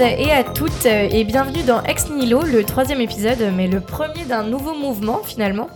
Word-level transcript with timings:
et 0.00 0.30
à 0.30 0.44
toutes 0.44 0.86
et 0.86 1.24
bienvenue 1.24 1.64
dans 1.64 1.82
Ex 1.82 2.08
Nihilo, 2.08 2.42
le 2.42 2.62
troisième 2.62 3.00
épisode, 3.00 3.52
mais 3.56 3.66
le 3.66 3.80
premier 3.80 4.24
d'un 4.26 4.44
nouveau 4.44 4.74
mouvement 4.74 5.22
finalement. 5.24 5.68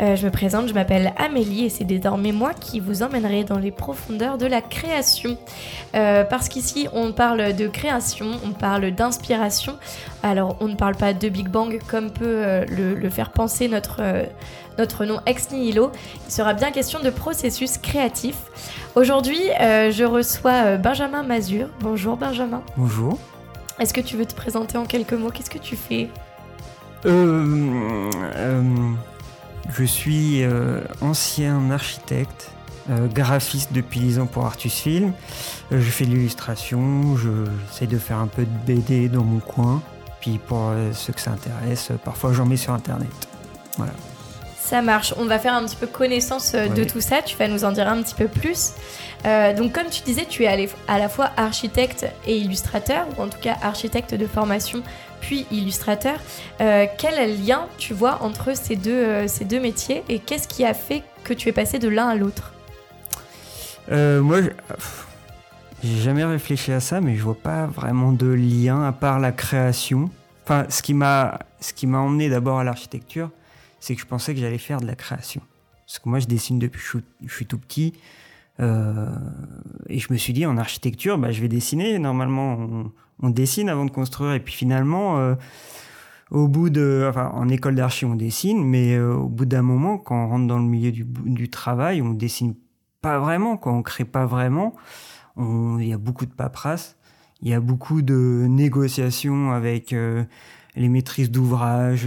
Euh, 0.00 0.14
je 0.14 0.26
me 0.26 0.30
présente, 0.30 0.68
je 0.68 0.74
m'appelle 0.74 1.14
Amélie 1.16 1.64
et 1.64 1.68
c'est 1.70 1.84
désormais 1.84 2.32
moi 2.32 2.52
qui 2.52 2.80
vous 2.80 3.02
emmènerai 3.02 3.44
dans 3.44 3.58
les 3.58 3.70
profondeurs 3.70 4.36
de 4.36 4.44
la 4.44 4.60
création. 4.60 5.38
Euh, 5.94 6.24
parce 6.24 6.50
qu'ici 6.50 6.86
on 6.92 7.12
parle 7.12 7.54
de 7.54 7.66
création, 7.66 8.32
on 8.44 8.50
parle 8.50 8.90
d'inspiration. 8.90 9.78
Alors 10.22 10.56
on 10.60 10.68
ne 10.68 10.74
parle 10.74 10.96
pas 10.96 11.14
de 11.14 11.28
Big 11.30 11.48
Bang 11.48 11.78
comme 11.88 12.10
peut 12.10 12.24
euh, 12.26 12.66
le, 12.68 13.10
faire 13.10 13.32
penser 13.32 13.68
notre, 13.68 14.02
notre 14.76 15.06
nom 15.06 15.20
Ex 15.24 15.50
Nihilo. 15.50 15.92
Il 16.26 16.32
sera 16.32 16.52
bien 16.52 16.72
question 16.72 17.00
de 17.00 17.08
processus 17.08 17.78
créatif. 17.78 18.36
Aujourd'hui 18.96 19.40
je 19.60 20.04
reçois 20.04 20.76
Benjamin 20.76 21.22
Mazur. 21.22 21.68
Bonjour 21.80 22.18
Benjamin. 22.18 22.62
Bonjour. 22.76 23.18
Est-ce 23.82 23.92
que 23.92 24.00
tu 24.00 24.16
veux 24.16 24.26
te 24.26 24.34
présenter 24.34 24.78
en 24.78 24.84
quelques 24.84 25.12
mots? 25.12 25.30
Qu'est-ce 25.30 25.50
que 25.50 25.58
tu 25.58 25.74
fais? 25.74 26.08
Euh, 27.04 28.08
je 29.76 29.82
suis 29.82 30.44
euh, 30.44 30.82
ancien 31.00 31.68
architecte, 31.72 32.52
euh, 32.90 33.08
graphiste 33.08 33.72
depuis 33.72 33.98
10 33.98 34.20
ans 34.20 34.26
pour 34.26 34.46
Artus 34.46 34.72
Film. 34.72 35.12
Euh, 35.72 35.80
je 35.80 35.90
fais 35.90 36.04
de 36.04 36.10
l'illustration, 36.10 37.16
j'essaie 37.16 37.88
de 37.88 37.98
faire 37.98 38.18
un 38.18 38.28
peu 38.28 38.44
de 38.44 38.72
BD 38.72 39.08
dans 39.08 39.24
mon 39.24 39.40
coin. 39.40 39.82
Puis 40.20 40.38
pour 40.38 40.72
ceux 40.92 41.12
que 41.12 41.20
ça 41.20 41.32
intéresse, 41.32 41.90
parfois 42.04 42.32
j'en 42.32 42.46
mets 42.46 42.56
sur 42.56 42.72
Internet. 42.74 43.10
Voilà. 43.76 43.94
Ça 44.64 44.80
marche. 44.80 45.12
On 45.18 45.24
va 45.24 45.38
faire 45.38 45.54
un 45.54 45.64
petit 45.64 45.76
peu 45.76 45.86
connaissance 45.86 46.52
de 46.52 46.84
tout 46.84 47.00
ça. 47.00 47.20
Tu 47.20 47.36
vas 47.36 47.48
nous 47.48 47.64
en 47.64 47.72
dire 47.72 47.88
un 47.88 48.00
petit 48.02 48.14
peu 48.14 48.28
plus. 48.28 48.72
donc, 49.24 49.72
comme 49.72 49.88
tu 49.90 50.02
disais, 50.02 50.24
tu 50.24 50.44
es 50.44 50.68
à 50.88 50.98
la 50.98 51.08
fois 51.08 51.30
architecte 51.36 52.06
et 52.26 52.38
illustrateur, 52.38 53.06
ou 53.16 53.22
en 53.22 53.28
tout 53.28 53.40
cas 53.40 53.56
architecte 53.62 54.14
de 54.14 54.26
formation 54.26 54.82
puis 55.22 55.46
illustrateur. 55.50 56.18
Euh, 56.60 56.84
quel 56.98 57.42
lien 57.42 57.66
tu 57.78 57.94
vois 57.94 58.22
entre 58.22 58.54
ces 58.54 58.76
deux, 58.76 58.90
euh, 58.90 59.28
ces 59.28 59.46
deux 59.46 59.60
métiers 59.60 60.04
et 60.10 60.18
qu'est-ce 60.18 60.46
qui 60.46 60.66
a 60.66 60.74
fait 60.74 61.02
que 61.24 61.32
tu 61.32 61.48
es 61.48 61.52
passé 61.52 61.78
de 61.78 61.88
l'un 61.88 62.08
à 62.08 62.14
l'autre? 62.14 62.52
Euh, 63.90 64.20
Moi, 64.20 64.40
j'ai 65.82 65.96
jamais 65.96 66.24
réfléchi 66.24 66.72
à 66.72 66.80
ça, 66.80 67.00
mais 67.00 67.16
je 67.16 67.22
vois 67.22 67.38
pas 67.40 67.66
vraiment 67.66 68.12
de 68.12 68.26
lien 68.26 68.84
à 68.84 68.92
part 68.92 69.18
la 69.18 69.32
création. 69.32 70.10
Enfin, 70.44 70.66
ce 70.68 70.82
qui 70.82 70.92
m'a 70.92 71.38
emmené 71.98 72.28
d'abord 72.28 72.58
à 72.58 72.64
l'architecture, 72.64 73.30
c'est 73.82 73.94
que 73.94 74.00
je 74.00 74.06
pensais 74.06 74.32
que 74.32 74.40
j'allais 74.40 74.58
faire 74.58 74.80
de 74.80 74.86
la 74.86 74.94
création. 74.94 75.42
Parce 75.86 75.98
que 75.98 76.08
moi, 76.08 76.20
je 76.20 76.26
dessine 76.26 76.58
depuis 76.58 76.80
que 76.80 77.00
je 77.26 77.34
suis 77.34 77.46
tout 77.46 77.58
petit. 77.58 77.92
et 78.60 79.98
je 79.98 80.12
me 80.12 80.16
suis 80.16 80.32
dit, 80.32 80.46
en 80.46 80.56
architecture, 80.56 81.18
bah, 81.18 81.32
je 81.32 81.40
vais 81.40 81.48
dessiner. 81.48 81.98
Normalement, 81.98 82.90
on 83.22 83.30
dessine 83.30 83.68
avant 83.68 83.84
de 83.84 83.90
construire. 83.90 84.32
Et 84.32 84.40
puis 84.40 84.52
finalement, 84.52 85.18
euh, 85.18 85.34
au 86.30 86.48
bout 86.48 86.70
de, 86.70 87.10
en 87.16 87.48
école 87.48 87.76
d'archi, 87.76 88.04
on 88.04 88.14
dessine, 88.14 88.64
mais 88.64 88.94
euh, 88.94 89.14
au 89.14 89.28
bout 89.28 89.46
d'un 89.46 89.62
moment, 89.62 89.98
quand 89.98 90.24
on 90.24 90.28
rentre 90.28 90.46
dans 90.46 90.58
le 90.58 90.64
milieu 90.64 90.92
du, 90.92 91.04
du 91.04 91.48
travail, 91.48 92.02
on 92.02 92.12
dessine 92.12 92.54
pas 93.00 93.18
vraiment, 93.18 93.56
quand 93.56 93.76
on 93.76 93.82
crée 93.82 94.04
pas 94.04 94.26
vraiment. 94.26 94.74
Il 95.38 95.86
y 95.86 95.94
a 95.94 95.98
beaucoup 95.98 96.26
de 96.26 96.32
paperasse, 96.32 96.96
il 97.40 97.48
y 97.48 97.54
a 97.54 97.60
beaucoup 97.60 98.02
de 98.02 98.44
négociations 98.48 99.52
avec 99.52 99.94
euh, 99.94 100.24
les 100.76 100.90
maîtrises 100.90 101.30
d'ouvrage. 101.30 102.06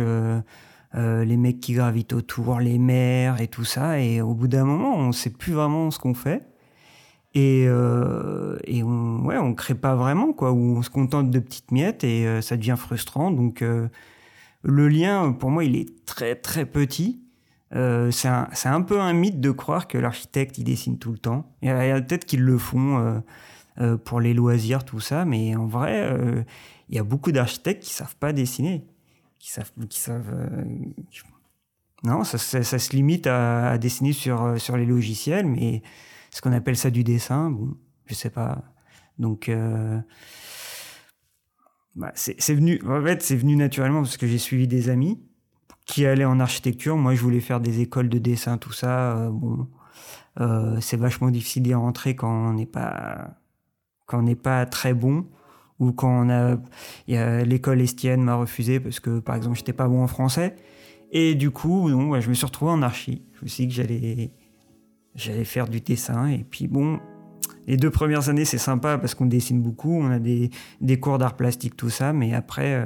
Les 0.95 1.37
mecs 1.37 1.59
qui 1.59 1.73
gravitent 1.73 2.13
autour, 2.13 2.59
les 2.59 2.77
maires 2.77 3.41
et 3.41 3.47
tout 3.47 3.65
ça. 3.65 3.99
Et 3.99 4.21
au 4.21 4.33
bout 4.33 4.47
d'un 4.47 4.63
moment, 4.63 4.95
on 4.95 5.11
sait 5.11 5.29
plus 5.29 5.53
vraiment 5.53 5.91
ce 5.91 5.99
qu'on 5.99 6.13
fait. 6.13 6.43
Et, 7.35 7.65
euh, 7.67 8.57
on, 8.81 9.27
on 9.27 9.53
crée 9.53 9.75
pas 9.75 9.93
vraiment, 9.93 10.31
quoi, 10.31 10.53
ou 10.53 10.77
on 10.77 10.81
se 10.81 10.89
contente 10.89 11.29
de 11.29 11.39
petites 11.39 11.71
miettes 11.71 12.05
et 12.05 12.25
euh, 12.25 12.41
ça 12.41 12.55
devient 12.55 12.77
frustrant. 12.77 13.29
Donc, 13.29 13.61
euh, 13.61 13.89
le 14.63 14.87
lien, 14.87 15.33
pour 15.33 15.51
moi, 15.51 15.65
il 15.65 15.75
est 15.75 16.05
très, 16.05 16.35
très 16.35 16.65
petit. 16.65 17.21
Euh, 17.75 18.09
c'est 18.09 18.29
un, 18.29 18.47
un, 18.63 18.81
peu 18.81 19.01
un 19.01 19.11
mythe 19.11 19.41
de 19.41 19.51
croire 19.51 19.89
que 19.89 19.97
l'architecte, 19.97 20.57
il 20.57 20.63
dessine 20.63 20.97
tout 20.97 21.11
le 21.11 21.17
temps. 21.17 21.51
Il 21.61 21.67
y 21.67 21.71
a, 21.71 22.01
peut-être 22.01 22.23
qu'ils 22.23 22.41
le 22.41 22.57
font 22.57 23.21
euh, 23.81 23.97
pour 23.97 24.21
les 24.21 24.33
loisirs, 24.33 24.85
tout 24.85 25.01
ça, 25.01 25.25
mais 25.25 25.57
en 25.57 25.65
vrai, 25.65 26.45
il 26.87 26.95
y 26.95 26.99
a 26.99 27.03
beaucoup 27.03 27.33
d'architectes 27.33 27.83
qui 27.83 27.91
savent 27.91 28.15
pas 28.15 28.31
dessiner. 28.31 28.85
Qui 29.45 29.51
savent. 29.51 29.71
Savent 29.91 30.65
non, 32.03 32.23
ça, 32.23 32.37
ça, 32.37 32.79
se 32.79 32.95
limite 32.95 33.27
à, 33.27 33.77
dessiner 33.77 34.11
sur, 34.11 34.59
sur 34.59 34.75
les 34.75 34.85
logiciels, 34.85 35.45
mais 35.45 35.75
est-ce 36.31 36.41
qu'on 36.41 36.51
appelle 36.51 36.75
ça 36.75 36.89
du 36.89 37.03
dessin 37.03 37.51
Bon, 37.51 37.75
je 38.07 38.15
sais 38.15 38.31
pas. 38.31 38.63
Donc, 39.19 39.49
euh, 39.49 39.99
bah, 41.95 42.11
c'est 42.15 42.53
venu. 42.55 42.81
En 42.87 43.03
fait, 43.03 43.21
c'est 43.21 43.35
venu 43.35 43.55
naturellement 43.55 44.01
parce 44.01 44.17
que 44.17 44.25
j'ai 44.25 44.39
suivi 44.39 44.67
des 44.67 44.89
amis 44.89 45.21
qui 45.85 46.07
allaient 46.07 46.25
en 46.25 46.39
architecture. 46.39 46.97
Moi, 46.97 47.13
je 47.13 47.21
voulais 47.21 47.39
faire 47.39 47.59
des 47.59 47.81
écoles 47.81 48.09
de 48.09 48.17
dessin, 48.17 48.57
tout 48.57 48.73
ça. 48.73 49.15
Euh, 49.15 49.29
bon, 49.29 49.67
euh, 50.39 50.79
c'est 50.81 50.97
vachement 50.97 51.29
difficile 51.29 51.63
d'y 51.63 51.73
rentrer 51.75 52.15
quand 52.15 52.49
on 52.49 52.53
n'est 52.53 52.65
pas 52.65 53.37
quand 54.07 54.19
on 54.19 54.23
n'est 54.23 54.35
pas 54.35 54.65
très 54.65 54.93
bon 54.93 55.27
ou 55.79 55.91
quand 55.91 56.25
on 56.25 56.29
a, 56.29 56.57
l'école 57.43 57.81
estienne 57.81 58.23
m'a 58.23 58.35
refusé 58.35 58.79
parce 58.79 58.99
que 58.99 59.19
par 59.19 59.35
exemple 59.35 59.57
j'étais 59.57 59.73
pas 59.73 59.87
bon 59.87 60.03
en 60.03 60.07
français. 60.07 60.55
Et 61.11 61.35
du 61.35 61.51
coup 61.51 61.89
bon, 61.89 62.19
je 62.19 62.29
me 62.29 62.33
suis 62.33 62.45
retrouvé 62.45 62.71
en 62.71 62.81
archi. 62.81 63.21
Je 63.33 63.43
me 63.43 63.47
suis 63.47 63.67
dit 63.67 63.75
que 63.75 63.81
j'allais 63.81 64.31
j'allais 65.15 65.45
faire 65.45 65.67
du 65.67 65.81
dessin. 65.81 66.27
Et 66.27 66.45
puis 66.49 66.67
bon, 66.67 66.99
les 67.67 67.77
deux 67.77 67.89
premières 67.89 68.29
années, 68.29 68.45
c'est 68.45 68.57
sympa 68.57 68.97
parce 68.97 69.15
qu'on 69.15 69.25
dessine 69.25 69.61
beaucoup, 69.61 69.93
on 69.93 70.11
a 70.11 70.19
des, 70.19 70.49
des 70.81 70.99
cours 70.99 71.17
d'art 71.17 71.35
plastique, 71.35 71.75
tout 71.75 71.89
ça, 71.89 72.13
mais 72.13 72.33
après, 72.33 72.75
euh, 72.75 72.85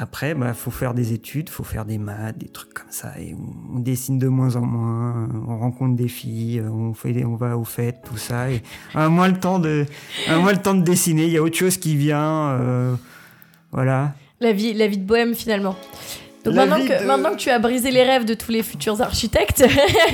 après, 0.00 0.34
bah, 0.34 0.54
faut 0.54 0.70
faire 0.70 0.94
des 0.94 1.12
études, 1.12 1.48
faut 1.48 1.64
faire 1.64 1.84
des 1.84 1.98
maths, 1.98 2.38
des 2.38 2.48
trucs 2.48 2.72
comme 2.72 2.90
ça, 2.90 3.18
et 3.18 3.34
on, 3.34 3.80
dessine 3.80 4.18
de 4.18 4.28
moins 4.28 4.54
en 4.54 4.60
moins, 4.60 5.28
on 5.48 5.58
rencontre 5.58 5.96
des 5.96 6.06
filles, 6.06 6.62
on 6.62 6.94
fait, 6.94 7.24
on 7.24 7.34
va 7.34 7.58
aux 7.58 7.64
fêtes, 7.64 8.02
tout 8.08 8.16
ça, 8.16 8.48
et 8.48 8.62
un 8.94 9.08
moins 9.08 9.26
le 9.26 9.38
temps 9.38 9.58
de, 9.58 9.86
moins 10.28 10.52
le 10.52 10.82
dessiner, 10.82 11.26
il 11.26 11.32
y 11.32 11.36
a 11.36 11.42
autre 11.42 11.56
chose 11.56 11.78
qui 11.78 11.96
vient, 11.96 12.50
euh, 12.50 12.94
voilà. 13.72 14.14
La 14.40 14.52
vie, 14.52 14.72
la 14.72 14.86
vie 14.86 14.98
de 14.98 15.04
bohème 15.04 15.34
finalement. 15.34 15.76
Donc 16.44 16.54
maintenant 16.54 16.78
que, 16.78 17.06
maintenant 17.06 17.30
que 17.32 17.36
tu 17.36 17.50
as 17.50 17.58
brisé 17.58 17.90
les 17.90 18.02
rêves 18.02 18.24
de 18.24 18.34
tous 18.34 18.52
les 18.52 18.62
futurs 18.62 19.00
architectes. 19.00 19.64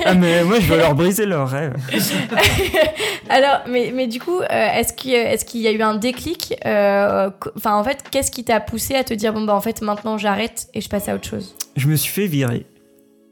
ah, 0.04 0.14
mais 0.14 0.42
moi, 0.44 0.58
je 0.58 0.66
veux 0.66 0.78
leur 0.78 0.94
briser 0.94 1.26
leurs 1.26 1.48
rêves. 1.48 1.74
Alors, 3.28 3.60
mais, 3.68 3.92
mais 3.94 4.06
du 4.06 4.20
coup, 4.20 4.40
euh, 4.40 4.46
est-ce 4.48 4.92
qu'il 4.92 5.12
est 5.12 5.44
qu'il 5.44 5.60
y 5.60 5.68
a 5.68 5.72
eu 5.72 5.82
un 5.82 5.96
déclic 5.96 6.54
euh, 6.64 7.30
Enfin, 7.56 7.76
en 7.76 7.84
fait, 7.84 8.02
qu'est-ce 8.10 8.30
qui 8.30 8.44
t'a 8.44 8.60
poussé 8.60 8.94
à 8.94 9.04
te 9.04 9.12
dire, 9.12 9.32
bon, 9.32 9.44
bah, 9.44 9.54
en 9.54 9.60
fait, 9.60 9.82
maintenant, 9.82 10.16
j'arrête 10.18 10.68
et 10.74 10.80
je 10.80 10.88
passe 10.88 11.08
à 11.08 11.14
autre 11.14 11.28
chose? 11.28 11.54
Je 11.76 11.88
me 11.88 11.96
suis 11.96 12.12
fait 12.12 12.26
virer. 12.26 12.66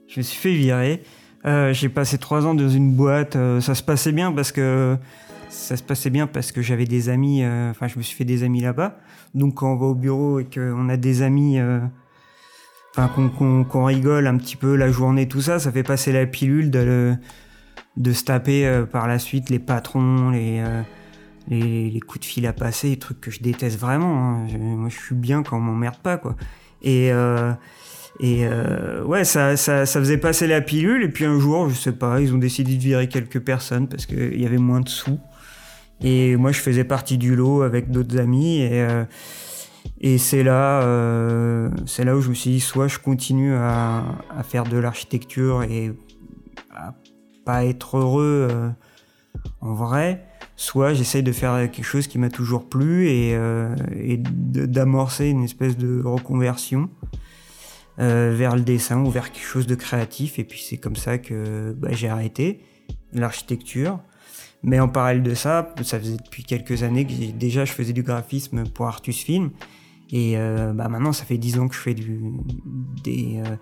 Je 0.08 0.20
me 0.20 0.22
suis 0.22 0.38
fait 0.38 0.54
virer. 0.54 1.02
Euh, 1.46 1.72
j'ai 1.72 1.88
passé 1.88 2.18
trois 2.18 2.46
ans 2.46 2.54
dans 2.54 2.68
une 2.68 2.92
boîte. 2.92 3.36
ça 3.60 3.74
se 3.74 3.82
passait 3.82 4.12
bien 4.12 4.32
parce 4.32 4.52
que. 4.52 4.96
Ça 5.48 5.76
se 5.76 5.82
passait 5.82 6.08
bien 6.08 6.26
parce 6.26 6.50
que 6.50 6.62
j'avais 6.62 6.86
des 6.86 7.10
amis. 7.10 7.44
Enfin, 7.70 7.86
je 7.86 7.98
me 7.98 8.02
suis 8.02 8.16
fait 8.16 8.24
des 8.24 8.42
amis 8.42 8.62
là-bas. 8.62 8.96
Donc, 9.34 9.56
quand 9.56 9.72
on 9.72 9.76
va 9.76 9.86
au 9.86 9.94
bureau 9.94 10.40
et 10.40 10.44
qu'on 10.44 10.88
a 10.88 10.96
des 10.96 11.20
amis 11.20 11.58
enfin 12.96 13.30
qu'on 13.38 13.84
rigole 13.84 14.26
un 14.26 14.36
petit 14.36 14.56
peu 14.56 14.76
la 14.76 14.90
journée, 14.90 15.26
tout 15.26 15.40
ça, 15.40 15.58
ça 15.58 15.72
fait 15.72 15.82
passer 15.82 16.12
la 16.12 16.26
pilule 16.26 16.70
de, 16.70 17.14
de 17.96 18.12
se 18.12 18.24
taper 18.24 18.66
euh, 18.66 18.84
par 18.84 19.08
la 19.08 19.18
suite 19.18 19.48
les 19.50 19.58
patrons, 19.58 20.32
euh, 20.34 20.82
les, 21.48 21.90
les, 21.90 22.00
coups 22.00 22.20
de 22.20 22.24
fil 22.24 22.46
à 22.46 22.52
passer, 22.52 22.90
les 22.90 22.98
trucs 22.98 23.20
que 23.20 23.30
je 23.30 23.40
déteste 23.40 23.78
vraiment. 23.78 24.44
Hein. 24.44 24.58
moi, 24.58 24.88
je 24.90 24.98
suis 24.98 25.14
bien 25.14 25.42
quand 25.42 25.56
on 25.56 25.60
m'emmerde 25.60 25.98
pas, 26.02 26.18
quoi. 26.18 26.36
Et, 26.82 27.12
euh, 27.12 27.52
et 28.20 28.46
ouais, 29.04 29.24
ça, 29.24 29.56
ça, 29.56 29.86
ça, 29.86 30.00
faisait 30.00 30.18
passer 30.18 30.46
la 30.46 30.60
pilule. 30.60 31.02
Et 31.02 31.08
puis 31.08 31.24
un 31.24 31.38
jour, 31.38 31.68
je 31.70 31.74
sais 31.74 31.92
pas, 31.92 32.20
ils 32.20 32.34
ont 32.34 32.38
décidé 32.38 32.74
de 32.74 32.80
virer 32.80 33.08
quelques 33.08 33.40
personnes 33.40 33.88
parce 33.88 34.04
qu'il 34.04 34.40
y 34.40 34.46
avait 34.46 34.58
moins 34.58 34.80
de 34.80 34.88
sous. 34.88 35.18
Et 36.02 36.36
moi, 36.36 36.52
je 36.52 36.60
faisais 36.60 36.84
partie 36.84 37.16
du 37.16 37.34
lot 37.34 37.62
avec 37.62 37.90
d'autres 37.90 38.18
amis. 38.18 38.60
Et 38.60 38.84
et 40.00 40.18
c'est 40.18 40.42
là, 40.42 40.82
euh, 40.82 41.70
là 41.98 42.16
où 42.16 42.20
je 42.20 42.28
me 42.28 42.34
suis 42.34 42.50
dit, 42.50 42.60
soit 42.60 42.88
je 42.88 42.98
continue 42.98 43.54
à, 43.54 44.04
faire 44.42 44.64
de 44.64 44.76
l'architecture 44.76 45.62
et 45.62 45.92
à 46.70 46.94
pas 47.44 47.64
être 47.64 47.98
heureux 47.98 48.48
euh, 48.50 48.68
en 49.60 49.74
vrai, 49.74 50.26
soit 50.56 50.92
j'essaye 50.92 51.22
de 51.22 51.32
faire 51.32 51.70
quelque 51.70 51.84
chose 51.84 52.08
qui 52.08 52.18
m'a 52.18 52.30
toujours 52.30 52.68
plu 52.68 53.08
et, 53.08 53.34
euh, 53.34 53.74
d'amorcer 54.16 55.28
une 55.28 55.44
espèce 55.44 55.76
de 55.76 56.02
reconversion 56.04 56.90
vers 57.98 58.56
le 58.56 58.62
dessin 58.62 59.04
ou 59.04 59.10
vers 59.10 59.30
quelque 59.30 59.46
chose 59.46 59.68
de 59.68 59.76
créatif. 59.76 60.40
Et 60.40 60.44
puis 60.44 60.64
c'est 60.68 60.78
comme 60.78 60.96
ça 60.96 61.18
que 61.18 61.72
bah, 61.78 61.90
j'ai 61.92 62.08
arrêté 62.08 62.60
l'architecture. 63.12 64.00
Mais 64.62 64.78
en 64.80 64.88
parallèle 64.88 65.22
de 65.22 65.34
ça, 65.34 65.74
ça 65.82 65.98
faisait 65.98 66.16
depuis 66.16 66.44
quelques 66.44 66.82
années 66.82 67.04
que 67.06 67.32
déjà 67.32 67.64
je 67.64 67.72
faisais 67.72 67.92
du 67.92 68.02
graphisme 68.02 68.64
pour 68.68 68.86
Artus 68.86 69.22
Film. 69.22 69.50
Et 70.10 70.36
euh, 70.36 70.72
bah 70.72 70.88
maintenant, 70.88 71.12
ça 71.12 71.24
fait 71.24 71.38
10 71.38 71.58
ans 71.58 71.68
que 71.68 71.74
je 71.74 71.80
fais 71.80 71.94
du, 71.94 72.20
des, 73.02 73.42
euh, 73.44 73.56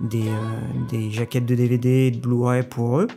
des, 0.00 0.26
euh, 0.26 0.86
des, 0.90 1.10
jaquettes 1.10 1.46
de 1.46 1.54
DVD 1.54 2.10
de 2.10 2.18
Blu-ray 2.18 2.62
pour 2.62 2.98
eux. 2.98 3.08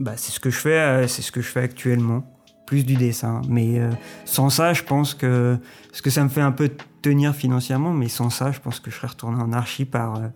Bah, 0.00 0.14
c'est 0.16 0.32
ce 0.32 0.40
que 0.40 0.50
je 0.50 0.58
fais, 0.58 1.06
c'est 1.08 1.22
ce 1.22 1.30
que 1.30 1.40
je 1.40 1.46
fais 1.46 1.60
actuellement. 1.60 2.24
plus 2.66 2.84
du 2.84 2.96
dessin. 2.96 3.42
Mais 3.48 3.78
euh, 3.78 3.90
sans 4.24 4.50
ça, 4.50 4.72
je 4.72 4.82
pense 4.82 5.14
que. 5.14 5.56
Parce 5.88 6.00
que 6.00 6.10
ça 6.10 6.24
me 6.24 6.28
fait 6.28 6.40
un 6.40 6.52
peu 6.52 6.70
tenir 7.02 7.34
financièrement, 7.34 7.92
mais 7.92 8.08
sans 8.08 8.30
ça, 8.30 8.52
je 8.52 8.60
pense 8.60 8.80
que 8.80 8.90
je 8.90 8.96
serais 8.96 9.08
retourné 9.08 9.40
en 9.40 9.52
archi 9.52 9.84
par. 9.84 10.16
Euh, 10.16 10.28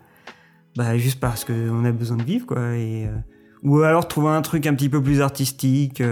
bah, 0.76 0.96
juste 0.96 1.18
parce 1.20 1.44
qu'on 1.44 1.84
a 1.84 1.92
besoin 1.92 2.16
de 2.16 2.22
vivre, 2.22 2.46
quoi. 2.46 2.76
Et, 2.76 3.06
euh, 3.06 3.16
ou 3.62 3.80
alors 3.80 4.08
trouver 4.08 4.30
un 4.30 4.42
truc 4.42 4.66
un 4.66 4.74
petit 4.74 4.88
peu 4.88 5.02
plus 5.02 5.20
artistique. 5.20 6.02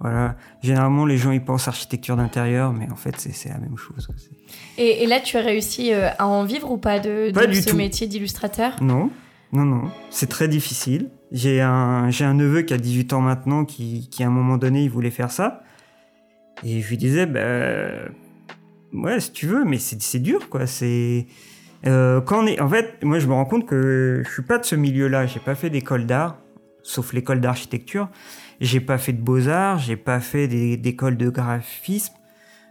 voilà. 0.00 0.36
Généralement, 0.62 1.06
les 1.06 1.16
gens 1.16 1.30
ils 1.30 1.44
pensent 1.44 1.68
architecture 1.68 2.16
d'intérieur, 2.16 2.72
mais 2.72 2.90
en 2.90 2.96
fait, 2.96 3.14
c'est 3.18 3.48
la 3.48 3.58
même 3.58 3.76
chose. 3.76 4.08
Et, 4.78 5.02
et, 5.02 5.06
là, 5.06 5.20
tu 5.20 5.36
as 5.36 5.42
réussi 5.42 5.92
à 5.92 6.26
en 6.26 6.44
vivre 6.44 6.70
ou 6.70 6.76
pas 6.78 6.98
de, 6.98 7.30
de 7.30 7.52
ce 7.52 7.74
métier 7.74 8.06
d'illustrateur? 8.06 8.76
Non, 8.82 9.10
non, 9.54 9.64
non. 9.64 9.90
C'est 10.10 10.28
très 10.28 10.48
difficile. 10.48 11.10
J'ai 11.30 11.60
un, 11.60 12.08
un 12.08 12.34
neveu 12.34 12.62
qui 12.62 12.74
a 12.74 12.76
18 12.76 13.12
ans 13.12 13.20
maintenant 13.20 13.64
qui, 13.64 14.08
qui, 14.10 14.24
à 14.24 14.26
un 14.26 14.30
moment 14.30 14.56
donné, 14.56 14.82
il 14.82 14.90
voulait 14.90 15.10
faire 15.10 15.30
ça. 15.30 15.62
Et 16.64 16.80
je 16.80 16.88
lui 16.88 16.96
disais, 16.96 17.26
bah, 17.26 18.10
ouais, 18.92 19.20
si 19.20 19.32
tu 19.32 19.46
veux, 19.46 19.64
mais 19.64 19.78
c'est 19.78 20.18
dur, 20.18 20.48
quoi. 20.48 20.66
C'est. 20.66 21.26
Euh, 21.86 22.20
quand 22.20 22.42
on 22.42 22.46
est. 22.46 22.60
En 22.60 22.68
fait, 22.68 23.02
moi, 23.04 23.20
je 23.20 23.26
me 23.28 23.32
rends 23.32 23.44
compte 23.44 23.66
que 23.66 24.22
je 24.24 24.30
suis 24.30 24.42
pas 24.42 24.58
de 24.58 24.64
ce 24.64 24.74
milieu-là. 24.74 25.26
J'ai 25.26 25.40
pas 25.40 25.54
fait 25.54 25.70
d'école 25.70 26.06
d'art, 26.06 26.38
sauf 26.84 27.12
l'école 27.12 27.40
d'architecture. 27.40 28.08
J'ai 28.60 28.80
pas 28.80 28.98
fait 28.98 29.12
de 29.12 29.20
beaux-arts, 29.20 29.78
j'ai 29.78 29.96
pas 29.96 30.20
fait 30.20 30.46
d'école 30.76 31.16
de 31.16 31.28
graphisme. 31.28 32.14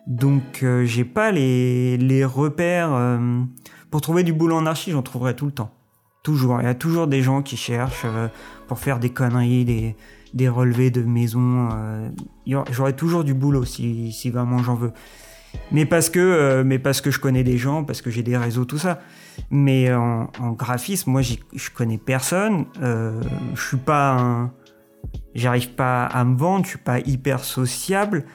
Donc, 0.07 0.63
euh, 0.63 0.85
j'ai 0.85 1.03
pas 1.03 1.31
les, 1.31 2.23
repères. 2.23 2.93
Euh, 2.93 3.41
pour 3.91 4.01
trouver 4.01 4.23
du 4.23 4.31
boulot 4.31 4.55
en 4.55 4.65
archi, 4.65 4.91
j'en 4.91 5.01
trouverai 5.01 5.35
tout 5.35 5.45
le 5.45 5.51
temps. 5.51 5.71
Toujours. 6.23 6.61
Il 6.61 6.63
y 6.63 6.67
a 6.67 6.75
toujours 6.75 7.07
des 7.07 7.21
gens 7.21 7.41
qui 7.41 7.57
cherchent 7.57 8.05
euh, 8.05 8.29
pour 8.67 8.79
faire 8.79 8.99
des 8.99 9.09
conneries, 9.09 9.65
des, 10.33 10.49
relevés 10.49 10.89
de 10.89 11.03
maison. 11.03 11.69
Euh, 11.73 12.09
J'aurai 12.71 12.95
toujours 12.95 13.23
du 13.23 13.33
boulot 13.33 13.65
si 13.65 14.29
vraiment 14.31 14.59
j'en 14.59 14.75
veux. 14.75 14.93
Mais 15.73 15.85
parce, 15.85 16.09
que, 16.09 16.19
euh, 16.19 16.63
mais 16.63 16.79
parce 16.79 17.01
que 17.01 17.09
je 17.09 17.19
connais 17.19 17.43
des 17.43 17.57
gens, 17.57 17.83
parce 17.83 18.01
que 18.01 18.11
j'ai 18.11 18.23
des 18.23 18.37
réseaux, 18.37 18.63
tout 18.63 18.77
ça. 18.77 19.01
Mais 19.49 19.91
en, 19.91 20.29
graphisme, 20.51 21.09
moi, 21.09 21.21
je 21.21 21.69
connais 21.71 21.97
personne. 21.97 22.65
Euh, 22.81 23.21
je 23.55 23.67
suis 23.67 23.77
pas. 23.77 24.51
J'arrive 25.33 25.71
pas 25.71 26.05
à 26.05 26.23
me 26.23 26.37
vendre, 26.37 26.63
je 26.65 26.69
suis 26.69 26.79
pas 26.79 26.99
hyper 26.99 27.43
sociable. 27.43 28.25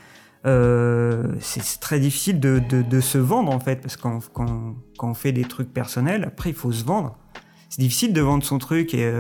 Euh, 0.47 1.35
c'est 1.41 1.81
très 1.81 2.00
difficile 2.00 2.41
de, 2.41 2.59
de, 2.59 3.00
se 3.00 3.19
vendre 3.19 3.53
en 3.53 3.61
fait, 3.61 3.81
parce 3.81 3.97
que 3.97 4.09
fait 5.15 5.32
des 5.32 5.44
trucs 5.44 5.73
personnels, 5.73 6.25
après 6.25 6.50
il 6.50 6.56
faut 6.56 6.73
se 6.73 6.85
vendre 6.85 7.19
c'est 7.70 7.82
difficile 7.82 8.12
de 8.12 8.20
vendre 8.20 8.44
son 8.44 8.59
truc. 8.59 8.94
Et 8.94 9.11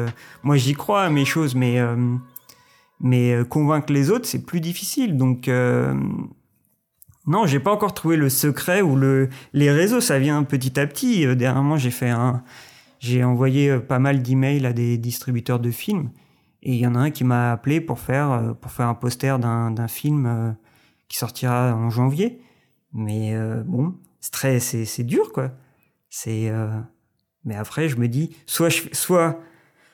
moi, 0.42 0.56
j'y 0.56 0.72
crois 0.72 1.02
à 1.02 1.10
mes 1.10 1.24
choses, 1.24 1.54
mais 1.54 1.78
mais 3.00 3.36
convaincre 3.48 3.92
les 3.92 4.10
autres, 4.10 4.26
c'est 4.26 4.44
plus 4.44 4.60
difficile. 4.60 5.16
Donc 5.16 5.48
non, 7.28 7.46
j'ai 7.46 7.60
pas 7.60 7.72
encore 7.72 7.94
trouvé 7.94 8.16
le 8.16 8.28
secret 8.28 8.82
ou 8.82 8.96
le 8.96 9.28
les 9.52 9.70
réseaux. 9.70 10.00
Ça 10.00 10.18
vient 10.18 10.42
petit 10.42 10.78
à 10.80 10.86
petit. 10.86 11.26
dernièrement, 11.36 11.76
j'ai 11.76 11.90
fait 11.90 12.10
un, 12.10 12.42
j'ai 12.98 13.22
envoyé 13.22 13.78
pas 13.78 13.98
mal 13.98 14.22
d'emails 14.22 14.66
à 14.66 14.72
des 14.72 14.98
distributeurs 14.98 15.60
de 15.60 15.70
films. 15.70 16.10
Et 16.62 16.72
il 16.72 16.78
y 16.78 16.86
en 16.86 16.94
a 16.96 16.98
un 16.98 17.10
qui 17.10 17.22
m'a 17.24 17.52
appelé 17.52 17.80
pour 17.80 18.00
faire, 18.00 18.56
pour 18.60 18.72
faire 18.72 18.88
un 18.88 18.94
poster 18.94 19.38
d'un 19.38 19.88
film 19.88 20.56
qui 21.08 21.16
sortira 21.16 21.72
en 21.74 21.90
janvier. 21.90 22.40
Mais 22.92 23.34
bon, 23.64 23.94
c'est 24.20 24.58
c'est 24.58 25.04
dur 25.04 25.32
quoi. 25.32 25.52
C'est 26.10 26.50
mais 27.48 27.56
après, 27.56 27.88
je 27.88 27.96
me 27.96 28.08
dis, 28.08 28.36
soit 28.46 28.68
je, 28.68 28.82
soit, 28.92 29.40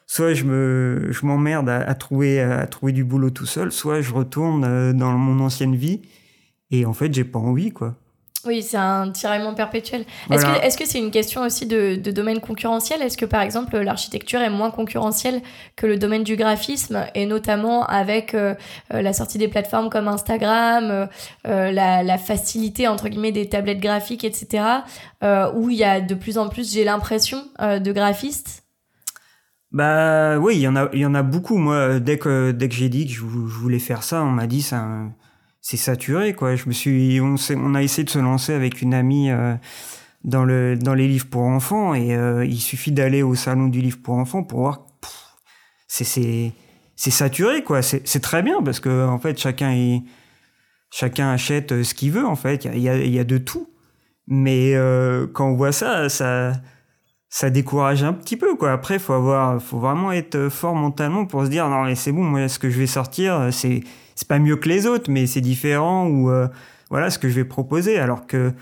soit 0.07 0.35
je 0.35 0.45
me, 0.45 1.09
je 1.11 1.25
m'emmerde 1.25 1.69
à, 1.69 1.95
trouver, 1.95 2.41
à 2.41 2.67
trouver 2.67 2.93
du 2.93 3.05
boulot 3.05 3.31
tout 3.31 3.47
seul, 3.47 3.71
soit 3.71 4.01
je 4.01 4.13
retourne 4.13 4.65
euh, 4.65 4.93
dans 4.93 5.13
mon 5.13 5.43
ancienne 5.45 5.77
vie 5.77 6.03
et 6.71 6.87
en 6.87 6.93
fait, 6.93 7.13
j'ai 7.13 7.25
pas 7.25 7.39
envie, 7.39 7.71
quoi. 7.71 7.97
Oui, 8.47 8.63
c'est 8.63 8.77
un 8.77 9.11
tiraillement 9.11 9.55
perpétuel. 9.55 10.05
Est-ce 10.31 10.77
que 10.77 10.87
c'est 10.87 10.99
une 10.99 11.11
question 11.11 11.43
aussi 11.43 11.67
de, 11.67 11.97
domaine 11.97 12.41
concurrentiel? 12.41 13.01
Est-ce 13.03 13.17
que 13.17 13.25
par 13.25 13.41
exemple 13.41 13.79
l'architecture 13.79 14.41
est 14.41 14.51
moins 14.51 14.71
concurrentielle 14.71 15.41
que 15.77 15.87
le 15.87 15.97
domaine 15.97 16.25
du 16.25 16.37
graphisme 16.37 17.07
et 17.15 17.27
notamment 17.27 17.85
avec 17.87 18.35
euh, 18.35 18.55
euh, 18.93 19.03
la 19.03 19.13
sortie 19.13 19.39
des 19.39 19.49
plateformes 19.49 19.89
comme 19.89 20.09
Instagram, 20.09 21.09
euh, 21.47 21.73
la, 21.73 22.19
facilité 22.19 22.87
entre 22.87 23.09
guillemets 23.09 23.33
des 23.33 23.49
tablettes 23.49 23.81
graphiques, 23.81 24.25
etc. 24.25 24.65
où 25.55 25.71
il 25.71 25.77
y 25.77 25.85
a 25.85 26.01
de 26.01 26.15
plus 26.15 26.39
en 26.39 26.49
plus, 26.49 26.73
j'ai 26.73 26.85
l'impression, 26.85 27.39
de 27.61 27.93
graphistes? 27.93 28.63
Bah 29.73 30.39
oui, 30.39 30.57
il 30.57 30.61
y 30.61 30.69
en 30.69 30.77
a, 30.77 30.89
il 30.93 31.01
y 31.01 31.07
en 31.07 31.15
a 31.15 31.23
beaucoup. 31.23 31.57
Moi, 31.57 31.99
dès 31.99 32.19
que 32.19 32.53
dès 32.53 32.69
que 32.69 32.75
j'ai 32.75 32.89
dit 32.89 33.07
que 33.07 33.13
je, 33.13 33.23
voulais 33.23 33.81
faire 33.81 34.03
ça, 34.05 34.23
on 34.23 34.31
m'a 34.31 34.47
dit 34.47 34.63
ça 34.63 34.87
c'est 35.65 35.79
saturé 35.79 36.35
quoi. 36.35 36.57
Je 36.57 36.67
me 36.67 36.73
suis, 36.73 37.19
on, 37.23 37.75
a 37.75 37.83
essayé 37.83 38.05
de 38.05 38.11
se 38.11 38.19
lancer 38.19 38.53
avec 38.53 38.83
une 38.83 38.93
amie 38.93 39.31
euh, 39.31 39.55
dans 40.23 40.45
le 40.45 40.77
dans 40.77 40.93
les 40.93 41.09
livres 41.09 41.27
pour 41.31 41.41
enfants 41.41 41.95
et 41.95 42.15
euh, 42.15 42.45
il 42.45 42.61
suffit 42.61 42.93
d'aller 42.93 43.23
au 43.23 43.35
salon 43.35 43.69
du 43.69 43.81
livre 43.81 43.97
pour 44.03 44.17
enfants 44.17 44.43
pour 44.45 44.61
voir. 44.61 44.87
C'est 45.89 46.05
c'est 46.05 46.53
c'est 46.97 47.11
saturé 47.11 47.65
quoi. 47.65 47.81
C'est 47.81 48.21
très 48.21 48.43
bien 48.43 48.63
parce 48.63 48.79
que 48.79 49.07
en 49.07 49.19
fait 49.19 49.39
chacun 49.41 50.01
chacun 50.91 51.31
achète 51.31 51.73
euh, 51.73 51.83
ce 51.83 51.95
qu'il 51.95 52.13
veut 52.13 52.27
en 52.27 52.37
fait. 52.37 52.67
Il 52.67 52.81
y 52.81 52.91
a, 52.91 52.99
y 52.99 53.19
a 53.19 53.25
de 53.25 53.39
tout. 53.39 53.71
Mais 54.27 54.75
quand 55.35 55.51
on 55.51 55.55
voit 55.55 55.73
ça, 55.73 56.09
ça 56.09 56.53
ça 57.37 57.51
décourage 57.51 58.05
un 58.05 58.13
petit 58.13 58.37
peu 58.37 58.55
quoi. 58.55 58.71
Après 58.73 58.99
faut 58.99 59.13
avoir 59.13 59.61
faut 59.61 59.79
vraiment 59.79 60.13
être 60.13 60.49
fort 60.49 60.77
mentalement 60.77 61.27
pour 61.27 61.45
se 61.45 61.51
dire 61.51 61.69
non 61.69 61.85
mais 61.85 61.97
c'est 61.97 62.13
bon 62.13 62.23
moi 62.23 62.49
ce 62.49 62.59
que 62.59 62.71
je 62.71 62.79
vais 62.79 62.87
sortir 62.87 63.49
c'est 63.51 63.83
c'est 64.15 64.29
pas 64.29 64.39
mieux 64.39 64.57
que 64.57 64.69
les 64.69 64.87
autres, 64.87 65.11
mais 65.11 65.27
c'est 65.27 65.41
différent 65.41 66.07
ou 66.07 66.31
euh, 66.31 66.49
voilà 66.91 67.11
ce 67.11 67.19
que 67.19 67.29
je 67.29 67.35
vais 67.35 67.45
proposer. 67.45 67.99
Alors 67.99 68.27
que, 68.27 68.53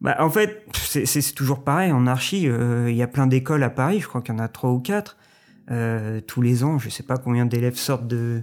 bah, 0.00 0.16
en 0.20 0.30
fait, 0.30 0.64
c'est 0.74 1.34
toujours 1.34 1.62
pareil. 1.62 1.92
En 1.92 2.06
archi, 2.06 2.48
euh, 2.48 2.90
il 2.90 2.96
y 2.96 3.02
a 3.02 3.06
plein 3.06 3.26
d'écoles 3.26 3.62
à 3.62 3.70
Paris. 3.70 4.00
Je 4.00 4.08
crois 4.08 4.20
qu'il 4.20 4.34
y 4.34 4.36
en 4.36 4.42
a 4.42 4.48
trois 4.48 4.70
ou 4.70 4.80
quatre 4.80 5.16
euh, 5.70 6.20
tous 6.20 6.42
les 6.42 6.64
ans. 6.64 6.78
Je 6.78 6.88
sais 6.88 7.02
pas 7.02 7.18
combien 7.18 7.46
d'élèves 7.46 7.76
sortent 7.76 8.06
de 8.06 8.42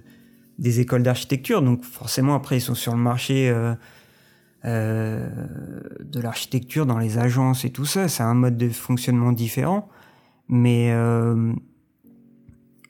des 0.60 0.80
écoles 0.80 1.03
d'architecture. 1.03 1.62
Donc 1.62 1.84
forcément, 1.84 2.34
après, 2.34 2.58
ils 2.58 2.62
sont 2.62 2.75
sur 2.75 2.94
le 2.94 3.01
marché. 3.01 3.53
De 4.64 6.20
l'architecture 6.20 6.86
dans 6.86 6.98
les 6.98 7.18
agences 7.18 7.64
et 7.64 7.70
tout 7.70 7.86
ça, 7.86 8.08
c'est 8.08 8.24
un 8.24 8.34
mode 8.34 8.58
de 8.58 8.70
fonctionnement 8.70 9.32
différent. 9.32 9.88
Mais 10.50 10.92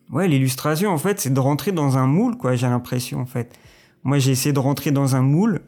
Ouais, 0.09 0.27
l'illustration, 0.27 0.91
en 0.91 0.97
fait, 0.97 1.19
c'est 1.19 1.33
de 1.33 1.39
rentrer 1.39 1.71
dans 1.73 1.97
un 1.97 2.07
moule, 2.07 2.37
quoi, 2.37 2.55
j'ai 2.55 2.67
l'impression, 2.67 3.19
en 3.19 3.25
fait. 3.25 3.57
Moi, 4.03 4.19
j'ai 4.19 4.31
essayé 4.31 4.53
de 4.53 4.59
rentrer 4.59 4.91
dans 4.91 5.15
un 5.17 5.21
moule 5.21 5.61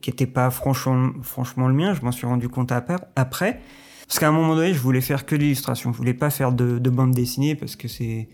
qui 0.00 0.10
n'était 0.10 0.26
pas 0.26 0.50
franchement, 0.50 1.12
franchement 1.22 1.68
le 1.68 1.74
mien, 1.74 1.94
je 1.94 2.02
m'en 2.02 2.12
suis 2.12 2.26
rendu 2.26 2.48
compte 2.48 2.72
après. 2.72 3.60
Parce 4.06 4.18
qu'à 4.18 4.28
un 4.28 4.32
moment 4.32 4.54
donné, 4.56 4.74
je 4.74 4.80
voulais 4.80 5.00
faire 5.00 5.24
que 5.24 5.34
l'illustration. 5.34 5.92
Je 5.92 5.96
voulais 5.96 6.12
pas 6.12 6.28
faire 6.28 6.52
de, 6.52 6.78
de 6.78 6.90
bande 6.90 7.12
dessinée 7.12 7.54
parce 7.54 7.76
que 7.76 7.88
c'est. 7.88 8.28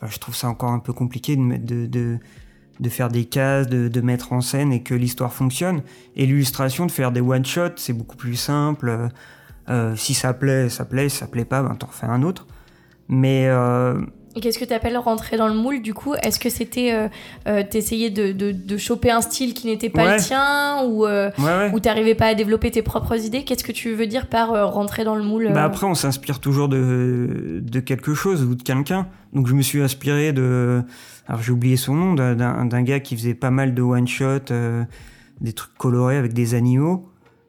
Je 0.00 0.18
trouve 0.18 0.36
ça 0.36 0.48
encore 0.48 0.70
un 0.70 0.78
peu 0.78 0.92
compliqué 0.92 1.36
de, 1.36 1.56
de, 1.56 1.86
de, 1.86 2.18
de 2.80 2.88
faire 2.88 3.08
des 3.08 3.24
cases, 3.24 3.68
de, 3.68 3.88
de, 3.88 4.00
mettre 4.00 4.32
en 4.32 4.40
scène 4.40 4.72
et 4.72 4.82
que 4.82 4.94
l'histoire 4.94 5.32
fonctionne. 5.32 5.82
Et 6.16 6.26
l'illustration, 6.26 6.86
de 6.86 6.90
faire 6.90 7.12
des 7.12 7.20
one-shots, 7.20 7.76
c'est 7.76 7.92
beaucoup 7.92 8.16
plus 8.16 8.36
simple. 8.36 9.08
Euh, 9.68 9.96
si 9.96 10.14
ça 10.14 10.32
plaît, 10.34 10.68
ça 10.68 10.84
plaît. 10.84 11.08
Si 11.08 11.18
ça 11.18 11.26
plaît 11.26 11.44
pas, 11.44 11.62
ben 11.62 11.74
t'en 11.74 11.86
refais 11.86 12.06
un 12.06 12.22
autre. 12.22 12.46
Mais. 13.08 13.46
Euh, 13.48 14.00
Qu'est-ce 14.40 14.58
que 14.58 14.64
tu 14.64 14.72
appelles 14.72 14.96
rentrer 14.96 15.36
dans 15.36 15.48
le 15.48 15.54
moule 15.54 15.82
du 15.82 15.92
coup? 15.92 16.14
Est-ce 16.14 16.38
que 16.38 16.48
c'était 16.48 16.92
euh, 16.92 17.08
euh 17.46 17.62
t'essayer 17.68 18.08
de, 18.08 18.32
de, 18.32 18.50
de, 18.52 18.76
choper 18.78 19.10
un 19.10 19.20
style 19.20 19.52
qui 19.52 19.66
n'était 19.66 19.90
pas 19.90 20.14
le 20.14 20.22
tien 20.22 20.84
ou 20.84 21.06
euh, 21.06 21.30
ou 21.72 21.80
t'arrivais 21.80 22.14
pas 22.14 22.26
à 22.26 22.34
développer 22.34 22.70
tes 22.70 22.82
propres 22.82 23.22
idées? 23.24 23.44
Qu'est-ce 23.44 23.64
que 23.64 23.72
tu 23.72 23.92
veux 23.92 24.06
dire 24.06 24.28
par 24.28 24.52
euh, 24.52 24.64
rentrer 24.64 25.04
dans 25.04 25.16
le 25.16 25.22
moule 25.22 25.50
bah 25.52 25.64
Après, 25.64 25.86
on 25.86 25.94
s'inspire 25.94 26.40
toujours 26.40 26.68
de, 26.68 27.60
de 27.62 27.80
quelque 27.80 28.14
chose 28.14 28.42
ou 28.42 28.54
de 28.54 28.62
quelqu'un. 28.62 29.06
Donc 29.34 29.48
je 29.48 29.54
me 29.54 29.62
suis 29.62 29.82
inspiré 29.82 30.32
de, 30.32 30.82
alors 31.32 31.42
j'ai 31.42 31.52
oublié 31.52 31.78
son 31.78 31.94
nom, 31.94 32.14
d'un 32.14 32.82
gars 32.82 33.00
qui 33.00 33.16
faisait 33.16 33.32
pas 33.32 33.50
mal 33.50 33.72
de 33.74 33.80
one 33.80 34.06
shot, 34.06 34.52
des 35.40 35.52
trucs 35.54 35.74
colorés 35.78 36.18
avec 36.18 36.34
des 36.34 36.54
animaux, 36.54 37.08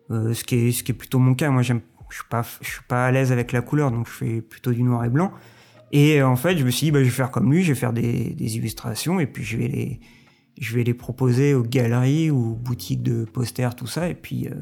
ce 0.10 0.42
qui 0.46 0.56
est 0.56 0.72
ce 0.72 0.84
qui 0.84 0.94
est 0.94 0.96
plutôt 0.96 1.20
mon 1.20 1.34
cas. 1.34 1.50
Moi, 1.50 1.63
je 1.63 1.74
suis 1.74 2.24
pas 2.30 2.44
je 2.62 2.70
suis 2.70 2.84
pas 2.88 3.08
à 3.08 3.12
l'aise 3.12 3.34
avec 3.34 3.52
la 3.52 3.60
couleur, 3.60 3.92
donc 3.92 4.08
je 4.08 4.13
fais 4.13 4.42
plutôt 4.42 4.72
du 4.72 4.84
noir 4.84 5.04
et 5.04 5.10
blanc. 5.10 5.34
Et 5.92 6.24
en 6.24 6.38
fait, 6.38 6.58
je 6.58 6.63
me 6.63 6.72
suis 6.72 6.86
dit, 6.86 6.92
bah, 6.92 7.00
je 7.00 7.04
vais 7.04 7.12
faire 7.12 7.30
comme 7.30 7.52
lui, 7.52 7.62
je 7.62 7.74
vais 7.74 7.80
faire 7.80 7.92
des, 7.92 8.30
des, 8.30 8.56
illustrations 8.56 9.20
et 9.20 9.28
puis 9.28 9.44
je 9.44 9.58
vais 9.58 9.68
les, 9.68 10.00
je 10.58 10.75
vais 10.75 10.84
les 10.84 10.94
proposer 10.94 11.54
aux 11.54 11.62
galeries 11.62 12.32
ou 12.32 12.56
boutiques 12.56 13.04
de 13.04 13.25
posters, 13.25 13.75
tout 13.75 13.86
ça. 13.86 14.08
Et 14.08 14.16
puis, 14.16 14.48
euh, 14.48 14.56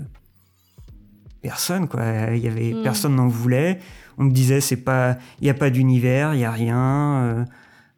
personne, 1.42 1.88
quoi. 1.88 2.34
Il 2.34 2.44
y 2.44 2.48
avait, 2.48 2.74
hmm. 2.74 2.84
personne 2.84 3.16
n'en 3.16 3.28
voulait. 3.28 3.80
On 4.18 4.25
me 4.25 4.32
disait, 4.32 4.60
c'est 4.60 4.84
pas, 4.84 5.18
il 5.40 5.46
n'y 5.46 5.50
a 5.50 5.54
pas 5.54 5.70
d'univers, 5.70 6.34
il 6.34 6.38
n'y 6.40 6.46
a 6.46 6.51
rien. 6.51 7.46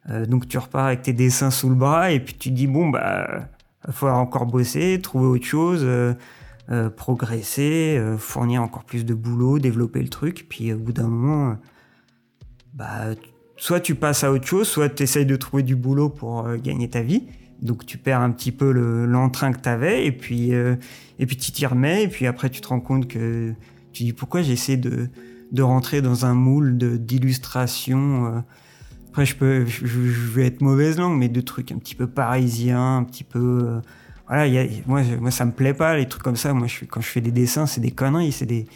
Euh, 0.08 0.22
euh, 0.22 0.26
donc 0.26 0.48
tu 0.48 0.58
repars 0.58 0.86
avec 0.86 1.02
tes 1.02 1.12
dessins 1.12 1.50
sous 1.50 1.68
le 1.68 1.74
bras 1.74 2.10
et 2.10 2.20
puis 2.20 2.34
tu 2.34 2.50
dis, 2.50 2.66
bon, 2.66 2.88
bah, 2.88 3.48
va 3.84 3.92
falloir 3.92 4.18
encore 4.18 4.46
bosser, 4.46 5.00
trouver 5.02 5.26
autre 5.26 5.46
chose. 5.46 5.86
progresser, 6.96 8.02
fournir 8.18 8.62
encore 8.62 8.84
plus 8.84 9.04
de 9.04 9.12
boulot, 9.12 9.58
développer 9.58 10.00
le 10.00 10.08
truc, 10.08 10.46
puis 10.48 10.72
au 10.72 10.78
bout 10.78 10.92
d'un 10.92 11.08
moment, 11.08 11.58
bah, 12.72 13.14
soit 13.56 13.80
tu 13.80 13.94
passes 13.94 14.24
à 14.24 14.32
autre 14.32 14.46
chose, 14.46 14.68
soit 14.68 14.88
tu 14.88 15.02
essayes 15.02 15.26
de 15.26 15.36
trouver 15.36 15.62
du 15.62 15.76
boulot 15.76 16.08
pour 16.08 16.46
euh, 16.46 16.56
gagner 16.56 16.88
ta 16.88 17.02
vie. 17.02 17.24
Donc 17.62 17.86
tu 17.86 17.98
perds 17.98 18.20
un 18.20 18.30
petit 18.30 18.52
peu 18.52 18.70
l'entrain 19.06 19.52
que 19.52 19.60
tu 19.60 19.68
avais 19.68 20.06
et 20.06 20.12
puis 20.12 20.52
euh, 20.52 20.74
et 21.18 21.26
puis 21.26 21.36
tu 21.36 21.52
t'y 21.52 21.64
remets 21.64 22.02
et 22.02 22.08
puis 22.08 22.26
après 22.26 22.50
tu 22.50 22.60
te 22.60 22.68
rends 22.68 22.80
compte 22.80 23.08
que 23.08 23.54
tu 23.92 24.02
dis 24.02 24.12
pourquoi 24.12 24.42
j'essaie 24.42 24.76
de 24.76 25.08
de 25.52 25.62
rentrer 25.62 26.02
dans 26.02 26.26
un 26.26 26.34
moule 26.34 26.76
d'illustration. 26.98 28.44
Euh. 29.14 29.20
Après 29.22 29.26
je 29.26 29.36
peux 29.36 29.66
je, 29.66 30.30
vais 30.30 30.46
être 30.46 30.60
mauvaise 30.60 30.98
langue 30.98 31.18
mais 31.18 31.28
de 31.28 31.40
trucs 31.40 31.72
un 31.72 31.78
petit 31.78 31.94
peu 31.94 32.06
parisiens, 32.06 32.96
un 32.98 33.04
petit 33.04 33.24
peu 33.24 33.38
euh, 33.38 33.80
voilà, 34.26 34.46
y 34.46 34.58
a, 34.58 34.66
moi 34.86 35.02
moi 35.20 35.30
ça 35.30 35.44
me 35.44 35.52
plaît 35.52 35.74
pas 35.74 35.96
les 35.96 36.06
trucs 36.06 36.22
comme 36.22 36.36
ça. 36.36 36.52
Moi 36.52 36.66
je 36.66 36.84
quand 36.84 37.00
je 37.00 37.08
fais 37.08 37.20
des 37.20 37.32
dessins, 37.32 37.66
c'est 37.66 37.80
des 37.80 37.92
conneries, 37.92 38.32
c'est 38.32 38.46
des 38.46 38.66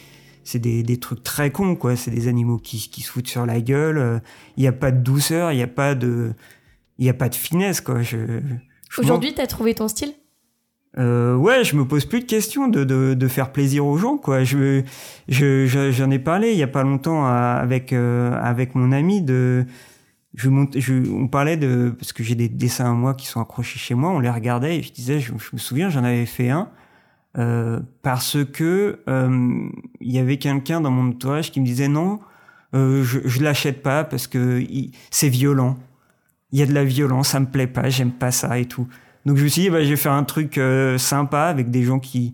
c'est 0.45 0.59
des, 0.59 0.81
des, 0.81 0.97
trucs 0.97 1.21
très 1.21 1.51
cons 1.51 1.75
quoi, 1.75 1.95
c'est 1.95 2.09
des 2.09 2.27
animaux 2.27 2.57
qui, 2.57 2.89
qui 2.89 3.01
se 3.01 3.11
foutent 3.11 3.27
sur 3.27 3.45
la 3.45 3.61
gueule, 3.61 4.21
il 4.57 4.61
n'y 4.61 4.67
a 4.67 4.71
pas 4.71 4.89
de 4.89 4.97
douceur, 4.97 5.51
il 5.51 5.57
n'y 5.57 5.63
a 5.63 5.67
pas 5.67 5.93
de 5.93 6.33
il 6.97 7.05
y 7.05 7.09
a 7.09 7.13
pas 7.13 7.29
de 7.29 7.35
finesse 7.35 7.81
quoi. 7.81 8.01
Je, 8.01 8.41
Aujourd'hui, 8.97 9.33
tu 9.33 9.41
as 9.41 9.47
trouvé 9.47 9.75
ton 9.75 9.87
style? 9.87 10.13
Euh, 10.97 11.35
ouais, 11.35 11.63
je 11.63 11.75
me 11.75 11.85
pose 11.85 12.05
plus 12.05 12.21
de 12.21 12.25
questions 12.25 12.67
de, 12.67 12.83
de, 12.83 13.13
de 13.13 13.27
faire 13.27 13.51
plaisir 13.51 13.85
aux 13.85 13.97
gens, 13.97 14.17
quoi. 14.17 14.43
Je, 14.43 14.81
je, 15.27 15.91
j'en 15.91 16.09
ai 16.09 16.17
parlé 16.17 16.51
il 16.51 16.57
y 16.57 16.63
a 16.63 16.67
pas 16.67 16.83
longtemps 16.83 17.25
avec 17.27 17.93
euh, 17.93 18.35
avec 18.41 18.73
mon 18.73 18.91
ami 18.91 19.21
de, 19.21 19.65
je, 20.35 20.49
je 20.75 21.11
on 21.11 21.27
parlait 21.27 21.57
de 21.57 21.93
parce 21.97 22.13
que 22.13 22.23
j'ai 22.23 22.35
des 22.35 22.49
dessins 22.49 22.91
à 22.91 22.93
moi 22.93 23.13
qui 23.13 23.27
sont 23.27 23.41
accrochés 23.41 23.79
chez 23.79 23.95
moi, 23.95 24.11
on 24.11 24.19
les 24.19 24.29
regardait 24.29 24.77
et 24.77 24.83
je 24.83 24.91
disais, 24.91 25.19
je, 25.19 25.33
me 25.33 25.57
souviens, 25.57 25.89
j'en 25.89 26.03
avais 26.03 26.25
fait 26.25 26.49
un 26.49 26.69
euh, 27.37 27.79
parce 28.01 28.37
que 28.43 28.99
euh, 29.07 29.69
il 30.01 30.11
y 30.11 30.19
avait 30.19 30.37
quelqu'un 30.37 30.81
dans 30.81 30.91
mon 30.91 31.09
entourage 31.09 31.51
qui 31.51 31.59
me 31.61 31.65
disait 31.65 31.87
non, 31.87 32.19
euh, 32.75 33.03
je, 33.03 33.19
je 33.25 33.41
l'achète 33.41 33.81
pas 33.83 34.03
parce 34.03 34.27
que 34.27 34.63
c'est 35.11 35.29
violent 35.29 35.77
il 36.51 36.59
y 36.59 36.63
a 36.63 36.65
de 36.65 36.73
la 36.73 36.83
violence, 36.83 37.29
ça 37.29 37.39
me 37.39 37.45
plaît 37.45 37.67
pas, 37.67 37.89
j'aime 37.89 38.11
pas 38.11 38.31
ça 38.31 38.57
et 38.57 38.65
tout. 38.65 38.87
Donc 39.25 39.37
je 39.37 39.43
me 39.43 39.47
suis 39.47 39.63
dit, 39.63 39.69
bah, 39.69 39.83
je 39.83 39.89
vais 39.89 39.95
faire 39.95 40.13
un 40.13 40.23
truc 40.23 40.57
euh, 40.57 40.97
sympa 40.97 41.43
avec 41.43 41.69
des 41.69 41.83
gens 41.83 41.99
qui, 41.99 42.33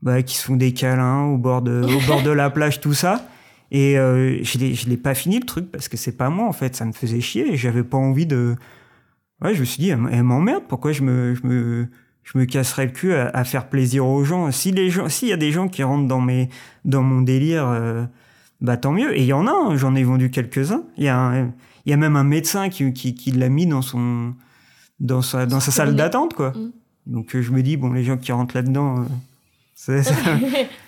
bah, 0.00 0.22
qui 0.22 0.36
se 0.36 0.44
font 0.44 0.56
des 0.56 0.72
câlins 0.72 1.24
au 1.24 1.36
bord 1.36 1.62
de, 1.62 1.82
au 1.82 2.06
bord 2.06 2.22
de 2.22 2.30
la 2.30 2.50
plage, 2.50 2.80
tout 2.80 2.94
ça. 2.94 3.26
Et 3.74 3.98
euh, 3.98 4.38
je 4.44 4.72
je 4.72 4.88
l'ai 4.88 4.96
pas 4.96 5.14
fini 5.14 5.40
le 5.40 5.44
truc 5.44 5.68
parce 5.72 5.88
que 5.88 5.96
c'est 5.96 6.16
pas 6.16 6.30
moi 6.30 6.46
en 6.46 6.52
fait, 6.52 6.76
ça 6.76 6.84
me 6.84 6.92
faisait 6.92 7.20
chier 7.20 7.52
et 7.52 7.56
j'avais 7.56 7.82
pas 7.82 7.96
envie 7.96 8.24
de. 8.24 8.54
Ouais, 9.42 9.52
je 9.52 9.58
me 9.58 9.64
suis 9.64 9.82
dit, 9.82 9.90
elle, 9.90 10.22
m'emmerde, 10.22 10.62
pourquoi 10.68 10.92
je 10.92 11.02
me, 11.02 11.34
je 11.34 11.44
me, 11.44 11.88
je 12.22 12.38
me 12.38 12.44
casserais 12.44 12.86
le 12.86 12.92
cul 12.92 13.12
à, 13.12 13.42
faire 13.42 13.68
plaisir 13.68 14.06
aux 14.06 14.22
gens? 14.22 14.48
Si 14.52 14.70
les 14.70 14.90
gens, 14.90 15.08
s'il 15.08 15.26
y 15.26 15.32
a 15.32 15.36
des 15.36 15.50
gens 15.50 15.66
qui 15.66 15.82
rentrent 15.82 16.06
dans 16.06 16.20
mes, 16.20 16.50
dans 16.84 17.02
mon 17.02 17.20
délire, 17.20 17.66
euh, 17.66 18.04
bah 18.60 18.76
tant 18.76 18.92
mieux. 18.92 19.12
Et 19.18 19.22
il 19.22 19.26
y 19.26 19.32
en 19.32 19.48
a, 19.48 19.50
hein, 19.50 19.76
j'en 19.76 19.96
ai 19.96 20.04
vendu 20.04 20.30
quelques-uns. 20.30 20.84
Il 20.96 21.02
y 21.02 21.08
a 21.08 21.18
un, 21.18 21.46
il 21.84 21.90
y 21.90 21.92
a 21.92 21.96
même 21.96 22.14
un 22.14 22.22
médecin 22.22 22.68
qui, 22.68 22.92
qui, 22.92 23.16
qui 23.16 23.32
l'a 23.32 23.48
mis 23.48 23.66
dans 23.66 23.82
son 23.82 24.34
dans 25.00 25.20
sa 25.20 25.46
dans 25.46 25.58
sa 25.58 25.72
salle 25.72 25.96
d'attente 25.96 26.34
quoi. 26.34 26.50
Mm. 26.50 26.72
Donc 27.06 27.34
euh, 27.34 27.42
je 27.42 27.50
me 27.50 27.60
dis 27.60 27.76
bon 27.76 27.92
les 27.92 28.04
gens 28.04 28.18
qui 28.18 28.30
rentrent 28.30 28.54
là-dedans 28.54 29.04
euh, 29.88 30.02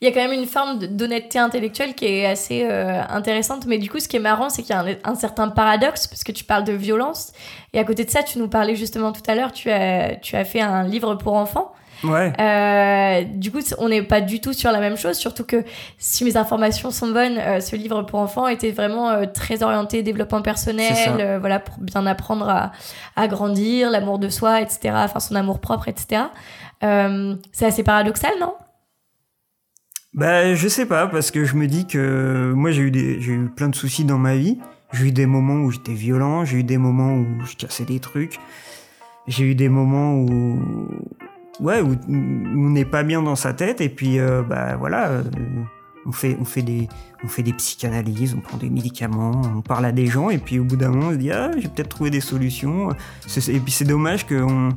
il 0.00 0.08
y 0.08 0.10
a 0.10 0.14
quand 0.14 0.26
même 0.26 0.38
une 0.38 0.46
forme 0.46 0.78
d'honnêteté 0.78 1.38
intellectuelle 1.38 1.94
qui 1.94 2.06
est 2.06 2.26
assez 2.26 2.64
euh, 2.64 3.02
intéressante. 3.08 3.66
Mais 3.66 3.78
du 3.78 3.90
coup, 3.90 4.00
ce 4.00 4.08
qui 4.08 4.16
est 4.16 4.20
marrant, 4.20 4.48
c'est 4.48 4.62
qu'il 4.62 4.74
y 4.74 4.78
a 4.78 4.80
un, 4.80 4.94
un, 5.04 5.14
certain 5.14 5.48
paradoxe, 5.48 6.06
parce 6.06 6.24
que 6.24 6.32
tu 6.32 6.44
parles 6.44 6.64
de 6.64 6.72
violence. 6.72 7.32
Et 7.72 7.78
à 7.78 7.84
côté 7.84 8.04
de 8.04 8.10
ça, 8.10 8.22
tu 8.22 8.38
nous 8.38 8.48
parlais 8.48 8.76
justement 8.76 9.12
tout 9.12 9.22
à 9.26 9.34
l'heure, 9.34 9.52
tu 9.52 9.70
as, 9.70 10.16
tu 10.16 10.36
as 10.36 10.44
fait 10.44 10.60
un 10.60 10.84
livre 10.84 11.14
pour 11.16 11.34
enfants. 11.34 11.72
Ouais. 12.04 12.32
Euh, 12.40 13.24
du 13.34 13.50
coup, 13.50 13.60
on 13.78 13.88
n'est 13.88 14.02
pas 14.02 14.20
du 14.20 14.40
tout 14.40 14.52
sur 14.52 14.72
la 14.72 14.80
même 14.80 14.96
chose, 14.96 15.16
surtout 15.16 15.44
que 15.44 15.64
si 15.98 16.24
mes 16.24 16.36
informations 16.36 16.90
sont 16.90 17.08
bonnes, 17.08 17.38
euh, 17.38 17.60
ce 17.60 17.76
livre 17.76 18.02
pour 18.02 18.20
enfants 18.20 18.48
était 18.48 18.70
vraiment 18.70 19.10
euh, 19.10 19.26
très 19.26 19.62
orienté 19.62 20.02
développement 20.02 20.42
personnel, 20.42 21.38
voilà, 21.40 21.60
pour 21.60 21.78
bien 21.78 22.06
apprendre 22.06 22.48
à, 22.48 22.72
à 23.16 23.28
grandir, 23.28 23.90
l'amour 23.90 24.18
de 24.18 24.28
soi, 24.28 24.60
etc., 24.60 24.94
enfin 24.94 25.20
son 25.20 25.34
amour 25.34 25.60
propre, 25.60 25.88
etc. 25.88 26.22
c'est 26.80 27.66
assez 27.66 27.82
paradoxal, 27.82 28.32
non? 28.40 28.54
Bah, 30.12 30.54
je 30.54 30.68
sais 30.68 30.86
pas, 30.86 31.06
parce 31.06 31.30
que 31.30 31.44
je 31.44 31.54
me 31.54 31.66
dis 31.66 31.86
que 31.86 32.52
moi 32.54 32.72
j'ai 32.72 32.82
eu, 32.82 32.90
des, 32.90 33.20
j'ai 33.20 33.32
eu 33.32 33.48
plein 33.48 33.68
de 33.68 33.76
soucis 33.76 34.04
dans 34.04 34.18
ma 34.18 34.36
vie. 34.36 34.58
J'ai 34.92 35.06
eu 35.06 35.12
des 35.12 35.26
moments 35.26 35.62
où 35.62 35.70
j'étais 35.70 35.94
violent, 35.94 36.44
j'ai 36.44 36.58
eu 36.58 36.64
des 36.64 36.78
moments 36.78 37.14
où 37.14 37.26
je 37.44 37.54
cassais 37.54 37.84
des 37.84 38.00
trucs. 38.00 38.40
J'ai 39.28 39.44
eu 39.44 39.54
des 39.54 39.68
moments 39.68 40.14
où 40.14 40.58
ouais, 41.60 41.80
où, 41.80 41.96
on 42.08 42.70
n'est 42.70 42.84
pas 42.84 43.04
bien 43.04 43.22
dans 43.22 43.36
sa 43.36 43.52
tête 43.52 43.80
et 43.80 43.88
puis 43.88 44.18
euh, 44.18 44.42
bah 44.42 44.76
voilà, 44.76 45.10
euh, 45.10 45.22
on 46.06 46.12
fait 46.12 46.36
on 46.40 46.44
fait 46.44 46.62
des 46.62 46.88
on 47.22 47.28
fait 47.28 47.44
des 47.44 47.52
psychanalyses, 47.52 48.34
on 48.34 48.40
prend 48.40 48.56
des 48.56 48.70
médicaments, 48.70 49.42
on 49.56 49.60
parle 49.60 49.84
à 49.84 49.92
des 49.92 50.06
gens 50.06 50.30
et 50.30 50.38
puis 50.38 50.58
au 50.58 50.64
bout 50.64 50.76
d'un 50.76 50.88
moment 50.88 51.08
on 51.08 51.12
se 51.12 51.18
dit 51.18 51.30
ah 51.30 51.52
j'ai 51.56 51.68
peut-être 51.68 51.90
trouvé 51.90 52.10
des 52.10 52.20
solutions. 52.20 52.90
Et 52.90 53.60
puis 53.60 53.70
c'est 53.70 53.84
dommage 53.84 54.26
qu'on 54.26 54.70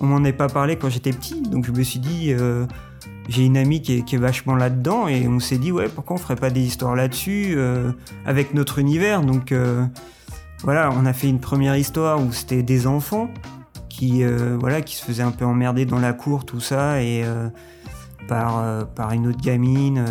on 0.00 0.06
m'en 0.06 0.24
ait 0.24 0.34
pas 0.34 0.48
parlé 0.48 0.76
quand 0.76 0.90
j'étais 0.90 1.12
petit, 1.12 1.40
donc 1.40 1.64
je 1.64 1.72
me 1.72 1.82
suis 1.82 2.00
dit 2.00 2.34
euh, 2.38 2.66
j'ai 3.28 3.44
une 3.44 3.56
amie 3.56 3.82
qui 3.82 3.98
est, 3.98 4.16
vachement 4.16 4.54
là-dedans 4.54 5.08
et 5.08 5.26
on 5.26 5.40
s'est 5.40 5.58
dit 5.58 5.72
ouais 5.72 5.88
pourquoi 5.88 6.16
on 6.16 6.18
ferait 6.18 6.36
pas 6.36 6.50
des 6.50 6.60
histoires 6.60 6.94
là-dessus 6.94 7.56
avec 8.26 8.54
notre 8.54 8.78
univers 8.78 9.22
donc 9.22 9.52
voilà 10.62 10.90
on 10.92 11.04
a 11.06 11.12
fait 11.12 11.28
une 11.28 11.40
première 11.40 11.76
histoire 11.76 12.20
où 12.20 12.32
c'était 12.32 12.62
des 12.62 12.86
enfants 12.86 13.28
qui 13.94 14.24
euh, 14.24 14.56
voilà 14.58 14.80
qui 14.80 14.96
se 14.96 15.04
faisait 15.04 15.22
un 15.22 15.30
peu 15.30 15.44
emmerder 15.44 15.84
dans 15.84 16.00
la 16.00 16.12
cour 16.12 16.44
tout 16.44 16.60
ça 16.60 17.00
et 17.00 17.22
euh, 17.24 17.48
par 18.28 18.58
euh, 18.58 18.84
par 18.84 19.12
une 19.12 19.28
autre 19.28 19.40
gamine 19.40 20.04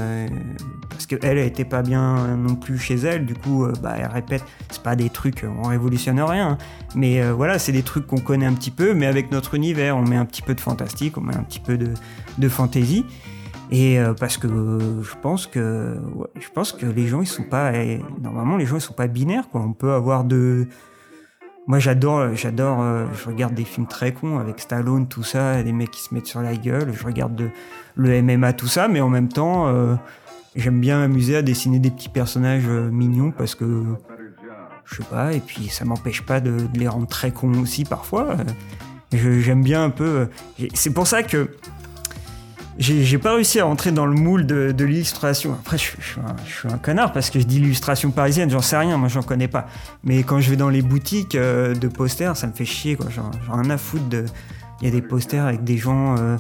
parce 0.90 1.06
que 1.06 1.16
elle, 1.22 1.40
était 1.40 1.66
pas 1.66 1.82
bien 1.82 2.38
non 2.38 2.56
plus 2.56 2.78
chez 2.78 2.96
elle 2.96 3.26
du 3.26 3.34
coup 3.34 3.68
bah 3.82 3.96
elle 3.98 4.08
répète 4.08 4.44
c'est 4.70 4.84
pas 4.84 4.96
des 4.96 5.10
trucs 5.10 5.44
on 5.60 5.68
révolutionne 5.68 6.22
rien 6.22 6.52
hein. 6.52 6.58
mais 6.96 7.28
voilà 7.32 7.60
c'est 7.60 7.72
des 7.72 7.84
trucs 7.84 8.08
qu'on 8.08 8.20
connaît 8.20 8.46
un 8.46 8.54
petit 8.54 8.72
peu 8.72 8.94
mais 8.94 9.08
avec 9.08 9.32
notre 9.32 9.56
univers 9.56 9.98
on 9.98 10.04
met 10.04 10.18
un 10.18 10.26
petit 10.26 10.44
peu 10.44 10.54
de 10.54 10.62
fantastique 10.62 11.18
on 11.18 11.22
met 11.22 11.36
un 11.36 11.44
petit 11.44 11.60
peu 11.60 11.78
de 11.78 11.90
de 12.38 12.50
fantaisie 12.50 13.06
et 13.72 13.98
parce 14.20 14.38
que 14.38 14.48
je 14.48 15.16
pense 15.22 15.48
que 15.48 15.96
je 16.40 16.50
pense 16.54 16.74
que 16.74 16.86
les 16.86 17.08
gens 17.08 17.22
ils 17.22 17.28
sont 17.28 17.44
pas 17.44 17.72
normalement 18.22 18.58
les 18.58 18.66
gens 18.66 18.76
ils 18.76 18.82
sont 18.82 18.94
pas 18.94 19.08
binaires 19.08 19.50
quoi 19.50 19.62
on 19.62 19.74
peut 19.74 19.94
avoir 19.94 20.26
de 20.26 20.68
moi, 21.66 21.80
j'adore, 21.80 22.36
j'adore, 22.36 22.82
euh, 22.82 23.06
je 23.16 23.30
regarde 23.30 23.54
des 23.54 23.64
films 23.64 23.88
très 23.88 24.14
cons 24.14 24.38
avec 24.38 24.60
Stallone, 24.60 25.08
tout 25.08 25.24
ça, 25.24 25.64
des 25.64 25.72
mecs 25.72 25.92
qui 25.92 26.02
se 26.02 26.14
mettent 26.14 26.28
sur 26.28 26.42
la 26.42 26.56
gueule. 26.56 26.92
Je 26.94 27.06
regarde 27.06 27.50
le 27.96 28.22
MMA, 28.22 28.52
tout 28.52 28.68
ça, 28.68 28.90
mais 28.90 29.00
en 29.00 29.08
même 29.08 29.30
temps, 29.30 29.68
euh, 29.68 29.96
j'aime 30.58 30.82
bien 30.82 31.00
m'amuser 31.00 31.38
à 31.38 31.42
dessiner 31.42 31.80
des 31.80 31.90
petits 31.90 32.10
personnages 32.10 32.68
euh, 32.68 32.90
mignons 32.92 33.32
parce 33.32 33.56
que, 33.56 33.84
je 34.84 34.96
sais 34.98 35.04
pas, 35.04 35.32
et 35.32 35.40
puis 35.40 35.70
ça 35.70 35.86
m'empêche 35.86 36.24
pas 36.24 36.42
de, 36.42 36.58
les 36.76 36.90
rendre 36.90 37.08
très 37.08 37.32
cons 37.32 37.58
aussi 37.62 37.86
parfois. 37.86 38.36
j'aime 39.14 39.64
bien 39.64 39.86
un 39.86 39.90
peu. 39.90 40.28
C'est 40.74 40.94
pour 40.94 41.08
ça 41.08 41.24
que 41.24 41.50
j'ai 42.78 43.18
pas 43.18 43.36
réussi 43.36 43.60
à 43.60 43.66
rentrer 43.66 43.92
dans 43.92 44.06
le 44.06 44.16
moule 44.16 44.46
de, 44.46 44.84
l'illustration. 44.84 45.54
Après, 45.54 45.78
je, 45.78 45.84
suis 45.84 46.68
un 46.70 46.78
connard 46.78 47.14
parce 47.14 47.30
que 47.30 47.40
je 47.40 47.46
dis 47.46 47.58
illustration 47.58 48.12
parisienne, 48.12 48.50
j'en 48.50 48.62
sais 48.62 48.78
rien, 48.78 48.98
moi 48.98 49.10
j'en 49.10 49.24
connais 49.24 49.48
pas. 49.48 49.68
Mais 50.04 50.24
quand 50.24 50.40
je 50.40 50.50
vais 50.50 50.56
dans 50.56 50.70
les 50.70 50.82
boutiques 50.82 51.36
euh, 51.36 51.76
de 51.76 51.88
posters, 51.88 52.36
ça 52.36 52.48
me 52.48 52.54
fait 52.54 52.66
chier, 52.66 52.96
quoi. 52.96 53.10
Genre, 53.10 53.32
rien 53.50 53.70
à 53.70 53.78
foutre 53.78 54.08
de. 54.10 54.26
Il 54.82 54.86
y 54.86 54.88
a 54.88 54.92
des 54.92 55.02
posters 55.02 55.46
avec 55.46 55.64
des 55.64 55.78
gens. 55.78 56.16
Euh, 56.18 56.38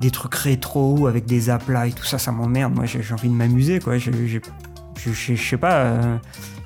des 0.00 0.10
trucs 0.10 0.34
rétro, 0.34 1.06
avec 1.06 1.26
des 1.26 1.48
aplats 1.48 1.86
et 1.86 1.92
tout 1.92 2.04
ça, 2.04 2.18
ça 2.18 2.32
m'emmerde. 2.32 2.74
Moi, 2.74 2.86
j'ai 2.86 3.00
envie 3.12 3.28
de 3.28 3.34
m'amuser, 3.34 3.78
quoi. 3.78 3.98
Je, 3.98 4.10
je, 4.96 5.34
sais 5.36 5.56
pas. 5.56 5.74
Euh, 5.74 6.16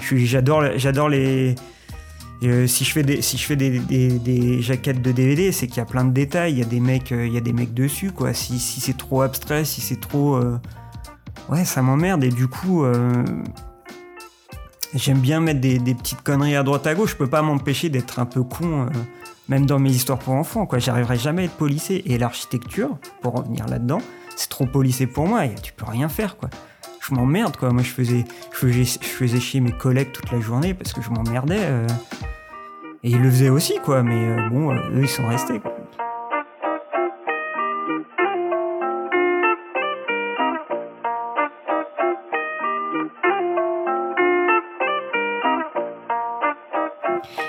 j'adore 0.01 1.11
les 1.11 1.55
euh, 2.43 2.67
si 2.67 2.85
je 2.85 2.93
fais 2.93 3.03
des, 3.03 3.23
si 3.23 3.39
je 3.39 3.45
fais 3.45 3.57
des, 3.57 3.79
des, 3.79 4.61
jaquettes 4.61 5.01
de 5.01 5.13
DVD, 5.13 5.53
c'est 5.53 5.67
qu'il 5.67 5.79
y 5.79 5.81
a 5.81 5.87
plein 5.87 6.05
de 6.05 6.13
détails, 6.13 6.53
il 6.53 6.59
y 6.59 6.63
a 6.63 6.67
des 6.67 6.81
mecs, 6.81 7.13
euh, 7.13 7.27
il 7.27 7.33
y 7.33 7.39
a 7.39 7.41
des 7.41 7.53
mecs 7.53 7.73
dessus, 7.73 8.13
quoi. 8.13 8.35
Si, 8.35 8.59
si 8.59 8.81
c'est 8.81 8.97
trop 8.97 9.23
abstrait, 9.23 9.65
si 9.65 9.81
c'est 9.81 10.01
trop, 10.01 10.37
euh, 10.37 10.59
ouais, 11.49 11.65
ça 11.65 11.81
m'emmerde. 11.81 12.25
Et 12.25 12.29
du 12.29 12.47
coup, 12.47 12.85
j'aime 14.95 15.21
bien 15.21 15.41
mettre 15.41 15.61
des, 15.61 15.79
petites 15.79 16.23
conneries 16.23 16.57
à 16.57 16.63
droite 16.63 16.87
à 16.87 16.95
gauche. 16.95 17.13
Je 17.13 17.17
peux 17.17 17.31
pas 17.31 17.43
m'empêcher 17.43 17.89
d'être 17.89 18.19
un 18.19 18.27
peu 18.27 18.43
con, 18.43 18.89
même 19.49 19.65
dans 19.65 19.79
mes 19.79 19.91
histoires 19.91 20.19
pour 20.19 20.35
enfants, 20.35 20.67
quoi. 20.67 20.79
J'arriverai 20.79 21.17
jamais 21.17 21.43
à 21.43 21.45
être 21.47 21.57
polissé. 21.57 22.03
Et 22.05 22.19
l'architecture, 22.19 22.99
pour 23.23 23.35
revenir 23.35 23.67
là-dedans, 23.67 24.03
c'est 24.37 24.51
trop 24.51 24.67
polissé 24.67 25.07
pour 25.07 25.27
moi. 25.27 25.49
Tu 25.49 25.73
peux 25.73 25.87
rien 25.87 26.11
faire, 26.11 26.37
quoi 26.37 26.51
je 27.09 27.15
m'emmerde 27.15 27.57
quoi. 27.57 27.71
Moi 27.71 27.83
je 27.83 27.91
faisais, 27.91 28.25
je 28.53 28.57
faisais, 28.57 28.85
je 28.85 29.07
faisais 29.07 29.41
chier 29.41 29.61
mes 29.61 29.73
collègues 29.73 30.13
toute 30.13 30.31
la 30.33 30.41
journée 30.41 30.75
parce 30.75 30.93
que 30.93 31.03
je 31.03 31.11
m'emmerdais. 31.11 31.61
Euh. 31.61 31.87
et 33.03 33.11
ils 33.11 33.21
le 33.21 33.31
faisaient 33.31 33.51
aussi 33.51 33.75
quoi, 33.85 34.03
mais 34.03 34.29
euh, 34.29 34.49
bon, 34.49 34.71
euh, 34.71 34.91
eux 34.95 35.03
ils 35.03 35.09
sont 35.09 35.27
restés 35.27 35.61
quoi. 35.61 35.76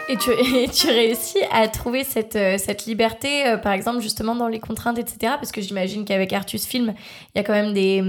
Et 0.09 0.15
tu, 0.15 0.31
et 0.31 0.69
tu 0.69 0.87
réussis 0.87 1.39
à 1.51 1.67
trouver 1.67 2.05
cette, 2.05 2.37
euh, 2.37 2.57
cette 2.57 2.85
liberté, 2.85 3.45
euh, 3.45 3.57
par 3.57 3.73
exemple, 3.73 3.99
justement 3.99 4.35
dans 4.35 4.47
les 4.47 4.59
contraintes, 4.59 4.97
etc. 4.97 5.33
Parce 5.35 5.51
que 5.51 5.59
j'imagine 5.59 6.05
qu'avec 6.05 6.31
Artus 6.31 6.65
Film, 6.65 6.93
il 7.35 7.37
y 7.37 7.41
a 7.41 7.43
quand 7.43 7.53
même 7.53 7.73
des. 7.73 8.01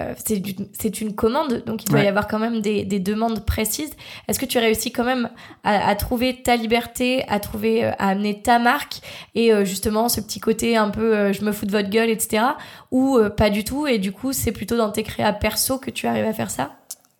euh, 0.00 0.14
c'est 0.16 1.00
une 1.00 1.14
commande, 1.14 1.62
donc 1.66 1.84
il 1.84 1.90
doit 1.90 2.02
y 2.02 2.08
avoir 2.08 2.28
quand 2.28 2.38
même 2.38 2.60
des, 2.62 2.84
des 2.84 2.98
demandes 2.98 3.44
précises. 3.44 3.92
Est-ce 4.26 4.38
que 4.38 4.46
tu 4.46 4.58
réussis 4.58 4.90
quand 4.90 5.04
même 5.04 5.28
à, 5.64 5.86
à 5.86 5.94
trouver 5.96 6.42
ta 6.42 6.56
liberté, 6.56 7.24
à 7.28 7.40
trouver, 7.40 7.84
à 7.84 8.08
amener 8.08 8.40
ta 8.40 8.58
marque 8.58 9.00
et 9.34 9.52
euh, 9.52 9.64
justement 9.64 10.08
ce 10.08 10.22
petit 10.22 10.40
côté 10.40 10.76
un 10.76 10.88
peu 10.88 11.32
je 11.32 11.44
me 11.44 11.52
fous 11.52 11.66
de 11.66 11.72
votre 11.72 11.90
gueule, 11.90 12.08
etc. 12.08 12.42
Ou 12.90 13.18
pas 13.36 13.50
du 13.50 13.64
tout, 13.64 13.86
et 13.86 13.98
du 13.98 14.12
coup, 14.12 14.32
c'est 14.32 14.52
plutôt 14.52 14.76
dans 14.76 14.90
tes 14.90 15.02
créas 15.02 15.32
perso 15.32 15.78
que 15.78 15.90
tu 15.90 16.06
arrives 16.06 16.24
à 16.24 16.32
faire 16.32 16.50
ça? 16.50 16.72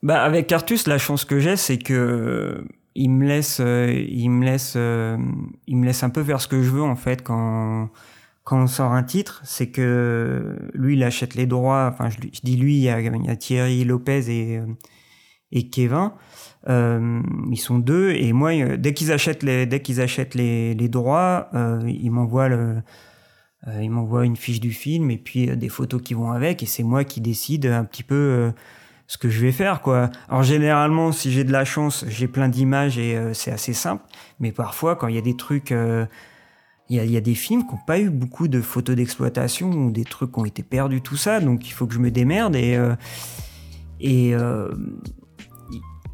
Bah, 0.03 0.23
avec 0.23 0.51
Artus, 0.53 0.87
la 0.87 0.99
chance 0.99 1.25
que 1.25 1.41
j'ai, 1.41 1.57
c'est 1.57 1.79
que 1.79 2.65
il 2.95 3.11
me 3.11 3.27
laisse, 3.27 3.59
euh, 3.61 3.93
il 4.09 4.31
me 4.31 4.45
laisse, 4.45 4.75
euh, 4.77 5.17
il 5.67 5.77
me 5.77 5.87
laisse 5.87 6.03
un 6.03 6.11
peu 6.11 6.23
faire 6.25 6.41
ce 6.41 6.49
que 6.49 6.63
je 6.63 6.71
veux 6.71 6.83
en 6.83 6.97
fait 6.97 7.23
quand 7.23 7.91
quand 8.45 8.63
on 8.63 8.67
sort 8.67 8.93
un 8.93 9.03
titre. 9.03 9.41
C'est 9.45 9.71
que 9.71 10.57
lui, 10.75 10.97
il 10.97 11.03
achète 11.03 11.35
les 11.35 11.47
droits. 11.47 11.91
Enfin, 11.93 12.11
je, 12.11 12.19
dis 12.43 12.57
lui, 12.57 12.77
il 12.77 12.83
y 12.83 12.89
a, 12.91 13.37
Thierry 13.37 13.85
Lopez 13.85 14.31
et 14.31 14.59
euh, 14.59 14.67
et 15.55 15.69
Kevin. 15.71 16.11
Euh, 16.69 17.23
ils 17.51 17.59
sont 17.59 17.79
deux 17.79 18.13
et 18.13 18.33
moi, 18.33 18.77
dès 18.77 18.95
qu'ils 18.95 19.13
achètent 19.13 19.43
les, 19.43 19.67
dès 19.67 19.81
qu'ils 19.81 20.01
achètent 20.01 20.35
les, 20.35 20.75
les 20.75 20.89
droits, 20.89 21.49
euh, 21.55 21.81
ils 21.87 22.11
m'envoient 22.11 22.49
le 22.49 22.77
euh, 23.67 23.83
ils 23.83 23.91
m'envoient 23.91 24.27
une 24.27 24.37
fiche 24.37 24.61
du 24.61 24.73
film 24.73 25.11
et 25.11 25.19
puis 25.19 25.57
des 25.57 25.69
photos 25.69 26.03
qui 26.03 26.15
vont 26.15 26.33
avec 26.33 26.63
et 26.63 26.67
c'est 26.67 26.83
moi 26.83 27.05
qui 27.05 27.21
décide 27.21 27.67
un 27.67 27.85
petit 27.85 28.03
peu 28.03 28.53
ce 29.07 29.19
que 29.19 29.29
je 29.29 29.41
vais 29.41 29.53
faire 29.53 29.81
quoi. 29.81 30.11
Alors 30.29 30.43
généralement 30.43 31.13
si 31.13 31.31
j'ai 31.31 31.45
de 31.45 31.53
la 31.53 31.65
chance, 31.65 32.05
j'ai 32.09 32.29
plein 32.29 32.49
d'images 32.49 32.99
et 32.99 33.17
euh, 33.17 33.35
c'est 33.35 33.51
assez 33.51 33.73
simple, 33.73 34.05
mais 34.41 34.53
parfois 34.53 34.97
quand 34.97 35.09
il 35.09 35.15
y 35.15 35.19
a 35.19 35.23
des 35.23 35.37
trucs 35.37 35.73
euh, 35.73 36.07
il 36.91 37.03
y, 37.03 37.17
a, 37.17 37.21
des 37.23 37.35
films 37.35 37.63
qui 37.67 37.73
n'ont 37.73 37.81
pas 37.87 37.99
eu 37.99 38.11
beaucoup 38.11 38.47
de 38.47 38.61
photos 38.61 38.95
d'exploitation 38.95 39.71
ou 39.71 39.91
des 39.91 40.05
trucs 40.05 40.33
qui 40.33 40.39
ont 40.39 40.45
été 40.45 40.63
perdus, 40.63 41.01
tout 41.01 41.17
ça, 41.17 41.41
donc 41.41 41.67
il 41.67 41.73
faut 41.73 41.87
que 41.87 41.95
je 41.95 41.99
me 41.99 42.11
démerde 42.11 42.55
et 42.57 42.77
euh, 42.77 44.69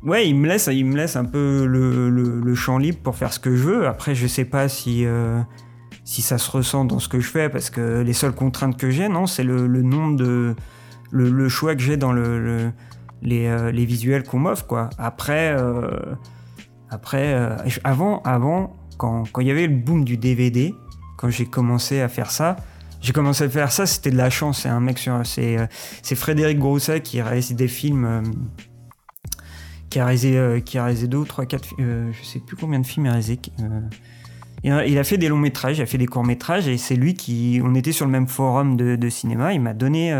ouais, 0.05 0.29
il 0.29 0.37
me 0.37 0.47
laisse, 0.47 0.69
il 0.73 0.87
me 0.87 0.97
laisse 0.97 1.17
un 1.17 1.25
peu 1.25 1.67
le, 1.67 2.55
champ 2.55 2.79
libre 2.79 2.99
pour 3.03 3.17
faire 3.17 3.33
ce 3.33 3.41
que 3.41 3.57
je 3.57 3.65
veux. 3.65 3.89
Après, 3.89 4.15
je 4.15 4.29
sais 4.29 4.45
pas 4.45 4.69
si 4.69 5.05
si 6.05 6.23
ça 6.23 6.39
se 6.39 6.49
ressent 6.49 6.85
dans 6.85 7.01
ce 7.01 7.09
que 7.09 7.19
je 7.19 7.29
fais, 7.29 7.49
parce 7.49 7.69
que 7.69 8.03
les 8.03 8.13
seules 8.13 8.35
contraintes 8.35 8.77
que 8.77 8.91
j'ai, 8.91 9.09
non, 9.09 9.27
c'est 9.27 9.43
le 9.45 9.83
nombre 9.83 10.17
de 10.19 10.55
le, 11.11 11.49
choix 11.49 11.75
que 11.75 11.83
j'ai 11.83 11.97
dans 11.97 12.15
euh, 12.15 12.71
les 13.23 13.85
visuels 13.85 14.23
qu'on 14.23 14.39
m'offre, 14.39 14.67
quoi. 14.67 14.91
Après, 14.99 15.55
euh, 15.59 15.91
après, 16.89 17.35
euh, 17.35 17.57
avant, 17.85 18.23
avant, 18.23 18.77
quand 18.97 19.25
il 19.41 19.47
y 19.47 19.51
avait 19.51 19.67
le 19.67 19.75
boom 19.75 20.05
du 20.05 20.17
DVD, 20.17 20.75
quand 21.17 21.31
j'ai 21.31 21.47
commencé 21.47 22.01
à 22.01 22.09
faire 22.09 22.31
ça. 22.31 22.57
J'ai 23.01 23.13
commencé 23.15 23.45
à 23.45 23.49
faire 23.49 23.73
ça, 23.73 23.87
c'était 23.87 24.11
de 24.11 24.17
la 24.17 24.29
chance. 24.29 24.61
C'est 24.63 24.69
un 24.69 24.81
mec 24.81 24.99
sur, 24.99 25.25
c'est, 25.25 25.57
c'est 26.03 26.15
Frédéric 26.15 26.59
Grousset 26.59 27.01
qui 27.01 27.23
réalise 27.23 27.55
des 27.55 27.69
films, 27.69 28.23
qui 29.89 30.01
a 30.01 30.05
réalisé, 30.05 30.63
qui 30.67 30.77
a 30.77 30.85
réalisé 30.85 31.09
deux 31.09 31.17
ou 31.17 31.25
trois, 31.25 31.47
quatre, 31.47 31.67
je 31.79 32.25
sais 32.25 32.41
plus 32.41 32.57
combien 32.57 32.79
de 32.79 32.87
films 32.87 33.07
il 33.07 33.09
a 33.09 33.13
réalisé. 33.13 33.41
il 34.65 34.99
a- 34.99 35.05
fait 35.05 35.17
des 35.17 35.29
longs 35.29 35.39
métrages, 35.39 35.79
il 35.79 35.83
a 35.83 35.87
fait 35.87 35.97
des 35.97 36.07
courts 36.07 36.25
métrages, 36.25 36.69
et 36.69 36.77
c'est 36.77 36.97
lui 36.97 37.15
qui, 37.15 37.63
on 37.65 37.75
était 37.75 37.93
sur 37.93 38.05
le 38.05 38.13
même 38.13 38.29
forum 38.29 38.77
de, 38.77 39.09
cinéma. 39.09 39.55
Il 39.55 39.63
m'a 39.63 39.73
donné, 39.73 40.13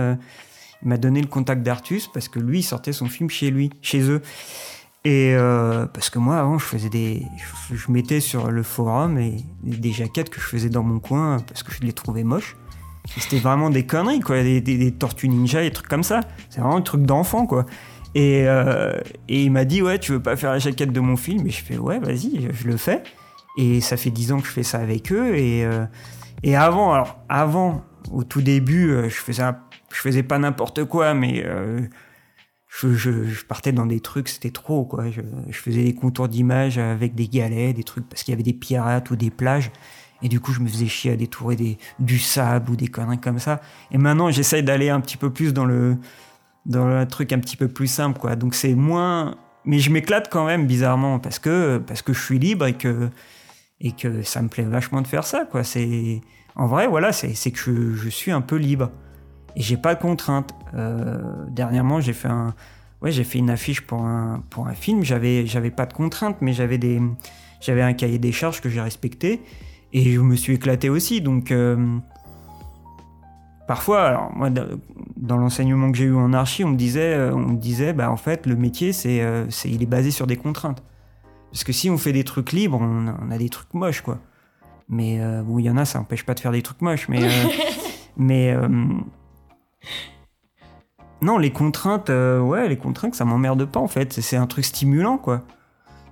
il 0.83 0.89
m'a 0.89 0.97
donné 0.97 1.21
le 1.21 1.27
contact 1.27 1.63
d'Artus 1.63 2.09
parce 2.09 2.29
que 2.29 2.39
lui, 2.39 2.61
il 2.61 2.63
sortait 2.63 2.93
son 2.93 3.07
film 3.07 3.29
chez 3.31 3.51
lui, 3.51 3.71
chez 3.83 4.03
eux. 4.11 4.23
Et 5.05 5.35
euh, 5.35 5.87
parce 5.87 6.11
que 6.11 6.19
moi, 6.19 6.39
avant, 6.39 6.59
je 6.59 6.65
faisais 6.65 6.91
des, 6.91 7.27
je, 7.73 7.91
mettais 7.91 8.21
sur 8.21 8.51
le 8.51 8.63
forum 8.63 9.19
et, 9.19 9.45
des 9.63 9.93
jaquettes 9.93 10.29
que 10.29 10.41
je 10.41 10.47
faisais 10.47 10.69
dans 10.69 10.83
mon 10.83 10.99
coin 10.99 11.39
parce 11.47 11.63
que 11.63 11.73
je 11.73 11.81
les 11.81 11.93
trouvais 11.93 12.23
moches. 12.23 12.57
C'était 13.17 13.39
vraiment 13.39 13.71
des 13.71 13.87
conneries, 13.87 14.21
quoi, 14.21 14.43
des, 14.43 14.95
tortues 14.99 15.29
ninja, 15.29 15.63
des 15.63 15.71
trucs 15.71 15.89
comme 15.89 16.03
ça. 16.03 16.21
C'est 16.51 16.61
vraiment 16.61 16.77
un 16.77 16.83
truc 16.83 17.03
d'enfant, 17.03 17.47
quoi. 17.47 17.65
Et, 18.15 18.45
euh, 18.47 19.01
et 19.29 19.45
il 19.45 19.51
m'a 19.51 19.65
dit, 19.65 19.81
ouais, 19.81 19.99
tu 19.99 20.13
veux 20.13 20.23
pas 20.23 20.37
faire 20.37 20.51
la 20.51 20.59
jaquette 20.59 20.93
de 20.93 21.01
mon 21.01 21.17
film? 21.17 21.47
Et 21.47 21.51
je 21.51 21.65
fais, 21.65 21.79
ouais, 21.79 21.99
vas-y, 21.99 22.51
je 22.53 22.69
le 22.69 22.77
fais. 22.77 23.03
Et 23.57 23.81
ça 23.81 23.97
fait 23.97 24.11
10 24.11 24.33
ans 24.33 24.41
que 24.41 24.47
je 24.47 24.53
fais 24.53 24.63
ça 24.63 24.79
avec 24.79 25.13
eux. 25.13 25.35
Et, 25.35 25.65
euh, 25.65 25.87
et 26.43 26.57
avant, 26.57 26.93
alors, 26.93 27.19
avant, 27.31 27.85
au 28.13 28.23
tout 28.23 28.43
début, 28.43 28.95
je 29.05 29.15
faisais, 29.15 29.43
un- 29.43 29.59
je 29.93 30.01
faisais 30.01 30.23
pas 30.23 30.39
n'importe 30.39 30.85
quoi, 30.85 31.15
mais 31.15 31.43
euh, 31.45 31.81
je, 32.71 33.45
partais 33.45 33.73
dans 33.73 33.87
des 33.87 34.01
trucs, 34.01 34.29
c'était 34.29 34.51
trop, 34.51 34.85
quoi. 34.85 35.11
Je, 35.11 35.23
faisais 35.53 35.85
des 35.85 35.95
contours 35.95 36.29
d'images 36.29 36.79
avec 36.79 37.15
des 37.15 37.29
galets, 37.29 37.75
des 37.75 37.85
trucs, 37.85 38.09
parce 38.09 38.23
qu'il 38.23 38.33
y 38.33 38.35
avait 38.35 38.43
des 38.43 38.53
pirates 38.53 39.11
ou 39.11 39.17
des 39.17 39.31
plages. 39.31 39.71
Et 40.23 40.29
du 40.29 40.39
coup, 40.39 40.53
je 40.53 40.61
me 40.61 40.69
faisais 40.69 40.87
chier 40.87 41.13
à 41.13 41.17
détourer 41.17 41.79
du 41.99 42.19
sable 42.19 42.71
ou 42.71 42.77
des 42.77 42.89
conneries 42.89 43.19
comme 43.19 43.39
ça. 43.39 43.61
Et 43.91 43.99
maintenant, 43.99 44.31
j'essaye 44.31 44.63
d'aller 44.63 44.91
un 44.91 45.01
petit 45.01 45.17
peu 45.17 45.31
plus 45.31 45.55
dans 45.55 45.65
le, 45.65 45.97
dans 46.67 46.87
le 46.87 47.07
truc 47.07 47.33
un 47.33 47.39
petit 47.39 47.57
peu 47.57 47.69
plus 47.69 47.87
simple, 47.87 48.19
quoi. 48.19 48.37
Donc 48.37 48.55
c'est 48.55 48.75
moins. 48.75 49.37
Mais 49.65 49.79
je 49.79 49.91
m'éclate 49.91 50.31
quand 50.31 50.47
même, 50.47 50.67
bizarrement, 50.67 51.19
parce 51.19 51.39
que, 51.39 51.79
parce 51.79 52.03
que 52.03 52.13
je 52.13 52.23
suis 52.23 52.39
libre 52.39 52.67
et 52.67 52.75
que, 52.75 53.09
et 53.81 53.93
que 53.93 54.23
ça 54.23 54.43
me 54.43 54.49
plaît 54.49 54.65
vachement 54.65 55.01
de 55.03 55.07
faire 55.07 55.25
ça, 55.25 55.45
quoi. 55.45 55.65
C'est. 55.65 56.21
En 56.55 56.67
vrai, 56.67 56.87
voilà, 56.87 57.13
c'est 57.13 57.51
que 57.51 57.95
je 57.95 58.09
suis 58.09 58.31
un 58.31 58.41
peu 58.43 58.57
libre. 58.57 58.91
Et 59.57 59.63
j'ai 59.63 59.77
pas 59.77 59.95
de 59.95 60.01
contraintes. 60.01 60.55
Euh, 60.75 61.19
dernièrement, 61.49 62.01
j'ai 62.01 62.13
fait 62.13 62.29
un. 62.29 62.55
Ouais, 63.03 63.11
j'ai 63.13 63.25
fait 63.25 63.39
une 63.39 63.51
affiche 63.51 63.81
pour 63.81 64.03
un, 64.03 64.43
pour 64.51 64.67
un 64.69 64.75
film. 64.75 65.03
J'avais, 65.05 65.47
j'avais 65.47 65.71
pas 65.71 65.87
de 65.87 65.93
contraintes, 65.93 66.37
mais 66.41 66.53
j'avais 66.53 66.79
des, 66.79 67.01
j'avais 67.61 67.83
un 67.83 67.93
cahier 67.95 68.19
des 68.19 68.33
charges 68.33 68.61
que 68.61 68.69
j'ai 68.69 68.81
respecté. 68.81 69.41
Et 69.93 70.13
je 70.13 70.21
me 70.21 70.37
suis 70.37 70.55
éclaté 70.55 70.89
aussi. 70.91 71.21
Donc, 71.21 71.51
euh, 71.51 71.97
parfois, 73.67 74.03
alors 74.03 74.33
moi, 74.37 74.51
dans- 74.51 75.37
l'enseignement 75.39 75.91
que 75.93 75.99
j'ai 75.99 76.05
eu 76.05 76.15
en 76.15 76.33
archi, 76.33 76.65
on 76.65 76.69
me 76.69 76.77
disait, 76.77 77.15
euh, 77.15 77.33
on 77.35 77.39
me 77.53 77.57
disait, 77.57 77.93
bah 77.93 78.11
en 78.11 78.17
fait, 78.17 78.47
le 78.47 78.57
métier, 78.57 78.93
c'est, 78.93 79.23
c'est, 79.51 79.71
il 79.71 79.83
est 79.83 79.87
basé 79.87 80.11
sur 80.11 80.27
des 80.27 80.37
contraintes. 80.37 80.83
Parce 81.53 81.65
que 81.65 81.73
si 81.73 81.91
on 81.91 81.99
fait 81.99 82.13
des 82.13 82.23
trucs 82.25 82.53
libres, 82.53 82.79
on, 82.81 83.09
a- 83.09 83.17
on 83.21 83.31
a 83.31 83.39
des 83.39 83.49
trucs 83.49 83.75
moches, 83.75 84.03
quoi. 84.03 84.19
Mais 84.89 85.21
euh, 85.21 85.43
bon, 85.43 85.59
il 85.59 85.65
y 85.65 85.71
en 85.71 85.77
a, 85.77 85.85
ça 85.85 85.99
n'empêche 85.99 86.25
pas 86.25 86.35
de 86.35 86.41
faire 86.41 86.53
des 86.53 86.63
trucs 86.63 86.83
moches. 86.83 87.09
Mais, 87.09 87.21
mais 88.17 88.55
non, 91.23 91.37
les 91.37 91.51
contraintes, 91.51 92.09
euh, 92.11 92.41
ouais, 92.41 92.69
les 92.69 92.79
contraintes, 92.79 93.15
ça 93.15 93.25
m'emmerde 93.25 93.65
pas 93.67 93.81
en 93.81 93.89
fait. 93.89 94.21
C'est, 94.21 94.37
un 94.37 94.47
truc 94.47 94.65
stimulant, 94.65 95.19
quoi. 95.19 95.43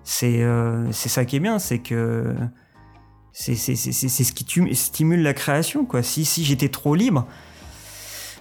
C'est, 0.04 0.42
euh, 0.42 0.90
ça 0.92 1.24
qui 1.24 1.36
est 1.36 1.40
bien, 1.40 1.58
c'est 1.58 1.78
que 1.78 2.34
c'est, 3.32 3.54
ce 3.56 4.32
qui 4.32 4.74
stimule 4.74 5.22
la 5.22 5.34
création, 5.34 5.86
quoi. 5.86 6.02
Si, 6.02 6.24
si 6.24 6.44
j'étais 6.44 6.68
trop 6.68 6.94
libre, 6.94 7.26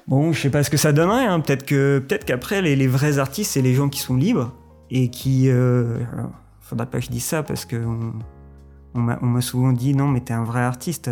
bon, 0.08 0.34
je 0.34 0.42
sais 0.42 0.50
pas 0.50 0.64
ce 0.64 0.70
que 0.70 0.78
ça 0.78 0.92
donnerait. 0.92 1.26
hein. 1.26 1.40
Peut-être 1.40 1.66
que, 1.66 2.00
peut-être 2.00 2.26
qu'après, 2.26 2.62
les, 2.62 2.76
les 2.76 2.88
vrais 2.88 3.20
artistes, 3.20 3.52
c'est 3.54 3.62
les 3.62 3.74
gens 3.74 3.88
qui 3.88 4.00
sont 4.00 4.16
libres 4.16 4.54
et 4.90 5.10
qui, 5.10 5.50
euh, 5.50 6.00
faudrait 6.60 6.88
pas 6.88 7.00
que 7.00 7.06
je 7.06 7.12
dise 7.12 7.24
ça 7.24 7.44
parce 7.44 7.64
que 7.64 7.78
on, 7.78 8.14
on 8.94 9.00
m'a, 9.00 9.42
souvent 9.42 9.72
dit 9.72 9.94
non, 9.96 10.08
mais 10.10 10.20
t'es 10.20 10.34
un 10.34 10.44
vrai 10.44 10.62
artiste. 10.62 11.10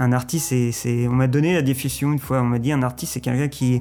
Un 0.00 0.12
artiste, 0.12 0.52
c'est, 0.72 1.06
on 1.06 1.12
m'a 1.12 1.28
donné 1.28 1.54
la 1.54 1.62
définition 1.62 2.12
une 2.12 2.18
fois. 2.18 2.40
On 2.40 2.46
m'a 2.46 2.58
dit 2.58 2.72
un 2.72 2.82
artiste, 2.82 3.12
c'est 3.12 3.20
quelqu'un 3.20 3.48
qui 3.48 3.80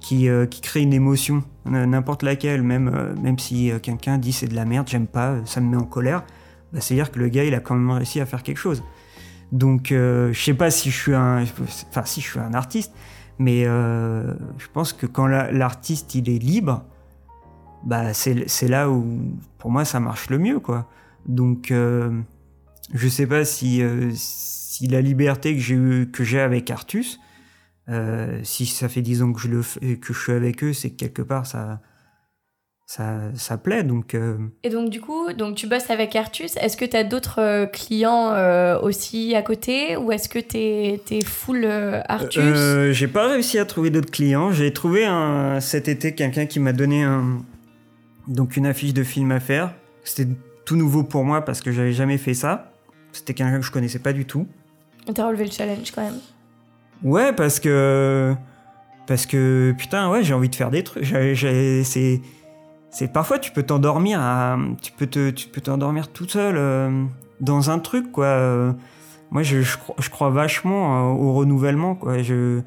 qui, 0.00 0.28
euh, 0.28 0.46
crée 0.46 0.82
une 0.82 0.92
émotion, 0.92 1.42
n'importe 1.66 2.22
laquelle, 2.22 2.62
même, 2.62 2.88
euh, 2.94 3.14
même 3.20 3.38
si 3.38 3.70
euh, 3.70 3.80
quelqu'un 3.80 4.16
dit 4.18 4.32
c'est 4.32 4.46
de 4.46 4.54
la 4.54 4.64
merde, 4.64 4.86
j'aime 4.88 5.08
pas, 5.08 5.44
ça 5.44 5.60
me 5.60 5.68
met 5.70 5.76
en 5.76 5.84
colère, 5.86 6.24
bah, 6.72 6.80
c'est-à-dire 6.80 7.10
que 7.10 7.18
le 7.18 7.28
gars, 7.28 7.44
il 7.44 7.52
a 7.54 7.60
quand 7.60 7.74
même 7.74 7.90
réussi 7.90 8.20
à 8.20 8.26
faire 8.26 8.42
quelque 8.42 8.58
chose. 8.58 8.84
Donc, 9.50 9.86
je 9.88 10.30
sais 10.34 10.54
pas 10.54 10.70
si 10.70 10.90
je 10.90 10.96
suis 10.96 11.14
un, 11.14 11.42
enfin, 11.88 12.04
si 12.04 12.20
je 12.20 12.28
suis 12.28 12.38
un 12.38 12.52
artiste, 12.52 12.92
mais 13.38 13.64
je 13.64 14.66
pense 14.74 14.92
que 14.92 15.06
quand 15.06 15.26
la- 15.26 15.50
l'artiste, 15.50 16.14
il 16.14 16.28
est 16.28 16.38
libre, 16.38 16.84
bah, 17.82 18.12
c'est 18.12 18.68
là 18.68 18.90
où, 18.90 19.04
pour 19.58 19.70
moi, 19.70 19.86
ça 19.86 20.00
marche 20.00 20.28
le 20.28 20.38
mieux, 20.38 20.60
quoi. 20.60 20.86
Donc, 21.26 21.72
je 21.72 23.08
sais 23.08 23.26
pas 23.26 23.46
si, 23.46 23.82
si 24.78 24.86
la 24.86 25.00
liberté 25.00 25.54
que 25.54 25.60
j'ai 25.60 25.74
eu- 25.74 26.08
que 26.10 26.22
j'ai 26.22 26.38
avec 26.40 26.70
Artus, 26.70 27.18
euh, 27.88 28.38
si 28.44 28.64
ça 28.66 28.88
fait 28.88 29.02
10 29.02 29.22
ans 29.22 29.32
que 29.32 29.40
je, 29.40 29.48
le 29.48 29.62
fais- 29.62 29.96
que 29.96 30.12
je 30.12 30.18
suis 30.20 30.32
avec 30.32 30.62
eux, 30.62 30.72
c'est 30.72 30.90
que 30.90 30.96
quelque 30.96 31.22
part 31.22 31.46
ça, 31.46 31.80
ça, 32.86 33.18
ça 33.34 33.58
plaît. 33.58 33.82
Donc, 33.82 34.14
euh, 34.14 34.36
Et 34.62 34.70
donc, 34.70 34.88
du 34.90 35.00
coup, 35.00 35.32
donc 35.32 35.56
tu 35.56 35.66
bosses 35.66 35.90
avec 35.90 36.14
Artus. 36.14 36.56
Est-ce 36.58 36.76
que 36.76 36.84
tu 36.84 36.96
as 36.96 37.02
d'autres 37.04 37.40
euh, 37.40 37.66
clients 37.66 38.30
euh, 38.32 38.78
aussi 38.80 39.34
à 39.34 39.42
côté 39.42 39.96
ou 39.96 40.12
est-ce 40.12 40.28
que 40.28 40.38
tu 40.38 40.56
es, 40.56 41.24
full 41.24 41.64
euh, 41.64 42.00
Artus? 42.08 42.38
Euh, 42.38 42.92
j'ai 42.92 43.08
pas 43.08 43.28
réussi 43.28 43.58
à 43.58 43.64
trouver 43.64 43.90
d'autres 43.90 44.10
clients. 44.12 44.52
J'ai 44.52 44.72
trouvé 44.72 45.04
un, 45.04 45.60
cet 45.60 45.88
été 45.88 46.14
quelqu'un 46.14 46.46
qui 46.46 46.60
m'a 46.60 46.72
donné 46.72 47.02
un, 47.02 47.42
donc 48.28 48.56
une 48.56 48.66
affiche 48.66 48.94
de 48.94 49.02
film 49.02 49.32
à 49.32 49.40
faire. 49.40 49.74
C'était 50.04 50.28
tout 50.64 50.76
nouveau 50.76 51.02
pour 51.02 51.24
moi 51.24 51.44
parce 51.44 51.60
que 51.60 51.72
j'avais 51.72 51.92
jamais 51.92 52.16
fait 52.16 52.34
ça. 52.34 52.72
C'était 53.12 53.34
quelqu'un 53.34 53.58
que 53.58 53.64
je 53.66 53.70
connaissais 53.72 53.98
pas 53.98 54.12
du 54.12 54.24
tout. 54.26 54.46
T'as 55.14 55.26
relevé 55.26 55.44
le 55.44 55.50
challenge 55.50 55.90
quand 55.92 56.02
même. 56.02 56.18
Ouais, 57.02 57.32
parce 57.32 57.60
que. 57.60 58.34
Parce 59.06 59.24
que, 59.24 59.74
putain, 59.78 60.10
ouais, 60.10 60.22
j'ai 60.22 60.34
envie 60.34 60.48
de 60.50 60.54
faire 60.54 60.70
des 60.70 60.82
trucs. 60.84 61.06
C'est. 61.06 62.20
c'est 62.90 63.12
parfois 63.12 63.38
tu 63.38 63.50
peux 63.52 63.62
t'endormir 63.62 64.20
à, 64.20 64.58
tu 64.82 64.92
peux 64.92 65.06
te, 65.06 65.30
tu 65.30 65.48
peux 65.48 65.60
t'endormir 65.60 66.08
tout 66.08 66.28
seul 66.28 66.56
euh, 66.56 67.04
dans 67.40 67.70
un 67.70 67.78
truc 67.78 68.12
quoi. 68.12 68.26
Euh, 68.26 68.72
moi, 69.30 69.42
je, 69.42 69.60
je, 69.62 69.76
crois, 69.78 69.94
je 69.98 70.08
crois 70.10 70.30
vachement 70.30 71.10
euh, 71.12 71.14
au 71.14 71.32
renouvellement 71.34 71.94
quoi. 71.94 72.22
Je, 72.22 72.60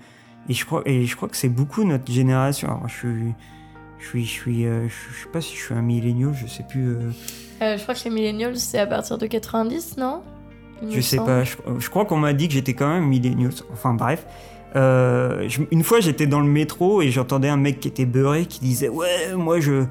et 0.49 0.53
je 0.53 0.65
crois, 0.65 0.81
et 0.85 1.05
je 1.05 1.15
crois 1.15 1.29
que 1.29 1.35
c'est 1.37 1.49
beaucoup 1.49 1.83
notre 1.83 2.11
génération. 2.11 2.67
Alors, 2.69 2.87
je 2.87 2.93
suis, 2.97 3.33
je 3.99 4.05
suis, 4.07 4.25
je 4.25 4.29
suis, 4.31 4.65
euh, 4.65 4.87
je, 4.87 5.13
je 5.15 5.23
sais 5.23 5.29
pas 5.31 5.41
si 5.41 5.55
je 5.55 5.61
suis 5.61 5.73
un 5.75 5.81
millénial, 5.83 6.33
je 6.33 6.47
sais 6.47 6.63
plus. 6.67 6.87
euh, 6.87 7.11
Euh, 7.61 7.77
je 7.77 7.83
crois 7.83 7.93
que 7.93 8.03
les 8.05 8.09
millennials, 8.09 8.57
c'est 8.57 8.79
à 8.79 8.87
partir 8.87 9.17
de 9.19 9.27
90, 9.27 9.97
non? 9.97 10.21
Je 10.89 10.99
sais 11.01 11.17
pas, 11.17 11.43
je, 11.43 11.55
je 11.79 11.89
crois 11.89 12.05
qu'on 12.05 12.17
m'a 12.17 12.33
dit 12.33 12.47
que 12.47 12.53
j'étais 12.53 12.73
quand 12.73 12.89
même 12.89 13.05
millennials. 13.05 13.51
Enfin 13.73 13.93
bref. 13.93 14.25
Euh, 14.75 15.45
je- 15.49 15.61
une 15.71 15.83
fois 15.83 15.99
j'étais 15.99 16.27
dans 16.27 16.39
le 16.39 16.47
métro 16.47 17.01
et 17.01 17.09
j'entendais 17.11 17.49
un 17.49 17.57
mec 17.57 17.79
qui 17.81 17.87
était 17.89 18.05
beurré 18.05 18.45
qui 18.45 18.59
disait 18.61 18.89
Ouais, 18.89 19.33
moi 19.35 19.59
je. 19.59 19.83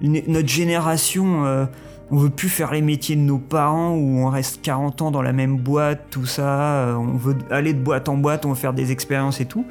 Notre 0.00 0.46
génération, 0.48 1.44
euh, 1.44 1.64
on 2.12 2.18
veut 2.18 2.30
plus 2.30 2.48
faire 2.48 2.70
les 2.72 2.82
métiers 2.82 3.16
de 3.16 3.20
nos 3.22 3.38
parents 3.38 3.94
où 3.96 4.20
on 4.20 4.28
reste 4.28 4.60
40 4.62 5.02
ans 5.02 5.10
dans 5.10 5.22
la 5.22 5.32
même 5.32 5.56
boîte, 5.56 6.04
tout 6.10 6.24
ça. 6.26 6.46
euh, 6.86 6.94
on 6.94 7.16
veut 7.16 7.36
aller 7.50 7.72
de 7.72 7.80
boîte 7.80 8.08
en 8.08 8.16
boîte, 8.16 8.46
on 8.46 8.50
veut 8.50 8.54
faire 8.54 8.74
des 8.74 8.92
expériences 8.92 9.40
et 9.40 9.46
tout. 9.46 9.64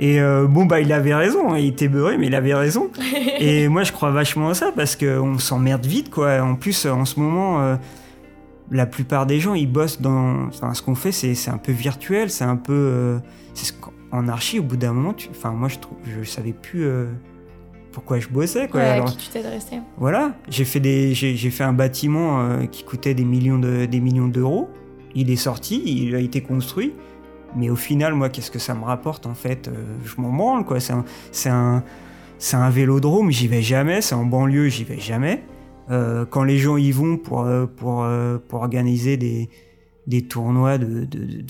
Et 0.00 0.20
euh, 0.20 0.46
bon, 0.46 0.66
bah 0.66 0.80
il 0.80 0.92
avait 0.92 1.14
raison, 1.14 1.52
hein, 1.54 1.58
il 1.58 1.68
était 1.68 1.88
beurré, 1.88 2.18
mais 2.18 2.26
il 2.26 2.34
avait 2.34 2.52
raison. 2.52 2.90
Et 3.38 3.68
moi, 3.68 3.84
je 3.84 3.92
crois 3.92 4.10
vachement 4.10 4.48
à 4.50 4.54
ça 4.54 4.70
parce 4.74 4.96
qu'on 4.96 5.38
s'emmerde 5.38 5.86
vite, 5.86 6.10
quoi. 6.10 6.42
En 6.42 6.56
plus, 6.56 6.84
en 6.84 7.04
ce 7.04 7.18
moment, 7.20 7.76
la 8.70 8.86
plupart 8.86 9.26
des 9.26 9.40
gens, 9.40 9.54
ils 9.54 9.70
bossent 9.70 10.00
dans. 10.00 10.46
Enfin, 10.46 10.72
ce 10.74 10.82
qu'on 10.82 10.94
fait, 10.94 11.12
c'est 11.12 11.50
un 11.50 11.58
peu 11.58 11.72
virtuel, 11.72 12.30
c'est 12.30 12.44
un 12.44 12.56
peu. 12.56 12.72
euh, 12.72 13.18
c'est 13.54 13.66
ce 13.66 13.72
qu'en- 13.72 13.92
en 14.12 14.28
archi, 14.28 14.58
au 14.60 14.62
bout 14.62 14.76
d'un 14.76 14.92
moment, 14.92 15.12
tu... 15.12 15.28
enfin, 15.30 15.50
moi, 15.50 15.68
je 15.68 15.78
trouve, 15.78 15.98
je 16.04 16.22
savais 16.24 16.52
plus 16.52 16.84
euh, 16.84 17.06
pourquoi 17.92 18.20
je 18.20 18.28
bossais, 18.28 18.68
quoi. 18.68 18.80
Ouais, 18.80 18.86
à 18.90 19.00
qui 19.02 19.16
tu 19.16 19.22
voilà, 19.98 20.32
j'ai 20.48 20.64
fait 20.64 20.80
des, 20.80 21.14
j'ai 21.14 21.34
j'ai 21.36 21.50
fait 21.50 21.64
un 21.64 21.72
bâtiment 21.72 22.40
euh, 22.40 22.66
qui 22.66 22.84
coûtait 22.84 23.14
des 23.14 23.24
millions 23.24 23.58
de, 23.58 23.86
des 23.86 24.00
millions 24.00 24.28
d'euros. 24.28 24.68
Il 25.16 25.30
est 25.30 25.36
sorti, 25.36 25.82
il 25.84 26.14
a 26.14 26.18
été 26.20 26.40
construit. 26.40 26.92
Mais 27.56 27.70
au 27.70 27.76
final, 27.76 28.14
moi, 28.14 28.28
qu'est-ce 28.30 28.50
que 28.50 28.58
ça 28.58 28.74
me 28.74 28.82
rapporte 28.84 29.26
en 29.26 29.34
fait 29.34 29.68
Euh, 29.68 29.72
Je 30.04 30.20
m'en 30.20 30.32
branle, 30.32 30.64
quoi. 30.64 30.80
C'est 30.80 30.92
un, 30.92 31.04
c'est 31.30 31.50
un, 31.50 31.84
c'est 32.38 32.56
un 32.56 32.68
vélodrome, 32.70 33.30
j'y 33.30 33.46
vais 33.46 33.62
jamais. 33.62 34.00
C'est 34.00 34.16
en 34.16 34.24
banlieue, 34.24 34.68
j'y 34.68 34.82
vais 34.84 34.98
jamais. 34.98 35.42
Euh, 35.90 36.24
quand 36.24 36.44
les 36.44 36.58
gens 36.58 36.76
y 36.76 36.90
vont 36.92 37.18
pour, 37.18 37.42
euh, 37.42 37.66
pour, 37.66 38.04
euh, 38.04 38.38
pour 38.38 38.60
organiser 38.60 39.16
des, 39.16 39.50
des 40.06 40.22
tournois 40.22 40.78
de, 40.78 41.04
de, 41.04 41.44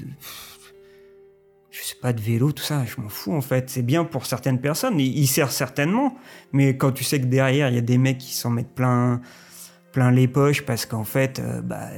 je 1.71 1.83
sais 1.83 1.97
pas, 2.01 2.13
de 2.13 2.21
vélo, 2.21 2.51
tout 2.51 2.63
ça, 2.63 2.85
je 2.85 3.01
m'en 3.01 3.09
fous 3.09 3.33
en 3.33 3.41
fait. 3.41 3.71
C'est 3.71 3.83
bien 3.83 4.05
pour 4.05 4.27
certaines 4.27 4.61
personnes, 4.61 4.99
il, 4.99 5.17
il 5.17 5.27
sert 5.27 5.53
certainement. 5.53 6.17
Mais 6.53 6.77
quand 6.77 6.91
tu 6.93 7.05
sais 7.05 7.21
que 7.21 7.27
derrière, 7.27 7.69
il 7.69 7.77
y 7.77 7.79
a 7.79 7.83
des 7.83 7.99
mecs 7.99 8.19
qui 8.19 8.35
s'en 8.35 8.51
mettent 8.51 8.75
plein, 8.75 9.21
plein 9.93 10.11
les 10.11 10.27
poches 10.27 10.63
parce 10.63 10.85
qu'en 10.85 11.05
fait, 11.05 11.41
bah, 11.63 11.89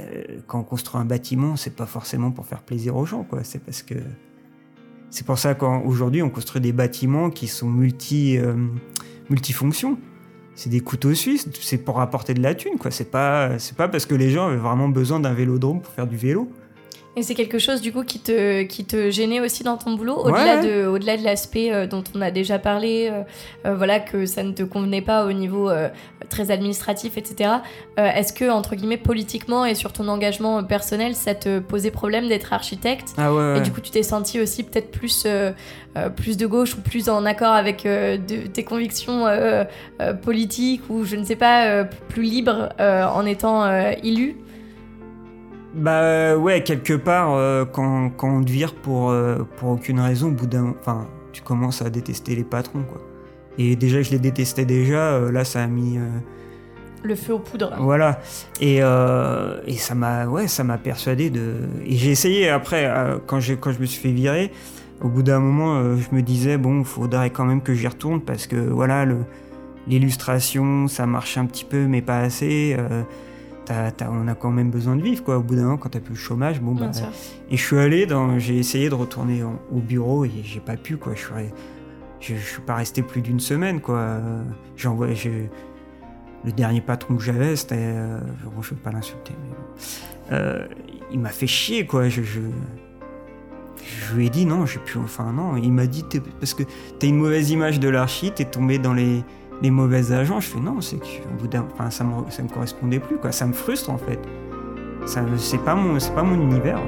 quand 0.45 0.59
on 0.59 0.63
construit 0.63 1.01
un 1.01 1.05
bâtiment, 1.05 1.55
c'est 1.55 1.75
pas 1.75 1.87
forcément 1.87 2.31
pour 2.31 2.45
faire 2.45 2.61
plaisir 2.61 2.95
aux 2.95 3.05
gens, 3.05 3.23
quoi. 3.23 3.43
C'est 3.43 3.59
parce 3.59 3.81
que. 3.81 3.95
C'est 5.09 5.25
pour 5.25 5.39
ça 5.39 5.55
qu'aujourd'hui, 5.55 6.21
on 6.21 6.29
construit 6.29 6.61
des 6.61 6.73
bâtiments 6.73 7.29
qui 7.29 7.47
sont 7.47 7.69
multi, 7.69 8.37
multifonctions. 9.29 9.97
C'est 10.57 10.71
des 10.71 10.79
couteaux 10.79 11.13
suisses, 11.13 11.47
c'est 11.61 11.77
pour 11.77 12.01
apporter 12.01 12.33
de 12.33 12.41
la 12.41 12.55
thune, 12.55 12.79
quoi. 12.79 12.89
C'est 12.89 13.11
pas, 13.11 13.59
c'est 13.59 13.77
pas 13.77 13.87
parce 13.87 14.07
que 14.07 14.15
les 14.15 14.31
gens 14.31 14.47
avaient 14.47 14.57
vraiment 14.57 14.89
besoin 14.89 15.19
d'un 15.19 15.33
vélodrome 15.33 15.81
pour 15.81 15.93
faire 15.93 16.07
du 16.07 16.17
vélo. 16.17 16.49
Et 17.19 17.23
c'est 17.23 17.33
quelque 17.33 17.57
chose 17.57 17.81
du 17.81 17.91
coup 17.91 18.03
qui 18.03 18.19
te, 18.19 18.61
qui 18.61 18.85
te 18.85 19.09
gênait 19.09 19.39
aussi 19.39 19.63
dans 19.63 19.75
ton 19.75 19.93
boulot, 19.95 20.13
au-delà 20.17 20.59
Ouais. 20.61 20.67
de, 20.83 20.85
au-delà 20.85 21.17
de 21.17 21.23
l'aspect 21.23 21.73
euh, 21.73 21.87
dont 21.87 22.03
on 22.15 22.21
a 22.21 22.29
déjà 22.29 22.59
parlé, 22.59 23.09
euh, 23.11 23.23
euh, 23.65 23.73
voilà 23.75 23.99
que 23.99 24.27
ça 24.27 24.43
ne 24.43 24.51
te 24.51 24.61
convenait 24.61 25.01
pas 25.01 25.25
au 25.25 25.31
niveau 25.33 25.67
euh, 25.67 25.89
très 26.29 26.51
administratif, 26.51 27.17
etc. 27.17 27.49
Est-ce 27.97 28.33
que 28.33 28.47
entre 28.51 28.75
guillemets 28.75 28.97
politiquement 28.97 29.65
et 29.65 29.73
sur 29.73 29.93
ton 29.93 30.07
engagement 30.09 30.63
personnel, 30.63 31.15
ça 31.15 31.33
te 31.33 31.57
posait 31.57 31.89
problème 31.89 32.27
d'être 32.27 32.53
architecte? 32.53 33.13
Ah 33.17 33.33
ouais, 33.33 33.57
Et 33.57 33.61
du 33.61 33.71
coup, 33.71 33.81
tu 33.81 33.89
t'es 33.89 34.03
senti 34.03 34.39
aussi 34.39 34.61
peut-être 34.63 34.91
plus, 34.91 35.25
plus 36.15 36.37
de 36.37 36.45
gauche 36.45 36.75
ou 36.75 36.81
plus 36.81 37.09
en 37.09 37.25
accord 37.25 37.53
avec 37.53 37.83
de- 37.85 38.45
tes 38.47 38.63
convictions 38.63 39.25
politiques 40.21 40.81
ou 40.89 41.03
je 41.05 41.15
ne 41.15 41.23
sais 41.23 41.35
pas, 41.35 41.83
plus 42.09 42.23
libre 42.23 42.69
en 42.79 43.25
étant 43.25 43.65
élu? 44.03 44.37
Bah 45.77 46.35
ouais, 46.35 46.63
quelque 46.63 46.93
part, 46.93 47.33
euh, 47.33 47.63
quand, 47.63 48.09
quand 48.09 48.29
on 48.29 48.43
te 48.43 48.51
vire 48.51 48.73
pour, 48.73 49.11
euh, 49.11 49.43
pour 49.57 49.69
aucune 49.69 49.99
raison, 49.99 50.29
au 50.29 50.31
bout 50.31 50.47
d'un... 50.47 50.73
Enfin, 50.79 51.07
tu 51.31 51.43
commences 51.43 51.83
à 51.83 51.91
détester 51.91 52.35
les 52.35 52.43
patrons, 52.43 52.81
quoi. 52.81 52.99
Et 53.59 53.75
déjà 53.75 54.01
je 54.01 54.09
les 54.09 54.17
détestais 54.19 54.65
déjà, 54.65 55.13
euh, 55.13 55.31
là, 55.31 55.43
ça 55.43 55.61
a 55.61 55.67
mis... 55.67 55.97
euh, 55.97 56.01
le 57.03 57.15
feu 57.15 57.33
aux 57.33 57.39
poudres. 57.39 57.75
Voilà. 57.79 58.19
Et, 58.59 58.79
euh, 58.81 59.61
et 59.67 59.75
ça 59.75 59.93
m'a 59.93 60.25
ouais, 60.25 60.47
ça 60.47 60.63
m'a 60.63 60.79
persuadé 60.79 61.29
de. 61.29 61.53
Et 61.85 61.95
j'ai 61.95 62.09
essayé 62.09 62.49
après, 62.49 62.85
euh, 62.85 63.17
quand, 63.27 63.39
quand 63.61 63.71
je 63.71 63.79
me 63.79 63.85
suis 63.85 64.01
fait 64.01 64.11
virer, 64.11 64.51
au 65.01 65.09
bout 65.09 65.21
d'un 65.21 65.39
moment, 65.39 65.75
euh, 65.75 65.95
je 65.97 66.15
me 66.15 66.23
disais, 66.23 66.57
bon, 66.57 66.83
faudrait 66.83 67.29
quand 67.29 67.45
même 67.45 67.61
que 67.61 67.75
j'y 67.75 67.87
retourne 67.87 68.21
parce 68.21 68.47
que 68.47 68.55
voilà, 68.55 69.05
l'illustration, 69.87 70.87
ça 70.87 71.05
marche 71.05 71.37
un 71.37 71.45
petit 71.45 71.65
peu, 71.65 71.85
mais 71.85 72.01
pas 72.01 72.17
assez. 72.17 72.75
On 74.09 74.27
a 74.27 74.35
quand 74.35 74.51
même 74.51 74.71
besoin 74.71 74.95
de 74.95 75.01
vivre, 75.01 75.23
quoi. 75.23 75.37
Au 75.37 75.41
bout 75.43 75.55
d'un 75.55 75.63
moment, 75.63 75.77
quand 75.77 75.89
t'as 75.89 75.99
plus 75.99 76.13
le 76.13 76.19
chômage, 76.19 76.61
bon, 76.61 76.73
bah. 76.73 76.85
Et 77.49 77.57
je 77.57 77.61
suis 77.63 77.77
allé 77.77 78.05
dans. 78.05 78.39
J'ai 78.39 78.57
essayé 78.57 78.89
de 78.89 78.95
retourner 78.95 79.43
en- 79.43 79.59
au 79.71 79.79
bureau 79.79 80.25
et 80.25 80.31
j'ai 80.43 80.59
pas 80.59 80.77
pu, 80.77 80.97
quoi. 80.97 81.13
Je 81.15 81.19
suis, 81.19 81.33
re- 81.33 81.53
je, 82.19 82.35
je 82.35 82.45
suis 82.53 82.61
pas 82.61 82.75
resté 82.75 83.01
plus 83.01 83.21
d'une 83.21 83.39
semaine, 83.39 83.81
quoi. 83.81 84.19
J'ai- 85.13 85.49
Le 86.45 86.51
dernier 86.51 86.81
patron 86.81 87.15
que 87.17 87.23
j'avais, 87.23 87.55
c'était. 87.55 87.75
euh, 87.77 88.19
bon, 88.55 88.61
je 88.61 88.69
veux 88.71 88.75
pas 88.77 88.91
l'insulter, 88.91 89.33
mais. 89.43 89.49
bon. 89.49 90.35
Euh, 90.35 90.65
il 91.11 91.19
m'a 91.19 91.29
fait 91.29 91.47
chier, 91.47 91.85
quoi. 91.85 92.09
Je, 92.09 92.21
je, 92.21 92.41
je 94.09 94.15
lui 94.15 94.27
ai 94.27 94.29
dit 94.29 94.45
non, 94.45 94.65
j'ai 94.65 94.79
plus. 94.79 94.99
Enfin, 94.99 95.31
non. 95.33 95.57
Il 95.57 95.71
m'a 95.71 95.87
dit 95.87 96.05
parce 96.39 96.53
que 96.53 96.63
t'as 96.99 97.07
une 97.07 97.17
mauvaise 97.17 97.49
image 97.51 97.79
de 97.79 97.89
l'archi, 97.89 98.31
t'es 98.31 98.45
tombé 98.45 98.77
dans 98.77 98.93
les, 98.93 99.23
les 99.61 99.71
mauvais 99.71 100.11
agents. 100.11 100.39
Je 100.39 100.49
fais 100.49 100.59
non, 100.59 100.81
c'est 100.81 100.99
enfin, 101.73 101.89
ça, 101.89 102.03
me, 102.03 102.29
ça 102.29 102.43
me 102.43 102.49
correspondait 102.49 102.99
plus, 102.99 103.17
quoi. 103.17 103.31
Ça 103.31 103.45
me 103.45 103.53
frustre, 103.53 103.89
en 103.89 103.97
fait. 103.97 104.19
Ça, 105.05 105.23
c'est 105.37 105.63
pas 105.63 105.75
mon, 105.75 105.99
c'est 105.99 106.13
pas 106.13 106.23
mon 106.23 106.41
univers. 106.41 106.81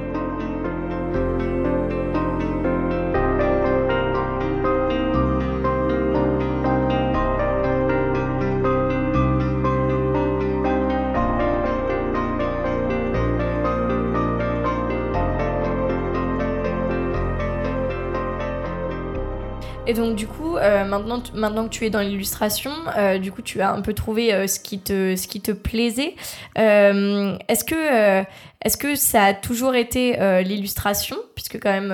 Euh, 20.60 20.84
maintenant, 20.84 21.22
maintenant 21.34 21.64
que 21.64 21.70
tu 21.70 21.86
es 21.86 21.90
dans 21.90 22.00
l'illustration, 22.00 22.70
euh, 22.96 23.18
du 23.18 23.32
coup, 23.32 23.42
tu 23.42 23.60
as 23.60 23.72
un 23.72 23.80
peu 23.80 23.94
trouvé 23.94 24.32
euh, 24.32 24.46
ce 24.46 24.60
qui 24.60 24.78
te, 24.78 25.16
ce 25.16 25.26
qui 25.26 25.40
te 25.40 25.52
plaisait. 25.52 26.14
Est-ce 26.56 27.64
que, 27.64 28.24
est-ce 28.62 28.76
que 28.76 28.94
ça 28.94 29.24
a 29.24 29.34
toujours 29.34 29.74
été 29.74 30.16
l'illustration, 30.44 31.16
puisque 31.34 31.58
quand 31.58 31.72
même 31.72 31.88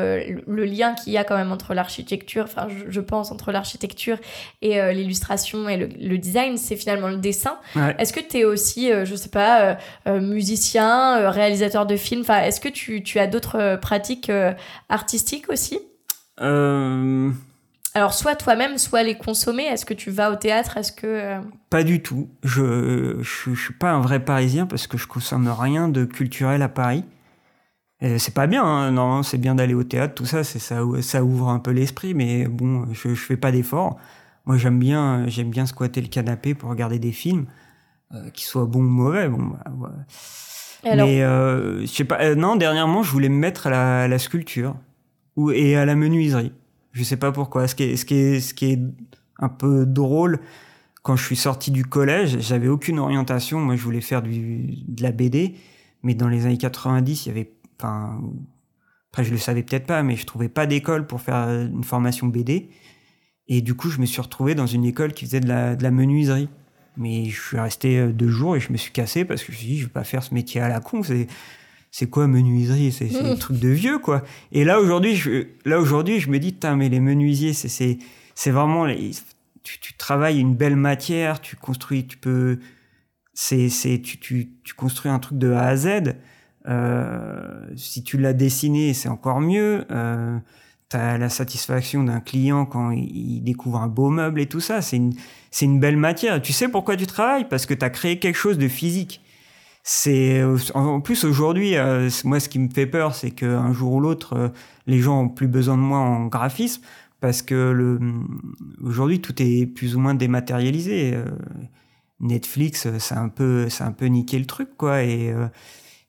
le- 0.47 0.65
lien 0.65 0.95
qu'il 0.95 1.13
y 1.13 1.17
a 1.17 1.25
quand 1.25 1.37
même 1.37 1.53
entre 1.53 1.75
l'architecture, 1.75 2.45
enfin, 2.45 2.67
je, 2.69 2.91
je 2.91 3.01
pense 3.01 3.31
entre 3.31 3.53
l'architecture 3.53 4.19
et 4.63 4.93
l'illustration 4.93 5.69
et 5.69 5.77
le, 5.77 5.89
le 6.01 6.19
design, 6.19 6.57
c'est 6.57 6.77
finalement 6.77 7.09
le 7.09 7.19
dessin. 7.19 7.59
Ouais. 7.77 7.95
Est-ce 7.99 8.13
que 8.13 8.21
tu 8.21 8.39
es 8.39 8.45
aussi, 8.45 8.91
je 9.05 9.15
sais 9.15 9.31
pas, 9.31 9.79
musicien, 10.07 11.31
réalisateur 11.31 11.87
de 11.87 11.97
films? 11.97 12.23
Enfin, 12.23 12.43
est-ce 12.43 12.61
que 12.61 12.69
tu, 12.69 13.03
tu 13.03 13.19
as 13.21 13.29
d'autres 13.29 13.79
pratiques 13.81 14.33
artistiques 14.89 15.49
aussi? 15.49 15.79
Alors, 17.97 18.15
soit 18.15 18.37
toi-même, 18.37 18.79
soit 18.79 19.03
les 19.03 19.17
consommer. 19.17 19.65
Est-ce 19.65 19.85
que 19.87 19.95
tu 19.95 20.11
vas 20.11 20.31
au 20.31 20.37
théâtre? 20.37 20.77
Est-ce 20.77 20.93
que. 20.93 21.07
euh, 21.07 21.41
Pas 21.71 21.83
du 21.83 22.03
tout. 22.03 22.29
Je, 22.45 23.17
je, 23.21 23.55
je 23.55 23.61
suis 23.61 23.75
pas 23.75 23.91
un 23.93 24.01
vrai 24.01 24.21
Parisien 24.25 24.67
parce 24.67 24.87
que 24.87 24.99
je 24.99 25.07
consomme 25.07 25.49
rien 25.49 25.89
de 25.89 26.05
culturel 26.05 26.63
à 26.63 26.69
Paris. 26.69 27.05
C'est 28.03 28.35
pas 28.35 28.47
bien, 28.47 28.63
hein. 28.63 28.91
non, 28.91 29.23
c'est 29.23 29.39
bien 29.39 29.55
d'aller 29.55 29.73
au 29.73 29.83
théâtre, 29.83 30.13
tout 30.15 30.27
ça, 30.27 30.45
c'est 30.45 30.59
ça, 30.59 30.83
ça 31.01 31.25
ouvre 31.25 31.49
un 31.49 31.59
peu 31.59 31.71
l'esprit, 31.71 32.13
mais 32.13 32.47
bon, 32.47 32.87
je, 32.93 33.09
je 33.09 33.15
fais 33.15 33.39
pas 33.39 33.51
d'efforts. 33.51 33.97
Moi, 34.45 34.59
j'aime 34.59 34.79
bien, 34.79 35.25
j'aime 35.29 35.49
bien 35.49 35.65
squatter 35.65 36.03
le 36.03 36.09
canapé 36.09 36.55
pour 36.55 36.69
regarder 36.69 36.99
des 36.99 37.11
films, 37.13 37.47
euh, 38.13 38.29
qu'ils 38.35 38.45
soient 38.47 38.67
bons 38.67 38.81
ou 38.81 38.83
mauvais. 38.83 39.29
Bon, 39.31 39.39
bah, 39.45 39.65
ouais. 39.81 39.89
et 40.85 40.91
alors, 40.91 41.07
Mais 41.07 41.23
euh, 41.23 41.81
je 41.81 41.87
sais 41.87 42.05
pas. 42.05 42.21
euh, 42.21 42.35
non, 42.35 42.57
dernièrement, 42.57 43.03
je 43.03 43.11
voulais 43.11 43.31
me 43.31 43.39
mettre 43.39 43.67
à 43.67 43.71
la, 43.71 44.03
à 44.03 44.09
la 44.09 44.19
sculpture 44.19 44.77
ou 45.37 45.51
et 45.51 45.75
à 45.75 45.87
la 45.87 45.95
menuiserie. 45.95 46.53
Je 46.97 47.05
sais 47.05 47.19
pas 47.19 47.31
pourquoi. 47.31 47.69
Ce 47.69 47.75
qui 47.75 47.85
est, 47.85 48.81
un 49.39 49.51
peu 49.51 49.85
drôle, 49.85 50.41
quand 51.03 51.15
je 51.15 51.23
suis 51.23 51.37
sorti 51.37 51.71
du 51.71 51.85
collège, 51.85 52.39
j'avais 52.41 52.69
aucune 52.69 52.99
orientation. 52.99 53.61
Moi, 53.61 53.77
je 53.77 53.83
voulais 53.83 54.01
faire 54.01 54.23
de 54.23 55.03
la 55.03 55.13
BD, 55.13 55.57
mais 56.03 56.15
dans 56.15 56.27
les 56.27 56.47
années 56.47 56.57
90, 56.57 57.27
il 57.27 57.29
y 57.29 57.33
avait, 57.33 57.53
enfin, 57.79 58.19
après 59.13 59.25
je 59.25 59.31
le 59.31 59.37
savais 59.37 59.63
peut-être 59.63 59.87
pas, 59.87 60.03
mais 60.03 60.17
je 60.17 60.25
trouvais 60.25 60.49
pas 60.49 60.65
d'école 60.65 61.07
pour 61.07 61.21
faire 61.21 61.51
une 61.51 61.85
formation 61.85 62.29
BD. 62.29 62.71
Et 63.47 63.61
du 63.61 63.75
coup, 63.75 63.91
je 63.91 64.01
me 64.01 64.07
suis 64.07 64.23
retrouvé 64.23 64.55
dans 64.55 64.67
une 64.67 64.87
école 64.87 65.13
qui 65.13 65.27
faisait 65.27 65.41
de 65.41 65.49
la, 65.49 65.91
menuiserie. 65.91 66.49
mais 66.97 67.27
je 67.27 67.39
suis 67.39 67.61
resté 67.61 68.07
deux 68.07 68.31
jours 68.31 68.57
et 68.57 68.61
je 68.61 68.73
me 68.73 68.79
suis 68.79 68.93
cassé 68.93 69.27
parce 69.27 69.43
que 69.43 69.53
je 69.53 69.53
me 69.53 69.59
suis 69.59 69.69
dit, 69.69 69.79
je 69.81 69.85
vais 69.85 69.93
pas 69.93 70.05
faire 70.05 70.23
ce 70.23 70.33
métier 70.33 70.63
à 70.63 70.69
la 70.71 70.81
con. 70.81 71.03
C'est 71.99 72.11
quoi 72.11 72.27
menuiserie? 72.27 72.93
C'est 72.93 73.09
un 73.17 73.33
mmh. 73.33 73.39
truc 73.39 73.59
de 73.59 73.71
vieux, 73.71 73.99
quoi. 73.99 74.23
Et 74.53 74.65
là, 74.65 74.81
aujourd'hui, 74.81 75.17
je, 75.17 75.47
là, 75.65 75.81
aujourd'hui, 75.81 76.21
je 76.21 76.29
me 76.29 76.39
dis, 76.39 76.55
mais 76.77 76.91
les 76.91 77.01
menuisiers, 77.01 77.55
c'est, 77.55 77.69
c'est, 77.69 77.97
c'est 78.35 78.51
vraiment, 78.51 78.85
les, 78.85 79.13
tu, 79.63 79.81
tu, 79.81 79.95
travailles 79.95 80.39
une 80.39 80.55
belle 80.55 80.77
matière, 80.77 81.41
tu 81.41 81.57
construis, 81.57 82.07
tu 82.07 82.19
peux, 82.19 82.59
c'est, 83.33 83.71
c'est, 83.71 83.99
tu, 84.03 84.19
tu, 84.21 84.51
tu 84.63 84.75
construis 84.75 85.11
un 85.11 85.19
truc 85.19 85.39
de 85.39 85.53
A 85.53 85.69
à 85.69 85.77
Z. 85.77 85.89
Euh, 86.69 87.67
si 87.77 88.05
tu 88.05 88.19
l'as 88.19 88.35
dessiné, 88.35 88.93
c'est 88.93 89.09
encore 89.09 89.41
mieux. 89.41 89.87
Euh, 89.91 90.39
tu 90.91 90.99
as 90.99 91.17
la 91.17 91.31
satisfaction 91.31 92.05
d'un 92.05 92.21
client 92.21 92.67
quand 92.67 92.91
il, 92.91 93.41
découvre 93.41 93.81
un 93.81 93.89
beau 93.89 94.11
meuble 94.11 94.43
et 94.43 94.47
tout 94.47 94.61
ça. 94.61 94.83
C'est 94.83 94.99
une, 94.99 95.15
c'est 95.51 95.65
une 95.65 95.81
belle 95.81 95.97
matière. 95.97 96.43
Tu 96.43 96.53
sais 96.53 96.69
pourquoi 96.69 96.95
tu 96.99 97.07
travailles? 97.07 97.49
Parce 97.49 97.65
que 97.65 97.73
tu 97.73 97.87
as 97.87 97.91
créé 97.91 98.19
quelque 98.19 98.37
chose 98.37 98.59
de 98.59 98.69
physique 98.69 99.23
c'est 99.89 100.43
en 100.75 101.01
plus 101.01 101.23
aujourd'hui 101.23 101.77
euh, 101.77 102.11
moi 102.25 102.41
ce 102.41 102.49
qui 102.49 102.59
me 102.59 102.69
fait 102.69 102.89
peur 102.89 103.15
c'est 103.15 103.31
qu'un 103.31 103.73
jour 103.73 103.93
ou 103.93 104.01
l'autre 104.01 104.33
euh, 104.33 104.49
les 104.89 104.99
gens 104.99 105.21
ont 105.23 105.29
plus 105.29 105.47
besoin 105.47 105.77
de 105.77 105.83
moi 105.83 105.99
en 105.99 106.27
graphisme 106.27 106.83
parce 107.21 107.41
que 107.41 107.71
le 107.71 108.01
aujourd'hui 108.83 109.21
tout 109.21 109.41
est 109.41 109.65
plus 109.65 109.95
ou 109.95 110.01
moins 110.01 110.15
dématérialisé 110.15 111.15
euh, 111.15 111.25
Netflix 112.19 112.89
c'est 112.99 113.15
un 113.15 113.29
peu 113.29 113.69
c'est 113.69 113.85
un 113.85 113.93
peu 113.93 114.07
niqué 114.07 114.41
le 114.41 114.47
truc 114.47 114.71
quoi 114.77 115.05
et 115.05 115.33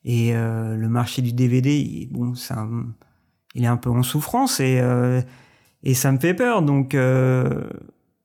et 0.04 0.34
le 0.34 0.88
marché 0.88 1.22
du 1.22 1.34
DVD 1.34 2.08
bon 2.10 2.34
ça 2.34 2.68
il 3.54 3.64
est 3.64 3.68
un 3.68 3.78
peu 3.78 3.92
en 3.92 4.02
souffrance 4.02 4.60
et 4.60 4.82
et 5.84 5.94
ça 5.94 6.12
me 6.12 6.18
fait 6.18 6.34
peur 6.34 6.64
donc 6.64 6.96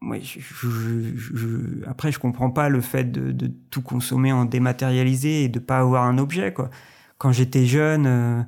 moi, 0.02 0.18
je, 0.20 0.40
je, 0.40 1.88
après, 1.88 2.10
je 2.10 2.18
comprends 2.18 2.50
pas 2.50 2.68
le 2.68 2.80
fait 2.80 3.10
de, 3.12 3.46
tout 3.70 3.82
consommer 3.82 4.32
en 4.32 4.44
dématérialisé 4.44 5.44
et 5.44 5.48
de 5.48 5.60
pas 5.60 5.78
avoir 5.78 6.04
un 6.04 6.18
objet. 6.18 6.52
Quoi. 6.52 6.70
Quand 7.18 7.30
j'étais 7.30 7.66
jeune, 7.66 8.06
euh, 8.06 8.42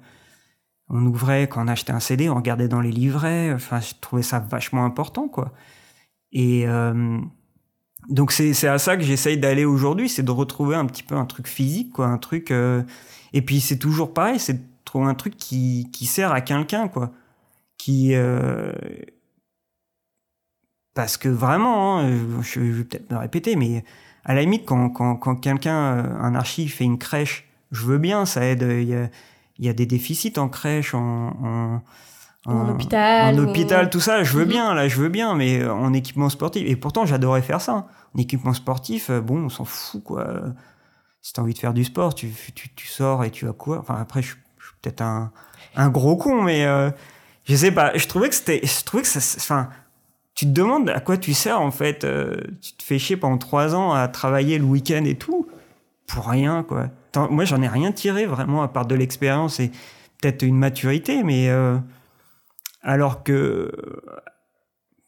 on 0.89 1.07
ouvrait, 1.07 1.47
quand 1.49 1.65
on 1.65 1.69
achetait 1.69 1.93
un 1.93 2.01
CD, 2.01 2.29
on 2.29 2.35
regardait 2.35 2.67
dans 2.67 2.81
les 2.81 2.91
livrets. 2.91 3.53
Enfin, 3.53 3.81
je 3.81 3.93
trouvais 4.01 4.23
ça 4.23 4.41
vachement 4.41 4.85
important. 4.85 5.29
Quoi. 5.29 5.53
Et 6.33 6.67
euh, 6.67 7.21
donc, 8.09 8.33
c'est 8.33 8.67
à 8.67 8.79
ça 8.79 8.97
que 8.97 9.05
j'essaye 9.05 9.39
d'aller 9.39 9.65
aujourd'hui, 9.65 10.09
c'est 10.09 10.25
de 10.25 10.33
retrouver 10.33 10.75
un 10.75 10.87
petit 10.87 11.05
peu 11.05 11.15
un 11.15 11.27
truc 11.27 11.47
physique, 11.47 11.93
quoi, 11.93 12.09
un 12.09 12.19
truc. 12.19 12.51
Euh, 12.51 12.83
et 13.33 13.43
puis, 13.43 13.61
c'est 13.61 13.79
toujours 13.79 14.13
pareil, 14.13 14.41
c'est 14.41 14.55
de 14.55 14.65
trouver 14.85 15.07
un 15.07 15.15
truc 15.15 15.37
qui, 15.37 15.89
qui 15.93 16.07
sert 16.07 16.33
à 16.33 16.41
quelqu'un, 16.41 16.89
quoi. 16.89 17.13
Qui 17.79 18.15
parce 20.95 21.17
que 21.17 21.29
vraiment, 21.29 21.99
hein, 21.99 22.11
je, 22.43 22.61
vais 22.61 22.85
peut-être 22.85 23.11
me 23.11 23.19
répéter, 23.19 23.57
mais 23.57 23.85
à 24.25 24.35
la 24.35 24.41
limite, 24.41 24.65
quand, 24.65 24.89
quand, 24.91 25.17
quand 25.17 25.37
quelqu'un, 25.37 25.77
euh, 25.77 26.21
un 26.21 26.35
archive 26.35 26.73
fait 26.73 26.85
une 26.85 26.99
crèche, 26.99 27.49
je 27.73 27.85
veux 27.85 27.99
bien, 27.99 28.25
ça 28.27 28.45
aide. 28.45 28.63
Il 28.63 28.89
y 28.89 28.95
a, 28.95 29.09
il 29.59 29.65
y 29.65 29.69
a 29.69 29.73
des 29.73 29.87
déficits 29.87 30.39
en 30.39 30.49
crèche, 30.49 30.95
en, 30.95 31.83
en, 32.47 32.69
hôpital. 32.69 33.35
En 33.35 33.43
hôpital, 33.43 33.91
tout 33.91 34.01
ça, 34.01 34.23
je 34.23 34.37
veux 34.37 34.45
mhm. 34.45 34.51
bien, 34.51 34.75
là, 34.75 34.87
je 34.87 34.97
veux 35.01 35.09
bien, 35.09 35.35
mais 35.35 35.61
euh, 35.61 35.75
en 35.75 35.93
équipement 35.93 36.29
sportif. 36.29 36.63
Et 36.67 36.77
pourtant, 36.77 37.05
j'adorais 37.05 37.43
faire 37.43 37.61
ça. 37.61 37.87
En 38.15 38.19
équipement 38.19 38.55
sportif, 38.55 39.11
euh, 39.11 39.21
bon, 39.21 39.45
on 39.45 39.49
s'en 39.49 39.65
fout, 39.65 40.03
quoi. 40.03 40.43
Si 41.21 41.33
t'as 41.33 41.43
envie 41.43 41.55
de 41.55 41.59
faire 41.59 41.75
du 41.75 41.85
sport, 41.85 42.15
tu, 42.15 42.31
tu, 42.55 42.69
tu, 42.75 42.87
sors 42.87 43.25
et 43.25 43.31
tu 43.31 43.47
vas 43.47 43.55
quoi? 43.55 43.79
Enfin, 43.79 43.97
après, 43.99 44.23
je, 44.23 44.29
suis 44.29 44.37
peut-être 44.83 45.01
un, 45.01 45.33
un 45.75 45.89
gros 45.89 46.17
con, 46.17 46.43
mais 46.43 46.67
je 47.47 47.57
sais 47.57 47.73
pas. 47.73 47.97
Je 47.97 48.07
trouvais 48.07 48.29
que 48.29 48.35
c'était, 48.35 48.61
je 48.63 48.85
trouvais 48.85 49.03
que 49.03 49.09
ça, 49.09 49.21
enfin, 49.39 49.71
tu 50.35 50.47
te 50.47 50.51
demandes 50.51 50.91
à 50.91 51.01
quoi 51.01 51.17
tu 51.17 51.33
sers 51.33 51.61
en 51.61 51.71
fait. 51.71 52.05
Euh, 52.05 52.37
tu 52.61 52.73
te 52.73 52.83
fais 52.83 52.99
chier 52.99 53.17
pendant 53.17 53.39
trois 53.39 53.75
ans 53.75 53.93
à 53.93 54.09
travailler 54.09 54.59
le 54.59 54.65
week-end 54.65 55.05
et 55.05 55.15
tout 55.15 55.47
pour 56.07 56.29
rien 56.29 56.63
quoi. 56.63 56.91
Moi 57.31 57.45
j'en 57.45 57.63
ai 57.63 57.69
rien 57.69 57.93
tiré 57.93 58.27
vraiment 58.27 58.63
à 58.63 58.69
part 58.69 58.87
de 58.87 58.95
l'expérience 58.95 59.61
et 59.61 59.71
peut-être 60.21 60.43
une 60.43 60.57
maturité, 60.57 61.23
mais 61.23 61.49
euh, 61.49 61.79
alors 62.83 63.23
que 63.23 63.71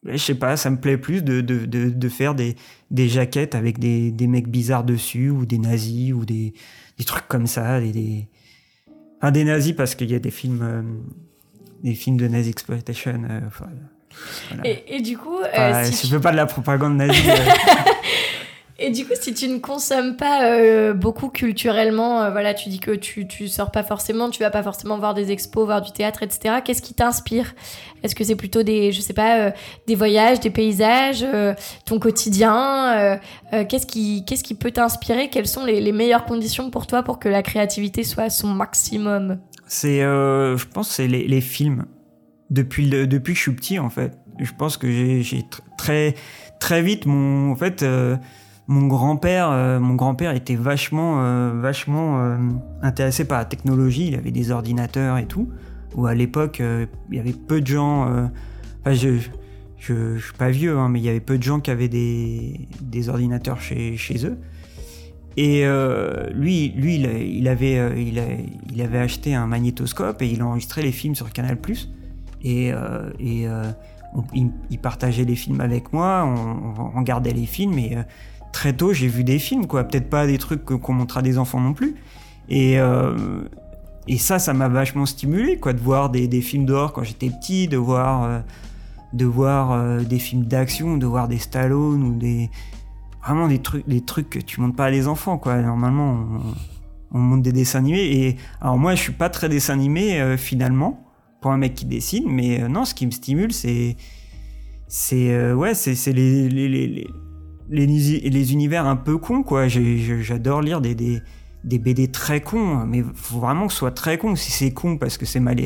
je 0.05 0.17
sais 0.17 0.37
pas, 0.37 0.57
ça 0.57 0.71
me 0.71 0.77
plaît 0.77 0.99
plus 0.99 1.23
de, 1.23 1.41
de, 1.41 1.67
de, 1.67 2.09
faire 2.09 2.37
des, 2.37 2.55
des 2.93 3.09
jaquettes 3.09 3.57
avec 3.57 3.81
des, 3.81 4.12
des, 4.12 4.29
mecs 4.29 4.47
bizarres 4.47 4.85
dessus 4.85 5.31
ou 5.31 5.47
des 5.47 5.59
nazis 5.59 6.12
ou 6.12 6.25
des, 6.25 6.55
des 6.97 7.05
trucs 7.05 7.27
comme 7.27 7.49
ça, 7.49 7.81
des, 7.81 7.91
des... 7.91 9.45
Nazis 9.45 9.73
parce 9.73 9.97
qu'il 9.97 10.11
y 10.11 10.15
a 10.15 10.21
des 10.21 10.31
films 10.31 10.62
euh, 10.62 10.83
des 11.83 11.95
films 11.95 12.17
de 12.17 12.29
nazi 12.29 12.51
exploitation. 12.51 13.23
Et, 14.64 15.00
du 15.00 15.16
coup. 15.16 15.38
Euh, 15.40 15.85
si 15.85 16.07
je 16.07 16.12
veux 16.12 16.20
pas 16.20 16.33
de 16.33 16.37
la 16.37 16.46
propagande 16.46 16.96
nazie. 16.96 17.22
Euh. 18.79 18.85
Et 18.88 18.90
du 18.90 19.07
coup, 19.07 19.14
si 19.18 19.33
tu 19.33 19.48
ne 19.48 19.59
consommes 19.59 20.16
pas 20.16 20.50
euh, 20.50 20.92
beaucoup 20.92 21.31
culturellement, 21.31 22.31
voilà, 22.31 22.52
tu 22.52 22.68
dis 22.68 22.79
que 22.79 22.90
tu, 22.90 23.26
tu 23.26 23.48
sors 23.48 23.70
pas 23.70 23.83
forcément, 23.83 24.29
tu 24.29 24.42
vas 24.42 24.50
pas 24.50 24.62
forcément 24.62 24.98
voir 24.98 25.14
des 25.14 25.33
expos, 25.33 25.64
voir 25.64 25.81
du 25.81 25.92
théâtre, 25.92 26.22
etc. 26.22 26.57
Qu'est-ce 26.62 26.83
qui 26.83 26.92
t'inspire? 26.92 27.55
Est-ce 28.02 28.14
que 28.14 28.22
c'est 28.22 28.37
plutôt 28.37 28.62
des, 28.62 28.92
je 28.92 29.00
sais 29.00 29.14
pas, 29.14 29.52
des 29.87 29.94
voyages, 29.94 30.40
des 30.40 30.50
paysages, 30.50 31.24
ton 31.87 31.98
quotidien 31.98 33.18
Qu'est-ce 33.50 33.87
qui, 33.87 34.26
qu'est-ce 34.26 34.44
qui 34.44 34.55
peut 34.55 34.72
t'inspirer? 34.72 35.31
Quelles 35.31 35.48
sont 35.48 35.64
les, 35.64 35.81
les, 35.81 35.92
meilleures 35.92 36.26
conditions 36.26 36.68
pour 36.68 36.87
toi 36.87 37.02
pour 37.02 37.18
que 37.18 37.31
la 37.31 37.42
créativité 37.42 38.05
soit 38.05 38.24
à 38.24 38.31
son 38.31 38.48
maximum? 38.48 39.38
C'est, 39.66 40.00
je 40.00 40.64
pense, 40.66 40.90
c'est 40.90 41.09
les, 41.09 41.26
les 41.26 41.40
films 41.40 41.87
depuis, 42.51 42.89
depuis 42.89 43.33
que 43.33 43.39
je 43.39 43.43
suis 43.43 43.55
petit, 43.55 43.79
en 43.79 43.91
fait. 43.91 44.19
Je 44.39 44.53
pense 44.53 44.77
que 44.77 44.91
j'ai 44.91 45.45
très, 45.77 46.15
très 46.61 46.83
vite, 46.83 47.07
mon, 47.07 47.53
en 47.53 47.57
fait, 47.57 47.83
euh, 47.83 48.17
mon 48.67 48.87
grand-père, 48.87 49.51
euh, 49.51 49.81
mon 49.81 49.95
grand-père 49.95 50.33
était 50.33 50.57
vachement, 50.57 51.23
euh, 51.23 51.53
vachement 51.55 52.37
intéressé 52.83 53.25
par 53.25 53.39
la 53.39 53.45
technologie. 53.45 54.09
Il 54.09 54.15
avait 54.15 54.31
des 54.31 54.51
ordinateurs 54.51 55.19
et 55.19 55.27
tout. 55.27 55.49
Ou 55.95 56.07
à 56.07 56.15
l'époque, 56.15 56.61
il 57.11 57.17
y 57.17 57.21
avait 57.21 57.33
peu 57.33 57.61
de 57.61 57.67
gens. 57.67 58.03
Enfin, 58.81 58.93
je, 58.93 59.19
je, 59.79 60.17
je, 60.17 60.23
suis 60.23 60.35
pas 60.35 60.51
vieux, 60.51 60.77
hein, 60.77 60.89
mais 60.89 61.01
il 61.01 61.05
y 61.05 61.09
avait 61.09 61.21
peu 61.21 61.39
de 61.39 61.43
gens 61.43 61.61
qui 61.61 61.71
avaient 61.71 61.89
des, 61.89 62.69
des 62.83 63.09
ordinateurs 63.09 63.61
chez, 63.61 63.97
chez 63.97 64.27
eux. 64.27 64.39
Et 65.39 65.65
lui, 66.35 66.69
lui, 66.77 66.97
il, 66.97 67.49
avait, 67.49 67.75
il, 67.97 68.21
il, 68.75 68.83
avait 68.83 68.99
acheté 68.99 69.35
un 69.35 69.47
magnétoscope 69.47 70.21
et 70.21 70.27
il 70.27 70.43
enregistrait 70.43 70.83
les 70.83 70.93
films 70.93 71.15
sur 71.15 71.33
Canal+ 71.33 71.57
et, 72.47 72.73
euh, 72.73 73.11
et 73.19 73.49
euh, 73.49 73.65
il, 74.71 74.79
partageait 74.79 75.25
les 75.25 75.35
films 75.35 75.61
avec 75.61 75.93
moi, 75.93 76.25
on, 76.25 76.97
regardait 76.97 77.33
les 77.33 77.45
films 77.45 77.77
et 77.79 77.97
euh, 77.97 78.03
très 78.53 78.73
tôt 78.73 78.93
j'ai 78.93 79.09
vu 79.09 79.25
des 79.25 79.41
films 79.41 79.67
quoi, 79.67 79.83
peut-être 79.83 80.09
pas 80.09 80.29
des 80.29 80.39
trucs 80.39 80.65
qu'on 80.65 80.93
montre 80.93 81.19
à 81.19 81.23
des 81.23 81.39
enfants 81.39 81.61
non 81.61 81.75
plus. 81.75 81.97
Et 82.49 82.79
ça, 84.19 84.39
ça 84.39 84.55
m'a 84.55 84.69
vachement 84.69 85.07
stimulé, 85.07 85.59
quoi, 85.59 85.73
de 85.73 85.81
voir 85.81 86.11
des, 86.11 86.41
films 86.41 86.65
dehors 86.65 86.93
quand 86.93 87.03
j'étais 87.03 87.29
petit, 87.29 87.67
de 87.67 87.77
voir, 87.77 88.43
de 89.13 89.25
voir 89.25 90.01
des 90.05 90.21
films 90.21 90.45
d'action, 90.45 90.97
de 90.97 91.07
voir 91.07 91.27
des 91.27 91.39
Stallone 91.39 92.05
ou 92.05 92.15
des 92.15 92.49
vraiment 93.25 93.49
des 93.49 93.59
trucs, 93.59 93.89
des 93.89 94.03
trucs 94.03 94.31
que 94.31 94.39
tu 94.39 94.61
montres 94.61 94.77
pas 94.77 94.85
à 94.85 94.91
des 94.93 95.09
enfants, 95.09 95.39
quoi. 95.39 95.61
Normalement, 95.61 96.25
on, 97.11 97.19
montre 97.19 97.43
des 97.43 97.51
dessins 97.51 97.81
animés. 97.81 98.05
Et 98.05 98.37
alors 98.61 98.79
moi, 98.79 98.95
je 98.95 99.01
suis 99.01 99.13
pas 99.13 99.29
très 99.29 99.49
dessin 99.49 99.73
animé 99.73 100.37
finalement 100.37 101.06
un 101.44 101.59
mec 101.59 101.75
qui 101.75 101.87
dessine, 101.87 102.25
mais 102.29 102.62
euh, 102.62 102.68
non, 102.68 102.85
ce 102.85 102.94
qui 102.94 103.07
me 103.07 103.11
stimule, 103.11 103.53
c'est. 103.53 103.96
C'est. 104.88 105.31
Euh, 105.33 105.55
ouais, 105.55 105.75
c'est 105.75 106.12
les 106.12 106.49
les, 106.49 106.68
les, 106.68 107.09
les, 107.68 108.31
les, 108.31 108.53
univers 108.53 108.87
un 108.87 108.96
peu 108.96 109.18
cons, 109.18 109.42
quoi. 109.42 109.66
J'adore 109.68 110.62
lire 110.62 110.81
des, 110.81 110.94
des, 110.94 111.20
des, 111.64 111.79
BD 111.79 112.09
très 112.09 112.40
cons, 112.40 112.87
mais 112.87 113.03
faut 113.14 113.40
vraiment 113.40 113.66
que 113.66 113.72
ce 113.72 113.79
soit 113.79 113.90
très 113.90 114.18
con. 114.18 114.37
Si 114.37 114.53
c'est 114.53 114.72
con 114.72 114.96
parce 114.96 115.18
que 115.18 115.27
c'est 115.27 115.40
mal, 115.40 115.57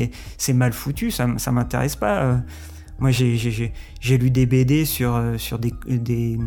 mal 0.55 0.73
foutu, 0.73 1.11
ça, 1.11 1.27
ça 1.37 1.51
m'intéresse 1.51 1.95
pas. 1.95 2.23
Euh. 2.23 2.37
Moi, 2.99 3.09
j'ai 3.11 4.17
lu 4.17 4.29
des 4.29 4.45
BD 4.45 4.85
sur, 4.85 5.19
sur 5.37 5.57
des, 5.57 5.73
des 5.87 6.37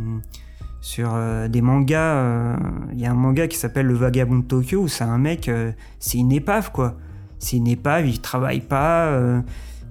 sur 0.81 1.13
des 1.49 1.61
mangas. 1.61 2.57
Il 2.93 3.01
y 3.01 3.07
a 3.07 3.11
un 3.11 3.15
manga 3.15 3.49
qui 3.49 3.57
s'appelle 3.57 3.87
Le 3.87 3.95
Vagabond 3.95 4.39
de 4.39 4.45
Tokyo 4.45 4.83
où 4.83 4.89
c'est 4.89 5.03
un 5.03 5.19
mec, 5.19 5.51
c'est 5.99 6.19
une 6.19 6.31
épave 6.31 6.71
quoi 6.71 6.97
c'est 7.39 7.57
une 7.57 7.69
épave, 7.69 8.07
il 8.07 8.21
travaille 8.21 8.61
pas, 8.61 9.07
euh, 9.07 9.41